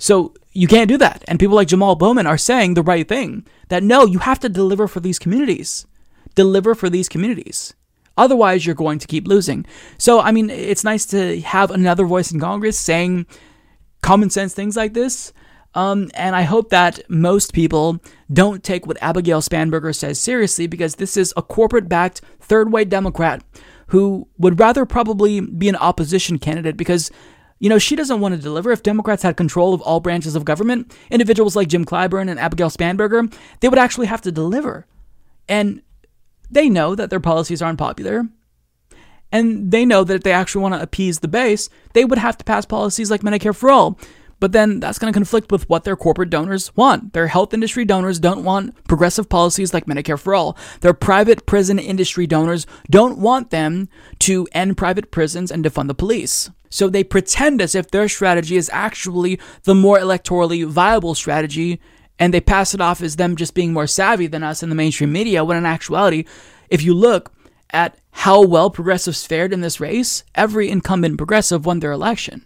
So 0.00 0.34
you 0.52 0.66
can't 0.66 0.88
do 0.88 0.96
that. 0.98 1.22
And 1.28 1.38
people 1.38 1.54
like 1.54 1.68
Jamal 1.68 1.94
Bowman 1.94 2.26
are 2.26 2.38
saying 2.38 2.74
the 2.74 2.82
right 2.82 3.06
thing 3.06 3.46
that 3.68 3.84
no, 3.84 4.06
you 4.06 4.18
have 4.18 4.40
to 4.40 4.48
deliver 4.48 4.88
for 4.88 4.98
these 4.98 5.18
communities. 5.18 5.86
Deliver 6.34 6.74
for 6.74 6.90
these 6.90 7.08
communities. 7.08 7.74
Otherwise, 8.16 8.66
you're 8.66 8.74
going 8.74 8.98
to 8.98 9.06
keep 9.06 9.28
losing. 9.28 9.64
So, 9.98 10.20
I 10.20 10.32
mean, 10.32 10.50
it's 10.50 10.84
nice 10.84 11.06
to 11.06 11.40
have 11.42 11.70
another 11.70 12.06
voice 12.06 12.32
in 12.32 12.40
Congress 12.40 12.78
saying 12.78 13.26
common 14.02 14.30
sense 14.30 14.54
things 14.54 14.76
like 14.76 14.94
this. 14.94 15.32
Um, 15.74 16.10
and 16.14 16.34
I 16.34 16.42
hope 16.42 16.70
that 16.70 17.08
most 17.08 17.52
people 17.52 18.00
don't 18.32 18.64
take 18.64 18.86
what 18.86 19.00
Abigail 19.00 19.40
Spanberger 19.40 19.94
says 19.94 20.18
seriously 20.18 20.66
because 20.66 20.96
this 20.96 21.16
is 21.16 21.32
a 21.36 21.42
corporate 21.42 21.88
backed 21.88 22.22
third 22.40 22.72
way 22.72 22.84
Democrat 22.84 23.44
who 23.88 24.26
would 24.38 24.58
rather 24.58 24.84
probably 24.84 25.40
be 25.40 25.68
an 25.68 25.76
opposition 25.76 26.38
candidate 26.38 26.76
because, 26.76 27.10
you 27.60 27.68
know, 27.68 27.78
she 27.78 27.94
doesn't 27.94 28.20
want 28.20 28.34
to 28.34 28.40
deliver. 28.40 28.72
If 28.72 28.82
Democrats 28.82 29.22
had 29.22 29.36
control 29.36 29.74
of 29.74 29.82
all 29.82 30.00
branches 30.00 30.34
of 30.34 30.46
government, 30.46 30.92
individuals 31.10 31.54
like 31.54 31.68
Jim 31.68 31.84
Clyburn 31.84 32.30
and 32.30 32.40
Abigail 32.40 32.70
Spanberger, 32.70 33.32
they 33.60 33.68
would 33.68 33.78
actually 33.78 34.06
have 34.06 34.22
to 34.22 34.32
deliver. 34.32 34.86
And 35.46 35.82
they 36.50 36.68
know 36.68 36.94
that 36.94 37.10
their 37.10 37.20
policies 37.20 37.60
are 37.60 37.68
unpopular. 37.68 38.26
And 39.30 39.70
they 39.70 39.84
know 39.84 40.02
that 40.02 40.14
if 40.14 40.22
they 40.22 40.32
actually 40.32 40.62
want 40.62 40.74
to 40.74 40.82
appease 40.82 41.20
the 41.20 41.28
base, 41.28 41.68
they 41.92 42.04
would 42.04 42.18
have 42.18 42.36
to 42.38 42.44
pass 42.44 42.64
policies 42.64 43.10
like 43.10 43.20
Medicare 43.20 43.54
for 43.54 43.70
All. 43.70 43.98
But 44.40 44.52
then 44.52 44.80
that's 44.80 44.98
going 44.98 45.12
to 45.12 45.16
conflict 45.16 45.52
with 45.52 45.68
what 45.68 45.84
their 45.84 45.96
corporate 45.96 46.30
donors 46.30 46.74
want. 46.74 47.12
Their 47.12 47.26
health 47.26 47.52
industry 47.52 47.84
donors 47.84 48.18
don't 48.18 48.42
want 48.42 48.74
progressive 48.84 49.28
policies 49.28 49.74
like 49.74 49.84
Medicare 49.84 50.18
for 50.18 50.34
All. 50.34 50.56
Their 50.80 50.94
private 50.94 51.44
prison 51.44 51.78
industry 51.78 52.26
donors 52.26 52.66
don't 52.90 53.18
want 53.18 53.50
them 53.50 53.90
to 54.20 54.48
end 54.52 54.78
private 54.78 55.10
prisons 55.10 55.50
and 55.50 55.62
defund 55.62 55.88
the 55.88 55.94
police. 55.94 56.50
So 56.70 56.88
they 56.88 57.04
pretend 57.04 57.60
as 57.60 57.74
if 57.74 57.90
their 57.90 58.08
strategy 58.08 58.56
is 58.56 58.70
actually 58.72 59.38
the 59.64 59.74
more 59.74 59.98
electorally 59.98 60.64
viable 60.64 61.14
strategy 61.14 61.80
and 62.18 62.32
they 62.32 62.40
pass 62.40 62.74
it 62.74 62.80
off 62.80 63.02
as 63.02 63.16
them 63.16 63.34
just 63.34 63.54
being 63.54 63.72
more 63.72 63.86
savvy 63.86 64.26
than 64.26 64.42
us 64.42 64.62
in 64.62 64.68
the 64.68 64.74
mainstream 64.74 65.10
media, 65.12 65.44
when 65.44 65.56
in 65.56 65.66
actuality, 65.66 66.24
if 66.68 66.82
you 66.82 66.94
look 66.94 67.32
at 67.70 67.98
how 68.12 68.42
well 68.42 68.70
progressives 68.70 69.24
fared 69.24 69.52
in 69.52 69.62
this 69.62 69.80
race, 69.80 70.22
every 70.34 70.68
incumbent 70.68 71.16
progressive 71.16 71.66
won 71.66 71.80
their 71.80 71.92
election. 71.92 72.44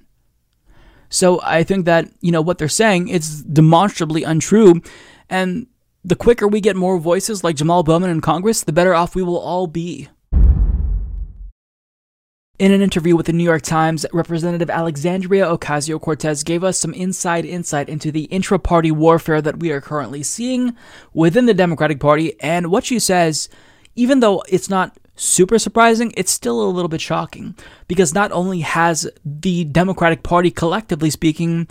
So 1.08 1.40
I 1.42 1.62
think 1.62 1.84
that, 1.86 2.08
you 2.20 2.32
know, 2.32 2.42
what 2.42 2.58
they're 2.58 2.68
saying 2.68 3.08
is 3.08 3.42
demonstrably 3.42 4.22
untrue. 4.22 4.80
And 5.28 5.66
the 6.04 6.16
quicker 6.16 6.46
we 6.46 6.60
get 6.60 6.76
more 6.76 6.98
voices 6.98 7.42
like 7.44 7.56
Jamal 7.56 7.82
Bowman 7.82 8.10
in 8.10 8.20
Congress, 8.20 8.62
the 8.62 8.72
better 8.72 8.94
off 8.94 9.14
we 9.14 9.22
will 9.22 9.38
all 9.38 9.66
be. 9.66 10.08
In 12.56 12.70
an 12.70 12.82
interview 12.82 13.16
with 13.16 13.26
the 13.26 13.32
New 13.32 13.42
York 13.42 13.62
Times, 13.62 14.06
Representative 14.12 14.70
Alexandria 14.70 15.44
Ocasio 15.46 16.00
Cortez 16.00 16.44
gave 16.44 16.62
us 16.62 16.78
some 16.78 16.94
inside 16.94 17.44
insight 17.44 17.88
into 17.88 18.12
the 18.12 18.24
intra 18.26 18.60
party 18.60 18.92
warfare 18.92 19.42
that 19.42 19.58
we 19.58 19.72
are 19.72 19.80
currently 19.80 20.22
seeing 20.22 20.76
within 21.12 21.46
the 21.46 21.54
Democratic 21.54 21.98
Party. 21.98 22.40
And 22.40 22.70
what 22.70 22.84
she 22.84 23.00
says, 23.00 23.48
even 23.96 24.20
though 24.20 24.44
it's 24.48 24.70
not 24.70 24.96
super 25.16 25.58
surprising, 25.58 26.14
it's 26.16 26.30
still 26.30 26.62
a 26.62 26.70
little 26.70 26.88
bit 26.88 27.00
shocking 27.00 27.56
because 27.88 28.14
not 28.14 28.30
only 28.30 28.60
has 28.60 29.10
the 29.24 29.64
Democratic 29.64 30.22
Party, 30.22 30.52
collectively 30.52 31.10
speaking, 31.10 31.66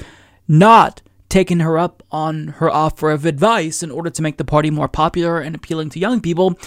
not 0.49 1.01
taken 1.30 1.61
her 1.61 1.77
up 1.77 2.03
on 2.11 2.47
her 2.60 2.69
offer 2.69 3.10
of 3.10 3.26
advice 3.26 3.84
in 3.84 3.89
order 3.89 4.10
to 4.10 4.22
make 4.22 4.35
the 4.35 4.43
party 4.43 4.69
more 4.69 4.89
popular 4.89 5.39
and 5.39 5.55
appealing 5.55 5.89
to 5.91 5.99
young 5.99 6.19
people, 6.19 6.60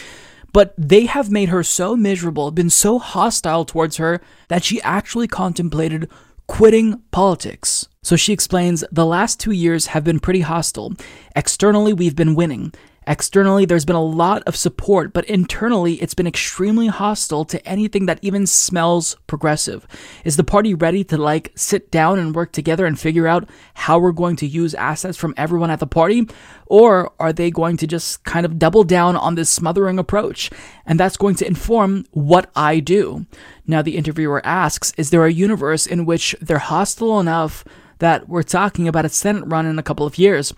but 0.57 0.73
they 0.79 1.05
have 1.05 1.31
made 1.31 1.51
her 1.51 1.63
so 1.63 1.95
miserable, 1.95 2.51
been 2.51 2.71
so 2.71 2.99
hostile 2.99 3.67
towards 3.67 3.99
her, 3.99 4.23
that 4.49 4.65
she 4.65 4.81
actually 4.81 5.29
contemplated 5.29 6.09
quitting 6.47 7.03
politics. 7.11 7.87
So 8.03 8.17
she 8.17 8.33
explains 8.33 8.83
the 8.91 9.05
last 9.05 9.39
two 9.39 9.51
years 9.51 9.89
have 9.89 10.03
been 10.03 10.19
pretty 10.19 10.41
hostile. 10.41 10.95
Externally, 11.35 11.93
we've 11.93 12.17
been 12.17 12.35
winning. 12.35 12.73
Externally, 13.09 13.65
there's 13.65 13.85
been 13.85 13.95
a 13.95 14.03
lot 14.03 14.43
of 14.49 14.57
support, 14.57 15.13
but 15.13 15.25
internally, 15.27 15.95
it's 15.95 16.15
been 16.15 16.27
extremely 16.27 16.89
hostile 16.89 17.45
to 17.45 17.65
anything 17.65 18.07
that 18.07 18.19
even 18.21 18.49
smells 18.49 19.17
progressive. 19.29 19.87
Is 20.25 20.37
the 20.37 20.43
party 20.43 20.75
ready 20.75 21.05
to 21.05 21.17
like 21.17 21.53
sit 21.55 21.93
down 21.93 22.19
and 22.19 22.35
work 22.35 22.51
together 22.51 22.85
and 22.85 22.99
figure 22.99 23.29
out 23.29 23.49
how 23.75 24.01
we're 24.01 24.11
going 24.11 24.35
to 24.37 24.47
use 24.47 24.75
assets 24.75 25.17
from 25.17 25.35
everyone 25.37 25.71
at 25.71 25.79
the 25.79 25.87
party? 25.87 26.29
Or 26.67 27.13
are 27.21 27.33
they 27.33 27.53
going 27.53 27.77
to 27.77 27.87
just 27.87 28.25
kind 28.25 28.45
of 28.45 28.59
double 28.59 28.83
down 28.83 29.15
on 29.15 29.37
this 29.37 29.51
smothering 29.51 30.01
approach? 30.01 30.51
And 30.85 30.99
that's 30.99 31.17
going 31.17 31.37
to 31.37 31.47
inform 31.47 32.07
what 32.11 32.51
I 32.57 32.81
do. 32.81 33.27
Now, 33.69 33.83
the 33.83 33.97
interviewer 33.97 34.45
asks 34.45 34.93
Is 34.97 35.11
there 35.11 35.25
a 35.25 35.33
universe 35.33 35.87
in 35.87 36.07
which 36.07 36.35
they're 36.41 36.59
hostile 36.59 37.21
enough 37.21 37.65
that 37.99 38.29
we're 38.29 38.43
talking 38.43 38.89
about 38.89 39.05
a 39.05 39.09
Senate 39.09 39.45
run 39.47 39.65
in 39.65 39.79
a 39.79 39.83
couple 39.85 40.07
of 40.07 40.19
years? 40.19 40.53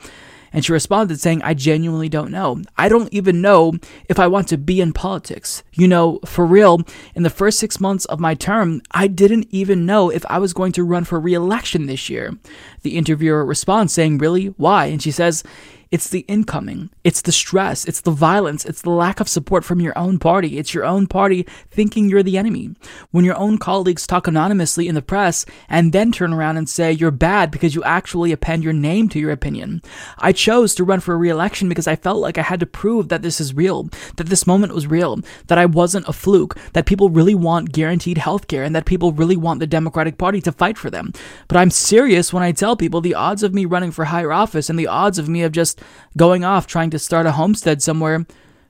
And 0.52 0.64
she 0.64 0.72
responded 0.72 1.20
saying, 1.20 1.42
I 1.42 1.54
genuinely 1.54 2.08
don't 2.08 2.30
know. 2.30 2.62
I 2.76 2.88
don't 2.88 3.12
even 3.12 3.40
know 3.40 3.74
if 4.08 4.18
I 4.18 4.26
want 4.26 4.48
to 4.48 4.58
be 4.58 4.80
in 4.80 4.92
politics. 4.92 5.62
You 5.72 5.88
know, 5.88 6.20
for 6.24 6.46
real, 6.46 6.82
in 7.14 7.22
the 7.22 7.30
first 7.30 7.58
six 7.58 7.80
months 7.80 8.04
of 8.06 8.20
my 8.20 8.34
term, 8.34 8.82
I 8.92 9.06
didn't 9.06 9.48
even 9.50 9.86
know 9.86 10.10
if 10.10 10.24
I 10.26 10.38
was 10.38 10.52
going 10.52 10.72
to 10.72 10.84
run 10.84 11.04
for 11.04 11.20
re 11.20 11.34
election 11.34 11.86
this 11.86 12.08
year. 12.08 12.36
The 12.82 12.96
interviewer 12.96 13.44
responds 13.44 13.92
saying, 13.92 14.18
Really? 14.18 14.46
Why? 14.56 14.86
And 14.86 15.02
she 15.02 15.10
says, 15.10 15.44
it's 15.90 16.10
the 16.10 16.20
incoming, 16.20 16.90
it's 17.02 17.23
the 17.23 17.32
stress, 17.32 17.86
it's 17.86 18.02
the 18.02 18.10
violence, 18.10 18.65
it's 18.66 18.82
the 18.82 18.90
lack 18.90 19.20
of 19.20 19.28
support 19.28 19.65
from 19.65 19.81
your 19.81 19.97
own 19.97 20.19
party. 20.19 20.59
It's 20.59 20.74
your 20.74 20.85
own 20.85 21.06
party 21.06 21.47
thinking 21.70 22.09
you're 22.09 22.23
the 22.23 22.36
enemy. 22.36 22.74
When 23.10 23.24
your 23.24 23.39
own 23.39 23.56
colleagues 23.56 24.06
talk 24.06 24.27
anonymously 24.27 24.86
in 24.86 24.94
the 24.94 25.02
press 25.02 25.47
and 25.69 25.93
then 25.93 26.12
turn 26.12 26.32
around 26.32 26.59
and 26.59 26.69
say 26.69 26.93
you're 26.93 27.10
bad 27.10 27.51
because 27.51 27.74
you 27.74 27.82
actually 27.85 28.32
append 28.32 28.65
your 28.65 28.73
name 28.73 29.09
to 29.10 29.19
your 29.19 29.31
opinion. 29.31 29.81
I 30.19 30.32
chose 30.32 30.74
to 30.74 30.85
run 30.85 31.01
for 31.01 31.15
a 31.15 31.16
re-election 31.16 31.69
because 31.69 31.86
I 31.86 31.97
felt 31.97 32.19
like 32.19 32.36
I 32.36 32.43
had 32.43 32.60
to 32.60 32.66
prove 32.66 33.09
that 33.09 33.23
this 33.23 33.40
is 33.40 33.55
real, 33.55 33.89
that 34.16 34.28
this 34.28 34.47
moment 34.47 34.74
was 34.74 34.86
real, 34.86 35.20
that 35.47 35.59
I 35.59 35.66
wasn't 35.66 36.09
a 36.09 36.12
fluke, 36.12 36.59
that 36.74 36.86
people 36.86 37.09
really 37.09 37.35
want 37.35 37.73
guaranteed 37.73 38.19
health 38.19 38.47
care 38.47 38.62
and 38.62 38.77
that 38.77 38.85
people 38.85 39.12
really 39.12 39.36
want 39.36 39.60
the 39.60 39.66
Democratic 39.66 40.19
Party 40.19 40.40
to 40.43 40.52
fight 40.52 40.77
for 40.77 40.90
them. 40.90 41.12
But 41.48 41.56
I'm 41.56 41.70
serious 41.70 42.32
when 42.32 42.43
I 42.43 42.52
tell 42.52 42.77
people 42.77 43.01
the 43.01 43.15
odds 43.15 43.43
of 43.43 43.55
me 43.55 43.65
running 43.65 43.90
for 43.90 44.05
higher 44.06 44.32
office 44.32 44.69
and 44.69 44.78
the 44.78 44.86
odds 44.86 45.19
of 45.19 45.28
me 45.28 45.43
of 45.43 45.52
just 45.52 45.77
going 46.16 46.44
off 46.44 46.66
trying 46.66 46.90
to 46.90 46.98
start 46.98 47.26
a 47.26 47.32
homestead 47.32 47.82
somewhere, 47.82 48.26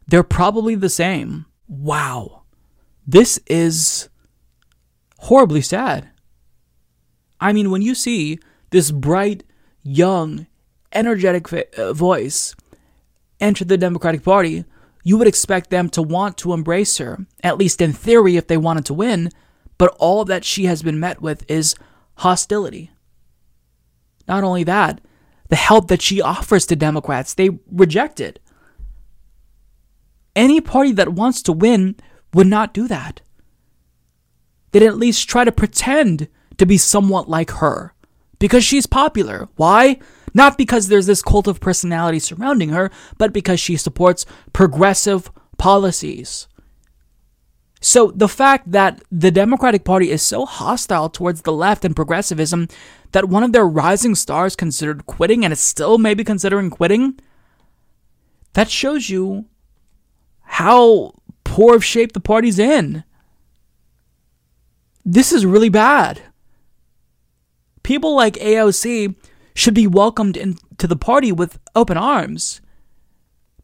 they're 0.07 0.23
probably 0.23 0.75
the 0.75 0.89
same. 0.89 1.47
Wow. 1.67 2.43
This 3.07 3.39
is 3.47 4.09
horribly 5.19 5.63
sad. 5.63 6.11
I 7.41 7.53
mean, 7.53 7.71
when 7.71 7.83
you 7.83 7.95
see 7.95 8.39
this 8.71 8.91
bright, 8.91 9.45
young, 9.83 10.47
energetic 10.93 11.53
uh, 11.79 11.93
voice 11.93 12.55
enter 13.41 13.65
the 13.65 13.79
Democratic 13.79 14.23
Party, 14.25 14.65
you 15.05 15.17
would 15.17 15.29
expect 15.29 15.71
them 15.71 15.89
to 15.91 16.03
want 16.03 16.37
to 16.39 16.53
embrace 16.53 16.99
her, 16.99 17.27
at 17.43 17.57
least 17.57 17.81
in 17.81 17.93
theory, 17.93 18.37
if 18.37 18.47
they 18.47 18.57
wanted 18.57 18.85
to 18.87 18.95
win. 18.95 19.31
But 19.79 19.97
all 19.99 20.25
that 20.25 20.45
she 20.45 20.65
has 20.65 20.83
been 20.83 20.99
met 20.99 21.23
with 21.23 21.49
is 21.49 21.77
hostility. 22.17 22.91
Not 24.27 24.45
only 24.45 24.65
that, 24.65 25.01
the 25.49 25.57
help 25.57 25.89
that 25.89 26.03
she 26.03 26.21
offers 26.21 26.67
to 26.67 26.77
Democrats, 26.77 27.35
they 27.35 27.51
reject 27.71 28.21
it. 28.21 28.41
Any 30.37 30.61
party 30.61 30.93
that 30.93 31.15
wants 31.15 31.43
to 31.43 31.53
win 31.53 31.97
would 32.35 32.47
not 32.47 32.75
do 32.75 32.87
that. 32.89 33.21
They'd 34.73 34.83
at 34.83 34.99
least 34.99 35.29
try 35.29 35.45
to 35.45 35.53
pretend 35.53 36.29
to 36.59 36.67
be 36.67 36.77
somewhat 36.77 37.29
like 37.29 37.51
her 37.53 37.95
because 38.39 38.65
she's 38.65 38.87
popular. 38.87 39.49
Why? 39.57 39.99
Not 40.35 40.59
because 40.59 40.89
there's 40.89 41.07
this 41.07 41.23
cult 41.23 41.47
of 41.47 41.61
personality 41.61 42.19
surrounding 42.19 42.71
her, 42.71 42.91
but 43.17 43.33
because 43.33 43.61
she 43.61 43.77
supports 43.77 44.27
progressive 44.53 45.31
policies. 45.57 46.48
So 47.81 48.11
the 48.11 48.29
fact 48.29 48.73
that 48.73 49.03
the 49.11 49.31
Democratic 49.31 49.85
Party 49.85 50.11
is 50.11 50.23
so 50.23 50.45
hostile 50.45 51.09
towards 51.09 51.43
the 51.43 51.53
left 51.53 51.85
and 51.85 51.95
progressivism 51.95 52.69
that 53.13 53.29
one 53.29 53.45
of 53.45 53.53
their 53.53 53.67
rising 53.67 54.15
stars 54.15 54.57
considered 54.57 55.07
quitting 55.07 55.45
and 55.45 55.53
is 55.53 55.61
still 55.61 55.97
maybe 55.97 56.25
considering 56.25 56.71
quitting, 56.71 57.19
that 58.55 58.71
shows 58.71 59.09
you 59.09 59.47
how 60.43 61.13
poor 61.45 61.77
of 61.77 61.85
shape 61.85 62.13
the 62.13 62.21
party's 62.21 62.59
in. 62.59 63.05
This 65.05 65.33
is 65.33 65.47
really 65.47 65.69
bad. 65.69 66.21
People 67.83 68.15
like 68.15 68.35
AOC 68.35 69.15
should 69.55 69.75
be 69.75 69.87
welcomed 69.87 70.37
into 70.37 70.87
the 70.87 70.97
party 70.97 71.33
with 71.33 71.59
open 71.75 71.97
arms. 71.97 72.61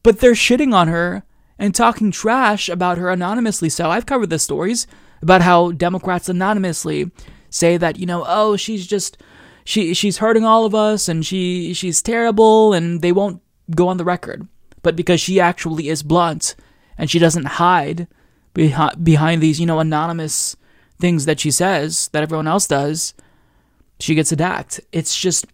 But 0.03 0.20
they're 0.20 0.32
shitting 0.32 0.73
on 0.73 0.89
her 0.89 1.24
and 1.59 1.75
talking 1.75 2.11
trash 2.11 2.69
about 2.69 2.99
her 2.99 3.11
anonymously. 3.11 3.69
So 3.69 3.91
I've 3.91 4.07
covered 4.07 4.31
the 4.31 4.39
stories 4.39 4.87
about 5.23 5.43
how 5.43 5.73
Democrats 5.73 6.29
anonymously 6.29 7.11
say 7.51 7.77
that, 7.77 7.99
you 7.99 8.07
know, 8.07 8.25
oh, 8.27 8.57
she's 8.57 8.87
just 8.87 9.17
she 9.65 9.95
she's 9.95 10.19
hurting 10.19 10.45
all 10.45 10.65
of 10.67 10.75
us 10.75 11.09
and 11.09 11.25
she 11.25 11.73
she's 11.75 12.03
terrible 12.03 12.73
and 12.73 13.01
they 13.01 13.13
won't 13.13 13.41
go 13.75 13.89
on 13.89 13.97
the 13.97 14.05
record. 14.05 14.47
But 14.83 14.97
because 14.97 15.21
she 15.21 15.41
actually 15.41 15.89
is 15.89 16.03
blunt 16.03 16.55
and 16.99 17.11
she 17.11 17.19
doesn't 17.19 17.47
hide 17.47 18.07
behind 18.53 19.05
behind 19.05 19.43
these, 19.43 19.59
you 19.59 19.67
know, 19.67 19.81
anonymous 19.81 20.57
things 21.01 21.25
that 21.25 21.41
she 21.41 21.51
says 21.51 22.09
that 22.13 22.23
everyone 22.23 22.47
else 22.47 22.67
does, 22.67 23.15
she 23.99 24.15
gets 24.15 24.33
attacked. 24.33 24.81
It's 24.93 25.17
just 25.17 25.47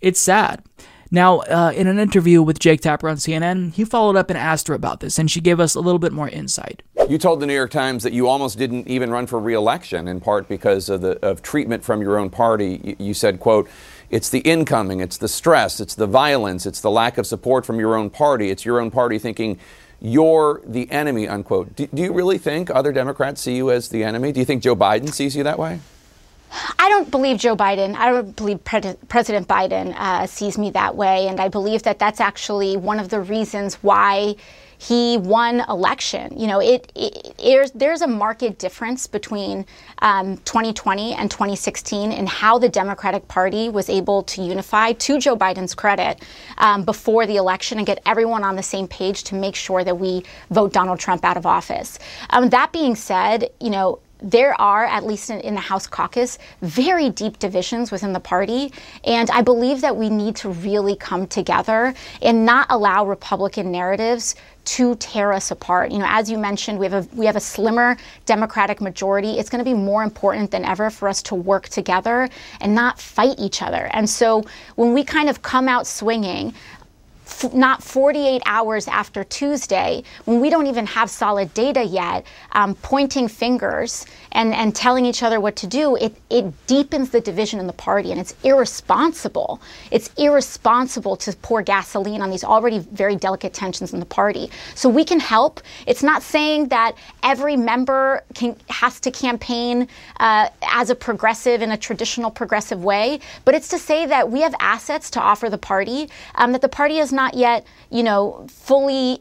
it's 0.00 0.20
sad. 0.20 0.64
Now, 1.10 1.38
uh, 1.40 1.72
in 1.74 1.86
an 1.86 1.98
interview 1.98 2.42
with 2.42 2.58
Jake 2.58 2.82
Tapper 2.82 3.08
on 3.08 3.16
CNN, 3.16 3.72
he 3.72 3.84
followed 3.84 4.16
up 4.16 4.28
and 4.28 4.38
asked 4.38 4.68
her 4.68 4.74
about 4.74 5.00
this, 5.00 5.18
and 5.18 5.30
she 5.30 5.40
gave 5.40 5.58
us 5.58 5.74
a 5.74 5.80
little 5.80 5.98
bit 5.98 6.12
more 6.12 6.28
insight. 6.28 6.82
You 7.08 7.16
told 7.16 7.40
the 7.40 7.46
New 7.46 7.54
York 7.54 7.70
Times 7.70 8.02
that 8.02 8.12
you 8.12 8.28
almost 8.28 8.58
didn't 8.58 8.86
even 8.88 9.10
run 9.10 9.26
for 9.26 9.40
reelection, 9.40 10.06
in 10.06 10.20
part 10.20 10.48
because 10.48 10.90
of 10.90 11.00
the 11.00 11.18
of 11.24 11.40
treatment 11.42 11.82
from 11.82 12.02
your 12.02 12.18
own 12.18 12.28
party. 12.28 12.80
You, 12.84 12.96
you 12.98 13.14
said, 13.14 13.40
"quote." 13.40 13.68
It's 14.10 14.30
the 14.30 14.38
incoming, 14.38 15.00
it's 15.00 15.18
the 15.18 15.28
stress, 15.28 15.80
it's 15.80 15.94
the 15.94 16.06
violence, 16.06 16.64
it's 16.64 16.80
the 16.80 16.90
lack 16.90 17.18
of 17.18 17.26
support 17.26 17.66
from 17.66 17.78
your 17.78 17.94
own 17.94 18.08
party. 18.08 18.48
It's 18.48 18.64
your 18.64 18.80
own 18.80 18.90
party 18.90 19.18
thinking 19.18 19.58
you're 20.00 20.62
the 20.64 20.90
enemy, 20.90 21.28
unquote. 21.28 21.76
Do, 21.76 21.86
do, 21.92 22.02
you 22.02 22.12
really 22.14 22.38
think 22.38 22.70
other 22.70 22.90
Democrats 22.90 23.42
see 23.42 23.56
you 23.56 23.70
as 23.70 23.90
the 23.90 24.04
enemy? 24.04 24.32
Do 24.32 24.40
you 24.40 24.46
think 24.46 24.62
Joe 24.62 24.74
Biden 24.76 25.12
sees 25.12 25.36
you 25.36 25.42
that 25.42 25.58
way? 25.58 25.80
I 26.78 26.88
don't 26.88 27.10
believe 27.10 27.38
Joe 27.38 27.56
Biden, 27.56 27.94
I 27.94 28.10
don't 28.10 28.34
believe 28.34 28.62
Pre- 28.64 28.94
President 29.08 29.48
Biden 29.48 29.94
uh, 29.96 30.26
sees 30.26 30.58
me 30.58 30.70
that 30.70 30.96
way. 30.96 31.28
And 31.28 31.40
I 31.40 31.48
believe 31.48 31.82
that 31.82 31.98
that's 31.98 32.20
actually 32.20 32.76
one 32.76 32.98
of 32.98 33.08
the 33.08 33.20
reasons 33.20 33.74
why 33.76 34.36
he 34.78 35.18
won 35.18 35.62
election. 35.68 36.38
You 36.38 36.46
know, 36.46 36.60
it, 36.60 36.90
it, 36.94 37.34
it 37.38 37.72
there's 37.74 38.00
a 38.00 38.06
marked 38.06 38.58
difference 38.58 39.06
between 39.06 39.66
um, 39.98 40.36
2020 40.38 41.14
and 41.14 41.30
2016 41.30 42.12
in 42.12 42.26
how 42.26 42.58
the 42.58 42.68
Democratic 42.68 43.26
Party 43.26 43.68
was 43.68 43.90
able 43.90 44.22
to 44.24 44.42
unify, 44.42 44.92
to 44.92 45.18
Joe 45.18 45.36
Biden's 45.36 45.74
credit, 45.74 46.22
um, 46.58 46.84
before 46.84 47.26
the 47.26 47.36
election 47.36 47.78
and 47.78 47.86
get 47.86 48.00
everyone 48.06 48.44
on 48.44 48.54
the 48.54 48.62
same 48.62 48.86
page 48.86 49.24
to 49.24 49.34
make 49.34 49.56
sure 49.56 49.82
that 49.82 49.98
we 49.98 50.22
vote 50.50 50.72
Donald 50.72 51.00
Trump 51.00 51.24
out 51.24 51.36
of 51.36 51.44
office. 51.44 51.98
Um, 52.30 52.48
that 52.50 52.72
being 52.72 52.94
said, 52.94 53.50
you 53.60 53.70
know, 53.70 53.98
there 54.20 54.60
are, 54.60 54.84
at 54.84 55.04
least 55.04 55.30
in, 55.30 55.40
in, 55.40 55.54
the 55.54 55.60
House 55.60 55.86
caucus, 55.86 56.38
very 56.62 57.10
deep 57.10 57.38
divisions 57.38 57.92
within 57.92 58.12
the 58.12 58.20
party. 58.20 58.72
And 59.04 59.30
I 59.30 59.42
believe 59.42 59.80
that 59.82 59.96
we 59.96 60.10
need 60.10 60.36
to 60.36 60.50
really 60.50 60.96
come 60.96 61.26
together 61.26 61.94
and 62.22 62.44
not 62.44 62.66
allow 62.70 63.06
Republican 63.06 63.70
narratives 63.70 64.34
to 64.64 64.94
tear 64.96 65.32
us 65.32 65.50
apart. 65.50 65.90
You 65.90 65.98
know, 65.98 66.06
as 66.08 66.30
you 66.30 66.36
mentioned, 66.36 66.78
we 66.78 66.86
have 66.86 67.06
a 67.06 67.16
we 67.16 67.24
have 67.24 67.36
a 67.36 67.40
slimmer 67.40 67.96
Democratic 68.26 68.82
majority. 68.82 69.38
It's 69.38 69.48
going 69.48 69.64
to 69.64 69.70
be 69.70 69.74
more 69.74 70.02
important 70.02 70.50
than 70.50 70.62
ever 70.64 70.90
for 70.90 71.08
us 71.08 71.22
to 71.24 71.34
work 71.34 71.70
together 71.70 72.28
and 72.60 72.74
not 72.74 73.00
fight 73.00 73.36
each 73.38 73.62
other. 73.62 73.88
And 73.94 74.08
so 74.08 74.44
when 74.74 74.92
we 74.92 75.04
kind 75.04 75.30
of 75.30 75.40
come 75.40 75.68
out 75.68 75.86
swinging, 75.86 76.52
not 77.52 77.82
48 77.82 78.42
hours 78.46 78.88
after 78.88 79.24
Tuesday, 79.24 80.02
when 80.24 80.40
we 80.40 80.50
don't 80.50 80.66
even 80.66 80.86
have 80.86 81.10
solid 81.10 81.52
data 81.54 81.84
yet, 81.84 82.26
um, 82.52 82.74
pointing 82.76 83.28
fingers 83.28 84.06
and, 84.32 84.54
and 84.54 84.74
telling 84.74 85.04
each 85.04 85.22
other 85.22 85.40
what 85.40 85.56
to 85.56 85.66
do, 85.66 85.96
it, 85.96 86.14
it 86.30 86.66
deepens 86.66 87.10
the 87.10 87.20
division 87.20 87.60
in 87.60 87.66
the 87.66 87.72
party 87.72 88.10
and 88.10 88.20
it's 88.20 88.34
irresponsible. 88.44 89.60
It's 89.90 90.10
irresponsible 90.16 91.16
to 91.16 91.32
pour 91.36 91.62
gasoline 91.62 92.22
on 92.22 92.30
these 92.30 92.44
already 92.44 92.78
very 92.78 93.16
delicate 93.16 93.52
tensions 93.52 93.92
in 93.92 94.00
the 94.00 94.06
party. 94.06 94.50
So 94.74 94.88
we 94.88 95.04
can 95.04 95.20
help. 95.20 95.60
It's 95.86 96.02
not 96.02 96.22
saying 96.22 96.68
that 96.68 96.96
every 97.22 97.56
member 97.56 98.22
can, 98.34 98.56
has 98.68 99.00
to 99.00 99.10
campaign 99.10 99.88
uh, 100.20 100.48
as 100.62 100.90
a 100.90 100.94
progressive 100.94 101.62
in 101.62 101.72
a 101.72 101.76
traditional 101.76 102.30
progressive 102.30 102.82
way, 102.82 103.20
but 103.44 103.54
it's 103.54 103.68
to 103.68 103.78
say 103.78 104.06
that 104.06 104.30
we 104.30 104.40
have 104.40 104.54
assets 104.60 105.10
to 105.10 105.20
offer 105.20 105.48
the 105.48 105.58
party, 105.58 106.08
um, 106.34 106.52
that 106.52 106.60
the 106.60 106.68
party 106.68 106.98
is 106.98 107.12
not 107.22 107.34
yet, 107.34 107.66
you 107.90 108.02
know, 108.02 108.46
fully 108.48 109.20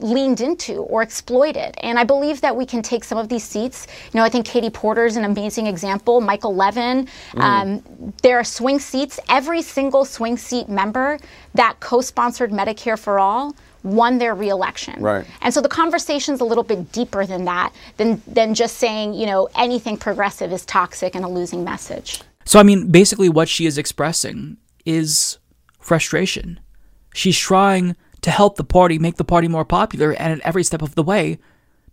leaned 0.00 0.40
into 0.40 0.74
or 0.92 1.02
exploited. 1.02 1.74
And 1.78 1.98
I 1.98 2.04
believe 2.04 2.40
that 2.40 2.54
we 2.54 2.66
can 2.66 2.82
take 2.82 3.04
some 3.04 3.18
of 3.18 3.28
these 3.28 3.44
seats. 3.44 3.86
You 4.12 4.18
know, 4.18 4.24
I 4.24 4.28
think 4.28 4.46
Katie 4.46 4.70
Porter 4.70 5.06
is 5.06 5.16
an 5.16 5.24
amazing 5.24 5.66
example. 5.66 6.20
Michael 6.20 6.54
Levin. 6.54 7.08
Mm. 7.32 7.40
Um, 7.40 7.68
there 8.22 8.38
are 8.38 8.44
swing 8.44 8.78
seats. 8.78 9.18
Every 9.28 9.62
single 9.62 10.04
swing 10.04 10.36
seat 10.36 10.68
member 10.68 11.18
that 11.54 11.80
co-sponsored 11.80 12.50
Medicare 12.50 12.98
for 12.98 13.18
All 13.18 13.54
won 13.82 14.18
their 14.18 14.34
reelection. 14.34 15.00
Right. 15.00 15.24
And 15.40 15.54
so 15.54 15.60
the 15.60 15.68
conversation's 15.68 16.40
a 16.40 16.44
little 16.44 16.64
bit 16.64 16.92
deeper 16.92 17.24
than 17.26 17.44
that, 17.44 17.72
than 17.96 18.20
than 18.26 18.54
just 18.54 18.76
saying, 18.76 19.14
you 19.14 19.26
know, 19.26 19.48
anything 19.56 19.96
progressive 19.96 20.52
is 20.52 20.64
toxic 20.66 21.14
and 21.14 21.24
a 21.24 21.28
losing 21.28 21.62
message. 21.64 22.20
So 22.44 22.58
I 22.58 22.62
mean, 22.62 22.90
basically 22.90 23.28
what 23.28 23.48
she 23.48 23.66
is 23.66 23.78
expressing 23.78 24.56
is 24.84 25.38
frustration. 25.80 26.60
She's 27.18 27.36
trying 27.36 27.96
to 28.20 28.30
help 28.30 28.54
the 28.54 28.62
party 28.62 28.96
make 28.96 29.16
the 29.16 29.24
party 29.24 29.48
more 29.48 29.64
popular, 29.64 30.12
and 30.12 30.34
at 30.34 30.46
every 30.46 30.62
step 30.62 30.82
of 30.82 30.94
the 30.94 31.02
way, 31.02 31.40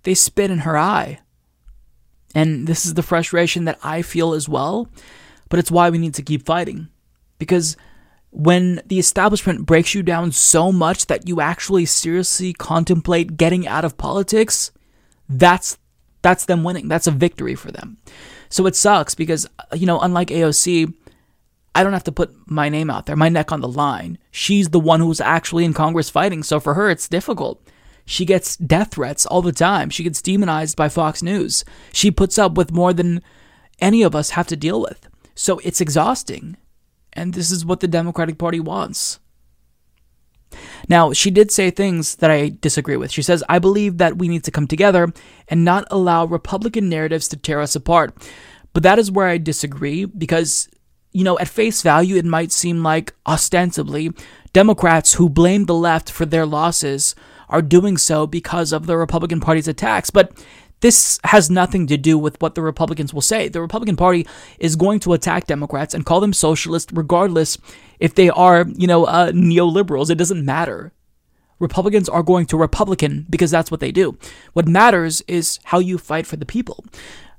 they 0.04 0.14
spit 0.14 0.52
in 0.52 0.60
her 0.60 0.78
eye. 0.78 1.20
And 2.36 2.68
this 2.68 2.86
is 2.86 2.94
the 2.94 3.02
frustration 3.02 3.66
that 3.66 3.80
I 3.82 4.04
feel 4.04 4.34
as 4.34 4.48
well, 4.48 4.88
but 5.50 5.58
it's 5.58 5.72
why 5.72 5.90
we 5.90 5.98
need 5.98 6.14
to 6.14 6.22
keep 6.22 6.46
fighting. 6.46 6.90
Because 7.40 7.76
when 8.30 8.84
the 8.86 9.00
establishment 9.00 9.66
breaks 9.66 9.96
you 9.96 10.04
down 10.04 10.32
so 10.32 10.72
much 10.72 11.08
that 11.08 11.28
you 11.28 11.42
actually 11.42 11.86
seriously 11.86 12.54
contemplate 12.54 13.36
getting 13.36 13.68
out 13.68 13.84
of 13.84 13.98
politics, 13.98 14.72
that's 15.28 15.80
that's 16.22 16.46
them 16.46 16.64
winning. 16.64 16.88
That's 16.88 17.08
a 17.08 17.12
victory 17.12 17.56
for 17.56 17.72
them. 17.72 17.98
So 18.50 18.68
it 18.68 18.76
sucks 18.76 19.16
because 19.16 19.48
you 19.74 19.88
know, 19.88 20.00
unlike 20.00 20.28
AOC, 20.28 20.94
I 21.76 21.84
don't 21.84 21.94
have 21.94 22.06
to 22.06 22.12
put 22.12 22.34
my 22.50 22.70
name 22.70 22.90
out 22.90 23.06
there, 23.06 23.18
my 23.18 23.30
neck 23.30 23.52
on 23.52 23.60
the 23.60 23.68
line. 23.68 24.18
She's 24.32 24.70
the 24.70 24.80
one 24.80 25.02
who's 25.02 25.20
actually 25.20 25.66
in 25.66 25.74
Congress 25.74 26.10
fighting, 26.10 26.42
so 26.42 26.60
for 26.60 26.74
her, 26.74 26.90
it's 26.90 27.10
difficult. 27.10 27.62
She 28.06 28.24
gets 28.24 28.56
death 28.56 28.92
threats 28.92 29.26
all 29.26 29.42
the 29.42 29.52
time. 29.52 29.90
She 29.90 30.04
gets 30.04 30.22
demonized 30.22 30.78
by 30.78 30.90
Fox 30.90 31.22
News. 31.22 31.66
She 31.92 32.12
puts 32.12 32.38
up 32.38 32.56
with 32.56 32.72
more 32.72 32.94
than 32.94 33.22
any 33.80 34.04
of 34.04 34.16
us 34.16 34.32
have 34.32 34.48
to 34.48 34.56
deal 34.56 34.80
with. 34.80 35.10
So 35.34 35.60
it's 35.64 35.82
exhausting. 35.82 36.56
And 37.14 37.34
this 37.34 37.52
is 37.52 37.66
what 37.66 37.82
the 37.82 37.88
Democratic 37.88 38.38
Party 38.38 38.60
wants. 38.60 39.20
Now, 40.88 41.12
she 41.14 41.32
did 41.32 41.52
say 41.52 41.72
things 41.72 42.16
that 42.18 42.32
I 42.32 42.56
disagree 42.62 42.96
with. 42.96 43.12
She 43.12 43.22
says, 43.22 43.44
I 43.50 43.60
believe 43.60 43.98
that 43.98 44.18
we 44.18 44.28
need 44.28 44.44
to 44.46 44.52
come 44.52 44.68
together 44.68 45.12
and 45.48 45.66
not 45.66 45.88
allow 45.92 46.26
Republican 46.26 46.88
narratives 46.88 47.28
to 47.30 47.38
tear 47.38 47.60
us 47.60 47.76
apart. 47.76 48.16
But 48.74 48.84
that 48.84 49.00
is 49.00 49.12
where 49.12 49.28
I 49.28 49.38
disagree 49.38 50.06
because 50.06 50.70
you 51.16 51.24
know, 51.24 51.40
at 51.40 51.48
face 51.48 51.82
value, 51.82 52.18
it 52.18 52.26
might 52.26 52.52
seem 52.52 52.84
like 52.84 53.14
ostensibly 53.26 54.12
Democrats 54.52 55.14
who 55.14 55.30
blame 55.30 55.64
the 55.64 55.74
left 55.74 56.12
for 56.12 56.26
their 56.26 56.46
losses 56.46 57.16
are 57.48 57.62
doing 57.62 57.96
so 57.96 58.28
because 58.28 58.74
of 58.74 58.86
the 58.86 58.98
Republican 58.98 59.40
Party's 59.40 59.70
attacks. 59.70 60.10
But 60.10 60.34
this 60.82 61.18
has 61.24 61.50
nothing 61.50 61.88
to 61.88 61.96
do 61.96 62.18
with 62.18 62.42
what 62.42 62.56
the 62.56 62.62
Republicans 62.62 63.14
will 63.14 63.22
say. 63.22 63.48
The 63.48 63.62
Republican 63.62 63.96
Party 63.96 64.28
is 64.60 64.76
going 64.76 65.00
to 65.02 65.14
attack 65.14 65.48
Democrats 65.48 65.94
and 65.94 66.06
call 66.06 66.20
them 66.20 66.34
socialist 66.34 66.92
regardless 66.94 67.58
if 67.98 68.14
they 68.16 68.30
are, 68.30 68.66
you 68.76 68.86
know, 68.86 69.06
uh, 69.06 69.32
neoliberals. 69.32 70.10
It 70.10 70.16
doesn't 70.16 70.44
matter. 70.44 70.92
Republicans 71.60 72.10
are 72.10 72.24
going 72.24 72.46
to 72.48 72.58
Republican 72.58 73.26
because 73.30 73.52
that's 73.52 73.72
what 73.72 73.80
they 73.80 73.94
do. 73.94 74.18
What 74.52 74.68
matters 74.68 75.22
is 75.30 75.60
how 75.64 75.80
you 75.80 75.98
fight 75.98 76.28
for 76.28 76.36
the 76.36 76.46
people. 76.46 76.84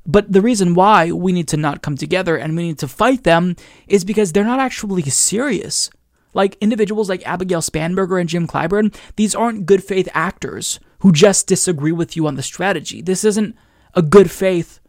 But 0.07 0.33
the 0.33 0.41
reason 0.41 0.74
why 0.74 1.11
we 1.11 1.33
need 1.33 1.49
to 1.49 1.57
not 1.57 1.83
come 1.83 1.97
together 1.97 2.37
and 2.37 2.57
we 2.57 2.69
need 2.69 2.78
to 2.78 2.89
fight 2.89 3.24
them 3.24 3.57
is 3.89 4.05
because 4.05 4.33
they're 4.33 4.45
not 4.45 4.61
actually 4.61 5.03
serious. 5.03 5.91
Like 6.33 6.57
individuals 6.61 7.09
like 7.09 7.27
Abigail 7.27 7.61
Spanberger 7.61 8.20
and 8.20 8.28
Jim 8.28 8.47
Clyburn, 8.47 8.95
these 9.16 9.35
aren't 9.35 9.66
good 9.66 9.83
faith 9.83 10.09
actors 10.15 10.78
who 11.01 11.12
just 11.12 11.47
disagree 11.47 11.93
with 11.93 12.16
you 12.16 12.27
on 12.27 12.37
the 12.37 12.43
strategy. 12.43 13.03
This 13.03 13.24
isn't 13.24 13.57
a 13.95 14.03
good 14.03 14.31
faith 14.31 14.81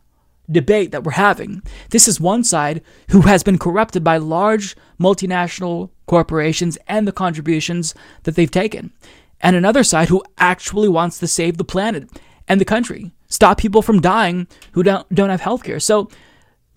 debate 0.49 0.91
that 0.91 1.03
we're 1.03 1.11
having. 1.13 1.61
This 1.89 2.07
is 2.07 2.21
one 2.21 2.43
side 2.43 2.81
who 3.09 3.21
has 3.21 3.43
been 3.43 3.57
corrupted 3.57 4.03
by 4.03 4.17
large 4.17 4.75
multinational 4.99 5.89
corporations 6.05 6.77
and 6.87 7.07
the 7.07 7.11
contributions 7.11 7.93
that 8.23 8.35
they've 8.35 8.49
taken, 8.49 8.93
and 9.41 9.55
another 9.55 9.83
side 9.83 10.07
who 10.07 10.23
actually 10.37 10.87
wants 10.87 11.19
to 11.19 11.27
save 11.27 11.57
the 11.57 11.65
planet 11.65 12.09
and 12.47 12.61
the 12.61 12.65
country 12.65 13.11
stop 13.27 13.57
people 13.57 13.81
from 13.81 14.01
dying 14.01 14.47
who 14.71 14.83
don't 14.83 15.07
don't 15.13 15.29
have 15.29 15.41
health 15.41 15.63
care. 15.63 15.79
So 15.79 16.09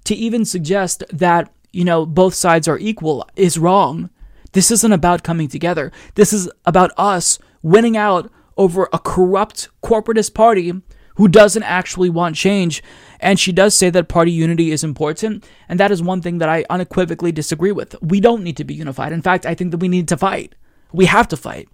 to 0.05 0.15
even 0.15 0.45
suggest 0.45 1.05
that, 1.13 1.53
you 1.73 1.85
know, 1.85 2.07
both 2.07 2.35
sides 2.35 2.69
are 2.69 2.79
equal 2.79 3.29
is 3.37 3.59
wrong. 3.59 4.11
This 4.53 4.71
isn't 4.71 4.93
about 4.93 5.23
coming 5.23 5.49
together. 5.49 5.93
This 6.15 6.33
is 6.33 6.51
about 6.65 6.91
us 6.97 7.39
winning 7.63 7.97
out 7.97 8.31
over 8.57 8.89
a 8.93 8.99
corrupt 8.99 9.69
corporatist 9.83 10.35
party 10.35 10.73
who 11.17 11.29
doesn't 11.29 11.63
actually 11.63 12.11
want 12.11 12.35
change. 12.35 12.83
And 13.21 13.39
she 13.39 13.53
does 13.53 13.77
say 13.77 13.91
that 13.91 14.09
party 14.09 14.33
unity 14.33 14.71
is 14.71 14.83
important. 14.83 15.45
And 15.69 15.79
that 15.79 15.91
is 15.91 16.03
one 16.03 16.23
thing 16.23 16.39
that 16.39 16.49
I 16.49 16.65
unequivocally 16.71 17.31
disagree 17.31 17.73
with. 17.73 17.95
We 18.01 18.21
don't 18.21 18.43
need 18.43 18.57
to 18.57 18.65
be 18.65 18.75
unified. 18.75 19.13
In 19.13 19.23
fact, 19.23 19.45
I 19.45 19.55
think 19.55 19.71
that 19.71 19.79
we 19.79 19.89
need 19.89 20.09
to 20.09 20.17
fight. 20.17 20.55
We 20.93 21.05
have 21.05 21.29
to 21.29 21.37
fight. 21.37 21.69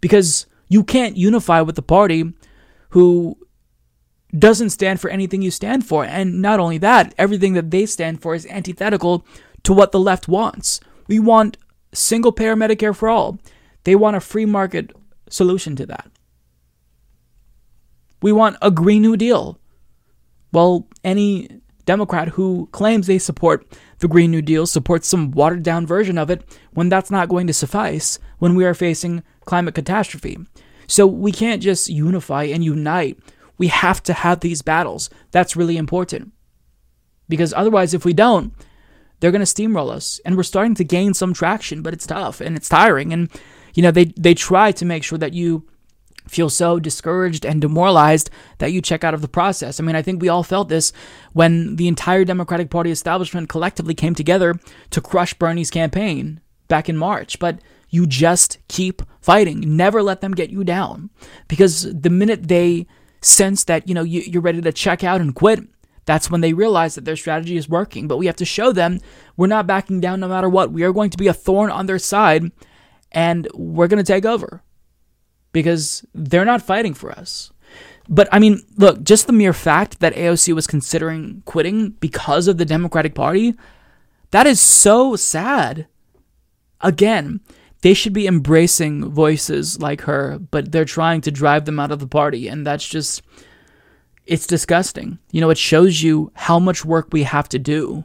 Because 0.00 0.46
you 0.68 0.84
can't 0.84 1.16
unify 1.16 1.60
with 1.60 1.74
the 1.74 1.82
party 1.82 2.32
who 2.90 3.36
doesn't 4.36 4.70
stand 4.70 5.00
for 5.00 5.10
anything 5.10 5.42
you 5.42 5.50
stand 5.50 5.86
for. 5.86 6.04
And 6.04 6.42
not 6.42 6.60
only 6.60 6.78
that, 6.78 7.14
everything 7.16 7.54
that 7.54 7.70
they 7.70 7.86
stand 7.86 8.20
for 8.20 8.34
is 8.34 8.46
antithetical 8.46 9.24
to 9.62 9.72
what 9.72 9.92
the 9.92 10.00
left 10.00 10.28
wants. 10.28 10.80
We 11.06 11.18
want 11.18 11.56
single 11.92 12.32
payer 12.32 12.54
Medicare 12.54 12.94
for 12.94 13.08
all. 13.08 13.38
They 13.84 13.94
want 13.94 14.16
a 14.16 14.20
free 14.20 14.44
market 14.44 14.92
solution 15.30 15.76
to 15.76 15.86
that. 15.86 16.10
We 18.20 18.32
want 18.32 18.56
a 18.60 18.70
Green 18.70 19.02
New 19.02 19.16
Deal. 19.16 19.58
Well, 20.52 20.88
any 21.04 21.48
Democrat 21.84 22.28
who 22.28 22.68
claims 22.72 23.06
they 23.06 23.18
support 23.18 23.66
the 24.00 24.08
Green 24.08 24.30
New 24.30 24.42
Deal 24.42 24.66
supports 24.66 25.08
some 25.08 25.30
watered 25.30 25.62
down 25.62 25.86
version 25.86 26.18
of 26.18 26.30
it 26.30 26.44
when 26.72 26.88
that's 26.88 27.10
not 27.10 27.28
going 27.28 27.46
to 27.46 27.54
suffice 27.54 28.18
when 28.38 28.54
we 28.54 28.64
are 28.64 28.74
facing 28.74 29.22
climate 29.46 29.74
catastrophe. 29.74 30.36
So 30.86 31.06
we 31.06 31.32
can't 31.32 31.62
just 31.62 31.88
unify 31.88 32.44
and 32.44 32.64
unite. 32.64 33.18
We 33.58 33.68
have 33.68 34.02
to 34.04 34.12
have 34.12 34.40
these 34.40 34.62
battles. 34.62 35.10
That's 35.32 35.56
really 35.56 35.76
important. 35.76 36.32
Because 37.28 37.52
otherwise, 37.52 37.92
if 37.92 38.04
we 38.04 38.14
don't, 38.14 38.54
they're 39.20 39.32
going 39.32 39.44
to 39.44 39.46
steamroll 39.46 39.90
us. 39.90 40.20
And 40.24 40.36
we're 40.36 40.44
starting 40.44 40.74
to 40.76 40.84
gain 40.84 41.12
some 41.12 41.34
traction, 41.34 41.82
but 41.82 41.92
it's 41.92 42.06
tough 42.06 42.40
and 42.40 42.56
it's 42.56 42.68
tiring. 42.68 43.12
And, 43.12 43.28
you 43.74 43.82
know, 43.82 43.90
they, 43.90 44.06
they 44.16 44.34
try 44.34 44.72
to 44.72 44.84
make 44.84 45.04
sure 45.04 45.18
that 45.18 45.34
you 45.34 45.68
feel 46.28 46.50
so 46.50 46.78
discouraged 46.78 47.44
and 47.44 47.60
demoralized 47.60 48.30
that 48.58 48.72
you 48.72 48.82
check 48.82 49.02
out 49.02 49.14
of 49.14 49.22
the 49.22 49.28
process. 49.28 49.80
I 49.80 49.82
mean, 49.82 49.96
I 49.96 50.02
think 50.02 50.20
we 50.20 50.28
all 50.28 50.42
felt 50.42 50.68
this 50.68 50.92
when 51.32 51.76
the 51.76 51.88
entire 51.88 52.24
Democratic 52.24 52.70
Party 52.70 52.90
establishment 52.90 53.48
collectively 53.48 53.94
came 53.94 54.14
together 54.14 54.58
to 54.90 55.00
crush 55.00 55.34
Bernie's 55.34 55.70
campaign 55.70 56.40
back 56.68 56.88
in 56.88 56.96
March. 56.96 57.38
But 57.38 57.60
you 57.90 58.06
just 58.06 58.58
keep 58.68 59.02
fighting. 59.20 59.76
Never 59.76 60.02
let 60.02 60.20
them 60.20 60.32
get 60.32 60.50
you 60.50 60.64
down. 60.64 61.10
Because 61.48 61.92
the 61.92 62.10
minute 62.10 62.48
they 62.48 62.86
sense 63.20 63.64
that, 63.64 63.88
you 63.88 63.94
know, 63.94 64.02
you, 64.02 64.20
you're 64.22 64.42
ready 64.42 64.60
to 64.60 64.72
check 64.72 65.04
out 65.04 65.20
and 65.20 65.34
quit, 65.34 65.60
that's 66.04 66.30
when 66.30 66.40
they 66.40 66.52
realize 66.52 66.94
that 66.94 67.04
their 67.04 67.16
strategy 67.16 67.56
is 67.56 67.68
working. 67.68 68.08
But 68.08 68.16
we 68.16 68.26
have 68.26 68.36
to 68.36 68.44
show 68.44 68.72
them 68.72 69.00
we're 69.36 69.46
not 69.46 69.66
backing 69.66 70.00
down 70.00 70.20
no 70.20 70.28
matter 70.28 70.48
what. 70.48 70.72
We 70.72 70.82
are 70.84 70.92
going 70.92 71.10
to 71.10 71.18
be 71.18 71.28
a 71.28 71.34
thorn 71.34 71.70
on 71.70 71.86
their 71.86 71.98
side 71.98 72.50
and 73.12 73.48
we're 73.54 73.88
going 73.88 74.02
to 74.02 74.12
take 74.12 74.24
over 74.24 74.62
because 75.52 76.04
they're 76.14 76.44
not 76.44 76.62
fighting 76.62 76.94
for 76.94 77.10
us. 77.10 77.52
But 78.08 78.28
I 78.32 78.38
mean, 78.38 78.62
look, 78.76 79.02
just 79.02 79.26
the 79.26 79.32
mere 79.32 79.52
fact 79.52 80.00
that 80.00 80.14
AOC 80.14 80.54
was 80.54 80.66
considering 80.66 81.42
quitting 81.44 81.90
because 81.90 82.48
of 82.48 82.56
the 82.56 82.64
Democratic 82.64 83.14
Party, 83.14 83.54
that 84.30 84.46
is 84.46 84.60
so 84.60 85.14
sad. 85.14 85.86
Again, 86.80 87.40
they 87.82 87.94
should 87.94 88.12
be 88.12 88.26
embracing 88.26 89.10
voices 89.10 89.80
like 89.80 90.02
her, 90.02 90.38
but 90.38 90.72
they're 90.72 90.84
trying 90.84 91.20
to 91.22 91.30
drive 91.30 91.64
them 91.64 91.78
out 91.78 91.92
of 91.92 92.00
the 92.00 92.06
party. 92.06 92.48
And 92.48 92.66
that's 92.66 92.86
just, 92.86 93.22
it's 94.26 94.46
disgusting. 94.46 95.18
You 95.30 95.40
know, 95.40 95.50
it 95.50 95.58
shows 95.58 96.02
you 96.02 96.32
how 96.34 96.58
much 96.58 96.84
work 96.84 97.08
we 97.12 97.22
have 97.22 97.48
to 97.50 97.58
do. 97.58 98.04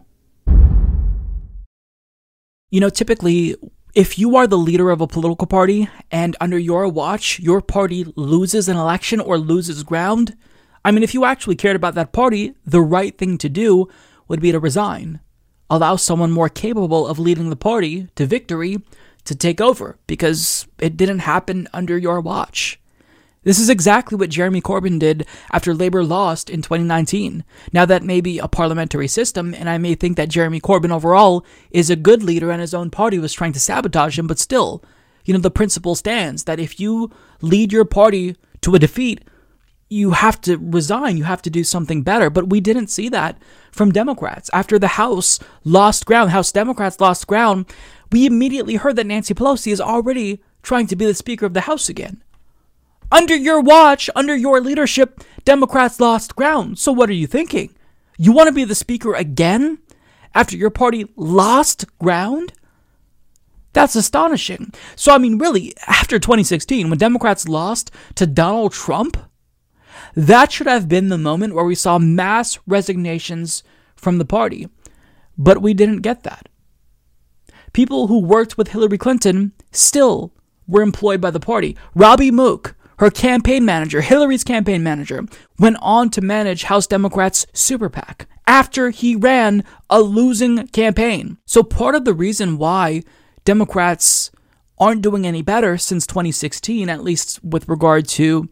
You 2.70 2.80
know, 2.80 2.90
typically 2.90 3.56
if 3.94 4.18
you 4.18 4.36
are 4.36 4.48
the 4.48 4.58
leader 4.58 4.90
of 4.90 5.02
a 5.02 5.08
political 5.08 5.45
party 5.45 5.88
and 6.10 6.36
under 6.41 6.58
your 6.58 6.88
watch 6.88 7.40
your 7.40 7.62
party 7.62 8.06
loses 8.16 8.68
an 8.68 8.76
election 8.76 9.20
or 9.20 9.38
loses 9.38 9.84
ground, 9.84 10.36
I 10.84 10.91
mean, 10.91 11.04
if 11.04 11.14
you 11.14 11.26
actually 11.26 11.56
cared 11.56 11.76
about 11.76 11.94
that 11.95 12.12
party, 12.12 12.56
the 12.66 12.82
right 12.82 13.16
thing 13.16 13.38
to 13.38 13.50
do 13.50 13.88
would 14.28 14.41
be 14.41 14.52
to 14.52 14.60
resign. 14.60 15.20
Allow 15.70 15.95
someone 15.95 16.32
more 16.32 16.50
capable 16.50 17.08
of 17.08 17.20
leading 17.20 17.50
the 17.50 17.56
party 17.56 18.08
to 18.16 18.26
victory 18.26 18.78
to 19.26 19.36
take 19.36 19.62
over 19.62 19.98
because 20.08 20.68
it 20.80 20.98
didn't 20.98 21.20
happen 21.20 21.68
under 21.74 21.98
your 21.98 22.20
watch. 22.22 22.80
This 23.44 23.60
is 23.60 23.70
exactly 23.70 24.18
what 24.18 24.30
Jeremy 24.30 24.62
Corbyn 24.62 25.00
did 25.00 25.28
after 25.52 25.74
Labour 25.74 26.04
lost 26.04 26.50
in 26.50 26.62
2019. 26.62 27.44
Now, 27.74 27.86
that 27.86 28.04
may 28.04 28.22
be 28.22 28.40
a 28.40 28.48
parliamentary 28.48 29.08
system, 29.10 29.54
and 29.54 29.70
I 29.70 29.78
may 29.78 29.95
think 29.95 30.16
that 30.16 30.30
Jeremy 30.30 30.62
Corbyn 30.62 30.91
overall 30.91 31.45
is 31.70 31.90
a 31.90 31.98
good 31.98 32.24
leader 32.24 32.52
and 32.52 32.62
his 32.62 32.74
own 32.74 32.90
party 32.90 33.20
was 33.20 33.34
trying 33.34 33.54
to 33.54 33.60
sabotage 33.60 34.18
him, 34.18 34.28
but 34.28 34.40
still, 34.40 34.82
you 35.26 35.34
know, 35.34 35.41
the 35.41 35.52
principle 35.52 35.95
stands 35.95 36.45
that 36.45 36.60
if 36.60 36.80
you 36.80 37.12
lead 37.41 37.74
your 37.74 37.86
party 37.86 38.38
to 38.62 38.76
a 38.76 38.80
defeat, 38.80 39.24
you 39.90 40.12
have 40.12 40.41
to 40.41 40.58
resign, 40.58 41.18
you 41.18 41.24
have 41.26 41.41
to 41.44 41.50
do 41.50 41.64
something 41.64 42.02
better. 42.02 42.30
But 42.30 42.50
we 42.50 42.60
didn't 42.60 42.88
see 42.88 43.10
that 43.10 43.38
from 43.72 43.91
Democrats. 43.91 44.50
After 44.52 44.80
the 44.80 44.88
House 44.88 45.40
lost 45.64 46.06
ground, 46.06 46.32
House 46.32 46.52
Democrats 46.52 47.00
lost 47.00 47.28
ground, 47.28 47.66
we 48.14 48.27
immediately 48.27 48.76
heard 48.76 48.95
that 48.98 49.07
Nancy 49.07 49.34
Pelosi 49.34 49.72
is 49.72 49.81
already 49.81 50.40
trying 50.61 50.85
to 50.85 50.95
be 50.95 51.06
the 51.06 51.15
Speaker 51.15 51.48
of 51.48 51.56
the 51.56 51.61
House 51.61 51.90
again. 51.90 52.23
Under 53.11 53.35
your 53.35 53.60
watch, 53.60 54.07
under 54.15 54.35
your 54.35 54.61
leadership, 54.61 55.23
Democrats 55.45 55.99
lost 55.99 56.35
ground. 56.35 56.77
So 56.77 56.91
what 56.91 57.10
are 57.10 57.14
you 57.14 57.26
thinking? 57.26 57.76
You 58.18 58.31
want 58.31 58.49
to 58.49 58.53
be 58.53 58.65
the 58.65 58.76
speaker 58.76 59.15
again 59.15 59.80
after 60.35 60.56
your 60.56 60.69
party 60.69 61.07
lost 61.15 61.85
ground? 61.98 62.53
That's 63.73 63.95
astonishing. 63.95 64.72
So, 64.95 65.11
I 65.11 65.18
mean, 65.18 65.40
really, 65.40 65.73
after 65.88 66.19
2016, 66.19 66.90
when 66.90 66.99
Democrats 66.99 67.48
lost 67.48 67.90
to 68.15 68.27
Donald 68.27 68.73
Trump, 68.73 69.18
that 70.15 70.52
should 70.52 70.68
have 70.68 70.88
been 70.88 71.10
the 71.10 71.18
moment 71.18 71.56
where 71.56 71.65
we 71.65 71.73
saw 71.73 71.98
mass 71.98 72.60
resignations 72.68 73.64
from 73.95 74.19
the 74.19 74.26
party. 74.26 74.69
But 75.35 75.64
we 75.64 75.73
didn't 75.73 76.02
get 76.02 76.22
that. 76.23 76.49
People 77.74 78.06
who 78.06 78.20
worked 78.20 78.56
with 78.56 78.70
Hillary 78.70 79.00
Clinton 79.00 79.52
still 79.72 80.32
were 80.68 80.84
employed 80.84 81.20
by 81.20 81.32
the 81.32 81.40
party. 81.40 81.76
Robbie 81.95 82.30
Mook, 82.30 82.76
her 83.00 83.10
campaign 83.10 83.66
manager, 83.66 84.02
Hillary's 84.02 84.44
campaign 84.44 84.84
manager, 84.84 85.26
went 85.58 85.78
on 85.82 86.12
to 86.12 86.22
manage 86.22 86.64
House 86.64 86.86
Democrats' 86.86 87.48
super 87.52 87.90
PAC 87.90 88.28
after 88.45 88.91
he 88.91 89.16
ran 89.16 89.64
a 89.90 90.02
losing 90.02 90.68
campaign. 90.68 91.38
So, 91.45 91.64
part 91.64 91.95
of 91.95 92.06
the 92.06 92.14
reason 92.14 92.60
why 92.60 93.02
Democrats 93.44 94.32
aren't 94.78 95.02
doing 95.02 95.26
any 95.26 95.41
better 95.41 95.78
since 95.78 96.06
2016, 96.06 96.90
at 96.90 97.04
least 97.04 97.44
with 97.44 97.68
regard 97.68 98.08
to 98.10 98.50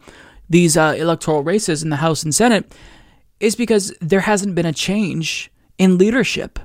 these 0.50 0.76
uh, 0.76 0.96
electoral 0.98 1.44
races 1.44 1.84
in 1.84 1.90
the 1.90 1.98
House 1.98 2.24
and 2.24 2.34
Senate, 2.34 2.74
is 3.40 3.56
because 3.56 3.94
there 4.02 4.22
hasn't 4.22 4.56
been 4.56 4.66
a 4.66 4.74
change 4.74 5.52
in 5.78 6.00
leadership. 6.00 6.60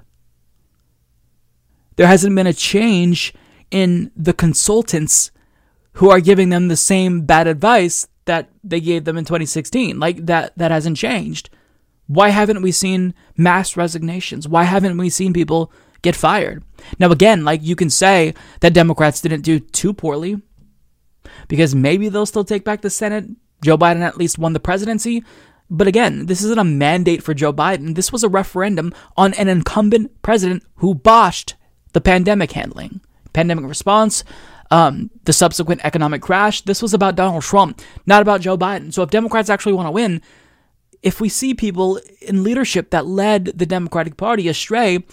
There 1.96 2.06
hasn't 2.06 2.34
been 2.34 2.46
a 2.46 2.52
change 2.52 3.34
in 3.70 4.10
the 4.16 4.32
consultants 4.32 5.30
who 5.94 6.10
are 6.10 6.20
giving 6.20 6.50
them 6.50 6.68
the 6.68 6.76
same 6.76 7.22
bad 7.22 7.46
advice 7.46 8.06
that 8.26 8.50
they 8.62 8.80
gave 8.80 9.04
them 9.04 9.16
in 9.16 9.24
2016. 9.24 9.98
Like 9.98 10.26
that 10.26 10.56
that 10.56 10.70
hasn't 10.70 10.98
changed. 10.98 11.50
Why 12.06 12.28
haven't 12.28 12.62
we 12.62 12.70
seen 12.70 13.14
mass 13.36 13.76
resignations? 13.76 14.46
Why 14.46 14.64
haven't 14.64 14.98
we 14.98 15.10
seen 15.10 15.32
people 15.32 15.72
get 16.02 16.14
fired? 16.14 16.62
Now 16.98 17.10
again, 17.10 17.44
like 17.44 17.62
you 17.62 17.74
can 17.74 17.90
say 17.90 18.34
that 18.60 18.74
Democrats 18.74 19.20
didn't 19.20 19.42
do 19.42 19.58
too 19.58 19.92
poorly 19.92 20.40
because 21.48 21.74
maybe 21.74 22.08
they'll 22.08 22.26
still 22.26 22.44
take 22.44 22.64
back 22.64 22.82
the 22.82 22.90
Senate. 22.90 23.24
Joe 23.62 23.78
Biden 23.78 24.02
at 24.02 24.18
least 24.18 24.38
won 24.38 24.52
the 24.52 24.60
presidency. 24.60 25.24
But 25.68 25.88
again, 25.88 26.26
this 26.26 26.44
isn't 26.44 26.58
a 26.58 26.64
mandate 26.64 27.22
for 27.22 27.34
Joe 27.34 27.52
Biden. 27.52 27.96
This 27.96 28.12
was 28.12 28.22
a 28.22 28.28
referendum 28.28 28.92
on 29.16 29.34
an 29.34 29.48
incumbent 29.48 30.22
president 30.22 30.62
who 30.76 30.94
botched 30.94 31.56
the 31.92 32.00
pandemic 32.00 32.52
handling, 32.52 33.00
pandemic 33.32 33.66
response, 33.66 34.24
um, 34.70 35.10
the 35.24 35.32
subsequent 35.32 35.80
economic 35.84 36.22
crash. 36.22 36.62
This 36.62 36.82
was 36.82 36.94
about 36.94 37.16
Donald 37.16 37.42
Trump, 37.42 37.80
not 38.06 38.22
about 38.22 38.40
Joe 38.40 38.58
Biden. 38.58 38.92
So 38.92 39.02
if 39.02 39.10
Democrats 39.10 39.50
actually 39.50 39.74
want 39.74 39.86
to 39.86 39.92
win, 39.92 40.20
if 41.02 41.20
we 41.20 41.28
see 41.28 41.54
people 41.54 42.00
in 42.20 42.42
leadership 42.42 42.90
that 42.90 43.06
led 43.06 43.46
the 43.46 43.66
Democratic 43.66 44.16
Party 44.16 44.48
astray, 44.48 45.04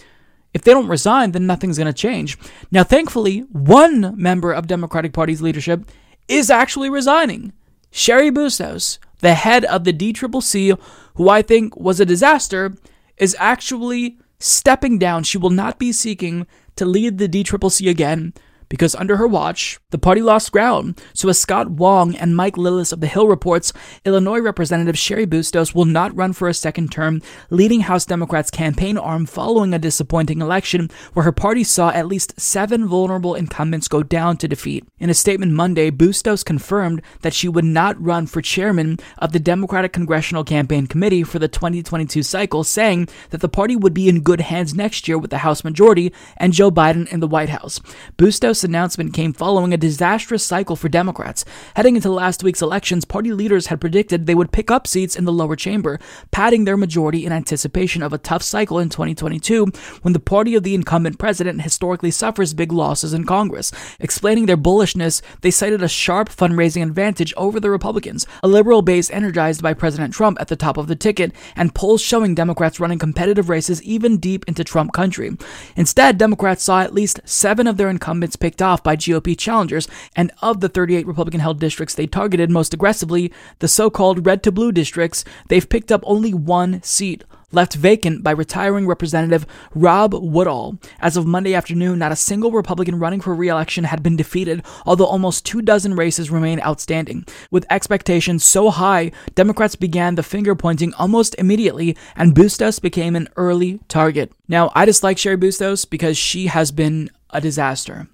if 0.54 0.62
they 0.64 0.72
don't 0.72 0.88
resign, 0.88 1.32
then 1.32 1.48
nothing's 1.48 1.78
going 1.78 1.88
to 1.88 1.94
change. 1.94 2.38
Now, 2.72 2.84
thankfully, 2.84 3.40
one 3.52 4.14
member 4.22 4.52
of 4.52 4.68
Democratic 4.68 5.14
Party's 5.14 5.42
leadership 5.42 5.90
is 6.28 6.50
actually 6.50 6.90
resigning. 6.90 7.54
Cheri 7.92 8.32
Bustos, 8.32 8.98
the 9.20 9.34
head 9.34 9.66
of 9.66 9.84
the 9.84 9.94
DCCC, 9.94 10.80
who 11.16 11.30
I 11.30 11.42
think 11.42 11.76
was 11.78 12.00
a 12.00 12.06
disaster, 12.06 12.74
is 13.18 13.36
actually 13.40 14.18
stepping 14.40 14.98
down. 14.98 15.24
She 15.24 15.38
will 15.38 15.50
not 15.50 15.80
be 15.80 15.92
seeking 15.92 16.48
to 16.76 16.86
lead 16.86 17.18
the 17.18 17.28
DCCC 17.28 17.90
again 17.90 18.34
because 18.74 18.96
under 18.96 19.18
her 19.18 19.28
watch, 19.28 19.80
the 19.92 20.00
party 20.00 20.20
lost 20.20 20.52
ground. 20.52 21.00
So, 21.14 21.30
as 21.30 21.40
Scott 21.40 21.70
Wong 21.70 22.16
and 22.16 22.36
Mike 22.36 22.56
Lillis 22.56 22.92
of 22.92 23.02
The 23.02 23.08
Hill 23.08 23.28
reports, 23.28 23.72
Illinois 24.04 24.40
Representative 24.40 24.96
Cheri 24.96 25.28
Bustos 25.28 25.76
will 25.76 25.86
not 25.86 26.16
run 26.16 26.34
for 26.34 26.48
a 26.48 26.56
second 26.56 26.92
term, 26.92 27.22
leading 27.52 27.82
House 27.82 28.04
Democrats' 28.04 28.50
campaign 28.50 28.98
arm 28.98 29.28
following 29.28 29.76
a 29.76 29.78
disappointing 29.78 30.42
election 30.42 30.90
where 31.14 31.24
her 31.24 31.32
party 31.32 31.64
saw 31.64 31.92
at 31.92 32.08
least 32.08 32.42
seven 32.42 32.88
vulnerable 32.88 33.36
incumbents 33.36 33.88
go 33.88 34.02
down 34.02 34.38
to 34.38 34.48
defeat. 34.48 34.84
In 34.98 35.12
a 35.12 35.14
statement 35.14 35.52
Monday, 35.52 35.92
Bustos 35.92 36.44
confirmed 36.44 37.04
that 37.22 37.36
she 37.36 37.48
would 37.48 37.66
not 37.66 38.02
run 38.04 38.26
for 38.26 38.42
chairman 38.42 38.98
of 39.20 39.34
the 39.34 39.40
Democratic 39.40 39.94
Congressional 39.94 40.44
Campaign 40.44 40.88
Committee 40.88 41.22
for 41.22 41.38
the 41.38 41.48
2022 41.48 42.24
cycle, 42.24 42.64
saying 42.64 43.08
that 43.30 43.42
the 43.42 43.48
party 43.48 43.76
would 43.76 43.94
be 43.94 44.10
in 44.10 44.22
good 44.22 44.42
hands 44.42 44.74
next 44.74 45.08
year 45.08 45.20
with 45.20 45.30
the 45.30 45.38
House 45.38 45.64
majority 45.64 46.12
and 46.38 46.54
Joe 46.54 46.72
Biden 46.72 47.08
in 47.14 47.20
the 47.20 47.28
White 47.28 47.50
House. 47.50 47.80
Bustos 48.18 48.63
Announcement 48.64 49.14
came 49.14 49.34
following 49.34 49.74
a 49.74 49.78
disastrous 49.78 50.44
cycle 50.44 50.76
for 50.76 50.90
Democrats. 50.90 51.46
Heading 51.76 51.96
into 51.96 52.12
last 52.12 52.44
week's 52.44 52.62
elections, 52.62 53.06
party 53.06 53.32
leaders 53.32 53.68
had 53.68 53.82
predicted 53.82 54.26
they 54.26 54.36
would 54.36 54.52
pick 54.52 54.72
up 54.72 54.88
seats 54.88 55.16
in 55.16 55.26
the 55.26 55.32
lower 55.32 55.56
chamber, 55.56 56.00
padding 56.32 56.66
their 56.66 56.78
majority 56.78 57.26
in 57.26 57.32
anticipation 57.32 58.02
of 58.02 58.14
a 58.14 58.18
tough 58.18 58.44
cycle 58.44 58.80
in 58.80 58.90
2022 58.90 59.68
when 60.02 60.14
the 60.14 60.20
party 60.20 60.56
of 60.56 60.64
the 60.64 60.76
incumbent 60.76 61.20
president 61.20 61.62
historically 61.62 62.12
suffers 62.12 62.54
big 62.54 62.72
losses 62.72 63.14
in 63.14 63.26
Congress. 63.26 63.72
Explaining 64.00 64.46
their 64.46 64.58
bullishness, 64.58 65.22
they 65.42 65.52
cited 65.52 65.82
a 65.82 65.88
sharp 65.88 66.30
fundraising 66.30 66.84
advantage 66.84 67.34
over 67.36 67.60
the 67.60 67.70
Republicans, 67.70 68.26
a 68.42 68.48
liberal 68.48 68.82
base 68.82 69.10
energized 69.12 69.62
by 69.62 69.74
President 69.74 70.14
Trump 70.14 70.40
at 70.40 70.48
the 70.48 70.56
top 70.56 70.78
of 70.78 70.88
the 70.88 70.96
ticket, 70.96 71.32
and 71.56 71.76
polls 71.76 72.02
showing 72.02 72.36
Democrats 72.36 72.80
running 72.80 73.00
competitive 73.00 73.50
races 73.50 73.82
even 73.84 74.18
deep 74.18 74.46
into 74.48 74.64
Trump 74.64 74.94
country. 74.94 75.36
Instead, 75.76 76.18
Democrats 76.18 76.64
saw 76.64 76.82
at 76.82 76.94
least 76.94 77.20
seven 77.26 77.68
of 77.68 77.78
their 77.78 77.90
incumbents 77.90 78.36
picked 78.44 78.62
off 78.62 78.84
by 78.84 78.98
GOP 78.98 79.38
challengers, 79.38 79.88
and 80.18 80.30
of 80.42 80.60
the 80.60 80.68
38 80.68 81.08
Republican 81.08 81.40
held 81.40 81.62
districts 81.62 81.96
they 81.96 82.06
targeted 82.06 82.52
most 82.52 82.74
aggressively, 82.74 83.32
the 83.60 83.70
so 83.70 83.90
called 83.90 84.26
red 84.26 84.44
to 84.44 84.52
blue 84.52 84.74
districts, 84.74 85.24
they've 85.48 85.70
picked 85.70 85.94
up 85.94 86.04
only 86.06 86.34
one 86.34 86.84
seat 86.84 87.24
left 87.54 87.76
vacant 87.76 88.22
by 88.22 88.32
retiring 88.32 88.86
Representative 88.86 89.46
Rob 89.74 90.14
Woodall. 90.14 90.78
As 91.00 91.16
of 91.16 91.26
Monday 91.26 91.54
afternoon, 91.54 92.00
not 92.00 92.12
a 92.12 92.18
single 92.18 92.52
Republican 92.52 93.00
running 93.00 93.22
for 93.22 93.34
re-election 93.34 93.86
had 93.86 94.04
been 94.04 94.18
defeated, 94.18 94.62
although 94.86 95.06
almost 95.06 95.46
two 95.46 95.62
dozen 95.62 95.96
races 95.96 96.32
remain 96.32 96.60
outstanding. 96.62 97.26
With 97.50 97.66
expectations 97.70 98.44
so 98.44 98.72
high, 98.72 99.12
Democrats 99.36 99.78
began 99.78 100.16
the 100.16 100.24
finger 100.24 100.54
pointing 100.56 100.94
almost 100.96 101.36
immediately, 101.38 101.96
and 102.18 102.36
Bustos 102.36 102.80
became 102.80 103.16
an 103.16 103.30
early 103.38 103.80
target. 103.88 104.34
Now, 104.50 104.72
I 104.76 104.86
dislike 104.86 105.18
Cheri 105.18 105.38
Bustos 105.38 105.86
because 105.86 106.18
she 106.18 106.48
has 106.48 106.72
been 106.72 107.10
a 107.30 107.40
disaster. 107.40 108.08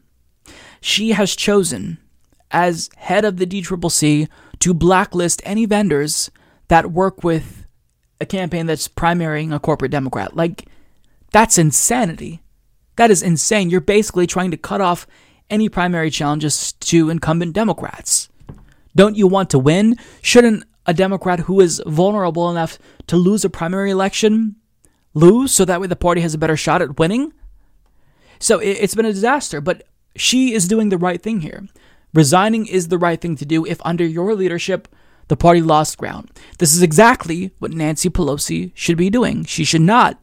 She 0.82 1.12
has 1.12 1.36
chosen, 1.36 1.98
as 2.52 2.90
head 2.98 3.26
of 3.26 3.38
the 3.38 3.46
DCCC, 3.46 4.28
to 4.60 4.74
blacklist 4.74 5.42
any 5.46 5.66
vendors 5.66 6.32
that 6.68 6.92
work 6.92 7.24
with 7.24 7.66
a 8.22 8.26
campaign 8.26 8.66
that's 8.66 8.88
primarying 8.88 9.54
a 9.54 9.60
corporate 9.60 9.92
Democrat. 9.92 10.36
Like, 10.36 10.66
that's 11.32 11.58
insanity. 11.58 12.42
That 12.98 13.12
is 13.12 13.24
insane. 13.24 13.70
You're 13.70 13.82
basically 13.82 14.28
trying 14.28 14.52
to 14.52 14.58
cut 14.58 14.82
off 14.82 15.08
any 15.50 15.70
primary 15.70 16.10
challenges 16.10 16.74
to 16.74 17.10
incumbent 17.10 17.54
Democrats. 17.54 18.30
Don't 18.96 19.16
you 19.16 19.28
want 19.28 19.50
to 19.52 19.60
win? 19.60 19.98
Shouldn't 20.22 20.66
a 20.86 20.94
Democrat 20.94 21.42
who 21.42 21.62
is 21.62 21.82
vulnerable 21.86 22.50
enough 22.50 22.78
to 23.08 23.16
lose 23.16 23.46
a 23.46 23.50
primary 23.50 23.92
election 23.92 24.56
lose 25.14 25.52
so 25.52 25.66
that 25.66 25.80
way 25.80 25.88
the 25.88 25.96
party 25.96 26.22
has 26.22 26.34
a 26.34 26.38
better 26.38 26.58
shot 26.58 26.82
at 26.82 27.00
winning? 27.00 27.32
So 28.40 28.60
it's 28.60 28.96
been 28.96 29.06
a 29.06 29.14
disaster, 29.14 29.62
but 29.62 29.84
she 30.16 30.54
is 30.54 30.68
doing 30.68 30.90
the 30.90 30.98
right 30.98 31.22
thing 31.22 31.42
here. 31.42 31.68
Resigning 32.14 32.66
is 32.66 32.88
the 32.88 32.98
right 32.98 33.20
thing 33.20 33.36
to 33.36 33.46
do 33.46 33.66
if, 33.66 33.80
under 33.86 34.06
your 34.06 34.34
leadership, 34.34 34.88
the 35.28 35.38
party 35.38 35.62
lost 35.62 35.98
ground. 35.98 36.32
This 36.58 36.74
is 36.74 36.82
exactly 36.82 37.52
what 37.60 37.72
Nancy 37.72 38.10
Pelosi 38.10 38.72
should 38.74 38.98
be 38.98 39.10
doing. 39.10 39.46
She 39.46 39.64
should 39.64 39.82
not 39.82 40.20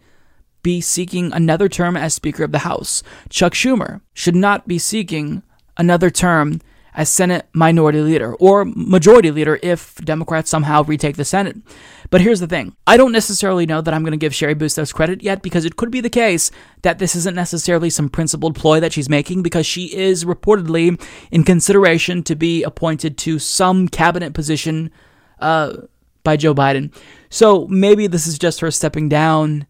be 0.63 0.81
seeking 0.81 1.33
another 1.33 1.69
term 1.69 1.97
as 1.97 2.13
Speaker 2.13 2.43
of 2.43 2.51
the 2.51 2.61
House. 2.61 3.05
Chuck 3.29 3.53
Schumer 3.53 4.01
should 4.15 4.35
not 4.35 4.67
be 4.67 4.81
seeking 4.81 5.45
another 5.77 6.11
term 6.11 6.61
as 6.97 7.11
Senate 7.11 7.47
Minority 7.53 8.01
Leader 8.01 8.35
or 8.37 8.65
Majority 8.65 9.31
Leader 9.31 9.61
if 9.63 9.95
Democrats 9.97 10.51
somehow 10.51 10.83
retake 10.83 11.17
the 11.17 11.25
Senate. 11.25 11.57
But 12.11 12.23
here's 12.23 12.41
the 12.41 12.47
thing 12.47 12.75
I 12.87 12.97
don't 12.97 13.13
necessarily 13.13 13.67
know 13.67 13.81
that 13.83 13.93
I'm 13.93 14.03
going 14.03 14.13
to 14.13 14.17
give 14.17 14.33
Cheri 14.33 14.55
Bustos 14.55 14.93
credit 14.93 15.23
yet 15.23 15.43
because 15.43 15.65
it 15.65 15.77
could 15.77 15.91
be 15.91 16.01
the 16.01 16.11
case 16.11 16.51
that 16.83 16.99
this 16.99 17.15
isn't 17.15 17.37
necessarily 17.37 17.91
some 17.91 18.09
principled 18.09 18.57
ploy 18.57 18.81
that 18.81 18.93
she's 18.93 19.09
making 19.09 19.43
because 19.43 19.67
she 19.67 19.95
is 19.95 20.25
reportedly 20.25 21.01
in 21.31 21.45
consideration 21.45 22.23
to 22.25 22.35
be 22.35 22.63
appointed 22.63 23.19
to 23.19 23.39
some 23.39 23.89
cabinet 23.89 24.33
position 24.33 24.91
uh, 25.41 25.75
by 26.25 26.37
Joe 26.37 26.55
Biden. 26.55 26.93
So 27.29 27.67
maybe 27.69 28.07
this 28.07 28.27
is 28.27 28.39
just 28.39 28.61
her 28.61 28.71
stepping 28.71 29.09
down 29.09 29.67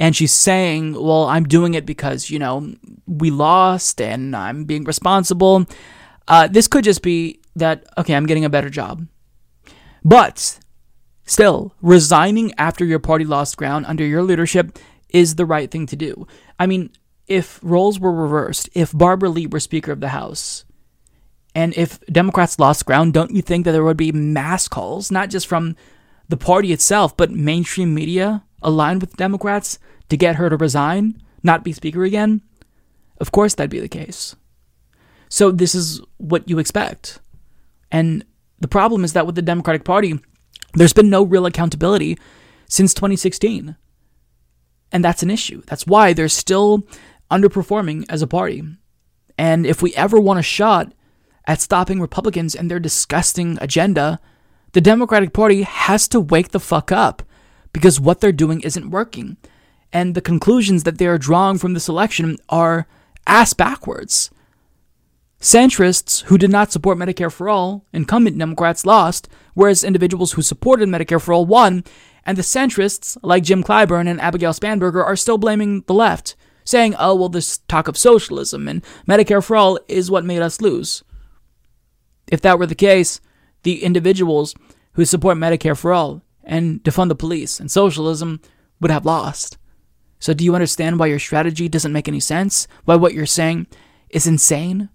and 0.00 0.16
she's 0.16 0.32
saying, 0.32 0.94
well, 0.94 1.26
I'm 1.26 1.44
doing 1.44 1.74
it 1.74 1.86
because, 1.86 2.28
you 2.28 2.38
know, 2.38 2.74
we 3.06 3.30
lost 3.30 4.00
and 4.00 4.34
I'm 4.34 4.64
being 4.64 4.84
responsible. 4.84 5.66
Uh, 6.26 6.46
this 6.46 6.68
could 6.68 6.84
just 6.84 7.02
be 7.02 7.40
that, 7.56 7.84
okay, 7.98 8.14
I'm 8.14 8.26
getting 8.26 8.44
a 8.44 8.50
better 8.50 8.70
job. 8.70 9.06
But 10.04 10.58
still, 11.26 11.74
resigning 11.80 12.52
after 12.58 12.84
your 12.84 12.98
party 12.98 13.24
lost 13.24 13.56
ground 13.56 13.86
under 13.86 14.04
your 14.04 14.22
leadership 14.22 14.78
is 15.08 15.36
the 15.36 15.46
right 15.46 15.70
thing 15.70 15.86
to 15.86 15.96
do. 15.96 16.26
I 16.58 16.66
mean, 16.66 16.90
if 17.26 17.58
roles 17.62 17.98
were 17.98 18.12
reversed, 18.12 18.68
if 18.74 18.92
Barbara 18.92 19.28
Lee 19.28 19.46
were 19.46 19.60
Speaker 19.60 19.92
of 19.92 20.00
the 20.00 20.08
House, 20.08 20.64
and 21.54 21.72
if 21.76 22.00
Democrats 22.06 22.58
lost 22.58 22.84
ground, 22.84 23.14
don't 23.14 23.30
you 23.30 23.40
think 23.40 23.64
that 23.64 23.72
there 23.72 23.84
would 23.84 23.96
be 23.96 24.12
mass 24.12 24.66
calls, 24.66 25.10
not 25.10 25.30
just 25.30 25.46
from 25.46 25.76
the 26.28 26.36
party 26.36 26.72
itself, 26.72 27.16
but 27.16 27.30
mainstream 27.30 27.94
media 27.94 28.44
aligned 28.62 29.00
with 29.00 29.16
Democrats 29.16 29.78
to 30.08 30.16
get 30.16 30.36
her 30.36 30.50
to 30.50 30.56
resign, 30.56 31.22
not 31.42 31.62
be 31.62 31.72
Speaker 31.72 32.02
again? 32.04 32.42
Of 33.18 33.30
course, 33.30 33.54
that'd 33.54 33.70
be 33.70 33.78
the 33.78 33.88
case. 33.88 34.34
So 35.34 35.50
this 35.50 35.74
is 35.74 36.00
what 36.18 36.48
you 36.48 36.60
expect. 36.60 37.18
And 37.90 38.24
the 38.60 38.68
problem 38.68 39.02
is 39.02 39.14
that 39.14 39.26
with 39.26 39.34
the 39.34 39.42
Democratic 39.42 39.82
Party, 39.82 40.20
there's 40.74 40.92
been 40.92 41.10
no 41.10 41.24
real 41.24 41.44
accountability 41.44 42.16
since 42.68 42.94
2016. 42.94 43.74
And 44.92 45.04
that's 45.04 45.24
an 45.24 45.32
issue. 45.32 45.64
That's 45.66 45.88
why 45.88 46.12
they're 46.12 46.28
still 46.28 46.86
underperforming 47.32 48.04
as 48.08 48.22
a 48.22 48.28
party. 48.28 48.62
And 49.36 49.66
if 49.66 49.82
we 49.82 49.92
ever 49.96 50.20
want 50.20 50.38
a 50.38 50.42
shot 50.44 50.92
at 51.48 51.60
stopping 51.60 52.00
Republicans 52.00 52.54
and 52.54 52.70
their 52.70 52.78
disgusting 52.78 53.58
agenda, 53.60 54.20
the 54.70 54.80
Democratic 54.80 55.32
Party 55.32 55.62
has 55.62 56.06
to 56.10 56.20
wake 56.20 56.50
the 56.50 56.60
fuck 56.60 56.92
up 56.92 57.24
because 57.72 57.98
what 57.98 58.20
they're 58.20 58.30
doing 58.30 58.60
isn't 58.60 58.90
working. 58.90 59.36
And 59.92 60.14
the 60.14 60.20
conclusions 60.20 60.84
that 60.84 60.98
they 60.98 61.08
are 61.08 61.18
drawing 61.18 61.58
from 61.58 61.74
this 61.74 61.88
election 61.88 62.36
are 62.50 62.86
ass 63.26 63.52
backwards. 63.52 64.30
Centrists 65.44 66.22
who 66.22 66.38
did 66.38 66.50
not 66.50 66.72
support 66.72 66.96
Medicare 66.96 67.30
for 67.30 67.50
All, 67.50 67.84
incumbent 67.92 68.38
Democrats, 68.38 68.86
lost, 68.86 69.28
whereas 69.52 69.84
individuals 69.84 70.32
who 70.32 70.40
supported 70.40 70.88
Medicare 70.88 71.20
for 71.20 71.34
All 71.34 71.44
won, 71.44 71.84
and 72.24 72.38
the 72.38 72.42
centrists, 72.42 73.18
like 73.22 73.42
Jim 73.42 73.62
Clyburn 73.62 74.08
and 74.08 74.18
Abigail 74.22 74.54
Spanberger, 74.54 75.04
are 75.04 75.16
still 75.16 75.36
blaming 75.36 75.82
the 75.82 75.92
left, 75.92 76.34
saying, 76.64 76.94
oh, 76.98 77.14
well, 77.14 77.28
this 77.28 77.58
talk 77.68 77.88
of 77.88 77.98
socialism 77.98 78.66
and 78.66 78.82
Medicare 79.06 79.44
for 79.44 79.54
All 79.54 79.78
is 79.86 80.10
what 80.10 80.24
made 80.24 80.40
us 80.40 80.62
lose. 80.62 81.04
If 82.26 82.40
that 82.40 82.58
were 82.58 82.64
the 82.64 82.74
case, 82.74 83.20
the 83.64 83.84
individuals 83.84 84.54
who 84.92 85.04
support 85.04 85.36
Medicare 85.36 85.76
for 85.76 85.92
All 85.92 86.22
and 86.42 86.82
defund 86.84 87.08
the 87.08 87.14
police 87.14 87.60
and 87.60 87.70
socialism 87.70 88.40
would 88.80 88.90
have 88.90 89.04
lost. 89.04 89.58
So, 90.18 90.32
do 90.32 90.42
you 90.42 90.54
understand 90.54 90.98
why 90.98 91.08
your 91.08 91.18
strategy 91.18 91.68
doesn't 91.68 91.92
make 91.92 92.08
any 92.08 92.20
sense? 92.20 92.66
Why 92.86 92.96
what 92.96 93.12
you're 93.12 93.26
saying 93.26 93.66
is 94.08 94.26
insane? 94.26 94.88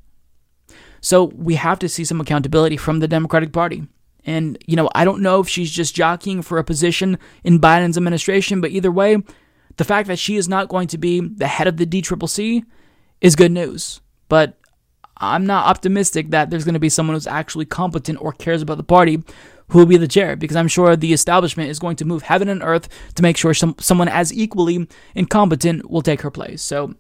So 1.02 1.26
we 1.36 1.56
have 1.56 1.80
to 1.80 1.90
see 1.90 2.04
some 2.04 2.22
accountability 2.22 2.78
from 2.78 3.00
the 3.00 3.08
Democratic 3.08 3.54
Party. 3.54 3.88
And, 4.26 4.58
you 4.68 4.76
know, 4.76 4.90
I 4.94 5.06
don't 5.06 5.22
know 5.22 5.40
if 5.40 5.48
she's 5.48 5.72
just 5.72 5.96
jockeying 5.96 6.42
for 6.42 6.58
a 6.58 6.64
position 6.64 7.18
in 7.44 7.60
Biden's 7.60 7.98
administration, 7.98 8.62
but 8.62 8.72
either 8.72 8.92
way, 8.92 9.18
the 9.78 9.86
fact 9.86 10.08
that 10.08 10.20
she 10.20 10.36
is 10.36 10.50
not 10.50 10.70
going 10.70 10.88
to 10.90 10.98
be 10.98 11.22
the 11.22 11.48
head 11.48 11.68
of 11.68 11.78
the 11.78 11.86
DCCC 11.86 12.64
is 13.22 13.36
good 13.36 13.52
news. 13.52 14.02
But 14.28 14.58
I'm 15.18 15.46
not 15.46 15.68
optimistic 15.68 16.32
that 16.32 16.50
there's 16.50 16.66
going 16.66 16.74
to 16.74 16.80
be 16.80 16.90
someone 16.90 17.16
who's 17.16 17.28
actually 17.28 17.66
competent 17.66 18.22
or 18.22 18.32
cares 18.32 18.62
about 18.62 18.78
the 18.78 18.84
party 18.84 19.24
who 19.70 19.80
will 19.80 19.86
be 19.86 19.98
the 19.98 20.08
chair 20.08 20.36
because 20.36 20.56
I'm 20.56 20.68
sure 20.68 20.96
the 20.96 21.14
establishment 21.14 21.70
is 21.70 21.80
going 21.80 21.96
to 21.98 22.06
move 22.06 22.24
heaven 22.24 22.50
and 22.50 22.64
earth 22.64 22.90
to 23.16 23.24
make 23.24 23.38
sure 23.38 23.54
some, 23.54 23.76
someone 23.80 24.08
as 24.08 24.34
equally 24.34 24.88
incompetent 25.16 25.90
will 25.90 26.02
take 26.02 26.22
her 26.22 26.32
place. 26.32 26.62
So, 26.62 26.96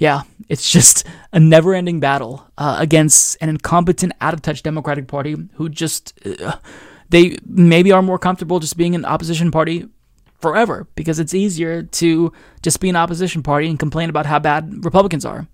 yeah, 0.00 0.22
it's 0.48 0.70
just 0.70 1.06
a 1.30 1.38
never 1.38 1.74
ending 1.74 2.00
battle 2.00 2.46
uh, 2.56 2.76
against 2.80 3.36
an 3.42 3.50
incompetent, 3.50 4.14
out 4.22 4.32
of 4.32 4.40
touch 4.40 4.62
Democratic 4.62 5.06
Party 5.06 5.36
who 5.54 5.68
just, 5.68 6.18
uh, 6.26 6.56
they 7.10 7.36
maybe 7.44 7.92
are 7.92 8.00
more 8.00 8.18
comfortable 8.18 8.60
just 8.60 8.78
being 8.78 8.94
an 8.94 9.04
opposition 9.04 9.50
party 9.50 9.86
forever 10.40 10.88
because 10.94 11.18
it's 11.18 11.34
easier 11.34 11.82
to 11.82 12.32
just 12.62 12.80
be 12.80 12.88
an 12.88 12.96
opposition 12.96 13.42
party 13.42 13.68
and 13.68 13.78
complain 13.78 14.08
about 14.08 14.24
how 14.24 14.38
bad 14.38 14.86
Republicans 14.86 15.26
are. 15.26 15.46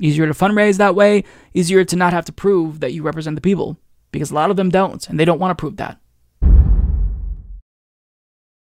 Easier 0.00 0.26
to 0.26 0.32
fundraise 0.32 0.78
that 0.78 0.96
way, 0.96 1.22
easier 1.54 1.84
to 1.84 1.94
not 1.94 2.12
have 2.12 2.24
to 2.24 2.32
prove 2.32 2.80
that 2.80 2.94
you 2.94 3.04
represent 3.04 3.36
the 3.36 3.40
people 3.40 3.78
because 4.10 4.32
a 4.32 4.34
lot 4.34 4.50
of 4.50 4.56
them 4.56 4.70
don't 4.70 5.08
and 5.08 5.20
they 5.20 5.24
don't 5.24 5.38
want 5.38 5.56
to 5.56 5.62
prove 5.62 5.76
that. 5.76 6.00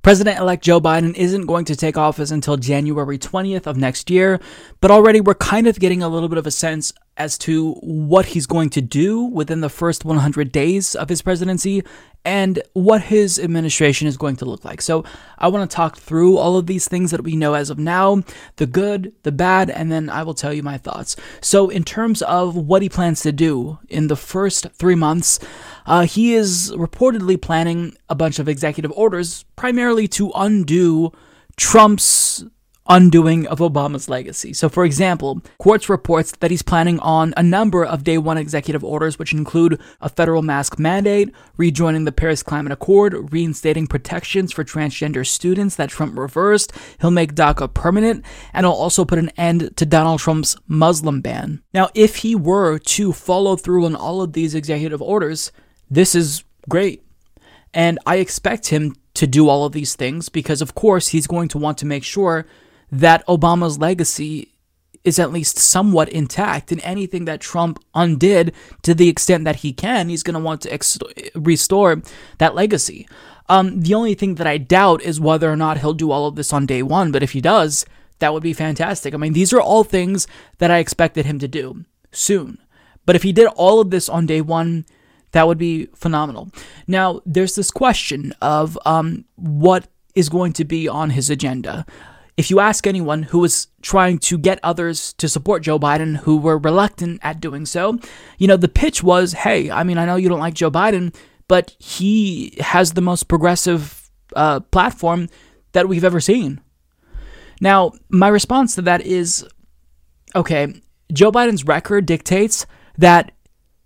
President 0.02 0.38
elect 0.38 0.64
Joe 0.64 0.80
Biden 0.80 1.14
isn't 1.14 1.44
going 1.44 1.66
to 1.66 1.76
take 1.76 1.98
office 1.98 2.30
until 2.30 2.56
January 2.56 3.18
20th 3.18 3.66
of 3.66 3.76
next 3.76 4.08
year, 4.08 4.40
but 4.80 4.90
already 4.90 5.20
we're 5.20 5.34
kind 5.34 5.66
of 5.66 5.78
getting 5.78 6.02
a 6.02 6.08
little 6.08 6.30
bit 6.30 6.38
of 6.38 6.46
a 6.46 6.50
sense 6.50 6.90
as 7.18 7.36
to 7.36 7.74
what 7.82 8.24
he's 8.24 8.46
going 8.46 8.70
to 8.70 8.80
do 8.80 9.24
within 9.24 9.60
the 9.60 9.68
first 9.68 10.06
100 10.06 10.50
days 10.50 10.94
of 10.94 11.10
his 11.10 11.20
presidency 11.20 11.82
and 12.24 12.62
what 12.72 13.02
his 13.02 13.38
administration 13.38 14.08
is 14.08 14.16
going 14.16 14.36
to 14.36 14.46
look 14.46 14.64
like. 14.64 14.80
So, 14.80 15.04
I 15.38 15.48
want 15.48 15.70
to 15.70 15.74
talk 15.74 15.98
through 15.98 16.36
all 16.38 16.56
of 16.56 16.66
these 16.66 16.88
things 16.88 17.10
that 17.10 17.22
we 17.22 17.36
know 17.36 17.54
as 17.54 17.70
of 17.70 17.78
now 17.78 18.22
the 18.56 18.66
good, 18.66 19.12
the 19.22 19.32
bad, 19.32 19.70
and 19.70 19.90
then 19.90 20.08
I 20.08 20.22
will 20.22 20.34
tell 20.34 20.52
you 20.52 20.62
my 20.62 20.78
thoughts. 20.78 21.16
So, 21.40 21.68
in 21.68 21.84
terms 21.84 22.22
of 22.22 22.56
what 22.56 22.82
he 22.82 22.88
plans 22.88 23.20
to 23.22 23.32
do 23.32 23.78
in 23.88 24.08
the 24.08 24.16
first 24.16 24.66
three 24.74 24.94
months, 24.94 25.38
uh, 25.86 26.06
he 26.06 26.34
is 26.34 26.72
reportedly 26.74 27.40
planning 27.40 27.96
a 28.08 28.14
bunch 28.14 28.38
of 28.38 28.48
executive 28.48 28.92
orders 28.92 29.44
primarily 29.56 30.08
to 30.08 30.30
undo 30.34 31.12
Trump's 31.56 32.44
undoing 32.90 33.46
of 33.46 33.60
Obama's 33.60 34.08
legacy. 34.08 34.52
So, 34.52 34.68
for 34.68 34.84
example, 34.84 35.40
Quartz 35.58 35.88
reports 35.88 36.32
that 36.40 36.50
he's 36.50 36.62
planning 36.62 36.98
on 36.98 37.32
a 37.36 37.42
number 37.42 37.84
of 37.84 38.04
day 38.04 38.18
one 38.18 38.36
executive 38.36 38.82
orders, 38.82 39.18
which 39.18 39.32
include 39.32 39.80
a 40.00 40.08
federal 40.08 40.42
mask 40.42 40.78
mandate, 40.78 41.32
rejoining 41.56 42.04
the 42.04 42.12
Paris 42.12 42.42
Climate 42.42 42.72
Accord, 42.72 43.32
reinstating 43.32 43.86
protections 43.86 44.52
for 44.52 44.64
transgender 44.64 45.24
students 45.24 45.76
that 45.76 45.90
Trump 45.90 46.18
reversed. 46.18 46.72
He'll 47.00 47.12
make 47.12 47.34
DACA 47.34 47.72
permanent, 47.72 48.24
and 48.52 48.66
he'll 48.66 48.72
also 48.72 49.04
put 49.04 49.20
an 49.20 49.30
end 49.36 49.76
to 49.76 49.86
Donald 49.86 50.20
Trump's 50.20 50.56
Muslim 50.66 51.20
ban. 51.20 51.62
Now, 51.72 51.90
if 51.94 52.16
he 52.16 52.34
were 52.34 52.78
to 52.78 53.12
follow 53.12 53.54
through 53.54 53.86
on 53.86 53.94
all 53.94 54.20
of 54.20 54.32
these 54.32 54.54
executive 54.54 55.00
orders, 55.00 55.52
this 55.90 56.14
is 56.14 56.44
great. 56.68 57.02
And 57.74 57.98
I 58.06 58.16
expect 58.16 58.68
him 58.68 58.96
to 59.14 59.26
do 59.26 59.48
all 59.48 59.64
of 59.64 59.72
these 59.72 59.94
things 59.94 60.28
because, 60.28 60.62
of 60.62 60.74
course, 60.74 61.08
he's 61.08 61.26
going 61.26 61.48
to 61.48 61.58
want 61.58 61.78
to 61.78 61.86
make 61.86 62.04
sure 62.04 62.46
that 62.90 63.26
Obama's 63.26 63.78
legacy 63.78 64.52
is 65.04 65.18
at 65.18 65.32
least 65.32 65.58
somewhat 65.58 66.08
intact 66.10 66.70
and 66.70 66.80
anything 66.82 67.24
that 67.24 67.40
Trump 67.40 67.82
undid 67.94 68.52
to 68.82 68.94
the 68.94 69.08
extent 69.08 69.44
that 69.44 69.56
he 69.56 69.72
can, 69.72 70.08
he's 70.08 70.22
going 70.22 70.34
to 70.34 70.40
want 70.40 70.60
to 70.60 70.72
ex- 70.72 70.98
restore 71.34 72.02
that 72.38 72.54
legacy. 72.54 73.08
Um, 73.48 73.80
the 73.80 73.94
only 73.94 74.14
thing 74.14 74.36
that 74.36 74.46
I 74.46 74.58
doubt 74.58 75.02
is 75.02 75.18
whether 75.18 75.50
or 75.50 75.56
not 75.56 75.78
he'll 75.78 75.94
do 75.94 76.10
all 76.10 76.26
of 76.26 76.36
this 76.36 76.52
on 76.52 76.66
day 76.66 76.82
one, 76.82 77.12
but 77.12 77.22
if 77.22 77.32
he 77.32 77.40
does, 77.40 77.86
that 78.18 78.32
would 78.32 78.42
be 78.42 78.52
fantastic. 78.52 79.14
I 79.14 79.16
mean, 79.16 79.32
these 79.32 79.52
are 79.52 79.60
all 79.60 79.84
things 79.84 80.26
that 80.58 80.70
I 80.70 80.78
expected 80.78 81.26
him 81.26 81.38
to 81.38 81.48
do 81.48 81.84
soon. 82.12 82.58
But 83.06 83.16
if 83.16 83.22
he 83.22 83.32
did 83.32 83.48
all 83.48 83.80
of 83.80 83.90
this 83.90 84.08
on 84.08 84.26
day 84.26 84.40
one, 84.40 84.84
that 85.32 85.46
would 85.46 85.58
be 85.58 85.86
phenomenal. 85.94 86.50
Now, 86.86 87.20
there's 87.24 87.54
this 87.54 87.70
question 87.70 88.32
of 88.42 88.78
um, 88.84 89.24
what 89.36 89.86
is 90.14 90.28
going 90.28 90.52
to 90.54 90.64
be 90.64 90.88
on 90.88 91.10
his 91.10 91.30
agenda 91.30 91.86
if 92.40 92.50
you 92.50 92.58
ask 92.58 92.86
anyone 92.86 93.24
who 93.24 93.40
was 93.40 93.66
trying 93.82 94.18
to 94.18 94.38
get 94.38 94.58
others 94.62 95.12
to 95.14 95.28
support 95.28 95.62
Joe 95.62 95.78
Biden 95.78 96.16
who 96.16 96.38
were 96.38 96.56
reluctant 96.56 97.20
at 97.22 97.38
doing 97.38 97.66
so, 97.66 97.98
you 98.38 98.46
know, 98.46 98.56
the 98.56 98.66
pitch 98.66 99.02
was 99.02 99.34
hey, 99.34 99.70
I 99.70 99.84
mean, 99.84 99.98
I 99.98 100.06
know 100.06 100.16
you 100.16 100.30
don't 100.30 100.40
like 100.40 100.54
Joe 100.54 100.70
Biden, 100.70 101.14
but 101.48 101.76
he 101.78 102.56
has 102.60 102.92
the 102.92 103.02
most 103.02 103.28
progressive 103.28 104.10
uh, 104.34 104.60
platform 104.60 105.28
that 105.72 105.86
we've 105.86 106.02
ever 106.02 106.18
seen. 106.18 106.62
Now, 107.60 107.92
my 108.08 108.28
response 108.28 108.74
to 108.76 108.82
that 108.82 109.02
is 109.02 109.46
okay, 110.34 110.80
Joe 111.12 111.30
Biden's 111.30 111.66
record 111.66 112.06
dictates 112.06 112.64
that 112.96 113.32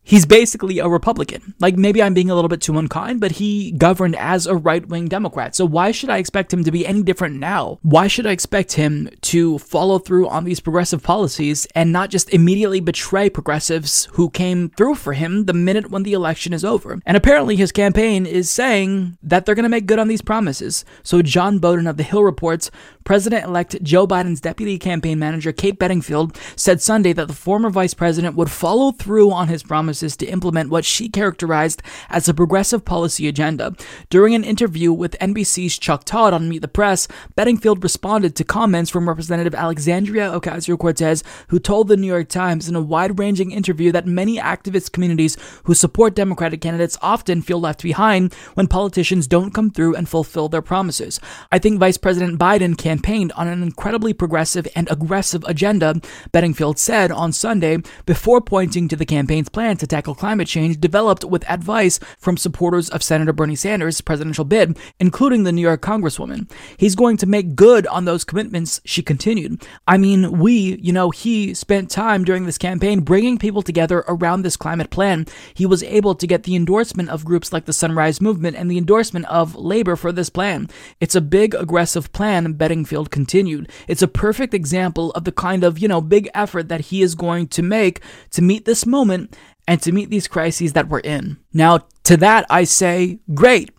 he's 0.04 0.26
basically 0.26 0.78
a 0.78 0.88
Republican. 0.88 1.54
Like 1.58 1.76
maybe 1.76 2.02
I'm 2.02 2.14
being 2.14 2.30
a 2.30 2.34
little 2.34 2.48
bit 2.48 2.60
too 2.60 2.78
unkind, 2.78 3.20
but 3.20 3.32
he 3.32 3.72
governed 3.72 4.14
as 4.16 4.46
a 4.46 4.54
right 4.54 4.86
wing 4.86 5.08
Democrat. 5.08 5.56
So 5.56 5.64
why 5.64 5.90
should 5.90 6.10
I 6.10 6.18
expect 6.18 6.52
him 6.52 6.62
to 6.64 6.70
be 6.70 6.86
any 6.86 7.02
different 7.02 7.36
now? 7.36 7.78
Why 7.82 8.06
should 8.06 8.26
I 8.26 8.30
expect 8.30 8.74
him 8.74 9.08
to 9.22 9.58
follow 9.58 9.98
through 9.98 10.28
on 10.28 10.44
these 10.44 10.60
progressive 10.60 11.02
policies 11.02 11.66
and 11.74 11.92
not 11.92 12.10
just 12.10 12.32
immediately 12.32 12.80
betray 12.80 13.28
progressives 13.30 14.06
who 14.12 14.30
came 14.30 14.70
through 14.70 14.96
for 14.96 15.14
him 15.14 15.46
the 15.46 15.54
minute 15.54 15.90
when 15.90 16.02
the 16.02 16.12
election 16.12 16.52
is 16.52 16.64
over? 16.64 17.00
And 17.06 17.16
apparently 17.16 17.56
his 17.56 17.72
campaign 17.72 18.26
is 18.26 18.50
saying 18.50 19.18
that 19.22 19.46
they're 19.46 19.54
going 19.54 19.64
to 19.64 19.68
make 19.68 19.86
good 19.86 19.98
on 19.98 20.08
these 20.08 20.22
promises. 20.22 20.84
So 21.02 21.22
John 21.22 21.58
Bowden 21.58 21.86
of 21.86 21.96
The 21.96 22.02
Hill 22.02 22.22
reports 22.22 22.70
President 23.04 23.44
elect 23.44 23.82
Joe 23.82 24.06
Biden's 24.06 24.40
deputy 24.40 24.78
campaign 24.78 25.18
manager, 25.18 25.52
Kate 25.52 25.78
Bedingfield, 25.78 26.38
said 26.56 26.80
Sunday 26.80 27.12
that 27.12 27.28
the 27.28 27.34
former 27.34 27.68
vice 27.68 27.92
president 27.92 28.34
would 28.34 28.50
follow 28.50 28.92
through 28.92 29.30
on 29.30 29.48
his 29.48 29.62
promises 29.94 30.16
to 30.16 30.26
implement 30.26 30.70
what 30.70 30.84
she 30.84 31.08
characterized 31.08 31.80
as 32.10 32.28
a 32.28 32.34
progressive 32.34 32.84
policy 32.84 33.28
agenda. 33.28 33.72
During 34.10 34.34
an 34.34 34.42
interview 34.42 34.92
with 34.92 35.16
NBC's 35.20 35.78
Chuck 35.78 36.02
Todd 36.02 36.32
on 36.32 36.48
Meet 36.48 36.62
the 36.62 36.68
Press, 36.68 37.06
Bedingfield 37.36 37.80
responded 37.80 38.34
to 38.34 38.44
comments 38.44 38.90
from 38.90 39.08
Representative 39.08 39.54
Alexandria 39.54 40.32
Ocasio 40.32 40.76
Cortez, 40.76 41.22
who 41.48 41.60
told 41.60 41.86
the 41.86 41.96
New 41.96 42.08
York 42.08 42.28
Times 42.28 42.68
in 42.68 42.74
a 42.74 42.80
wide 42.80 43.20
ranging 43.20 43.52
interview 43.52 43.92
that 43.92 44.04
many 44.04 44.36
activist 44.36 44.90
communities 44.90 45.36
who 45.64 45.74
support 45.74 46.16
Democratic 46.16 46.60
candidates 46.60 46.98
often 47.00 47.40
feel 47.40 47.60
left 47.60 47.82
behind 47.82 48.34
when 48.54 48.66
politicians 48.66 49.28
don't 49.28 49.54
come 49.54 49.70
through 49.70 49.94
and 49.94 50.08
fulfill 50.08 50.48
their 50.48 50.62
promises. 50.62 51.20
I 51.52 51.60
think 51.60 51.78
Vice 51.78 51.98
President 51.98 52.40
Biden 52.40 52.76
campaigned 52.76 53.30
on 53.32 53.46
an 53.46 53.62
incredibly 53.62 54.12
progressive 54.12 54.66
and 54.74 54.90
aggressive 54.90 55.44
agenda, 55.46 56.00
Bedingfield 56.32 56.80
said 56.80 57.12
on 57.12 57.30
Sunday, 57.30 57.78
before 58.06 58.40
pointing 58.40 58.88
to 58.88 58.96
the 58.96 59.06
campaign's 59.06 59.48
plan 59.48 59.76
to 59.84 59.96
tackle 59.96 60.14
climate 60.14 60.48
change 60.48 60.80
developed 60.80 61.24
with 61.24 61.48
advice 61.48 62.00
from 62.18 62.36
supporters 62.36 62.88
of 62.88 63.02
Senator 63.02 63.32
Bernie 63.32 63.54
Sanders' 63.54 64.00
presidential 64.00 64.44
bid, 64.44 64.78
including 64.98 65.44
the 65.44 65.52
New 65.52 65.60
York 65.60 65.82
Congresswoman. 65.82 66.50
He's 66.78 66.94
going 66.94 67.18
to 67.18 67.26
make 67.26 67.54
good 67.54 67.86
on 67.88 68.06
those 68.06 68.24
commitments, 68.24 68.80
she 68.84 69.02
continued. 69.02 69.62
I 69.86 69.98
mean, 69.98 70.38
we, 70.38 70.76
you 70.76 70.92
know, 70.92 71.10
he 71.10 71.52
spent 71.52 71.90
time 71.90 72.24
during 72.24 72.46
this 72.46 72.58
campaign 72.58 73.00
bringing 73.00 73.36
people 73.38 73.60
together 73.62 74.04
around 74.08 74.42
this 74.42 74.56
climate 74.56 74.90
plan. 74.90 75.26
He 75.52 75.66
was 75.66 75.82
able 75.82 76.14
to 76.14 76.26
get 76.26 76.44
the 76.44 76.56
endorsement 76.56 77.10
of 77.10 77.24
groups 77.24 77.52
like 77.52 77.66
the 77.66 77.72
Sunrise 77.72 78.20
Movement 78.20 78.56
and 78.56 78.70
the 78.70 78.78
endorsement 78.78 79.26
of 79.26 79.54
labor 79.54 79.96
for 79.96 80.12
this 80.12 80.30
plan. 80.30 80.68
It's 80.98 81.14
a 81.14 81.20
big, 81.20 81.54
aggressive 81.54 82.10
plan, 82.12 82.54
Bedingfield 82.54 83.10
continued. 83.10 83.70
It's 83.86 84.02
a 84.02 84.08
perfect 84.08 84.54
example 84.54 85.10
of 85.10 85.24
the 85.24 85.32
kind 85.32 85.62
of, 85.62 85.78
you 85.78 85.88
know, 85.88 86.00
big 86.00 86.30
effort 86.34 86.68
that 86.68 86.86
he 86.86 87.02
is 87.02 87.14
going 87.14 87.48
to 87.48 87.62
make 87.62 88.00
to 88.30 88.40
meet 88.40 88.64
this 88.64 88.86
moment 88.86 89.36
and 89.66 89.80
to 89.82 89.92
meet 89.92 90.10
these 90.10 90.28
crises 90.28 90.72
that 90.74 90.88
we're 90.88 91.00
in. 91.00 91.38
Now, 91.52 91.86
to 92.04 92.16
that 92.18 92.46
I 92.50 92.64
say, 92.64 93.20
great, 93.32 93.70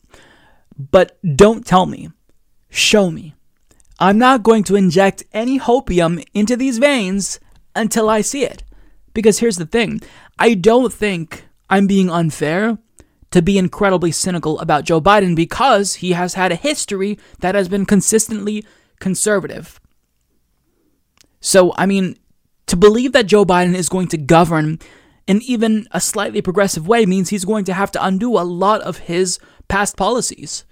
but 0.78 1.18
don't 1.36 1.66
tell 1.66 1.86
me. 1.86 2.10
Show 2.70 3.12
me. 3.12 3.36
I'm 4.00 4.18
not 4.18 4.44
going 4.44 4.64
to 4.66 4.76
inject 4.76 5.24
any 5.32 5.60
hopium 5.60 6.26
into 6.34 6.58
these 6.58 6.80
veins 6.80 7.40
until 7.76 8.10
I 8.10 8.22
see 8.22 8.44
it. 8.44 8.64
Because 9.14 9.40
here's 9.40 9.58
the 9.58 9.66
thing 9.66 10.02
I 10.38 10.54
don't 10.54 10.92
think 10.92 11.46
I'm 11.70 11.88
being 11.88 12.10
unfair 12.10 12.78
to 13.32 13.42
be 13.42 13.58
incredibly 13.58 14.12
cynical 14.12 14.60
about 14.60 14.86
Joe 14.86 15.02
Biden 15.02 15.36
because 15.36 15.96
he 15.96 16.12
has 16.12 16.34
had 16.36 16.52
a 16.52 16.56
history 16.56 17.18
that 17.40 17.56
has 17.56 17.68
been 17.68 17.86
consistently 17.86 18.66
conservative. 19.00 19.80
So, 21.40 21.74
I 21.78 21.86
mean, 21.86 22.18
to 22.68 22.76
believe 22.76 23.12
that 23.14 23.28
Joe 23.28 23.46
Biden 23.46 23.76
is 23.76 23.90
going 23.90 24.08
to 24.10 24.18
govern 24.18 24.80
in 25.28 25.42
even 25.42 25.88
a 25.92 26.00
slightly 26.00 26.42
progressive 26.42 26.88
way 26.88 27.06
means 27.06 27.30
he's 27.30 27.46
going 27.46 27.66
to 27.66 27.74
have 27.74 27.92
to 27.92 28.06
undo 28.06 28.38
a 28.38 28.42
lot 28.42 28.82
of 28.82 29.00
his 29.00 29.40
past 29.68 29.98
policies. 29.98 30.66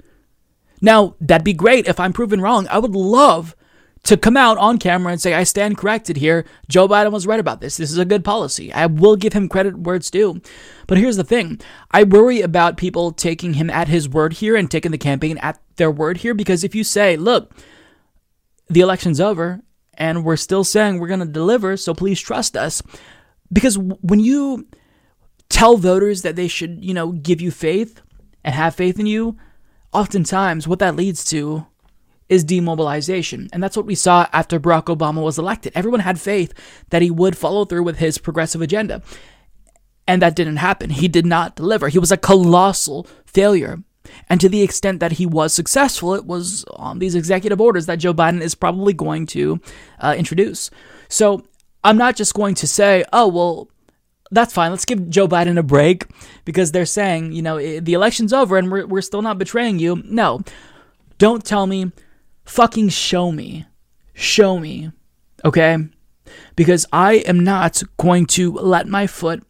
Now, 0.82 1.16
that'd 1.20 1.46
be 1.46 1.54
great 1.54 1.88
if 1.88 2.00
I'm 2.00 2.14
proven 2.14 2.42
wrong. 2.42 2.68
I 2.70 2.80
would 2.80 2.96
love 2.96 3.56
to 4.04 4.18
come 4.18 4.36
out 4.36 4.58
on 4.58 4.78
camera 4.78 5.14
and 5.14 5.22
say, 5.22 5.34
I 5.34 5.44
stand 5.44 5.78
corrected 5.78 6.18
here. 6.18 6.46
Joe 6.68 6.88
Biden 6.88 7.12
was 7.12 7.26
right 7.26 7.40
about 7.40 7.62
this. 7.62 7.78
This 7.78 7.92
is 7.92 7.98
a 7.98 8.06
good 8.06 8.24
policy. 8.24 8.72
I 8.74 8.86
will 8.86 9.16
give 9.16 9.34
him 9.34 9.48
credit 9.48 9.78
where 9.78 9.96
it's 9.96 10.12
due. 10.12 10.42
But 10.88 10.98
here's 10.98 11.16
the 11.16 11.24
thing 11.24 11.62
I 11.92 12.04
worry 12.04 12.42
about 12.42 12.78
people 12.78 13.14
taking 13.14 13.54
him 13.54 13.70
at 13.70 13.88
his 13.88 14.10
word 14.10 14.34
here 14.34 14.56
and 14.56 14.70
taking 14.70 14.92
the 14.92 14.98
campaign 14.98 15.38
at 15.38 15.60
their 15.78 15.90
word 15.90 16.18
here 16.18 16.34
because 16.34 16.64
if 16.64 16.76
you 16.76 16.84
say, 16.84 17.16
look, 17.16 17.54
the 18.70 18.82
election's 18.82 19.22
over 19.22 19.62
and 19.94 20.26
we're 20.26 20.36
still 20.36 20.64
saying 20.64 21.00
we're 21.00 21.08
going 21.08 21.20
to 21.22 21.26
deliver, 21.26 21.78
so 21.78 21.94
please 21.94 22.20
trust 22.20 22.58
us. 22.58 22.84
Because 23.52 23.78
when 23.78 24.20
you 24.20 24.68
tell 25.50 25.78
voters 25.78 26.22
that 26.24 26.36
they 26.36 26.48
should, 26.48 26.84
you 26.84 26.94
know, 26.94 27.12
give 27.12 27.42
you 27.42 27.52
faith 27.52 28.02
and 28.44 28.56
have 28.56 28.76
faith 28.76 29.00
in 29.00 29.06
you, 29.06 29.38
oftentimes 29.92 30.68
what 30.68 30.80
that 30.80 30.96
leads 30.96 31.24
to 31.26 31.66
is 32.30 32.44
demobilization. 32.44 33.50
And 33.54 33.62
that's 33.62 33.78
what 33.78 33.86
we 33.86 33.96
saw 33.96 34.28
after 34.34 34.60
Barack 34.60 34.86
Obama 34.86 35.22
was 35.22 35.38
elected. 35.38 35.74
Everyone 35.76 36.00
had 36.00 36.20
faith 36.20 36.54
that 36.90 37.02
he 37.02 37.12
would 37.12 37.38
follow 37.38 37.66
through 37.66 37.84
with 37.84 37.98
his 37.98 38.18
progressive 38.18 38.62
agenda. 38.62 39.02
And 40.08 40.22
that 40.22 40.36
didn't 40.36 40.58
happen. 40.58 40.90
He 40.90 41.08
did 41.08 41.26
not 41.26 41.56
deliver. 41.56 41.90
He 41.90 42.00
was 42.00 42.12
a 42.12 42.18
colossal 42.18 43.08
failure. 43.26 43.84
And 44.30 44.42
to 44.42 44.50
the 44.50 44.62
extent 44.62 45.00
that 45.00 45.14
he 45.14 45.26
was 45.26 45.54
successful, 45.54 46.14
it 46.14 46.26
was 46.26 46.66
on 46.76 47.00
these 47.00 47.16
executive 47.16 47.62
orders 47.62 47.86
that 47.86 48.00
Joe 48.00 48.14
Biden 48.14 48.42
is 48.42 48.56
probably 48.56 48.94
going 48.94 49.26
to 49.28 49.62
uh, 50.00 50.16
introduce. 50.18 50.70
So 51.08 51.46
I'm 51.84 51.98
not 51.98 52.16
just 52.16 52.34
going 52.34 52.56
to 52.56 52.68
say, 52.68 53.04
oh, 53.14 53.28
well, 53.28 53.70
that's 54.32 54.54
fine. 54.54 54.72
Let's 54.72 54.86
give 54.86 55.10
Joe 55.10 55.28
Biden 55.28 55.60
a 55.60 55.64
break 55.64 56.08
because 56.46 56.72
they're 56.72 56.86
saying, 56.86 57.34
you 57.34 57.42
know, 57.42 57.58
eh, 57.58 57.80
the 57.82 57.94
election's 57.94 58.34
over 58.34 58.58
and 58.58 58.72
we're, 58.72 58.86
we're 58.86 59.02
still 59.02 59.22
not 59.22 59.38
betraying 59.38 59.80
you. 59.80 60.02
No, 60.06 60.42
don't 61.18 61.46
tell 61.46 61.68
me. 61.68 61.92
Fucking 62.46 62.90
show 62.90 63.32
me. 63.32 63.66
Show 64.14 64.60
me. 64.60 64.92
Okay? 65.46 65.78
because 66.56 66.86
I 66.92 67.16
am 67.26 67.40
not 67.40 67.82
going 67.98 68.26
to 68.28 68.52
let 68.54 68.88
my 68.88 69.08
foot 69.08 69.44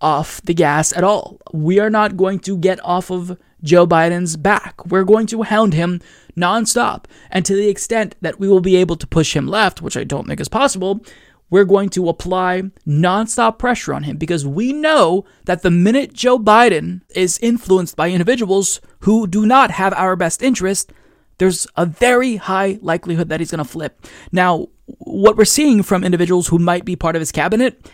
off 0.00 0.42
the 0.42 0.54
gas 0.54 0.92
at 0.92 1.04
all. 1.04 1.40
We 1.52 1.78
are 1.78 1.90
not 1.90 2.16
going 2.16 2.40
to 2.40 2.56
get 2.56 2.84
off 2.84 3.10
of 3.10 3.38
Joe 3.62 3.86
Biden's 3.86 4.36
back. 4.36 4.84
We're 4.86 5.04
going 5.04 5.26
to 5.28 5.42
hound 5.42 5.74
him 5.74 6.00
nonstop. 6.36 7.04
And 7.30 7.44
to 7.46 7.54
the 7.54 7.68
extent 7.68 8.16
that 8.20 8.40
we 8.40 8.48
will 8.48 8.60
be 8.60 8.76
able 8.76 8.96
to 8.96 9.06
push 9.06 9.36
him 9.36 9.46
left, 9.46 9.80
which 9.80 9.96
I 9.96 10.04
don't 10.04 10.26
think 10.26 10.40
is 10.40 10.48
possible, 10.48 11.04
we're 11.52 11.66
going 11.66 11.90
to 11.90 12.08
apply 12.08 12.62
nonstop 12.86 13.58
pressure 13.58 13.92
on 13.92 14.04
him 14.04 14.16
because 14.16 14.46
we 14.46 14.72
know 14.72 15.26
that 15.44 15.60
the 15.60 15.70
minute 15.70 16.14
Joe 16.14 16.38
Biden 16.38 17.02
is 17.14 17.38
influenced 17.42 17.94
by 17.94 18.08
individuals 18.08 18.80
who 19.00 19.26
do 19.26 19.44
not 19.44 19.70
have 19.72 19.92
our 19.92 20.16
best 20.16 20.42
interest, 20.42 20.94
there's 21.36 21.66
a 21.76 21.84
very 21.84 22.36
high 22.36 22.78
likelihood 22.80 23.28
that 23.28 23.38
he's 23.38 23.50
going 23.50 23.58
to 23.58 23.64
flip. 23.64 24.06
Now, 24.32 24.68
what 24.86 25.36
we're 25.36 25.44
seeing 25.44 25.82
from 25.82 26.04
individuals 26.04 26.48
who 26.48 26.58
might 26.58 26.86
be 26.86 26.96
part 26.96 27.16
of 27.16 27.20
his 27.20 27.30
cabinet 27.30 27.86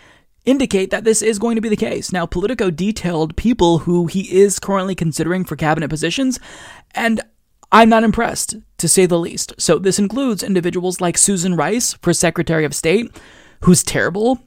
indicate 0.44 0.90
that 0.92 1.02
this 1.02 1.20
is 1.20 1.40
going 1.40 1.56
to 1.56 1.60
be 1.60 1.68
the 1.68 1.74
case. 1.74 2.12
Now, 2.12 2.26
Politico 2.26 2.70
detailed 2.70 3.36
people 3.36 3.78
who 3.78 4.06
he 4.06 4.32
is 4.32 4.60
currently 4.60 4.94
considering 4.94 5.44
for 5.44 5.56
cabinet 5.56 5.90
positions, 5.90 6.38
and 6.92 7.20
I'm 7.72 7.88
not 7.88 8.04
impressed, 8.04 8.54
to 8.78 8.88
say 8.88 9.06
the 9.06 9.18
least. 9.18 9.52
So, 9.58 9.80
this 9.80 9.98
includes 9.98 10.44
individuals 10.44 11.00
like 11.00 11.18
Susan 11.18 11.56
Rice 11.56 11.94
for 11.94 12.14
Secretary 12.14 12.64
of 12.64 12.72
State, 12.72 13.10
who's 13.60 13.82
terrible. 13.82 14.38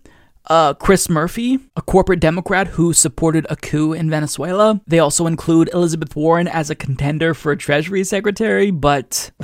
Uh, 0.48 0.74
Chris 0.74 1.08
Murphy, 1.10 1.60
a 1.76 1.82
corporate 1.82 2.20
Democrat 2.20 2.68
who 2.68 2.94
supported 2.94 3.46
a 3.50 3.56
coup 3.56 3.94
in 3.94 4.10
Venezuela. 4.10 4.82
They 4.88 5.00
also 5.00 5.28
include 5.28 5.70
Elizabeth 5.72 6.16
Warren 6.16 6.48
as 6.48 6.70
a 6.70 6.76
contender 6.76 7.34
for 7.34 7.56
Treasury 7.56 8.04
Secretary, 8.04 8.72
but. 8.72 9.32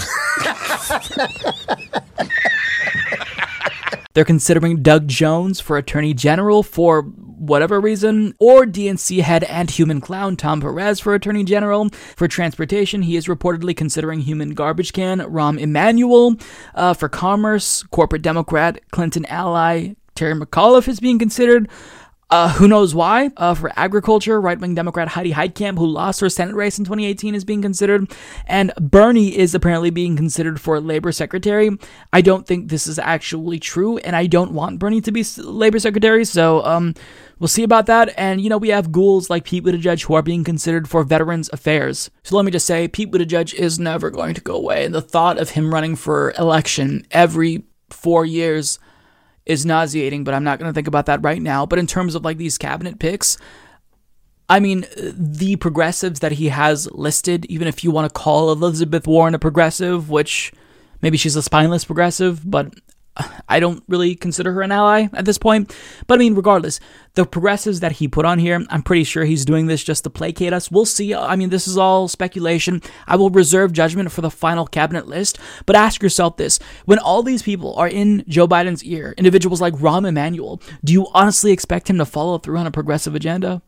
They're 4.14 4.26
considering 4.26 4.82
Doug 4.82 5.08
Jones 5.08 5.60
for 5.60 5.78
Attorney 5.78 6.16
General 6.16 6.64
for 6.64 7.06
whatever 7.38 7.80
reason, 7.80 8.34
or 8.40 8.66
DNC 8.66 9.22
head 9.22 9.44
and 9.46 9.70
human 9.70 10.02
clown 10.02 10.36
Tom 10.36 10.62
Perez 10.62 11.00
for 11.00 11.14
Attorney 11.14 11.44
General. 11.44 11.90
For 12.16 12.28
transportation, 12.28 13.04
he 13.04 13.16
is 13.16 13.28
reportedly 13.28 13.76
considering 13.76 14.22
human 14.22 14.54
garbage 14.54 14.94
can 14.94 15.20
Rahm 15.20 15.60
Emanuel. 15.60 16.36
Uh, 16.76 16.94
for 16.94 17.10
commerce, 17.10 17.84
corporate 17.84 18.22
Democrat 18.22 18.80
Clinton 18.92 19.26
ally 19.28 19.96
Terry 20.18 20.34
McAuliffe 20.34 20.88
is 20.88 21.00
being 21.00 21.20
considered. 21.20 21.70
Uh, 22.30 22.50
who 22.50 22.68
knows 22.68 22.94
why? 22.94 23.32
Uh, 23.38 23.54
for 23.54 23.72
agriculture, 23.78 24.42
right 24.42 24.60
wing 24.60 24.76
Democrat 24.76 25.08
Heidi 25.08 25.32
Heitkamp, 25.32 25.78
who 25.78 25.86
lost 25.86 26.20
her 26.20 26.28
Senate 26.28 26.56
race 26.56 26.78
in 26.78 26.84
2018, 26.84 27.34
is 27.36 27.46
being 27.46 27.62
considered. 27.62 28.12
And 28.48 28.74
Bernie 28.82 29.38
is 29.38 29.56
apparently 29.56 29.92
being 29.92 30.18
considered 30.18 30.60
for 30.60 30.82
labor 30.82 31.14
secretary. 31.14 31.70
I 32.12 32.20
don't 32.20 32.46
think 32.46 32.68
this 32.68 32.86
is 32.86 33.00
actually 33.00 33.60
true, 33.60 33.98
and 34.00 34.14
I 34.14 34.28
don't 34.28 34.52
want 34.52 34.80
Bernie 34.80 35.00
to 35.02 35.12
be 35.14 35.24
labor 35.38 35.80
secretary. 35.80 36.26
So, 36.26 36.66
um, 36.66 36.96
we'll 37.40 37.48
see 37.48 37.64
about 37.64 37.86
that. 37.88 38.14
And, 38.18 38.42
you 38.42 38.50
know, 38.50 38.58
we 38.58 38.70
have 38.70 38.92
ghouls 38.92 39.30
like 39.30 39.46
Pete 39.46 39.64
Buttigieg 39.64 40.04
who 40.04 40.14
are 40.14 40.22
being 40.22 40.44
considered 40.44 40.90
for 40.90 41.04
Veterans 41.04 41.50
Affairs. 41.54 42.10
So 42.24 42.36
let 42.36 42.46
me 42.46 42.52
just 42.52 42.66
say, 42.66 42.88
Pete 42.88 43.12
Buttigieg 43.12 43.54
is 43.54 43.80
never 43.80 44.10
going 44.10 44.34
to 44.36 44.42
go 44.42 44.56
away. 44.56 44.86
And 44.86 44.94
the 44.94 45.02
thought 45.02 45.38
of 45.38 45.52
him 45.52 45.74
running 45.74 45.96
for 45.96 46.34
election 46.38 47.06
every 47.12 47.64
four 47.90 48.26
years 48.26 48.80
is 49.46 49.66
nauseating, 49.66 50.24
but 50.24 50.34
I'm 50.34 50.44
not 50.44 50.60
going 50.60 50.70
to 50.70 50.74
think 50.74 50.88
about 50.88 51.06
that 51.06 51.24
right 51.24 51.42
now. 51.42 51.66
But 51.66 51.80
in 51.80 51.88
terms 51.88 52.16
of 52.16 52.26
like 52.26 52.38
these 52.38 52.58
cabinet 52.58 53.00
picks, 53.00 53.38
I 54.50 54.60
mean, 54.60 54.86
the 54.98 55.56
progressives 55.58 56.22
that 56.22 56.34
he 56.34 56.50
has 56.50 56.90
listed, 56.92 57.46
even 57.46 57.68
if 57.68 57.84
you 57.84 57.92
want 57.92 58.12
to 58.12 58.20
call 58.20 58.52
Elizabeth 58.52 59.08
Warren 59.08 59.36
a 59.36 59.40
progressive, 59.40 60.10
which 60.10 60.54
maybe 61.02 61.18
she's 61.18 61.36
a 61.36 61.42
spineless 61.42 61.86
progressive, 61.86 62.50
but 62.50 62.74
I 63.50 63.60
don't 63.60 63.84
really 63.88 64.16
consider 64.16 64.52
her 64.54 64.62
an 64.62 64.72
ally 64.72 65.08
at 65.14 65.26
this 65.26 65.38
point. 65.38 65.76
But 66.08 66.16
I 66.16 66.18
mean, 66.20 66.36
regardless, 66.36 66.80
the 67.16 67.26
progressives 67.26 67.80
that 67.80 67.94
he 67.94 68.08
put 68.08 68.26
on 68.26 68.40
here, 68.40 68.64
I'm 68.70 68.84
pretty 68.84 69.04
sure 69.04 69.26
he's 69.26 69.46
doing 69.46 69.68
this 69.68 69.84
just 69.84 70.04
to 70.04 70.10
placate 70.10 70.54
us. 70.54 70.70
We'll 70.70 70.86
see. 70.86 71.14
I 71.16 71.36
mean, 71.36 71.50
this 71.50 71.68
is 71.68 71.78
all 71.78 72.08
speculation. 72.08 72.82
I 73.08 73.16
will 73.16 73.30
reserve 73.30 73.74
judgment 73.74 74.12
for 74.12 74.22
the 74.22 74.32
final 74.32 74.66
cabinet 74.66 75.08
list. 75.08 75.40
But 75.66 75.76
ask 75.76 76.02
yourself 76.02 76.38
this 76.38 76.60
when 76.86 77.00
all 77.00 77.24
these 77.24 77.42
people 77.42 77.76
are 77.76 77.88
in 77.88 78.24
Joe 78.28 78.48
Biden's 78.48 78.84
ear, 78.84 79.14
individuals 79.18 79.62
like 79.62 79.74
Rahm 79.76 80.08
Emanuel, 80.08 80.62
do 80.84 80.94
you 80.94 81.08
honestly 81.14 81.52
expect 81.52 81.90
him 81.90 81.98
to 81.98 82.06
follow 82.06 82.38
through 82.38 82.58
on 82.58 82.68
a 82.68 82.72
progressive 82.72 83.16
agenda? 83.16 83.62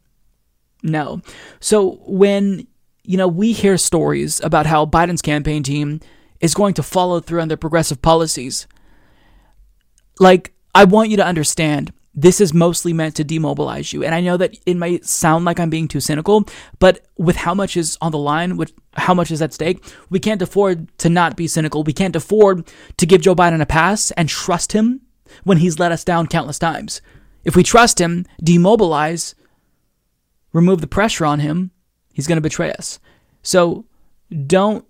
No. 0.84 1.22
So 1.60 2.02
when, 2.06 2.68
you 3.04 3.18
know, 3.18 3.28
we 3.28 3.52
hear 3.54 3.78
stories 3.78 4.40
about 4.42 4.66
how 4.66 4.86
Biden's 4.86 5.22
campaign 5.22 5.64
team 5.64 6.00
is 6.40 6.54
going 6.54 6.74
to 6.76 6.84
follow 6.84 7.20
through 7.20 7.42
on 7.42 7.48
their 7.48 7.58
progressive 7.58 8.02
policies, 8.02 8.68
like, 10.20 10.54
I 10.76 10.84
want 10.84 11.10
you 11.10 11.18
to 11.18 11.26
understand 11.26 11.94
this 12.14 12.42
is 12.42 12.54
mostly 12.54 12.92
meant 12.92 13.16
to 13.16 13.24
demobilize 13.24 13.94
you. 13.94 14.04
And 14.04 14.14
I 14.14 14.20
know 14.20 14.36
that 14.38 14.56
it 14.66 14.76
might 14.76 15.06
sound 15.06 15.46
like 15.46 15.60
I'm 15.60 15.70
being 15.70 15.88
too 15.88 16.00
cynical, 16.00 16.46
but 16.80 17.06
with 17.18 17.38
how 17.38 17.54
much 17.54 17.78
is 17.78 17.98
on 18.02 18.12
the 18.12 18.18
line, 18.18 18.58
with 18.58 18.74
how 18.94 19.14
much 19.14 19.32
is 19.32 19.42
at 19.42 19.54
stake, 19.54 19.84
we 20.10 20.20
can't 20.20 20.42
afford 20.42 20.96
to 21.00 21.10
not 21.10 21.38
be 21.38 21.48
cynical. 21.48 21.84
We 21.84 21.94
can't 21.94 22.16
afford 22.16 22.68
to 22.98 23.06
give 23.06 23.22
Joe 23.22 23.36
Biden 23.36 23.62
a 23.62 23.66
pass 23.66 24.12
and 24.12 24.28
trust 24.28 24.74
him 24.74 25.02
when 25.44 25.60
he's 25.60 25.80
let 25.80 25.92
us 25.92 26.04
down 26.04 26.28
countless 26.28 26.60
times. 26.60 27.02
If 27.46 27.56
we 27.56 27.64
trust 27.64 28.02
him, 28.02 28.26
demobilize, 28.44 29.36
remove 30.52 30.82
the 30.82 30.88
pressure 30.88 31.26
on 31.26 31.40
him, 31.40 31.72
he's 32.14 32.28
going 32.28 32.38
to 32.38 32.42
betray 32.42 32.72
us. 32.72 33.00
So 33.44 33.86
don't 34.46 34.86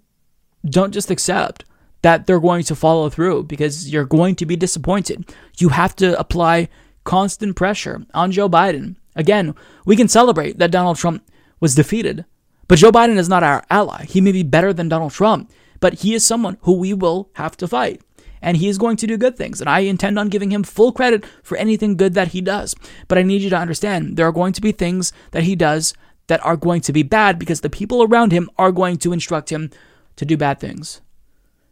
don't 0.65 0.93
just 0.93 1.11
accept 1.11 1.63
that 2.01 2.25
they're 2.25 2.39
going 2.39 2.63
to 2.63 2.75
follow 2.75 3.09
through 3.09 3.43
because 3.43 3.91
you're 3.91 4.05
going 4.05 4.35
to 4.35 4.45
be 4.45 4.55
disappointed. 4.55 5.33
You 5.57 5.69
have 5.69 5.95
to 5.97 6.17
apply 6.19 6.69
constant 7.03 7.55
pressure 7.55 8.05
on 8.13 8.31
Joe 8.31 8.49
Biden. 8.49 8.95
Again, 9.15 9.55
we 9.85 9.95
can 9.95 10.07
celebrate 10.07 10.59
that 10.59 10.71
Donald 10.71 10.97
Trump 10.97 11.27
was 11.59 11.75
defeated, 11.75 12.25
but 12.67 12.77
Joe 12.77 12.91
Biden 12.91 13.17
is 13.17 13.27
not 13.27 13.43
our 13.43 13.65
ally. 13.69 14.05
He 14.05 14.21
may 14.21 14.31
be 14.31 14.43
better 14.43 14.71
than 14.71 14.89
Donald 14.89 15.11
Trump, 15.11 15.51
but 15.79 15.95
he 15.95 16.13
is 16.13 16.25
someone 16.25 16.57
who 16.61 16.73
we 16.73 16.93
will 16.93 17.29
have 17.33 17.57
to 17.57 17.67
fight. 17.67 18.01
And 18.41 18.55
he 18.55 18.69
is 18.69 18.77
going 18.77 18.95
to 18.97 19.07
do 19.07 19.17
good 19.17 19.35
things. 19.35 19.59
And 19.59 19.69
I 19.69 19.79
intend 19.79 20.17
on 20.17 20.29
giving 20.29 20.49
him 20.49 20.63
full 20.63 20.93
credit 20.93 21.25
for 21.43 21.57
anything 21.57 21.97
good 21.97 22.13
that 22.13 22.29
he 22.29 22.39
does. 22.39 22.73
But 23.09 23.17
I 23.17 23.23
need 23.23 23.41
you 23.41 23.49
to 23.49 23.57
understand 23.57 24.15
there 24.15 24.27
are 24.27 24.31
going 24.31 24.53
to 24.53 24.61
be 24.61 24.71
things 24.71 25.11
that 25.31 25.43
he 25.43 25.57
does 25.57 25.93
that 26.27 26.45
are 26.45 26.55
going 26.55 26.79
to 26.81 26.93
be 26.93 27.03
bad 27.03 27.37
because 27.37 27.59
the 27.59 27.69
people 27.69 28.01
around 28.01 28.31
him 28.31 28.49
are 28.57 28.71
going 28.71 28.97
to 28.99 29.11
instruct 29.11 29.49
him 29.49 29.71
to 30.15 30.25
do 30.25 30.37
bad 30.37 30.59
things. 30.59 31.01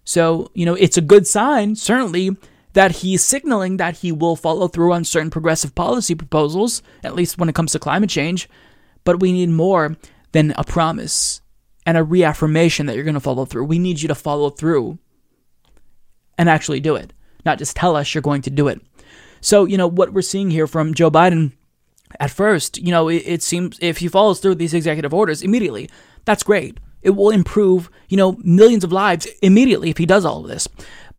So, 0.08 0.50
you 0.54 0.66
know, 0.66 0.74
it's 0.76 0.96
a 0.96 1.02
good 1.02 1.28
sign, 1.28 1.76
certainly, 1.76 2.30
that 2.72 2.94
he's 2.94 3.22
signaling 3.22 3.76
that 3.76 3.98
he 3.98 4.14
will 4.14 4.38
follow 4.38 4.70
through 4.70 4.94
on 4.94 5.04
certain 5.04 5.30
progressive 5.30 5.76
policy 5.76 6.16
proposals, 6.16 6.82
at 7.04 7.14
least 7.14 7.38
when 7.38 7.50
it 7.50 7.56
comes 7.56 7.74
to 7.74 7.80
climate 7.80 8.10
change. 8.10 8.48
But 9.04 9.20
we 9.20 9.34
need 9.34 9.50
more 9.50 9.98
than 10.32 10.54
a 10.58 10.64
promise 10.64 11.42
and 11.86 11.98
a 11.98 12.06
reaffirmation 12.06 12.86
that 12.86 12.96
you're 12.96 13.04
going 13.04 13.16
to 13.16 13.20
follow 13.20 13.44
through. 13.44 13.66
We 13.66 13.80
need 13.80 14.02
you 14.02 14.08
to 14.08 14.16
follow 14.16 14.50
through 14.50 14.98
and 16.38 16.48
actually 16.48 16.80
do 16.80 16.96
it, 16.96 17.12
not 17.46 17.58
just 17.58 17.76
tell 17.76 17.98
us 17.98 18.16
you're 18.16 18.22
going 18.22 18.44
to 18.44 18.50
do 18.50 18.70
it. 18.70 18.80
So, 19.42 19.66
you 19.66 19.78
know, 19.78 19.88
what 19.88 20.14
we're 20.14 20.22
seeing 20.22 20.52
here 20.52 20.68
from 20.68 20.94
Joe 20.94 21.12
Biden 21.12 21.52
at 22.18 22.32
first, 22.32 22.78
you 22.78 22.92
know, 22.92 23.10
it, 23.10 23.24
it 23.26 23.44
seems 23.44 23.78
if 23.82 23.98
he 23.98 24.08
follows 24.08 24.40
through 24.40 24.56
these 24.56 24.74
executive 24.74 25.14
orders 25.14 25.42
immediately, 25.42 25.90
that's 26.24 26.44
great. 26.44 26.80
It 27.08 27.16
will 27.16 27.30
improve, 27.30 27.90
you 28.10 28.18
know, 28.18 28.38
millions 28.44 28.84
of 28.84 28.92
lives 28.92 29.28
immediately 29.42 29.90
if 29.90 29.98
he 29.98 30.06
does 30.06 30.26
all 30.26 30.42
of 30.42 30.50
this. 30.50 30.68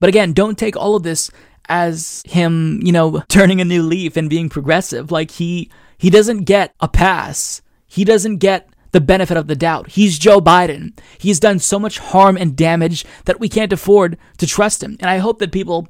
But 0.01 0.09
again, 0.09 0.35
don't 0.35 0.59
take 0.59 0.77
all 0.77 0.95
of 0.95 1.03
this 1.03 1.31
as 1.71 2.23
him, 2.27 2.81
you 2.83 2.93
know, 2.93 3.23
turning 3.29 3.63
a 3.63 3.65
new 3.65 3.83
leaf 3.83 4.19
and 4.19 4.29
being 4.29 4.51
progressive. 4.51 5.11
Like 5.11 5.31
he 5.31 5.71
he 5.97 6.11
doesn't 6.11 6.45
get 6.45 6.75
a 6.81 6.89
pass. 6.89 7.63
He 7.87 8.05
doesn't 8.05 8.37
get 8.37 8.69
the 8.93 9.01
benefit 9.01 9.39
of 9.39 9.47
the 9.47 9.57
doubt. 9.57 9.89
He's 9.93 10.19
Joe 10.19 10.43
Biden. 10.43 10.93
He's 11.17 11.41
done 11.41 11.59
so 11.59 11.79
much 11.79 11.99
harm 11.99 12.37
and 12.37 12.55
damage 12.55 13.07
that 13.25 13.41
we 13.41 13.49
can't 13.49 13.73
afford 13.73 14.19
to 14.37 14.47
trust 14.47 14.83
him. 14.83 14.99
And 15.01 15.09
I 15.09 15.19
hope 15.19 15.39
that 15.39 15.53
people 15.53 15.89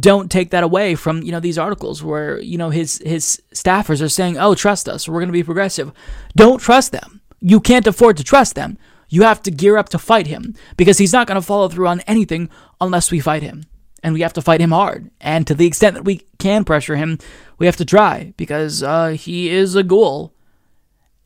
don't 0.00 0.28
take 0.28 0.50
that 0.50 0.64
away 0.64 0.96
from 0.96 1.22
you 1.22 1.30
know 1.30 1.38
these 1.38 1.58
articles 1.58 2.02
where 2.02 2.40
you 2.40 2.58
know 2.58 2.70
his 2.70 3.00
his 3.06 3.40
staffers 3.54 4.02
are 4.02 4.08
saying, 4.08 4.38
"Oh, 4.38 4.56
trust 4.56 4.88
us. 4.88 5.08
We're 5.08 5.20
going 5.20 5.28
to 5.28 5.32
be 5.32 5.44
progressive." 5.44 5.92
Don't 6.34 6.60
trust 6.60 6.90
them. 6.90 7.20
You 7.40 7.60
can't 7.60 7.86
afford 7.86 8.16
to 8.16 8.24
trust 8.24 8.56
them. 8.56 8.76
You 9.14 9.22
have 9.22 9.40
to 9.44 9.52
gear 9.52 9.76
up 9.76 9.90
to 9.90 9.98
fight 10.00 10.26
him 10.26 10.56
because 10.76 10.98
he's 10.98 11.12
not 11.12 11.28
going 11.28 11.40
to 11.40 11.46
follow 11.46 11.68
through 11.68 11.86
on 11.86 12.00
anything 12.00 12.50
unless 12.80 13.12
we 13.12 13.20
fight 13.20 13.44
him. 13.44 13.62
And 14.02 14.12
we 14.12 14.22
have 14.22 14.32
to 14.32 14.42
fight 14.42 14.60
him 14.60 14.72
hard. 14.72 15.08
And 15.20 15.46
to 15.46 15.54
the 15.54 15.68
extent 15.68 15.94
that 15.94 16.04
we 16.04 16.22
can 16.38 16.64
pressure 16.64 16.96
him, 16.96 17.20
we 17.58 17.66
have 17.66 17.76
to 17.76 17.84
try 17.84 18.34
because 18.36 18.82
uh, 18.82 19.10
he 19.10 19.50
is 19.50 19.76
a 19.76 19.84
ghoul. 19.84 20.34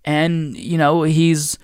And, 0.05 0.55
you 0.55 0.77
know, 0.77 1.05
he's 1.05 1.57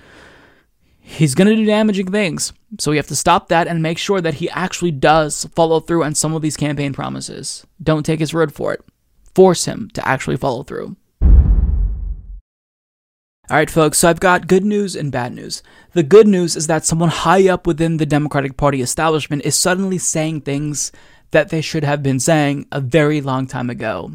he's 0.99 1.35
going 1.35 1.49
to 1.49 1.57
do 1.57 1.67
damaging 1.67 2.11
things. 2.11 2.55
So 2.81 2.91
we 2.91 2.97
have 2.97 3.09
to 3.09 3.17
stop 3.17 3.49
that 3.49 3.69
and 3.69 3.83
make 3.83 3.99
sure 3.99 4.23
that 4.23 4.35
he 4.35 4.49
actually 4.49 4.93
does 4.93 5.45
follow 5.55 5.79
through 5.79 6.05
on 6.05 6.15
some 6.15 6.33
of 6.33 6.41
these 6.41 6.57
campaign 6.57 6.95
promises. 6.95 7.67
Don't 7.83 8.07
take 8.07 8.21
his 8.21 8.33
word 8.33 8.55
for 8.55 8.73
it. 8.73 8.83
Force 9.35 9.67
him 9.67 9.91
to 9.93 10.09
actually 10.09 10.39
follow 10.39 10.63
through. 10.63 10.97
All 13.51 13.59
right, 13.59 13.69
folks, 13.69 13.99
so 13.99 14.09
I've 14.09 14.21
got 14.21 14.47
good 14.47 14.65
news 14.65 14.97
and 14.97 15.13
bad 15.13 15.35
news. 15.35 15.63
The 15.93 16.03
good 16.03 16.27
news 16.27 16.57
is 16.57 16.67
that 16.67 16.87
someone 16.87 17.11
high 17.11 17.47
up 17.47 17.67
within 17.67 17.99
the 17.99 18.07
Democratic 18.07 18.57
Party 18.57 18.81
establishment 18.81 19.45
is 19.45 19.55
suddenly 19.55 19.99
saying 19.99 20.41
things 20.41 20.93
that 21.31 21.51
they 21.51 21.61
should 21.61 21.85
have 21.85 22.03
been 22.03 22.19
saying 22.19 22.67
a 22.73 22.81
very 22.81 23.21
long 23.21 23.47
time 23.47 23.69
ago. 23.69 24.13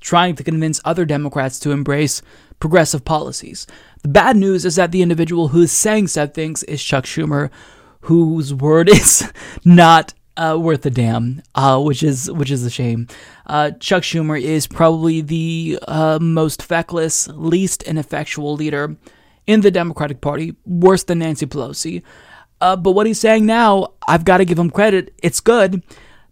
Trying 0.00 0.34
to 0.34 0.42
convince 0.42 0.80
other 0.84 1.04
Democrats 1.04 1.60
to 1.60 1.70
embrace 1.70 2.20
progressive 2.58 3.04
policies. 3.04 3.64
The 4.02 4.08
bad 4.08 4.36
news 4.36 4.64
is 4.64 4.74
that 4.74 4.90
the 4.90 5.02
individual 5.02 5.48
who 5.48 5.62
is 5.62 5.72
saying 5.72 6.08
said 6.08 6.34
things 6.34 6.64
is 6.64 6.82
Chuck 6.82 7.04
Schumer, 7.04 7.48
whose 8.00 8.52
word 8.52 8.88
is 8.88 9.30
not 9.64 10.14
uh, 10.36 10.58
worth 10.60 10.84
a 10.86 10.90
damn, 10.90 11.42
uh, 11.54 11.80
which 11.80 12.02
is 12.02 12.30
which 12.30 12.50
is 12.50 12.64
a 12.64 12.70
shame. 12.70 13.08
Uh, 13.46 13.72
Chuck 13.72 14.02
Schumer 14.02 14.40
is 14.40 14.66
probably 14.66 15.20
the 15.20 15.78
uh, 15.86 16.18
most 16.20 16.62
feckless, 16.62 17.28
least 17.28 17.82
ineffectual 17.82 18.54
leader 18.54 18.96
in 19.46 19.60
the 19.60 19.70
Democratic 19.70 20.20
Party, 20.20 20.54
worse 20.64 21.04
than 21.04 21.18
Nancy 21.18 21.46
Pelosi. 21.46 22.02
Uh, 22.60 22.76
but 22.76 22.92
what 22.92 23.06
he's 23.06 23.18
saying 23.18 23.46
now, 23.46 23.94
I've 24.06 24.24
got 24.24 24.38
to 24.38 24.44
give 24.44 24.58
him 24.58 24.70
credit. 24.70 25.14
It's 25.22 25.40
good. 25.40 25.82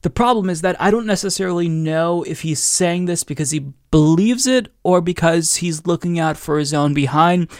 The 0.02 0.10
problem 0.10 0.48
is 0.48 0.60
that 0.60 0.80
I 0.80 0.90
don't 0.90 1.06
necessarily 1.06 1.68
know 1.68 2.22
if 2.22 2.42
he's 2.42 2.60
saying 2.60 3.06
this 3.06 3.24
because 3.24 3.50
he 3.50 3.72
believes 3.90 4.46
it 4.46 4.68
or 4.84 5.00
because 5.00 5.56
he's 5.56 5.86
looking 5.86 6.18
out 6.18 6.36
for 6.36 6.58
his 6.58 6.72
own 6.72 6.94
behind. 6.94 7.50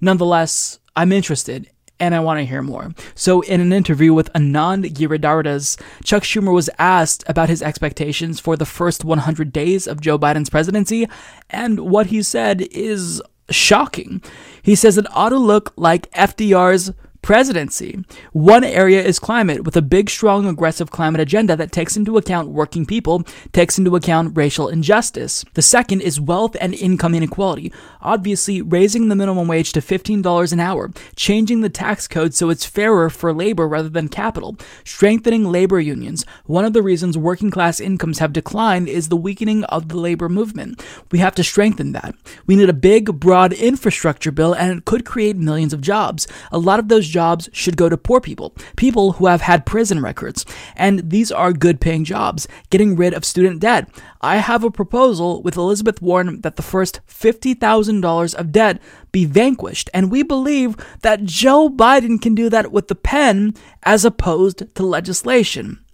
Nonetheless, 0.00 0.78
I'm 0.94 1.10
interested 1.10 1.68
and 2.00 2.14
I 2.14 2.20
want 2.20 2.38
to 2.38 2.44
hear 2.44 2.62
more. 2.62 2.92
So, 3.14 3.40
in 3.42 3.60
an 3.60 3.72
interview 3.72 4.14
with 4.14 4.32
Anand 4.32 4.92
Giridharadas, 4.92 5.80
Chuck 6.04 6.22
Schumer 6.22 6.52
was 6.52 6.70
asked 6.78 7.24
about 7.26 7.48
his 7.48 7.62
expectations 7.62 8.40
for 8.40 8.56
the 8.56 8.66
first 8.66 9.04
100 9.04 9.52
days 9.52 9.86
of 9.86 10.00
Joe 10.00 10.18
Biden's 10.18 10.50
presidency, 10.50 11.08
and 11.50 11.80
what 11.80 12.06
he 12.06 12.22
said 12.22 12.62
is 12.70 13.22
shocking. 13.50 14.22
He 14.62 14.74
says 14.74 14.98
it 14.98 15.06
ought 15.12 15.30
to 15.30 15.38
look 15.38 15.72
like 15.76 16.10
FDR's 16.12 16.92
presidency. 17.28 18.02
One 18.32 18.64
area 18.64 19.04
is 19.04 19.18
climate, 19.18 19.64
with 19.64 19.76
a 19.76 19.82
big, 19.82 20.08
strong, 20.08 20.46
aggressive 20.46 20.90
climate 20.90 21.20
agenda 21.20 21.56
that 21.56 21.72
takes 21.72 21.94
into 21.94 22.16
account 22.16 22.48
working 22.48 22.86
people, 22.86 23.22
takes 23.52 23.76
into 23.76 23.94
account 23.96 24.34
racial 24.34 24.68
injustice. 24.68 25.44
The 25.52 25.60
second 25.60 26.00
is 26.00 26.18
wealth 26.18 26.56
and 26.58 26.72
income 26.72 27.14
inequality. 27.14 27.70
Obviously, 28.00 28.62
raising 28.62 29.08
the 29.08 29.14
minimum 29.14 29.46
wage 29.46 29.74
to 29.74 29.82
$15 29.82 30.54
an 30.54 30.58
hour, 30.58 30.90
changing 31.16 31.60
the 31.60 31.68
tax 31.68 32.08
code 32.08 32.32
so 32.32 32.48
it's 32.48 32.64
fairer 32.64 33.10
for 33.10 33.34
labor 33.34 33.68
rather 33.68 33.90
than 33.90 34.08
capital, 34.08 34.56
strengthening 34.82 35.44
labor 35.44 35.80
unions. 35.80 36.24
One 36.46 36.64
of 36.64 36.72
the 36.72 36.82
reasons 36.82 37.18
working 37.18 37.50
class 37.50 37.78
incomes 37.78 38.20
have 38.20 38.32
declined 38.32 38.88
is 38.88 39.10
the 39.10 39.18
weakening 39.18 39.64
of 39.64 39.90
the 39.90 39.98
labor 39.98 40.30
movement. 40.30 40.82
We 41.12 41.18
have 41.18 41.34
to 41.34 41.44
strengthen 41.44 41.92
that. 41.92 42.14
We 42.46 42.56
need 42.56 42.70
a 42.70 42.72
big, 42.72 43.20
broad 43.20 43.52
infrastructure 43.52 44.32
bill, 44.32 44.54
and 44.54 44.78
it 44.78 44.86
could 44.86 45.04
create 45.04 45.36
millions 45.36 45.74
of 45.74 45.82
jobs. 45.82 46.26
A 46.50 46.58
lot 46.58 46.78
of 46.78 46.88
those 46.88 47.06
jobs 47.06 47.17
should 47.52 47.76
go 47.76 47.88
to 47.88 47.96
poor 47.96 48.20
people, 48.20 48.54
people 48.76 49.12
who 49.12 49.26
have 49.26 49.42
had 49.42 49.66
prison 49.66 50.00
records. 50.02 50.44
And 50.76 51.10
these 51.10 51.32
are 51.32 51.52
good 51.52 51.80
paying 51.80 52.04
jobs. 52.04 52.48
Getting 52.70 52.96
rid 52.96 53.14
of 53.14 53.24
student 53.24 53.60
debt. 53.60 53.88
I 54.20 54.36
have 54.36 54.64
a 54.64 54.70
proposal 54.70 55.42
with 55.42 55.56
Elizabeth 55.56 56.02
Warren 56.02 56.40
that 56.40 56.56
the 56.56 56.62
first 56.62 57.00
$50,000 57.08 58.34
of 58.34 58.52
debt 58.52 58.80
be 59.12 59.24
vanquished. 59.24 59.90
And 59.94 60.10
we 60.10 60.22
believe 60.22 60.76
that 61.02 61.24
Joe 61.24 61.68
Biden 61.68 62.20
can 62.20 62.34
do 62.34 62.48
that 62.50 62.72
with 62.72 62.88
the 62.88 62.94
pen 62.94 63.54
as 63.82 64.04
opposed 64.04 64.74
to 64.74 64.82
legislation. 64.82 65.84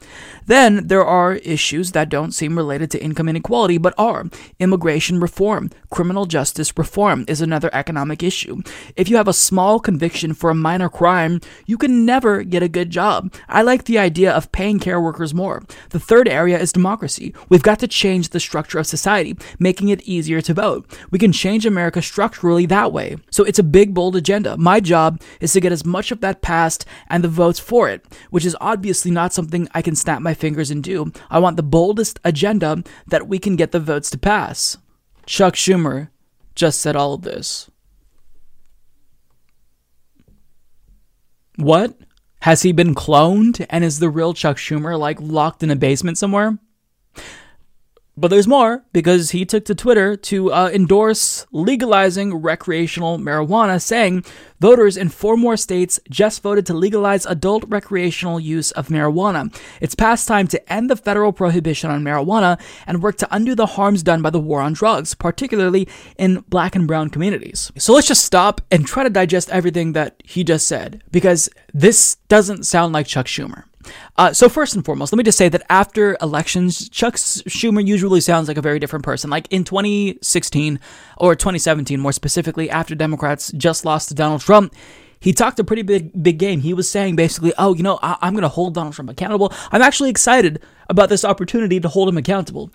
Then 0.47 0.87
there 0.89 1.05
are 1.05 1.35
issues 1.35 1.93
that 1.93 2.09
don't 2.09 2.33
seem 2.33 2.57
related 2.57 2.91
to 2.93 3.03
income 3.03 3.29
inequality 3.29 3.79
but 3.79 3.95
are. 3.97 4.27
Immigration 4.59 5.21
reform, 5.21 5.71
criminal 5.91 6.27
justice 6.27 6.77
reform 6.77 7.25
is 7.29 7.41
another 7.41 7.71
economic 7.73 8.23
issue. 8.23 8.62
If 8.97 9.09
you 9.09 9.16
have 9.16 9.29
a 9.29 9.33
small 9.33 9.81
conviction 9.81 10.35
for 10.35 10.51
a 10.51 10.55
minor 10.55 10.89
crime, 10.89 11.41
you 11.66 11.79
can 11.79 12.05
never 12.05 12.43
get 12.43 12.62
a 12.62 12.69
good 12.69 12.91
job. 12.91 13.33
I 13.49 13.62
like 13.62 13.85
the 13.85 13.99
idea 13.99 14.33
of 14.33 14.53
paying 14.53 14.79
care 14.79 15.01
workers 15.01 15.35
more. 15.35 15.62
The 15.91 16.01
third 16.01 16.29
area 16.29 16.59
is 16.59 16.73
democracy. 16.73 17.35
We've 17.49 17.62
got 17.62 17.79
to 17.81 17.89
change 17.89 18.29
the 18.29 18.41
structure 18.41 18.79
of 18.79 18.87
society, 18.87 19.37
making 19.59 19.89
it 19.89 20.03
easier 20.03 20.41
to 20.43 20.55
vote. 20.55 20.87
We 21.11 21.19
can 21.19 21.33
change 21.33 21.65
America 21.65 22.03
structurally 22.03 22.66
that 22.66 22.93
way. 22.93 23.16
So 23.31 23.45
it's 23.45 23.59
a 23.59 23.62
big, 23.62 23.95
bold 23.95 24.16
agenda. 24.16 24.57
My 24.57 24.81
job 24.81 25.21
is 25.41 25.53
to 25.53 25.61
get 25.61 25.73
as 25.73 25.85
much 25.85 26.11
of 26.11 26.21
that 26.21 26.43
passed 26.43 26.85
and 27.09 27.25
the 27.25 27.29
votes 27.29 27.59
for 27.59 27.89
it, 27.89 28.05
which 28.31 28.45
is 28.45 28.57
obviously 28.61 29.11
not 29.11 29.33
something 29.33 29.69
I 29.73 29.83
can 29.83 29.97
snap 29.97 30.21
my 30.21 30.34
fingers 30.35 30.70
and 30.70 30.82
do. 30.82 31.12
I 31.31 31.39
want 31.39 31.56
the 31.56 31.62
boldest 31.62 32.19
agenda 32.24 32.82
that 33.06 33.28
we 33.28 33.39
can 33.39 33.56
get 33.56 33.73
the 33.73 33.81
votes 33.81 34.11
to 34.11 34.19
pass. 34.19 34.77
Chuck 35.27 35.55
Schumer 35.55 36.11
just 36.55 36.81
said 36.81 36.97
all 36.97 37.15
of 37.15 37.23
this. 37.23 37.70
What? 41.56 41.97
Has 42.40 42.62
he 42.62 42.73
been 42.73 42.94
cloned 42.94 43.65
and 43.70 43.85
is 43.85 44.01
the 44.01 44.11
real 44.11 44.35
Chuck 44.35 44.56
Schumer 44.56 44.98
like 44.98 45.19
locked 45.20 45.62
in 45.62 45.70
a 45.70 45.77
basement 45.77 46.19
somewhere? 46.19 46.59
But 48.16 48.28
there's 48.28 48.47
more 48.47 48.85
because 48.93 49.32
he 49.32 49.45
took 49.45 49.65
to 49.65 49.74
Twitter 49.74 50.16
to 50.16 50.53
uh, 50.53 50.70
endorse 50.73 51.47
legalizing 51.51 52.36
recreational 52.36 53.19
marijuana, 53.19 53.82
saying 53.82 54.24
voters 54.61 54.97
in 54.97 55.09
four 55.09 55.36
more 55.36 55.57
states 55.57 55.99
just 56.09 56.41
voted 56.41 56.65
to 56.66 56.74
legalize 56.74 57.27
adult 57.27 57.65
recreational 57.66 58.39
use 58.39 58.70
of 58.73 58.86
marijuana. 58.86 59.53
It's 59.81 59.97
past 59.97 60.28
time 60.28 60.47
to 60.49 60.73
end 60.73 60.91
the 60.91 60.97
federal 60.97 61.32
prohibition 61.32 61.91
on 61.91 62.05
marijuana 62.05 62.61
and 62.86 63.03
work 63.03 63.19
to 63.19 63.28
undo 63.35 63.57
the 63.57 63.66
harms 63.66 64.05
done 64.05 64.23
by 64.23 64.31
the 64.31 64.39
war 64.39 64.61
on 64.61 64.74
drugs, 64.74 65.15
particularly 65.15 65.89
in 66.16 66.45
black 66.49 66.77
and 66.77 66.86
brown 66.86 67.11
communities. 67.11 67.73
So 67.78 67.95
let's 67.95 68.07
just 68.07 68.24
stop 68.24 68.61
and 68.70 68.86
try 68.86 69.03
to 69.03 69.11
digest 69.11 69.51
everything 69.51 69.93
that 69.95 70.23
he 70.24 70.45
just 70.45 70.69
said 70.69 71.03
because 71.11 71.51
this 71.73 72.15
doesn't 72.28 72.65
sound 72.65 72.93
like 72.93 73.09
Chuck 73.09 73.27
Schumer. 73.27 73.65
Uh, 74.16 74.32
so 74.32 74.48
first 74.48 74.74
and 74.74 74.85
foremost, 74.85 75.12
let 75.12 75.16
me 75.19 75.24
just 75.24 75.39
say 75.39 75.48
that 75.48 75.62
after 75.69 76.16
elections, 76.20 76.89
Chuck 76.89 77.15
Schumer 77.15 77.85
usually 77.85 78.20
sounds 78.20 78.48
like 78.48 78.56
a 78.56 78.62
very 78.62 78.78
different 78.78 79.05
person. 79.05 79.31
Like 79.31 79.47
in 79.51 79.65
2016 79.65 80.81
or 81.19 81.35
2017, 81.35 82.01
more 82.01 82.12
specifically, 82.12 82.70
after 82.70 82.94
Democrats 82.94 83.52
just 83.52 83.85
lost 83.85 84.09
to 84.09 84.15
Donald 84.15 84.40
Trump, 84.40 84.74
he 85.20 85.32
talked 85.32 85.59
a 85.59 85.65
pretty 85.65 85.82
big 85.82 86.23
big 86.23 86.39
game. 86.39 86.61
He 86.61 86.74
was 86.74 86.89
saying 86.89 87.16
basically, 87.16 87.52
"Oh, 87.56 87.74
you 87.74 87.82
know, 87.82 87.98
I- 88.02 88.19
I'm 88.20 88.35
going 88.35 88.43
to 88.43 88.48
hold 88.48 88.74
Donald 88.74 88.94
Trump 88.94 89.11
accountable. 89.11 89.52
I'm 89.73 89.81
actually 89.81 90.11
excited 90.11 90.61
about 90.90 91.09
this 91.09 91.24
opportunity 91.24 91.81
to 91.81 91.89
hold 91.89 92.09
him 92.09 92.19
accountable." 92.19 92.70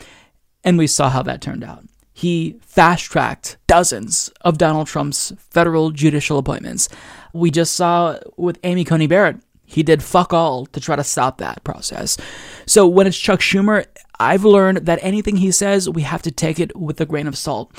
And 0.64 0.78
we 0.78 0.88
saw 0.88 1.10
how 1.10 1.22
that 1.24 1.42
turned 1.42 1.64
out. 1.64 1.84
He 2.12 2.58
fast 2.66 3.04
tracked 3.06 3.58
dozens 3.68 4.30
of 4.42 4.58
Donald 4.58 4.88
Trump's 4.88 5.32
federal 5.38 5.92
judicial 5.92 6.38
appointments. 6.38 6.90
We 7.34 7.50
just 7.52 7.76
saw 7.76 8.18
with 8.36 8.60
Amy 8.64 8.84
Coney 8.84 9.08
Barrett 9.08 9.38
he 9.70 9.84
did 9.84 10.02
fuck 10.02 10.34
all 10.34 10.66
to 10.66 10.80
try 10.80 10.96
to 10.96 11.04
stop 11.04 11.38
that 11.38 11.64
process. 11.64 12.18
So 12.66 12.88
when 12.88 13.06
it's 13.06 13.18
Chuck 13.18 13.40
Schumer, 13.40 13.86
I've 14.20 14.44
learned 14.44 14.88
that 14.88 14.98
anything 15.04 15.38
he 15.38 15.52
says, 15.52 15.88
we 15.88 16.02
have 16.02 16.24
to 16.24 16.32
take 16.32 16.60
it 16.60 16.76
with 16.76 17.00
a 17.00 17.06
grain 17.06 17.28
of 17.28 17.38
salt. 17.38 17.72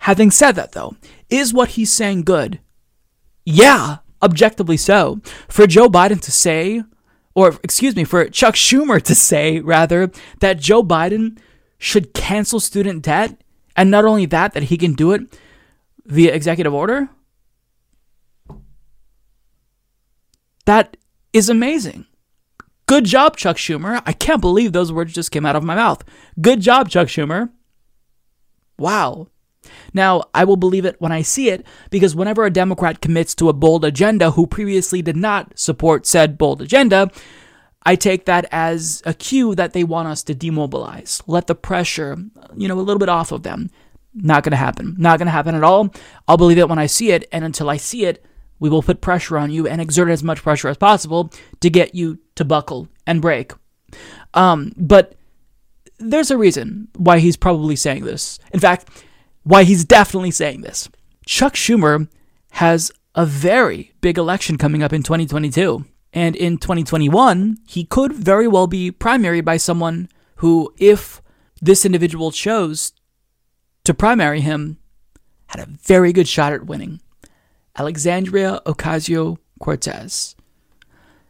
Having 0.00 0.32
said 0.32 0.52
that, 0.52 0.72
though, 0.72 0.96
is 1.30 1.54
what 1.54 1.70
he's 1.70 1.92
saying 1.92 2.24
good? 2.24 2.58
Yeah, 3.44 3.98
objectively 4.20 4.76
so. 4.76 5.20
For 5.46 5.68
Joe 5.68 5.88
Biden 5.88 6.20
to 6.22 6.32
say, 6.32 6.82
or 7.34 7.54
excuse 7.62 7.94
me, 7.94 8.02
for 8.02 8.28
Chuck 8.28 8.56
Schumer 8.56 9.00
to 9.02 9.14
say, 9.14 9.60
rather, 9.60 10.10
that 10.40 10.58
Joe 10.58 10.82
Biden 10.82 11.38
should 11.78 12.12
cancel 12.12 12.58
student 12.58 13.02
debt, 13.02 13.40
and 13.76 13.88
not 13.88 14.04
only 14.04 14.26
that, 14.26 14.52
that 14.54 14.64
he 14.64 14.76
can 14.76 14.94
do 14.94 15.12
it 15.12 15.22
via 16.06 16.34
executive 16.34 16.74
order? 16.74 17.08
That 20.64 20.96
is 21.36 21.50
amazing. 21.50 22.06
Good 22.86 23.04
job, 23.04 23.36
Chuck 23.36 23.56
Schumer. 23.56 24.00
I 24.06 24.12
can't 24.12 24.40
believe 24.40 24.72
those 24.72 24.92
words 24.92 25.12
just 25.12 25.30
came 25.30 25.44
out 25.44 25.56
of 25.56 25.64
my 25.64 25.74
mouth. 25.74 26.02
Good 26.40 26.60
job, 26.60 26.88
Chuck 26.88 27.08
Schumer. 27.08 27.50
Wow. 28.78 29.28
Now, 29.92 30.24
I 30.32 30.44
will 30.44 30.56
believe 30.56 30.84
it 30.84 31.00
when 31.00 31.12
I 31.12 31.22
see 31.22 31.50
it 31.50 31.66
because 31.90 32.14
whenever 32.14 32.44
a 32.44 32.50
Democrat 32.50 33.00
commits 33.00 33.34
to 33.34 33.48
a 33.48 33.52
bold 33.52 33.84
agenda 33.84 34.30
who 34.30 34.46
previously 34.46 35.02
did 35.02 35.16
not 35.16 35.58
support 35.58 36.06
said 36.06 36.38
bold 36.38 36.62
agenda, 36.62 37.10
I 37.84 37.96
take 37.96 38.24
that 38.26 38.46
as 38.50 39.02
a 39.04 39.12
cue 39.12 39.54
that 39.56 39.72
they 39.72 39.84
want 39.84 40.08
us 40.08 40.22
to 40.24 40.34
demobilize, 40.34 41.22
let 41.26 41.48
the 41.48 41.54
pressure, 41.54 42.16
you 42.56 42.68
know, 42.68 42.78
a 42.78 42.80
little 42.80 42.98
bit 42.98 43.08
off 43.08 43.32
of 43.32 43.42
them. 43.42 43.70
Not 44.14 44.42
going 44.42 44.52
to 44.52 44.56
happen. 44.56 44.94
Not 44.96 45.18
going 45.18 45.26
to 45.26 45.32
happen 45.32 45.54
at 45.54 45.64
all. 45.64 45.92
I'll 46.26 46.38
believe 46.38 46.56
it 46.56 46.70
when 46.70 46.78
I 46.78 46.86
see 46.86 47.10
it, 47.10 47.28
and 47.32 47.44
until 47.44 47.68
I 47.68 47.76
see 47.76 48.06
it, 48.06 48.24
we 48.58 48.68
will 48.68 48.82
put 48.82 49.00
pressure 49.00 49.38
on 49.38 49.50
you 49.50 49.66
and 49.66 49.80
exert 49.80 50.08
as 50.08 50.22
much 50.22 50.42
pressure 50.42 50.68
as 50.68 50.76
possible 50.76 51.30
to 51.60 51.70
get 51.70 51.94
you 51.94 52.18
to 52.34 52.44
buckle 52.44 52.88
and 53.06 53.22
break. 53.22 53.52
Um, 54.34 54.72
but 54.76 55.14
there's 55.98 56.30
a 56.30 56.38
reason 56.38 56.88
why 56.96 57.18
he's 57.18 57.36
probably 57.36 57.76
saying 57.76 58.04
this. 58.04 58.38
In 58.52 58.60
fact, 58.60 58.88
why 59.42 59.64
he's 59.64 59.84
definitely 59.84 60.30
saying 60.30 60.62
this. 60.62 60.88
Chuck 61.24 61.54
Schumer 61.54 62.08
has 62.52 62.90
a 63.14 63.26
very 63.26 63.92
big 64.00 64.18
election 64.18 64.58
coming 64.58 64.82
up 64.82 64.92
in 64.92 65.02
2022. 65.02 65.84
And 66.12 66.34
in 66.34 66.58
2021, 66.58 67.58
he 67.66 67.84
could 67.84 68.12
very 68.12 68.48
well 68.48 68.66
be 68.66 68.90
primaried 68.90 69.44
by 69.44 69.58
someone 69.58 70.08
who, 70.36 70.72
if 70.78 71.20
this 71.60 71.84
individual 71.84 72.30
chose 72.30 72.92
to 73.84 73.92
primary 73.92 74.40
him, 74.40 74.78
had 75.48 75.60
a 75.60 75.70
very 75.70 76.12
good 76.12 76.26
shot 76.26 76.52
at 76.52 76.66
winning. 76.66 77.00
Alexandria 77.78 78.60
Ocasio 78.66 79.38
Cortez. 79.60 80.34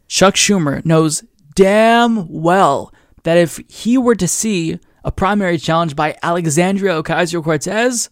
Chuck 0.08 0.34
Schumer 0.34 0.84
knows 0.84 1.24
damn 1.54 2.28
well 2.28 2.92
that 3.24 3.36
if 3.36 3.60
he 3.68 3.98
were 3.98 4.14
to 4.14 4.28
see 4.28 4.78
a 5.04 5.10
primary 5.10 5.58
challenge 5.58 5.96
by 5.96 6.16
Alexandria 6.22 7.02
Ocasio 7.02 7.42
Cortez, 7.42 8.10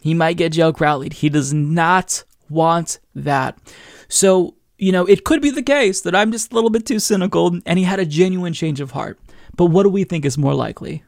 he 0.00 0.14
might 0.14 0.36
get 0.36 0.52
Joe 0.52 0.72
Crowley. 0.72 1.10
He 1.10 1.28
does 1.28 1.52
not 1.52 2.24
want 2.48 3.00
that. 3.14 3.58
So, 4.08 4.54
you 4.78 4.92
know, 4.92 5.04
it 5.06 5.24
could 5.24 5.42
be 5.42 5.50
the 5.50 5.62
case 5.62 6.02
that 6.02 6.14
I'm 6.14 6.32
just 6.32 6.52
a 6.52 6.54
little 6.54 6.70
bit 6.70 6.86
too 6.86 6.98
cynical 6.98 7.58
and 7.66 7.78
he 7.78 7.84
had 7.84 8.00
a 8.00 8.06
genuine 8.06 8.52
change 8.52 8.80
of 8.80 8.92
heart. 8.92 9.18
But 9.56 9.66
what 9.66 9.82
do 9.82 9.88
we 9.88 10.04
think 10.04 10.24
is 10.24 10.38
more 10.38 10.54
likely? 10.54 11.02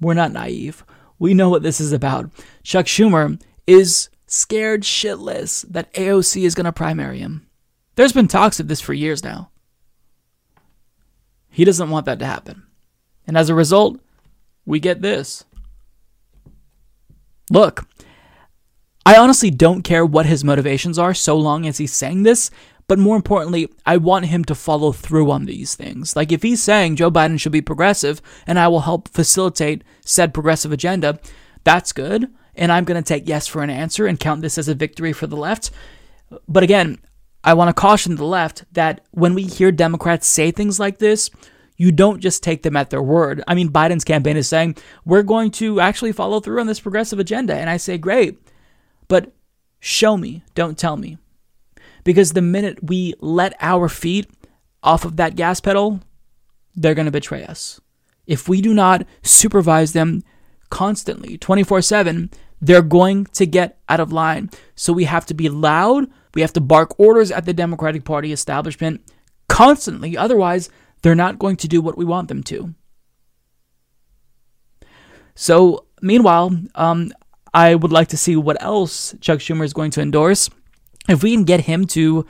We're 0.00 0.14
not 0.14 0.32
naive. 0.32 0.84
We 1.18 1.34
know 1.34 1.48
what 1.48 1.62
this 1.62 1.80
is 1.80 1.92
about. 1.92 2.30
Chuck 2.62 2.86
Schumer 2.86 3.40
is 3.66 4.08
scared 4.26 4.82
shitless 4.82 5.64
that 5.70 5.92
AOC 5.94 6.42
is 6.42 6.54
going 6.54 6.64
to 6.64 6.72
primary 6.72 7.18
him. 7.18 7.46
There's 7.94 8.12
been 8.12 8.28
talks 8.28 8.60
of 8.60 8.68
this 8.68 8.80
for 8.80 8.92
years 8.92 9.24
now. 9.24 9.50
He 11.48 11.64
doesn't 11.64 11.90
want 11.90 12.06
that 12.06 12.18
to 12.18 12.26
happen. 12.26 12.64
And 13.26 13.36
as 13.36 13.48
a 13.48 13.54
result, 13.54 13.98
we 14.66 14.78
get 14.78 15.00
this. 15.00 15.44
Look, 17.50 17.86
I 19.06 19.16
honestly 19.16 19.50
don't 19.50 19.82
care 19.82 20.04
what 20.04 20.26
his 20.26 20.44
motivations 20.44 20.98
are 20.98 21.14
so 21.14 21.36
long 21.38 21.66
as 21.66 21.78
he's 21.78 21.94
saying 21.94 22.24
this, 22.24 22.50
but 22.88 22.98
more 22.98 23.16
importantly, 23.16 23.68
I 23.84 23.96
want 23.96 24.26
him 24.26 24.44
to 24.44 24.54
follow 24.54 24.92
through 24.92 25.30
on 25.30 25.44
these 25.44 25.74
things. 25.74 26.14
Like 26.14 26.30
if 26.30 26.42
he's 26.42 26.62
saying 26.62 26.96
Joe 26.96 27.10
Biden 27.10 27.40
should 27.40 27.52
be 27.52 27.60
progressive 27.60 28.22
and 28.46 28.58
I 28.58 28.68
will 28.68 28.80
help 28.80 29.08
facilitate 29.08 29.82
said 30.04 30.32
progressive 30.32 30.72
agenda, 30.72 31.18
that's 31.64 31.92
good. 31.92 32.30
And 32.54 32.72
I'm 32.72 32.84
going 32.84 33.02
to 33.02 33.06
take 33.06 33.28
yes 33.28 33.46
for 33.46 33.62
an 33.62 33.70
answer 33.70 34.06
and 34.06 34.20
count 34.20 34.40
this 34.40 34.56
as 34.56 34.68
a 34.68 34.74
victory 34.74 35.12
for 35.12 35.26
the 35.26 35.36
left. 35.36 35.70
But 36.48 36.62
again, 36.62 36.98
I 37.44 37.54
want 37.54 37.68
to 37.68 37.80
caution 37.80 38.16
the 38.16 38.24
left 38.24 38.64
that 38.72 39.04
when 39.10 39.34
we 39.34 39.44
hear 39.44 39.70
Democrats 39.70 40.26
say 40.26 40.50
things 40.50 40.80
like 40.80 40.98
this, 40.98 41.30
you 41.76 41.92
don't 41.92 42.20
just 42.20 42.42
take 42.42 42.62
them 42.62 42.76
at 42.76 42.90
their 42.90 43.02
word. 43.02 43.42
I 43.46 43.54
mean, 43.54 43.68
Biden's 43.68 44.04
campaign 44.04 44.36
is 44.36 44.48
saying, 44.48 44.76
we're 45.04 45.22
going 45.22 45.50
to 45.52 45.80
actually 45.80 46.12
follow 46.12 46.40
through 46.40 46.60
on 46.60 46.66
this 46.66 46.80
progressive 46.80 47.18
agenda. 47.18 47.54
And 47.54 47.68
I 47.68 47.76
say, 47.76 47.98
great, 47.98 48.38
but 49.08 49.32
show 49.80 50.16
me, 50.16 50.42
don't 50.54 50.78
tell 50.78 50.96
me. 50.96 51.18
Because 52.06 52.34
the 52.34 52.40
minute 52.40 52.84
we 52.84 53.14
let 53.18 53.54
our 53.60 53.88
feet 53.88 54.30
off 54.80 55.04
of 55.04 55.16
that 55.16 55.34
gas 55.34 55.58
pedal, 55.58 55.98
they're 56.76 56.94
going 56.94 57.06
to 57.06 57.10
betray 57.10 57.44
us. 57.44 57.80
If 58.28 58.48
we 58.48 58.60
do 58.60 58.72
not 58.72 59.04
supervise 59.22 59.92
them 59.92 60.22
constantly, 60.70 61.36
24 61.36 61.82
7, 61.82 62.30
they're 62.60 62.80
going 62.80 63.24
to 63.32 63.44
get 63.44 63.80
out 63.88 63.98
of 63.98 64.12
line. 64.12 64.50
So 64.76 64.92
we 64.92 65.02
have 65.02 65.26
to 65.26 65.34
be 65.34 65.48
loud. 65.48 66.06
We 66.32 66.42
have 66.42 66.52
to 66.52 66.60
bark 66.60 66.94
orders 67.00 67.32
at 67.32 67.44
the 67.44 67.52
Democratic 67.52 68.04
Party 68.04 68.30
establishment 68.30 69.02
constantly. 69.48 70.16
Otherwise, 70.16 70.70
they're 71.02 71.16
not 71.16 71.40
going 71.40 71.56
to 71.56 71.66
do 71.66 71.80
what 71.80 71.98
we 71.98 72.04
want 72.04 72.28
them 72.28 72.44
to. 72.44 72.72
So, 75.34 75.86
meanwhile, 76.00 76.56
um, 76.76 77.10
I 77.52 77.74
would 77.74 77.90
like 77.90 78.08
to 78.08 78.16
see 78.16 78.36
what 78.36 78.62
else 78.62 79.12
Chuck 79.20 79.40
Schumer 79.40 79.64
is 79.64 79.72
going 79.72 79.90
to 79.90 80.00
endorse. 80.00 80.48
If 81.08 81.22
we 81.22 81.32
can 81.32 81.44
get 81.44 81.60
him 81.60 81.86
to 81.88 82.26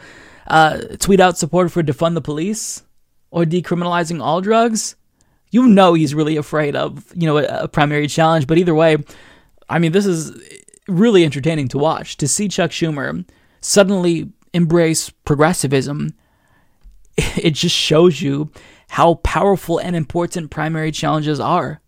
uh, 0.46 0.78
tweet 0.98 1.20
out 1.20 1.38
support 1.38 1.72
for 1.72 1.82
defund 1.82 2.14
the 2.14 2.20
police 2.20 2.82
or 3.30 3.44
decriminalizing 3.44 4.22
all 4.22 4.40
drugs, 4.40 4.96
you 5.50 5.66
know 5.66 5.94
he's 5.94 6.14
really 6.14 6.36
afraid 6.36 6.76
of 6.76 7.04
you 7.14 7.26
know 7.26 7.38
a, 7.38 7.64
a 7.64 7.68
primary 7.68 8.06
challenge. 8.06 8.46
But 8.46 8.58
either 8.58 8.74
way, 8.74 8.96
I 9.68 9.78
mean, 9.78 9.92
this 9.92 10.06
is 10.06 10.32
really 10.88 11.24
entertaining 11.24 11.68
to 11.68 11.78
watch 11.78 12.16
to 12.18 12.28
see 12.28 12.48
Chuck 12.48 12.70
Schumer 12.70 13.24
suddenly 13.60 14.30
embrace 14.52 15.10
progressivism. 15.10 16.14
It 17.38 17.54
just 17.54 17.74
shows 17.74 18.20
you 18.20 18.50
how 18.90 19.14
powerful 19.14 19.78
and 19.78 19.96
important 19.96 20.50
primary 20.50 20.92
challenges 20.92 21.40
are. 21.40 21.80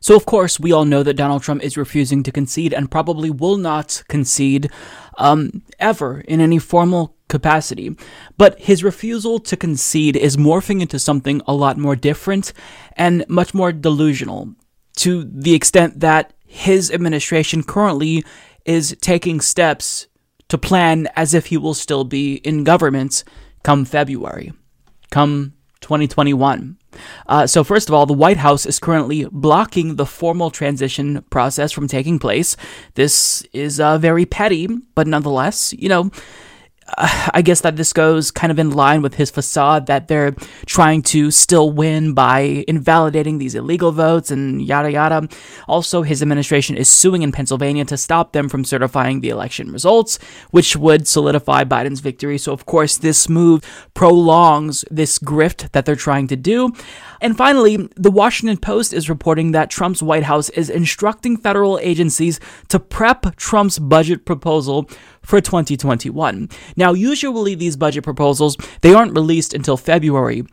So, 0.00 0.14
of 0.14 0.26
course, 0.26 0.60
we 0.60 0.72
all 0.72 0.84
know 0.84 1.02
that 1.02 1.16
Donald 1.16 1.42
Trump 1.42 1.62
is 1.62 1.76
refusing 1.76 2.22
to 2.22 2.32
concede 2.32 2.72
and 2.72 2.90
probably 2.90 3.30
will 3.30 3.56
not 3.56 4.02
concede 4.08 4.70
um, 5.16 5.62
ever 5.78 6.20
in 6.20 6.40
any 6.40 6.58
formal 6.58 7.16
capacity. 7.28 7.96
But 8.36 8.58
his 8.60 8.84
refusal 8.84 9.38
to 9.40 9.56
concede 9.56 10.16
is 10.16 10.36
morphing 10.36 10.80
into 10.80 10.98
something 10.98 11.42
a 11.46 11.54
lot 11.54 11.76
more 11.76 11.96
different 11.96 12.52
and 12.96 13.24
much 13.28 13.54
more 13.54 13.72
delusional 13.72 14.54
to 14.96 15.24
the 15.24 15.54
extent 15.54 16.00
that 16.00 16.32
his 16.46 16.90
administration 16.90 17.62
currently 17.62 18.24
is 18.64 18.96
taking 19.00 19.40
steps 19.40 20.06
to 20.48 20.58
plan 20.58 21.08
as 21.14 21.34
if 21.34 21.46
he 21.46 21.56
will 21.56 21.74
still 21.74 22.04
be 22.04 22.36
in 22.36 22.64
government 22.64 23.22
come 23.62 23.84
February, 23.84 24.52
come 25.10 25.52
2021. 25.80 26.78
Uh, 27.26 27.46
so, 27.46 27.64
first 27.64 27.88
of 27.88 27.94
all, 27.94 28.06
the 28.06 28.12
White 28.12 28.38
House 28.38 28.66
is 28.66 28.78
currently 28.78 29.26
blocking 29.30 29.96
the 29.96 30.06
formal 30.06 30.50
transition 30.50 31.22
process 31.30 31.72
from 31.72 31.86
taking 31.86 32.18
place. 32.18 32.56
This 32.94 33.42
is 33.52 33.80
uh, 33.80 33.98
very 33.98 34.26
petty, 34.26 34.68
but 34.94 35.06
nonetheless, 35.06 35.72
you 35.72 35.88
know, 35.88 36.10
I 36.98 37.42
guess 37.42 37.60
that 37.62 37.76
this 37.76 37.92
goes 37.92 38.30
kind 38.30 38.50
of 38.50 38.58
in 38.58 38.70
line 38.70 39.02
with 39.02 39.14
his 39.14 39.30
facade 39.30 39.86
that 39.86 40.08
they're 40.08 40.32
trying 40.66 41.02
to 41.02 41.30
still 41.30 41.70
win 41.70 42.14
by 42.14 42.64
invalidating 42.66 43.38
these 43.38 43.54
illegal 43.54 43.92
votes 43.92 44.30
and 44.30 44.62
yada 44.62 44.90
yada. 44.90 45.28
Also, 45.66 46.02
his 46.02 46.22
administration 46.22 46.76
is 46.76 46.88
suing 46.88 47.22
in 47.22 47.32
Pennsylvania 47.32 47.84
to 47.84 47.96
stop 47.96 48.32
them 48.32 48.48
from 48.48 48.64
certifying 48.64 49.20
the 49.20 49.28
election 49.28 49.70
results, 49.70 50.18
which 50.50 50.76
would 50.76 51.06
solidify 51.06 51.64
Biden's 51.64 52.00
victory. 52.00 52.38
So, 52.38 52.52
of 52.52 52.66
course, 52.66 52.96
this 52.96 53.28
move 53.28 53.62
prolongs 53.94 54.84
this 54.90 55.18
grift 55.18 55.72
that 55.72 55.84
they're 55.84 55.96
trying 55.96 56.28
to 56.28 56.36
do. 56.36 56.72
And 57.20 57.36
finally, 57.36 57.88
the 57.96 58.10
Washington 58.10 58.56
Post 58.56 58.92
is 58.92 59.08
reporting 59.08 59.52
that 59.52 59.70
Trump's 59.70 60.02
White 60.02 60.22
House 60.22 60.48
is 60.50 60.70
instructing 60.70 61.36
federal 61.36 61.78
agencies 61.80 62.38
to 62.68 62.78
prep 62.78 63.36
Trump's 63.36 63.78
budget 63.78 64.24
proposal 64.24 64.88
for 65.22 65.40
2021. 65.40 66.48
Now, 66.76 66.92
usually 66.92 67.54
these 67.54 67.76
budget 67.76 68.04
proposals, 68.04 68.56
they 68.82 68.94
aren't 68.94 69.14
released 69.14 69.54
until 69.54 69.76
February 69.76 70.44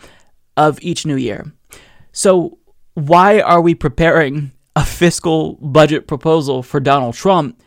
of 0.57 0.81
each 0.81 1.05
new 1.05 1.17
year. 1.17 1.51
So, 2.11 2.57
why 2.93 3.41
are 3.41 3.61
we 3.61 3.75
preparing 3.75 4.51
a 4.75 4.85
fiscal 4.85 5.53
budget 5.55 6.07
proposal 6.07 6.63
for 6.63 6.79
Donald 6.79 7.15
Trump 7.15 7.61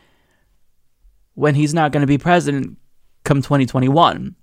when 1.35 1.55
he's 1.55 1.75
not 1.75 1.93
going 1.93 2.01
to 2.01 2.07
be 2.07 2.19
president 2.19 2.79
come 3.25 3.43
2021? 3.43 4.35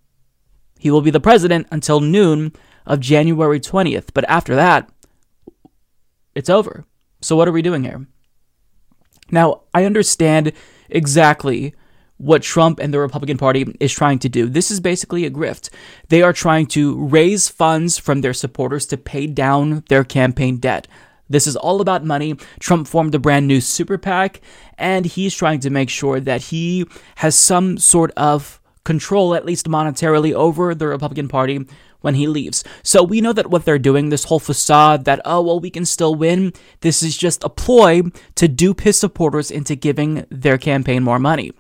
He 0.78 0.92
will 0.92 1.02
be 1.02 1.10
the 1.10 1.20
president 1.20 1.68
until 1.72 2.00
noon 2.00 2.54
of 2.86 3.00
January 3.00 3.60
20th, 3.60 4.10
but 4.14 4.28
after 4.30 4.56
that, 4.56 4.90
it's 6.34 6.50
over. 6.50 6.86
So, 7.22 7.36
what 7.36 7.48
are 7.48 7.54
we 7.54 7.62
doing 7.62 7.84
here? 7.84 8.06
Now, 9.32 9.62
I 9.74 9.86
understand 9.86 10.52
exactly 10.90 11.74
what 12.18 12.44
Trump 12.44 12.80
and 12.80 12.94
the 12.94 13.00
Republican 13.00 13.38
Party 13.38 13.66
is 13.80 13.92
trying 13.92 14.20
to 14.20 14.30
do. 14.30 14.48
This 14.48 14.72
is 14.72 14.80
basically 14.80 15.26
a 15.26 15.32
grift. 15.32 15.70
They 16.10 16.22
are 16.22 16.34
trying 16.34 16.68
to 16.68 17.04
raise 17.06 17.50
funds 17.50 17.98
from 17.98 18.22
their 18.22 18.34
supporters 18.34 18.86
to 18.88 18.98
pay 18.98 19.28
down 19.28 19.84
their 19.90 20.04
campaign 20.04 20.58
debt. 20.58 20.88
This 21.28 21.48
is 21.48 21.56
all 21.56 21.82
about 21.82 22.06
money. 22.06 22.36
Trump 22.60 22.88
formed 22.88 23.16
a 23.16 23.20
brand 23.20 23.48
new 23.48 23.60
super 23.60 23.98
PAC, 23.98 24.42
and 24.78 25.06
he's 25.06 25.34
trying 25.34 25.60
to 25.62 25.70
make 25.70 25.90
sure 25.90 26.20
that 26.20 26.44
he 26.44 26.86
has 27.16 27.36
some 27.36 27.78
sort 27.78 28.12
of 28.12 28.62
control, 28.84 29.34
at 29.34 29.46
least 29.46 29.68
monetarily, 29.68 30.34
over 30.34 30.76
the 30.76 30.88
Republican 30.88 31.28
Party 31.28 31.66
when 32.06 32.16
he 32.16 32.28
leaves. 32.28 32.64
So 32.84 33.04
we 33.04 33.20
know 33.20 33.34
that 33.34 33.50
what 33.50 33.66
they're 33.66 33.80
doing, 33.80 34.10
this 34.10 34.26
whole 34.26 34.40
facade 34.40 35.04
that, 35.06 35.20
oh, 35.26 35.42
well, 35.42 35.60
we 35.60 35.72
can 35.72 35.86
still 35.86 36.14
win, 36.14 36.54
this 36.82 37.02
is 37.02 37.18
just 37.18 37.44
a 37.44 37.50
ploy 37.50 38.04
to 38.36 38.48
dupe 38.48 38.82
his 38.82 38.98
supporters 38.98 39.50
into 39.50 39.76
giving 39.76 40.26
their 40.30 40.60
campaign 40.60 41.04
more 41.04 41.20
money. 41.20 41.52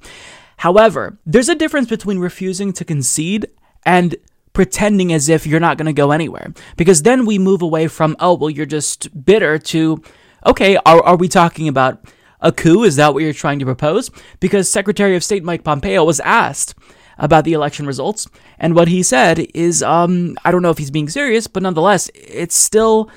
However, 0.58 1.18
there's 1.26 1.50
a 1.50 1.56
difference 1.56 1.90
between 1.90 2.20
refusing 2.20 2.72
to 2.74 2.86
concede 2.86 3.48
and 3.86 4.16
pretending 4.54 5.12
as 5.12 5.28
if 5.30 5.46
you're 5.46 5.60
not 5.60 5.78
going 5.78 5.88
to 5.88 5.94
go 5.94 6.12
anywhere. 6.12 6.54
Because 6.78 7.02
then 7.02 7.26
we 7.26 7.38
move 7.38 7.62
away 7.62 7.88
from, 7.88 8.16
oh, 8.20 8.36
well, 8.36 8.50
you're 8.50 8.66
just 8.66 9.26
bitter 9.26 9.58
to, 9.58 10.02
okay, 10.46 10.78
are, 10.78 11.04
are 11.04 11.18
we 11.18 11.28
talking 11.28 11.68
about 11.68 12.06
a 12.40 12.52
coup? 12.52 12.84
Is 12.84 12.96
that 12.98 13.14
what 13.14 13.24
you're 13.24 13.34
trying 13.34 13.60
to 13.60 13.66
propose? 13.66 14.12
Because 14.40 14.72
Secretary 14.72 15.16
of 15.16 15.24
State 15.24 15.44
Mike 15.44 15.64
Pompeo 15.64 16.04
was 16.06 16.20
asked 16.22 16.76
about 17.18 17.46
the 17.46 17.54
election 17.54 17.86
results, 17.86 18.28
and 18.60 18.76
what 18.76 18.88
he 18.88 19.04
said 19.04 19.48
is, 19.54 19.82
um, 19.84 20.38
I 20.44 20.52
don't 20.52 20.62
know 20.62 20.70
if 20.70 20.78
he's 20.78 20.92
being 20.92 21.10
serious, 21.10 21.48
but 21.48 21.64
nonetheless, 21.64 22.10
it's 22.14 22.56
still 22.56 23.10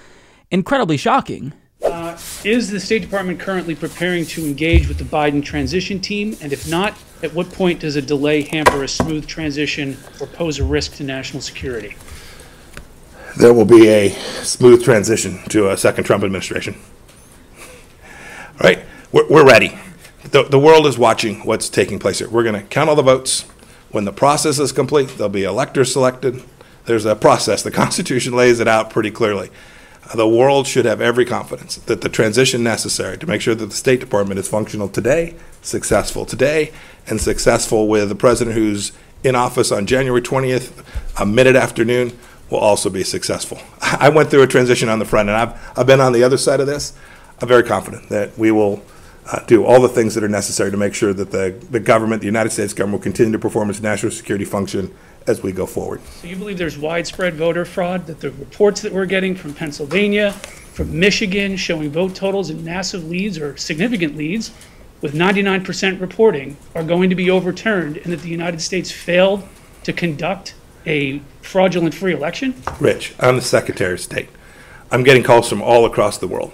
incredibly 0.51 0.97
shocking. 0.97 1.53
Uh, 1.83 2.19
is 2.45 2.71
the 2.71 2.81
State 2.81 3.03
Department 3.03 3.39
currently 3.39 3.75
preparing 3.75 4.27
to 4.27 4.45
engage 4.45 4.89
with 4.89 4.99
the 4.99 5.05
Biden 5.05 5.45
transition 5.45 6.01
team? 6.01 6.37
And 6.41 6.53
if 6.53 6.69
not, 6.69 6.95
at 7.23 7.33
what 7.35 7.53
point 7.53 7.81
does 7.81 7.97
a 7.97 8.03
delay 8.03 8.43
hamper 8.43 8.83
a 8.83 8.89
smooth 8.89 9.27
transition 9.27 9.97
or 10.21 10.27
pose 10.27 10.59
a 10.59 10.65
risk 10.65 10.97
to 10.97 11.05
national 11.05 11.41
security? 11.41 11.97
There 13.37 13.55
will 13.55 13.65
be 13.65 13.89
a 13.89 14.11
smooth 14.43 14.83
transition 14.83 15.39
to 15.51 15.71
a 15.71 15.77
second 15.77 16.05
Trump 16.05 16.25
administration. 16.25 16.77
All 18.61 18.65
right, 18.65 18.81
we're, 19.13 19.29
we're 19.29 19.47
ready. 19.47 19.79
The, 20.25 20.43
the 20.43 20.59
world 20.59 20.87
is 20.87 20.99
watching 20.99 21.41
what's 21.47 21.69
taking 21.69 22.01
place 22.01 22.19
here. 22.19 22.29
We're 22.29 22.43
going 22.43 22.61
to 22.61 22.63
count 22.63 22.91
all 22.91 22.97
the 22.97 23.03
votes. 23.03 23.47
When 23.91 24.05
the 24.05 24.13
process 24.13 24.59
is 24.59 24.73
complete, 24.73 25.09
there'll 25.17 25.29
be 25.29 25.45
electors 25.45 25.93
selected. 25.93 26.43
There's 26.85 27.07
a 27.07 27.17
process. 27.17 27.63
The 27.63 27.71
Constitution 27.83 28.35
lays 28.35 28.61
it 28.61 28.69
out 28.69 28.91
pretty 28.91 29.11
clearly. 29.11 29.51
The 30.15 30.29
world 30.29 30.67
should 30.67 30.87
have 30.87 31.03
every 31.03 31.27
confidence 31.27 31.77
that 31.77 32.01
the 32.01 32.09
transition 32.09 32.63
necessary 32.63 33.19
to 33.19 33.27
make 33.27 33.43
sure 33.43 33.55
that 33.55 33.67
the 33.67 33.75
State 33.75 34.01
Department 34.01 34.41
is 34.41 34.49
functional 34.49 34.89
today, 34.89 35.35
successful 35.61 36.25
today, 36.25 36.73
and 37.07 37.21
successful 37.21 37.89
with 37.89 38.09
the 38.09 38.15
president 38.15 38.57
who's 38.57 38.93
in 39.23 39.35
office 39.35 39.71
on 39.71 39.85
January 39.85 40.23
20th, 40.23 40.83
a 41.21 41.27
minute 41.27 41.57
afternoon, 41.57 42.17
will 42.49 42.59
also 42.59 42.89
be 42.89 43.05
successful. 43.05 43.59
I 43.83 44.09
went 44.09 44.31
through 44.31 44.43
a 44.43 44.47
transition 44.47 44.89
on 44.89 44.99
the 44.99 45.05
front, 45.05 45.29
and 45.29 45.37
I've, 45.37 45.79
I've 45.79 45.87
been 45.87 46.01
on 46.01 46.13
the 46.13 46.23
other 46.23 46.39
side 46.39 46.61
of 46.61 46.67
this. 46.67 46.95
I'm 47.41 47.49
very 47.49 47.63
confident 47.63 48.09
that 48.09 48.37
we 48.39 48.51
will 48.51 48.83
uh, 49.31 49.41
do 49.41 49.65
all 49.65 49.81
the 49.81 49.89
things 49.89 50.15
that 50.15 50.25
are 50.25 50.29
necessary 50.29 50.71
to 50.71 50.77
make 50.77 50.95
sure 50.95 51.13
that 51.13 51.31
the, 51.31 51.55
the 51.71 51.81
government, 51.81 52.21
the 52.21 52.27
United 52.27 52.51
States 52.51 52.73
government, 52.73 53.01
will 53.01 53.05
continue 53.05 53.33
to 53.33 53.39
perform 53.39 53.69
its 53.69 53.81
national 53.81 54.11
security 54.11 54.45
function 54.45 54.95
as 55.27 55.43
we 55.43 55.53
go 55.53 55.67
forward. 55.67 56.01
So 56.07 56.29
you 56.29 56.37
believe 56.37 56.57
there's 56.57 56.79
widespread 56.79 57.35
voter 57.35 57.67
fraud, 57.67 58.07
that 58.07 58.21
the 58.21 58.31
reports 58.33 58.81
that 58.81 58.93
we're 58.93 59.07
getting 59.07 59.35
from 59.35 59.53
Pennsylvania, 59.53 60.33
from 60.33 60.99
Michigan, 60.99 61.57
showing 61.57 61.91
vote 61.91 62.15
totals 62.15 62.49
and 62.49 62.65
massive 62.65 63.05
leads 63.05 63.39
or 63.39 63.57
significant 63.59 64.17
leads, 64.17 64.51
with 65.03 65.13
99% 65.15 66.01
reporting, 66.01 66.57
are 66.75 66.83
going 66.83 67.11
to 67.11 67.17
be 67.17 67.31
overturned, 67.31 67.99
and 67.99 68.13
that 68.13 68.21
the 68.21 68.31
United 68.31 68.63
States 68.63 68.91
failed 68.91 69.47
to 69.85 69.93
conduct 69.93 70.55
a 70.87 71.21
fraudulent 71.43 71.95
free 71.95 72.15
election? 72.15 72.55
Rich, 72.81 73.15
I'm 73.21 73.37
the 73.37 73.43
Secretary 73.43 73.93
of 73.93 74.01
State. 74.01 74.31
I'm 74.91 75.05
getting 75.05 75.23
calls 75.23 75.49
from 75.49 75.61
all 75.61 75.85
across 75.85 76.17
the 76.17 76.27
world. 76.27 76.53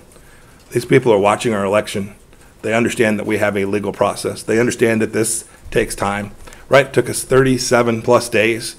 These 0.72 0.84
people 0.84 1.12
are 1.12 1.18
watching 1.18 1.54
our 1.54 1.64
election. 1.64 2.16
They 2.64 2.72
understand 2.72 3.18
that 3.18 3.26
we 3.26 3.36
have 3.36 3.58
a 3.58 3.66
legal 3.66 3.92
process. 3.92 4.42
They 4.42 4.58
understand 4.58 5.02
that 5.02 5.12
this 5.12 5.44
takes 5.70 5.94
time. 5.94 6.32
Right? 6.70 6.86
It 6.86 6.94
took 6.94 7.10
us 7.10 7.22
37 7.22 8.00
plus 8.00 8.30
days 8.30 8.76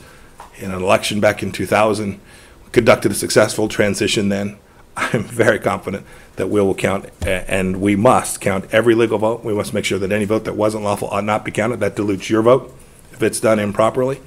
in 0.58 0.72
an 0.72 0.82
election 0.82 1.20
back 1.20 1.44
in 1.44 1.52
2000. 1.52 2.20
We 2.66 2.72
conducted 2.72 3.12
a 3.12 3.16
successful 3.16 3.68
transition 3.68 4.30
then. 4.30 4.58
I'm 4.98 5.24
very 5.24 5.60
confident 5.60 6.04
that 6.38 6.48
we 6.50 6.60
will 6.62 6.74
count, 6.74 7.06
a- 7.22 7.50
and 7.50 7.80
we 7.80 7.96
must 7.96 8.42
count 8.42 8.66
every 8.72 8.96
legal 8.96 9.20
vote. 9.20 9.44
We 9.44 9.54
must 9.54 9.72
make 9.72 9.86
sure 9.86 10.00
that 10.00 10.12
any 10.12 10.26
vote 10.26 10.46
that 10.46 10.56
wasn't 10.56 10.84
lawful 10.84 11.10
ought 11.10 11.24
not 11.24 11.46
be 11.46 11.52
counted. 11.52 11.80
That 11.80 11.96
dilutes 11.96 12.28
your 12.28 12.42
vote 12.42 12.76
if 13.12 13.22
it's 13.22 13.40
done 13.40 13.60
improperly. 13.60 14.20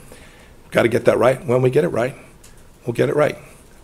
Got 0.71 0.83
to 0.83 0.89
get 0.89 1.05
that 1.07 1.19
right. 1.19 1.45
When 1.45 1.63
we 1.63 1.71
get 1.71 1.83
it 1.83 1.89
right, 1.89 2.15
we'll 2.87 2.95
get 2.95 3.09
it 3.09 3.17
right. 3.17 3.37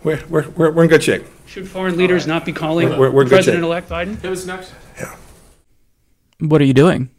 We're, 0.05 0.23
we're, 0.29 0.47
we're, 0.51 0.71
we're 0.71 0.83
in 0.83 0.89
good 0.89 1.03
shape. 1.03 1.25
Should 1.47 1.67
foreign 1.67 1.97
leaders 1.97 2.25
not 2.27 2.45
be 2.45 2.53
calling 2.53 2.87
We're- 2.97 3.09
we're 3.11 3.23
in 3.23 3.27
good 3.27 3.43
shape. 3.43 3.55
President-elect 3.55 3.89
Biden? 3.89 4.23
It 4.23 4.29
was 4.29 4.47
next. 4.47 4.71
What 6.39 6.61
are 6.61 6.65
you 6.65 6.73
doing? 6.73 7.09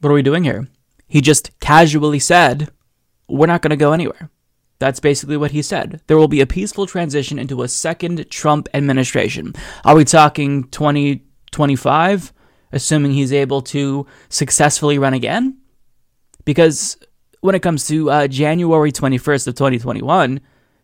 What 0.00 0.10
are 0.10 0.14
we 0.14 0.22
doing 0.22 0.44
here? 0.44 0.68
He 1.06 1.20
just 1.20 1.58
casually 1.60 2.18
said, 2.18 2.70
We're 3.28 3.46
not 3.46 3.62
going 3.62 3.70
to 3.70 3.76
go 3.76 3.92
anywhere. 3.92 4.30
That's 4.78 5.00
basically 5.00 5.36
what 5.36 5.50
he 5.50 5.62
said. 5.62 6.02
There 6.06 6.16
will 6.16 6.28
be 6.28 6.40
a 6.40 6.46
peaceful 6.46 6.86
transition 6.86 7.38
into 7.38 7.62
a 7.62 7.68
second 7.68 8.30
Trump 8.30 8.68
administration. 8.74 9.54
Are 9.84 9.96
we 9.96 10.04
talking 10.04 10.64
2025, 10.64 12.32
assuming 12.72 13.12
he's 13.12 13.32
able 13.32 13.60
to 13.62 14.06
successfully 14.28 14.98
run 14.98 15.14
again? 15.14 15.58
Because 16.44 16.96
when 17.40 17.54
it 17.54 17.62
comes 17.62 17.88
to 17.88 18.10
uh, 18.10 18.28
January 18.28 18.92
21st 18.92 19.48
of 19.48 19.54
2021, 19.54 20.40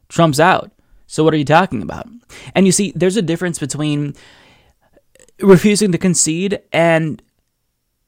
Trump's 0.09 0.41
out. 0.41 0.73
So 1.07 1.23
what 1.23 1.35
are 1.35 1.39
you 1.39 1.45
talking 1.45 1.83
about? 1.83 2.09
And 2.55 2.67
you 2.67 2.73
see, 2.73 2.93
there's 2.97 3.17
a 3.17 3.23
difference 3.23 3.59
between 3.59 4.15
refusing 5.41 5.93
to 5.93 5.99
concede 5.99 6.61
and 6.73 7.23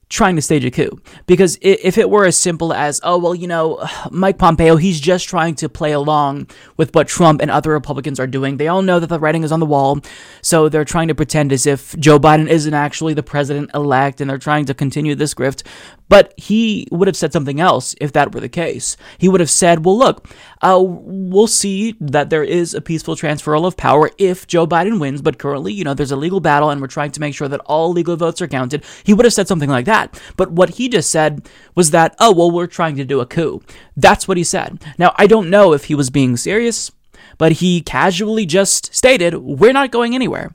trying 0.09 0.37
to 0.37 0.43
stage 0.43 0.65
a 0.65 0.71
coup. 0.71 1.01
Because 1.27 1.59
if 1.61 1.99
it 1.99 2.09
were 2.09 2.27
as 2.27 2.37
simple 2.37 2.73
as, 2.73 3.01
oh, 3.03 3.19
well, 3.19 3.35
you 3.35 3.49
know, 3.49 3.85
Mike 4.11 4.39
Pompeo, 4.39 4.77
he's 4.77 5.01
just 5.01 5.29
trying 5.29 5.55
to 5.57 5.69
play 5.69 5.93
along 5.93 6.49
with 6.77 6.95
what 6.95 7.09
Trump 7.09 7.41
and 7.43 7.51
other 7.51 7.73
Republicans 7.73 8.21
are 8.21 8.27
doing. 8.27 8.57
They 8.57 8.69
all 8.69 8.83
know 8.83 9.01
that 9.01 9.09
the 9.09 9.19
writing 9.19 9.43
is 9.43 9.53
on 9.53 9.61
the 9.61 9.67
wall. 9.67 10.01
So 10.43 10.69
they're 10.69 10.85
trying 10.85 11.09
to 11.09 11.15
pretend 11.15 11.53
as 11.53 11.67
if 11.67 11.99
Joe 11.99 12.19
Biden 12.19 12.49
isn't 12.49 12.75
actually 12.75 13.15
the 13.15 13.23
president 13.23 13.71
elect 13.75 14.21
and 14.21 14.31
they're 14.31 14.39
trying 14.39 14.67
to 14.67 14.75
continue 14.75 15.15
this 15.15 15.35
grift. 15.35 15.65
But 16.09 16.35
he 16.37 16.87
would 16.93 17.09
have 17.09 17.17
said 17.17 17.33
something 17.33 17.61
else 17.61 17.97
if 18.01 18.13
that 18.13 18.33
were 18.33 18.41
the 18.41 18.49
case. 18.49 18.97
He 19.19 19.29
would 19.29 19.41
have 19.41 19.51
said, 19.51 19.85
well, 19.85 19.99
look, 19.99 20.29
uh, 20.63 20.81
we'll 20.83 21.47
see 21.47 21.95
that 22.01 22.31
there 22.31 22.43
is 22.43 22.75
a 22.75 22.81
peaceful 22.81 23.15
transferal 23.15 23.67
of 23.67 23.77
power 23.77 24.11
if 24.19 24.47
Joe 24.47 24.67
Biden 24.67 24.99
wins, 24.99 25.21
but 25.23 25.39
currently, 25.39 25.73
you 25.73 25.85
know, 25.85 25.95
there's 25.95 26.13
a 26.13 26.17
legal 26.17 26.41
battle 26.41 26.71
and 26.71 26.81
we're 26.81 26.87
trying 26.87 27.13
to 27.13 27.21
make 27.21 27.35
sure 27.35 27.49
that 27.49 27.61
all 27.67 27.93
legal 27.93 28.17
votes 28.17 28.41
are 28.41 28.49
counted. 28.49 28.85
He 29.05 29.13
would 29.13 29.25
have 29.25 29.35
said 29.35 29.49
something 29.49 29.71
like 29.71 29.87
that. 29.87 30.21
But 30.37 30.53
what 30.53 30.71
he 30.71 30.89
just 30.89 31.11
said 31.11 31.49
was 31.75 31.91
that, 31.91 32.15
oh, 32.19 32.33
well, 32.33 32.51
we're 32.51 32.67
trying 32.67 32.97
to 32.97 33.05
do 33.05 33.21
a 33.21 33.27
coup. 33.27 33.63
That's 33.97 34.27
what 34.27 34.37
he 34.37 34.45
said. 34.45 34.83
Now, 34.99 35.15
I 35.17 35.27
don't 35.27 35.51
know 35.51 35.73
if 35.73 35.85
he 35.85 35.95
was 35.95 36.11
being 36.11 36.37
serious, 36.37 36.91
but 37.39 37.53
he 37.53 37.81
casually 37.83 38.47
just 38.47 38.95
stated, 38.95 39.35
we're 39.37 39.73
not 39.73 39.91
going 39.91 40.15
anywhere. 40.15 40.55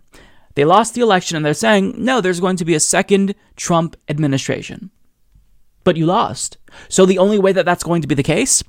They 0.55 0.65
lost 0.65 0.95
the 0.95 1.01
election 1.01 1.37
and 1.37 1.45
they're 1.45 1.53
saying, 1.53 1.95
no, 1.97 2.19
there's 2.19 2.41
going 2.41 2.57
to 2.57 2.65
be 2.65 2.75
a 2.75 2.79
second 2.79 3.35
Trump 3.55 3.95
administration 4.09 4.91
but 5.83 5.97
you 5.97 6.05
lost. 6.05 6.57
So 6.89 7.05
the 7.05 7.17
only 7.17 7.39
way 7.39 7.51
that 7.53 7.65
that's 7.65 7.83
going 7.83 8.01
to 8.01 8.07
be 8.07 8.15
the 8.15 8.23
case 8.23 8.63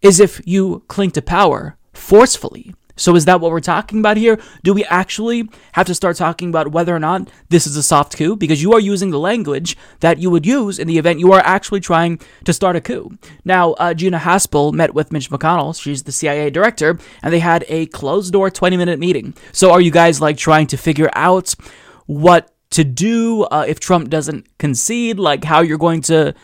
is 0.00 0.20
if 0.20 0.40
you 0.44 0.82
cling 0.88 1.10
to 1.12 1.22
power 1.22 1.76
forcefully. 1.92 2.74
So 2.96 3.16
is 3.16 3.24
that 3.24 3.40
what 3.40 3.50
we're 3.50 3.60
talking 3.60 4.00
about 4.00 4.16
here? 4.16 4.38
Do 4.62 4.74
we 4.74 4.84
actually 4.84 5.48
have 5.72 5.86
to 5.86 5.94
start 5.94 6.16
talking 6.16 6.50
about 6.50 6.72
whether 6.72 6.94
or 6.94 6.98
not 6.98 7.28
this 7.48 7.66
is 7.66 7.76
a 7.76 7.82
soft 7.82 8.16
coup? 8.16 8.36
Because 8.36 8.62
you 8.62 8.72
are 8.74 8.80
using 8.80 9.10
the 9.10 9.18
language 9.18 9.76
that 10.00 10.18
you 10.18 10.30
would 10.30 10.46
use 10.46 10.78
in 10.78 10.86
the 10.86 10.98
event 10.98 11.18
you 11.18 11.32
are 11.32 11.40
actually 11.40 11.80
trying 11.80 12.20
to 12.44 12.52
start 12.52 12.76
a 12.76 12.80
coup. 12.80 13.16
Now, 13.44 13.72
uh, 13.72 13.94
Gina 13.94 14.18
Haspel 14.18 14.72
met 14.72 14.94
with 14.94 15.10
Mitch 15.10 15.30
McConnell. 15.30 15.80
She's 15.80 16.02
the 16.02 16.12
CIA 16.12 16.50
director, 16.50 16.98
and 17.22 17.32
they 17.32 17.40
had 17.40 17.64
a 17.68 17.86
closed 17.86 18.32
door 18.32 18.50
20 18.50 18.76
minute 18.76 18.98
meeting. 18.98 19.34
So 19.52 19.72
are 19.72 19.80
you 19.80 19.90
guys 19.90 20.20
like 20.20 20.36
trying 20.36 20.66
to 20.68 20.76
figure 20.76 21.10
out 21.14 21.54
what 22.06 22.52
to 22.70 22.84
do 22.84 23.44
uh, 23.44 23.64
if 23.66 23.80
Trump 23.80 24.10
doesn't 24.10 24.46
concede, 24.58 25.18
like 25.18 25.44
how 25.44 25.60
you're 25.60 25.78
going 25.78 26.02
to 26.02 26.34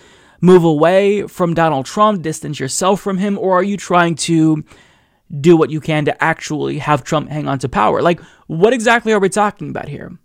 move 0.41 0.65
away 0.65 1.27
from 1.27 1.55
Donald 1.55 1.87
Trump, 1.87 2.23
distance 2.23 2.61
yourself 2.61 3.01
from 3.01 3.19
him, 3.19 3.39
or 3.39 3.59
are 3.59 3.63
you 3.63 3.77
trying 3.77 4.15
to 4.15 4.65
do 5.41 5.57
what 5.57 5.71
you 5.71 5.81
can 5.81 6.05
to 6.07 6.25
actually 6.25 6.79
have 6.79 7.05
Trump 7.05 7.29
hang 7.29 7.49
on 7.49 7.59
to 7.59 7.69
power? 7.69 8.01
Like, 8.03 8.21
what 8.47 8.73
exactly 8.73 9.13
are 9.13 9.19
we 9.19 9.29
talking 9.29 9.71
about 9.71 9.89
here? 9.89 10.19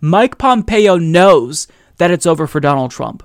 Mike 0.00 0.38
Pompeo 0.38 0.96
knows 0.96 1.66
that 1.96 2.10
it's 2.10 2.26
over 2.26 2.46
for 2.46 2.60
Donald 2.60 2.90
Trump. 2.90 3.22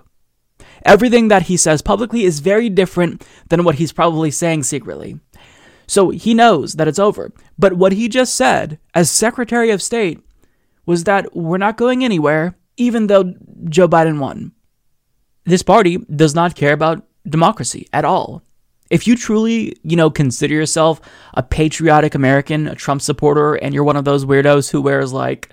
Everything 0.85 1.27
that 1.27 1.43
he 1.43 1.57
says 1.57 1.81
publicly 1.81 2.23
is 2.23 2.39
very 2.39 2.69
different 2.69 3.25
than 3.49 3.63
what 3.63 3.75
he's 3.75 3.91
probably 3.91 4.31
saying 4.31 4.63
secretly. 4.63 5.19
So 5.87 6.11
he 6.11 6.33
knows 6.33 6.73
that 6.73 6.87
it's 6.87 6.99
over. 6.99 7.33
But 7.57 7.73
what 7.73 7.93
he 7.93 8.07
just 8.07 8.35
said 8.35 8.79
as 8.93 9.11
Secretary 9.11 9.71
of 9.71 9.81
State 9.81 10.21
was 10.85 11.03
that 11.03 11.35
we're 11.35 11.57
not 11.57 11.77
going 11.77 12.03
anywhere, 12.05 12.57
even 12.77 13.07
though 13.07 13.33
Joe 13.65 13.87
Biden 13.87 14.19
won. 14.19 14.53
This 15.49 15.63
party 15.63 15.97
does 15.97 16.35
not 16.35 16.53
care 16.53 16.73
about 16.73 17.03
democracy 17.27 17.87
at 17.91 18.05
all. 18.05 18.43
If 18.91 19.07
you 19.07 19.15
truly, 19.15 19.75
you 19.81 19.95
know, 19.95 20.11
consider 20.11 20.53
yourself 20.53 21.01
a 21.33 21.41
patriotic 21.41 22.13
American, 22.13 22.67
a 22.67 22.75
Trump 22.75 23.01
supporter, 23.01 23.55
and 23.55 23.73
you're 23.73 23.83
one 23.83 23.95
of 23.95 24.05
those 24.05 24.25
weirdos 24.25 24.69
who 24.69 24.79
wears 24.79 25.11
like 25.11 25.51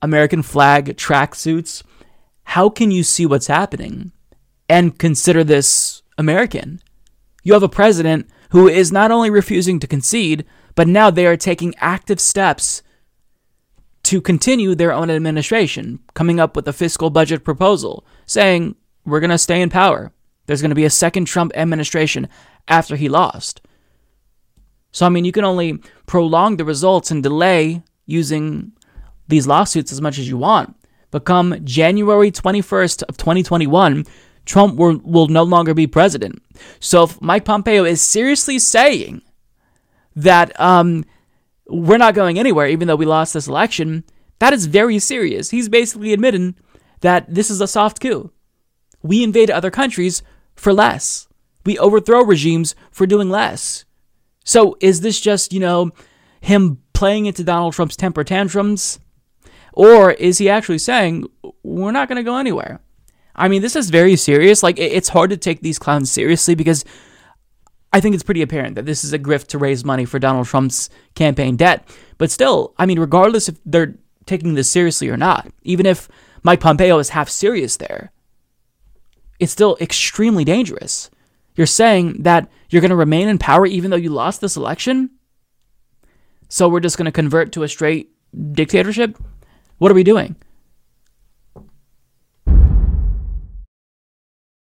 American 0.00 0.42
flag 0.42 0.96
tracksuits, 0.96 1.82
how 2.44 2.68
can 2.68 2.92
you 2.92 3.02
see 3.02 3.26
what's 3.26 3.48
happening 3.48 4.12
and 4.68 4.96
consider 4.96 5.42
this 5.42 6.02
American? 6.16 6.80
You 7.42 7.54
have 7.54 7.64
a 7.64 7.68
president 7.68 8.30
who 8.50 8.68
is 8.68 8.92
not 8.92 9.10
only 9.10 9.28
refusing 9.28 9.80
to 9.80 9.88
concede, 9.88 10.44
but 10.76 10.86
now 10.86 11.10
they 11.10 11.26
are 11.26 11.36
taking 11.36 11.74
active 11.78 12.20
steps 12.20 12.80
to 14.04 14.20
continue 14.20 14.76
their 14.76 14.92
own 14.92 15.10
administration, 15.10 15.98
coming 16.14 16.38
up 16.38 16.54
with 16.54 16.68
a 16.68 16.72
fiscal 16.72 17.10
budget 17.10 17.42
proposal, 17.42 18.06
saying, 18.24 18.76
we're 19.06 19.20
going 19.20 19.30
to 19.30 19.38
stay 19.38 19.62
in 19.62 19.70
power. 19.70 20.12
There's 20.46 20.60
going 20.60 20.70
to 20.70 20.76
be 20.76 20.84
a 20.84 20.90
second 20.90 21.26
Trump 21.26 21.52
administration 21.56 22.28
after 22.68 22.96
he 22.96 23.08
lost. 23.08 23.60
So, 24.92 25.06
I 25.06 25.08
mean, 25.08 25.24
you 25.24 25.32
can 25.32 25.44
only 25.44 25.78
prolong 26.06 26.56
the 26.56 26.64
results 26.64 27.10
and 27.10 27.22
delay 27.22 27.82
using 28.06 28.72
these 29.28 29.46
lawsuits 29.46 29.92
as 29.92 30.00
much 30.00 30.18
as 30.18 30.28
you 30.28 30.38
want. 30.38 30.76
But 31.10 31.24
come 31.24 31.60
January 31.64 32.30
21st 32.30 33.02
of 33.04 33.16
2021, 33.16 34.04
Trump 34.44 34.76
will, 34.76 34.98
will 35.04 35.28
no 35.28 35.42
longer 35.42 35.74
be 35.74 35.86
president. 35.86 36.42
So 36.80 37.04
if 37.04 37.20
Mike 37.20 37.44
Pompeo 37.44 37.84
is 37.84 38.00
seriously 38.00 38.58
saying 38.58 39.22
that 40.14 40.58
um, 40.60 41.04
we're 41.68 41.98
not 41.98 42.14
going 42.14 42.38
anywhere, 42.38 42.68
even 42.68 42.88
though 42.88 42.96
we 42.96 43.06
lost 43.06 43.34
this 43.34 43.48
election, 43.48 44.04
that 44.38 44.52
is 44.52 44.66
very 44.66 44.98
serious. 44.98 45.50
He's 45.50 45.68
basically 45.68 46.12
admitting 46.12 46.54
that 47.00 47.32
this 47.32 47.50
is 47.50 47.60
a 47.60 47.68
soft 47.68 48.00
coup. 48.00 48.30
We 49.06 49.22
invade 49.22 49.50
other 49.50 49.70
countries 49.70 50.22
for 50.54 50.72
less. 50.72 51.28
We 51.64 51.78
overthrow 51.78 52.22
regimes 52.22 52.74
for 52.90 53.06
doing 53.06 53.30
less. 53.30 53.84
So 54.44 54.76
is 54.80 55.00
this 55.00 55.20
just, 55.20 55.52
you 55.52 55.60
know, 55.60 55.90
him 56.40 56.80
playing 56.92 57.26
into 57.26 57.44
Donald 57.44 57.74
Trump's 57.74 57.96
temper 57.96 58.24
tantrums? 58.24 59.00
Or 59.72 60.12
is 60.12 60.38
he 60.38 60.48
actually 60.48 60.78
saying, 60.78 61.26
we're 61.62 61.92
not 61.92 62.08
going 62.08 62.16
to 62.16 62.22
go 62.22 62.38
anywhere? 62.38 62.80
I 63.34 63.48
mean, 63.48 63.60
this 63.60 63.76
is 63.76 63.90
very 63.90 64.16
serious. 64.16 64.62
Like, 64.62 64.78
it's 64.78 65.10
hard 65.10 65.30
to 65.30 65.36
take 65.36 65.60
these 65.60 65.78
clowns 65.78 66.10
seriously 66.10 66.54
because 66.54 66.84
I 67.92 68.00
think 68.00 68.14
it's 68.14 68.24
pretty 68.24 68.42
apparent 68.42 68.76
that 68.76 68.86
this 68.86 69.04
is 69.04 69.12
a 69.12 69.18
grift 69.18 69.48
to 69.48 69.58
raise 69.58 69.84
money 69.84 70.04
for 70.04 70.18
Donald 70.18 70.46
Trump's 70.46 70.88
campaign 71.14 71.56
debt. 71.56 71.86
But 72.16 72.30
still, 72.30 72.74
I 72.78 72.86
mean, 72.86 72.98
regardless 72.98 73.48
if 73.48 73.58
they're 73.66 73.96
taking 74.24 74.54
this 74.54 74.70
seriously 74.70 75.08
or 75.08 75.16
not, 75.16 75.48
even 75.62 75.84
if 75.84 76.08
Mike 76.42 76.60
Pompeo 76.60 76.98
is 76.98 77.10
half 77.10 77.28
serious 77.28 77.76
there, 77.76 78.12
it's 79.38 79.52
still 79.52 79.76
extremely 79.80 80.44
dangerous. 80.44 81.10
You're 81.54 81.66
saying 81.66 82.22
that 82.22 82.48
you're 82.70 82.82
going 82.82 82.90
to 82.90 82.96
remain 82.96 83.28
in 83.28 83.38
power 83.38 83.66
even 83.66 83.90
though 83.90 83.96
you 83.96 84.10
lost 84.10 84.40
this 84.40 84.56
election? 84.56 85.10
So 86.48 86.68
we're 86.68 86.80
just 86.80 86.96
going 86.96 87.06
to 87.06 87.12
convert 87.12 87.52
to 87.52 87.62
a 87.62 87.68
straight 87.68 88.10
dictatorship? 88.52 89.16
What 89.78 89.90
are 89.90 89.94
we 89.94 90.04
doing? 90.04 90.36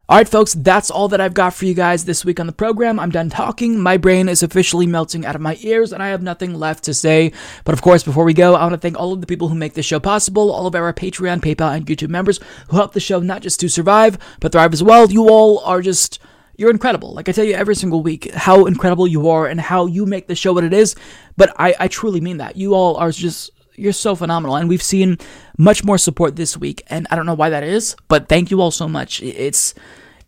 All 0.08 0.16
right, 0.16 0.28
folks, 0.28 0.54
that's 0.54 0.88
all 0.88 1.08
that 1.08 1.20
I've 1.20 1.34
got 1.34 1.52
for 1.52 1.64
you 1.64 1.74
guys 1.74 2.04
this 2.04 2.24
week 2.24 2.38
on 2.38 2.46
the 2.46 2.52
program. 2.52 3.00
I'm 3.00 3.10
done 3.10 3.28
talking. 3.28 3.80
My 3.80 3.96
brain 3.96 4.28
is 4.28 4.40
officially 4.40 4.86
melting 4.86 5.26
out 5.26 5.34
of 5.34 5.40
my 5.40 5.58
ears, 5.62 5.92
and 5.92 6.00
I 6.00 6.10
have 6.10 6.22
nothing 6.22 6.54
left 6.54 6.84
to 6.84 6.94
say. 6.94 7.32
But 7.64 7.72
of 7.72 7.82
course, 7.82 8.04
before 8.04 8.22
we 8.22 8.32
go, 8.32 8.54
I 8.54 8.62
want 8.62 8.74
to 8.74 8.78
thank 8.78 8.96
all 8.96 9.12
of 9.12 9.20
the 9.20 9.26
people 9.26 9.48
who 9.48 9.56
make 9.56 9.74
this 9.74 9.84
show 9.84 9.98
possible, 9.98 10.52
all 10.52 10.68
of 10.68 10.76
our 10.76 10.92
Patreon, 10.92 11.40
PayPal, 11.40 11.74
and 11.74 11.86
YouTube 11.86 12.10
members 12.10 12.38
who 12.68 12.76
help 12.76 12.92
the 12.92 13.00
show 13.00 13.18
not 13.18 13.42
just 13.42 13.58
to 13.58 13.68
survive, 13.68 14.16
but 14.38 14.52
thrive 14.52 14.72
as 14.72 14.80
well. 14.80 15.10
You 15.10 15.28
all 15.28 15.58
are 15.64 15.82
just. 15.82 16.20
You're 16.56 16.70
incredible. 16.70 17.12
Like 17.12 17.28
I 17.28 17.32
tell 17.32 17.44
you 17.44 17.54
every 17.54 17.74
single 17.74 18.02
week, 18.02 18.32
how 18.32 18.64
incredible 18.64 19.08
you 19.08 19.28
are 19.28 19.46
and 19.46 19.60
how 19.60 19.86
you 19.86 20.06
make 20.06 20.28
the 20.28 20.36
show 20.36 20.52
what 20.52 20.64
it 20.64 20.72
is. 20.72 20.94
But 21.36 21.52
I, 21.58 21.74
I 21.80 21.88
truly 21.88 22.20
mean 22.20 22.36
that. 22.36 22.56
You 22.56 22.74
all 22.74 22.96
are 22.96 23.10
just 23.10 23.50
you're 23.76 23.92
so 23.92 24.14
phenomenal. 24.14 24.56
And 24.56 24.68
we've 24.68 24.82
seen 24.82 25.18
much 25.58 25.84
more 25.84 25.98
support 25.98 26.36
this 26.36 26.56
week. 26.56 26.82
And 26.88 27.06
I 27.10 27.16
don't 27.16 27.26
know 27.26 27.34
why 27.34 27.50
that 27.50 27.62
is, 27.62 27.96
but 28.08 28.28
thank 28.28 28.50
you 28.50 28.60
all 28.60 28.70
so 28.70 28.88
much. 28.88 29.22
It's 29.22 29.74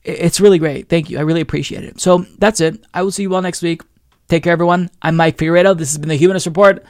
it's 0.05 0.41
really 0.41 0.59
great. 0.59 0.89
Thank 0.89 1.11
you. 1.11 1.19
I 1.19 1.23
really 1.23 1.41
appreciate 1.41 1.85
it. 1.85 2.01
So 2.01 2.25
that's 2.39 2.61
it. 2.61 2.83
I 2.95 3.03
will 3.03 3.11
see 3.11 3.23
you 3.23 3.35
all 3.35 3.43
next 3.43 3.63
week. 3.63 3.83
Take 4.29 4.45
care, 4.45 4.53
everyone. 4.53 4.91
I'm 5.03 5.17
Mike 5.17 5.37
Figueredo. 5.37 5.77
This 5.77 5.91
has 5.91 5.99
been 5.99 6.09
the 6.09 6.17
Humanist 6.17 6.47
Report. 6.47 6.85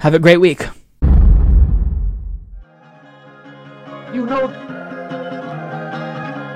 Have 0.00 0.14
a 0.14 0.18
great 0.18 0.38
week. 0.38 0.62
You 4.12 4.26
know, 4.26 4.48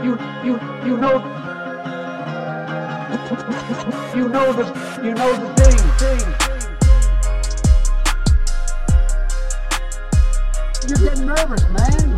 you 0.02 0.18
you 0.44 0.58
you 0.84 0.96
know, 0.96 1.18
you 4.14 4.28
know 4.28 4.52
the 4.52 5.00
you 5.04 5.14
know 5.14 5.32
the 5.34 5.62
thing 5.62 6.18
thing. 6.18 6.43
You're 10.86 10.98
getting 10.98 11.24
nervous, 11.24 11.62
man. 11.70 12.13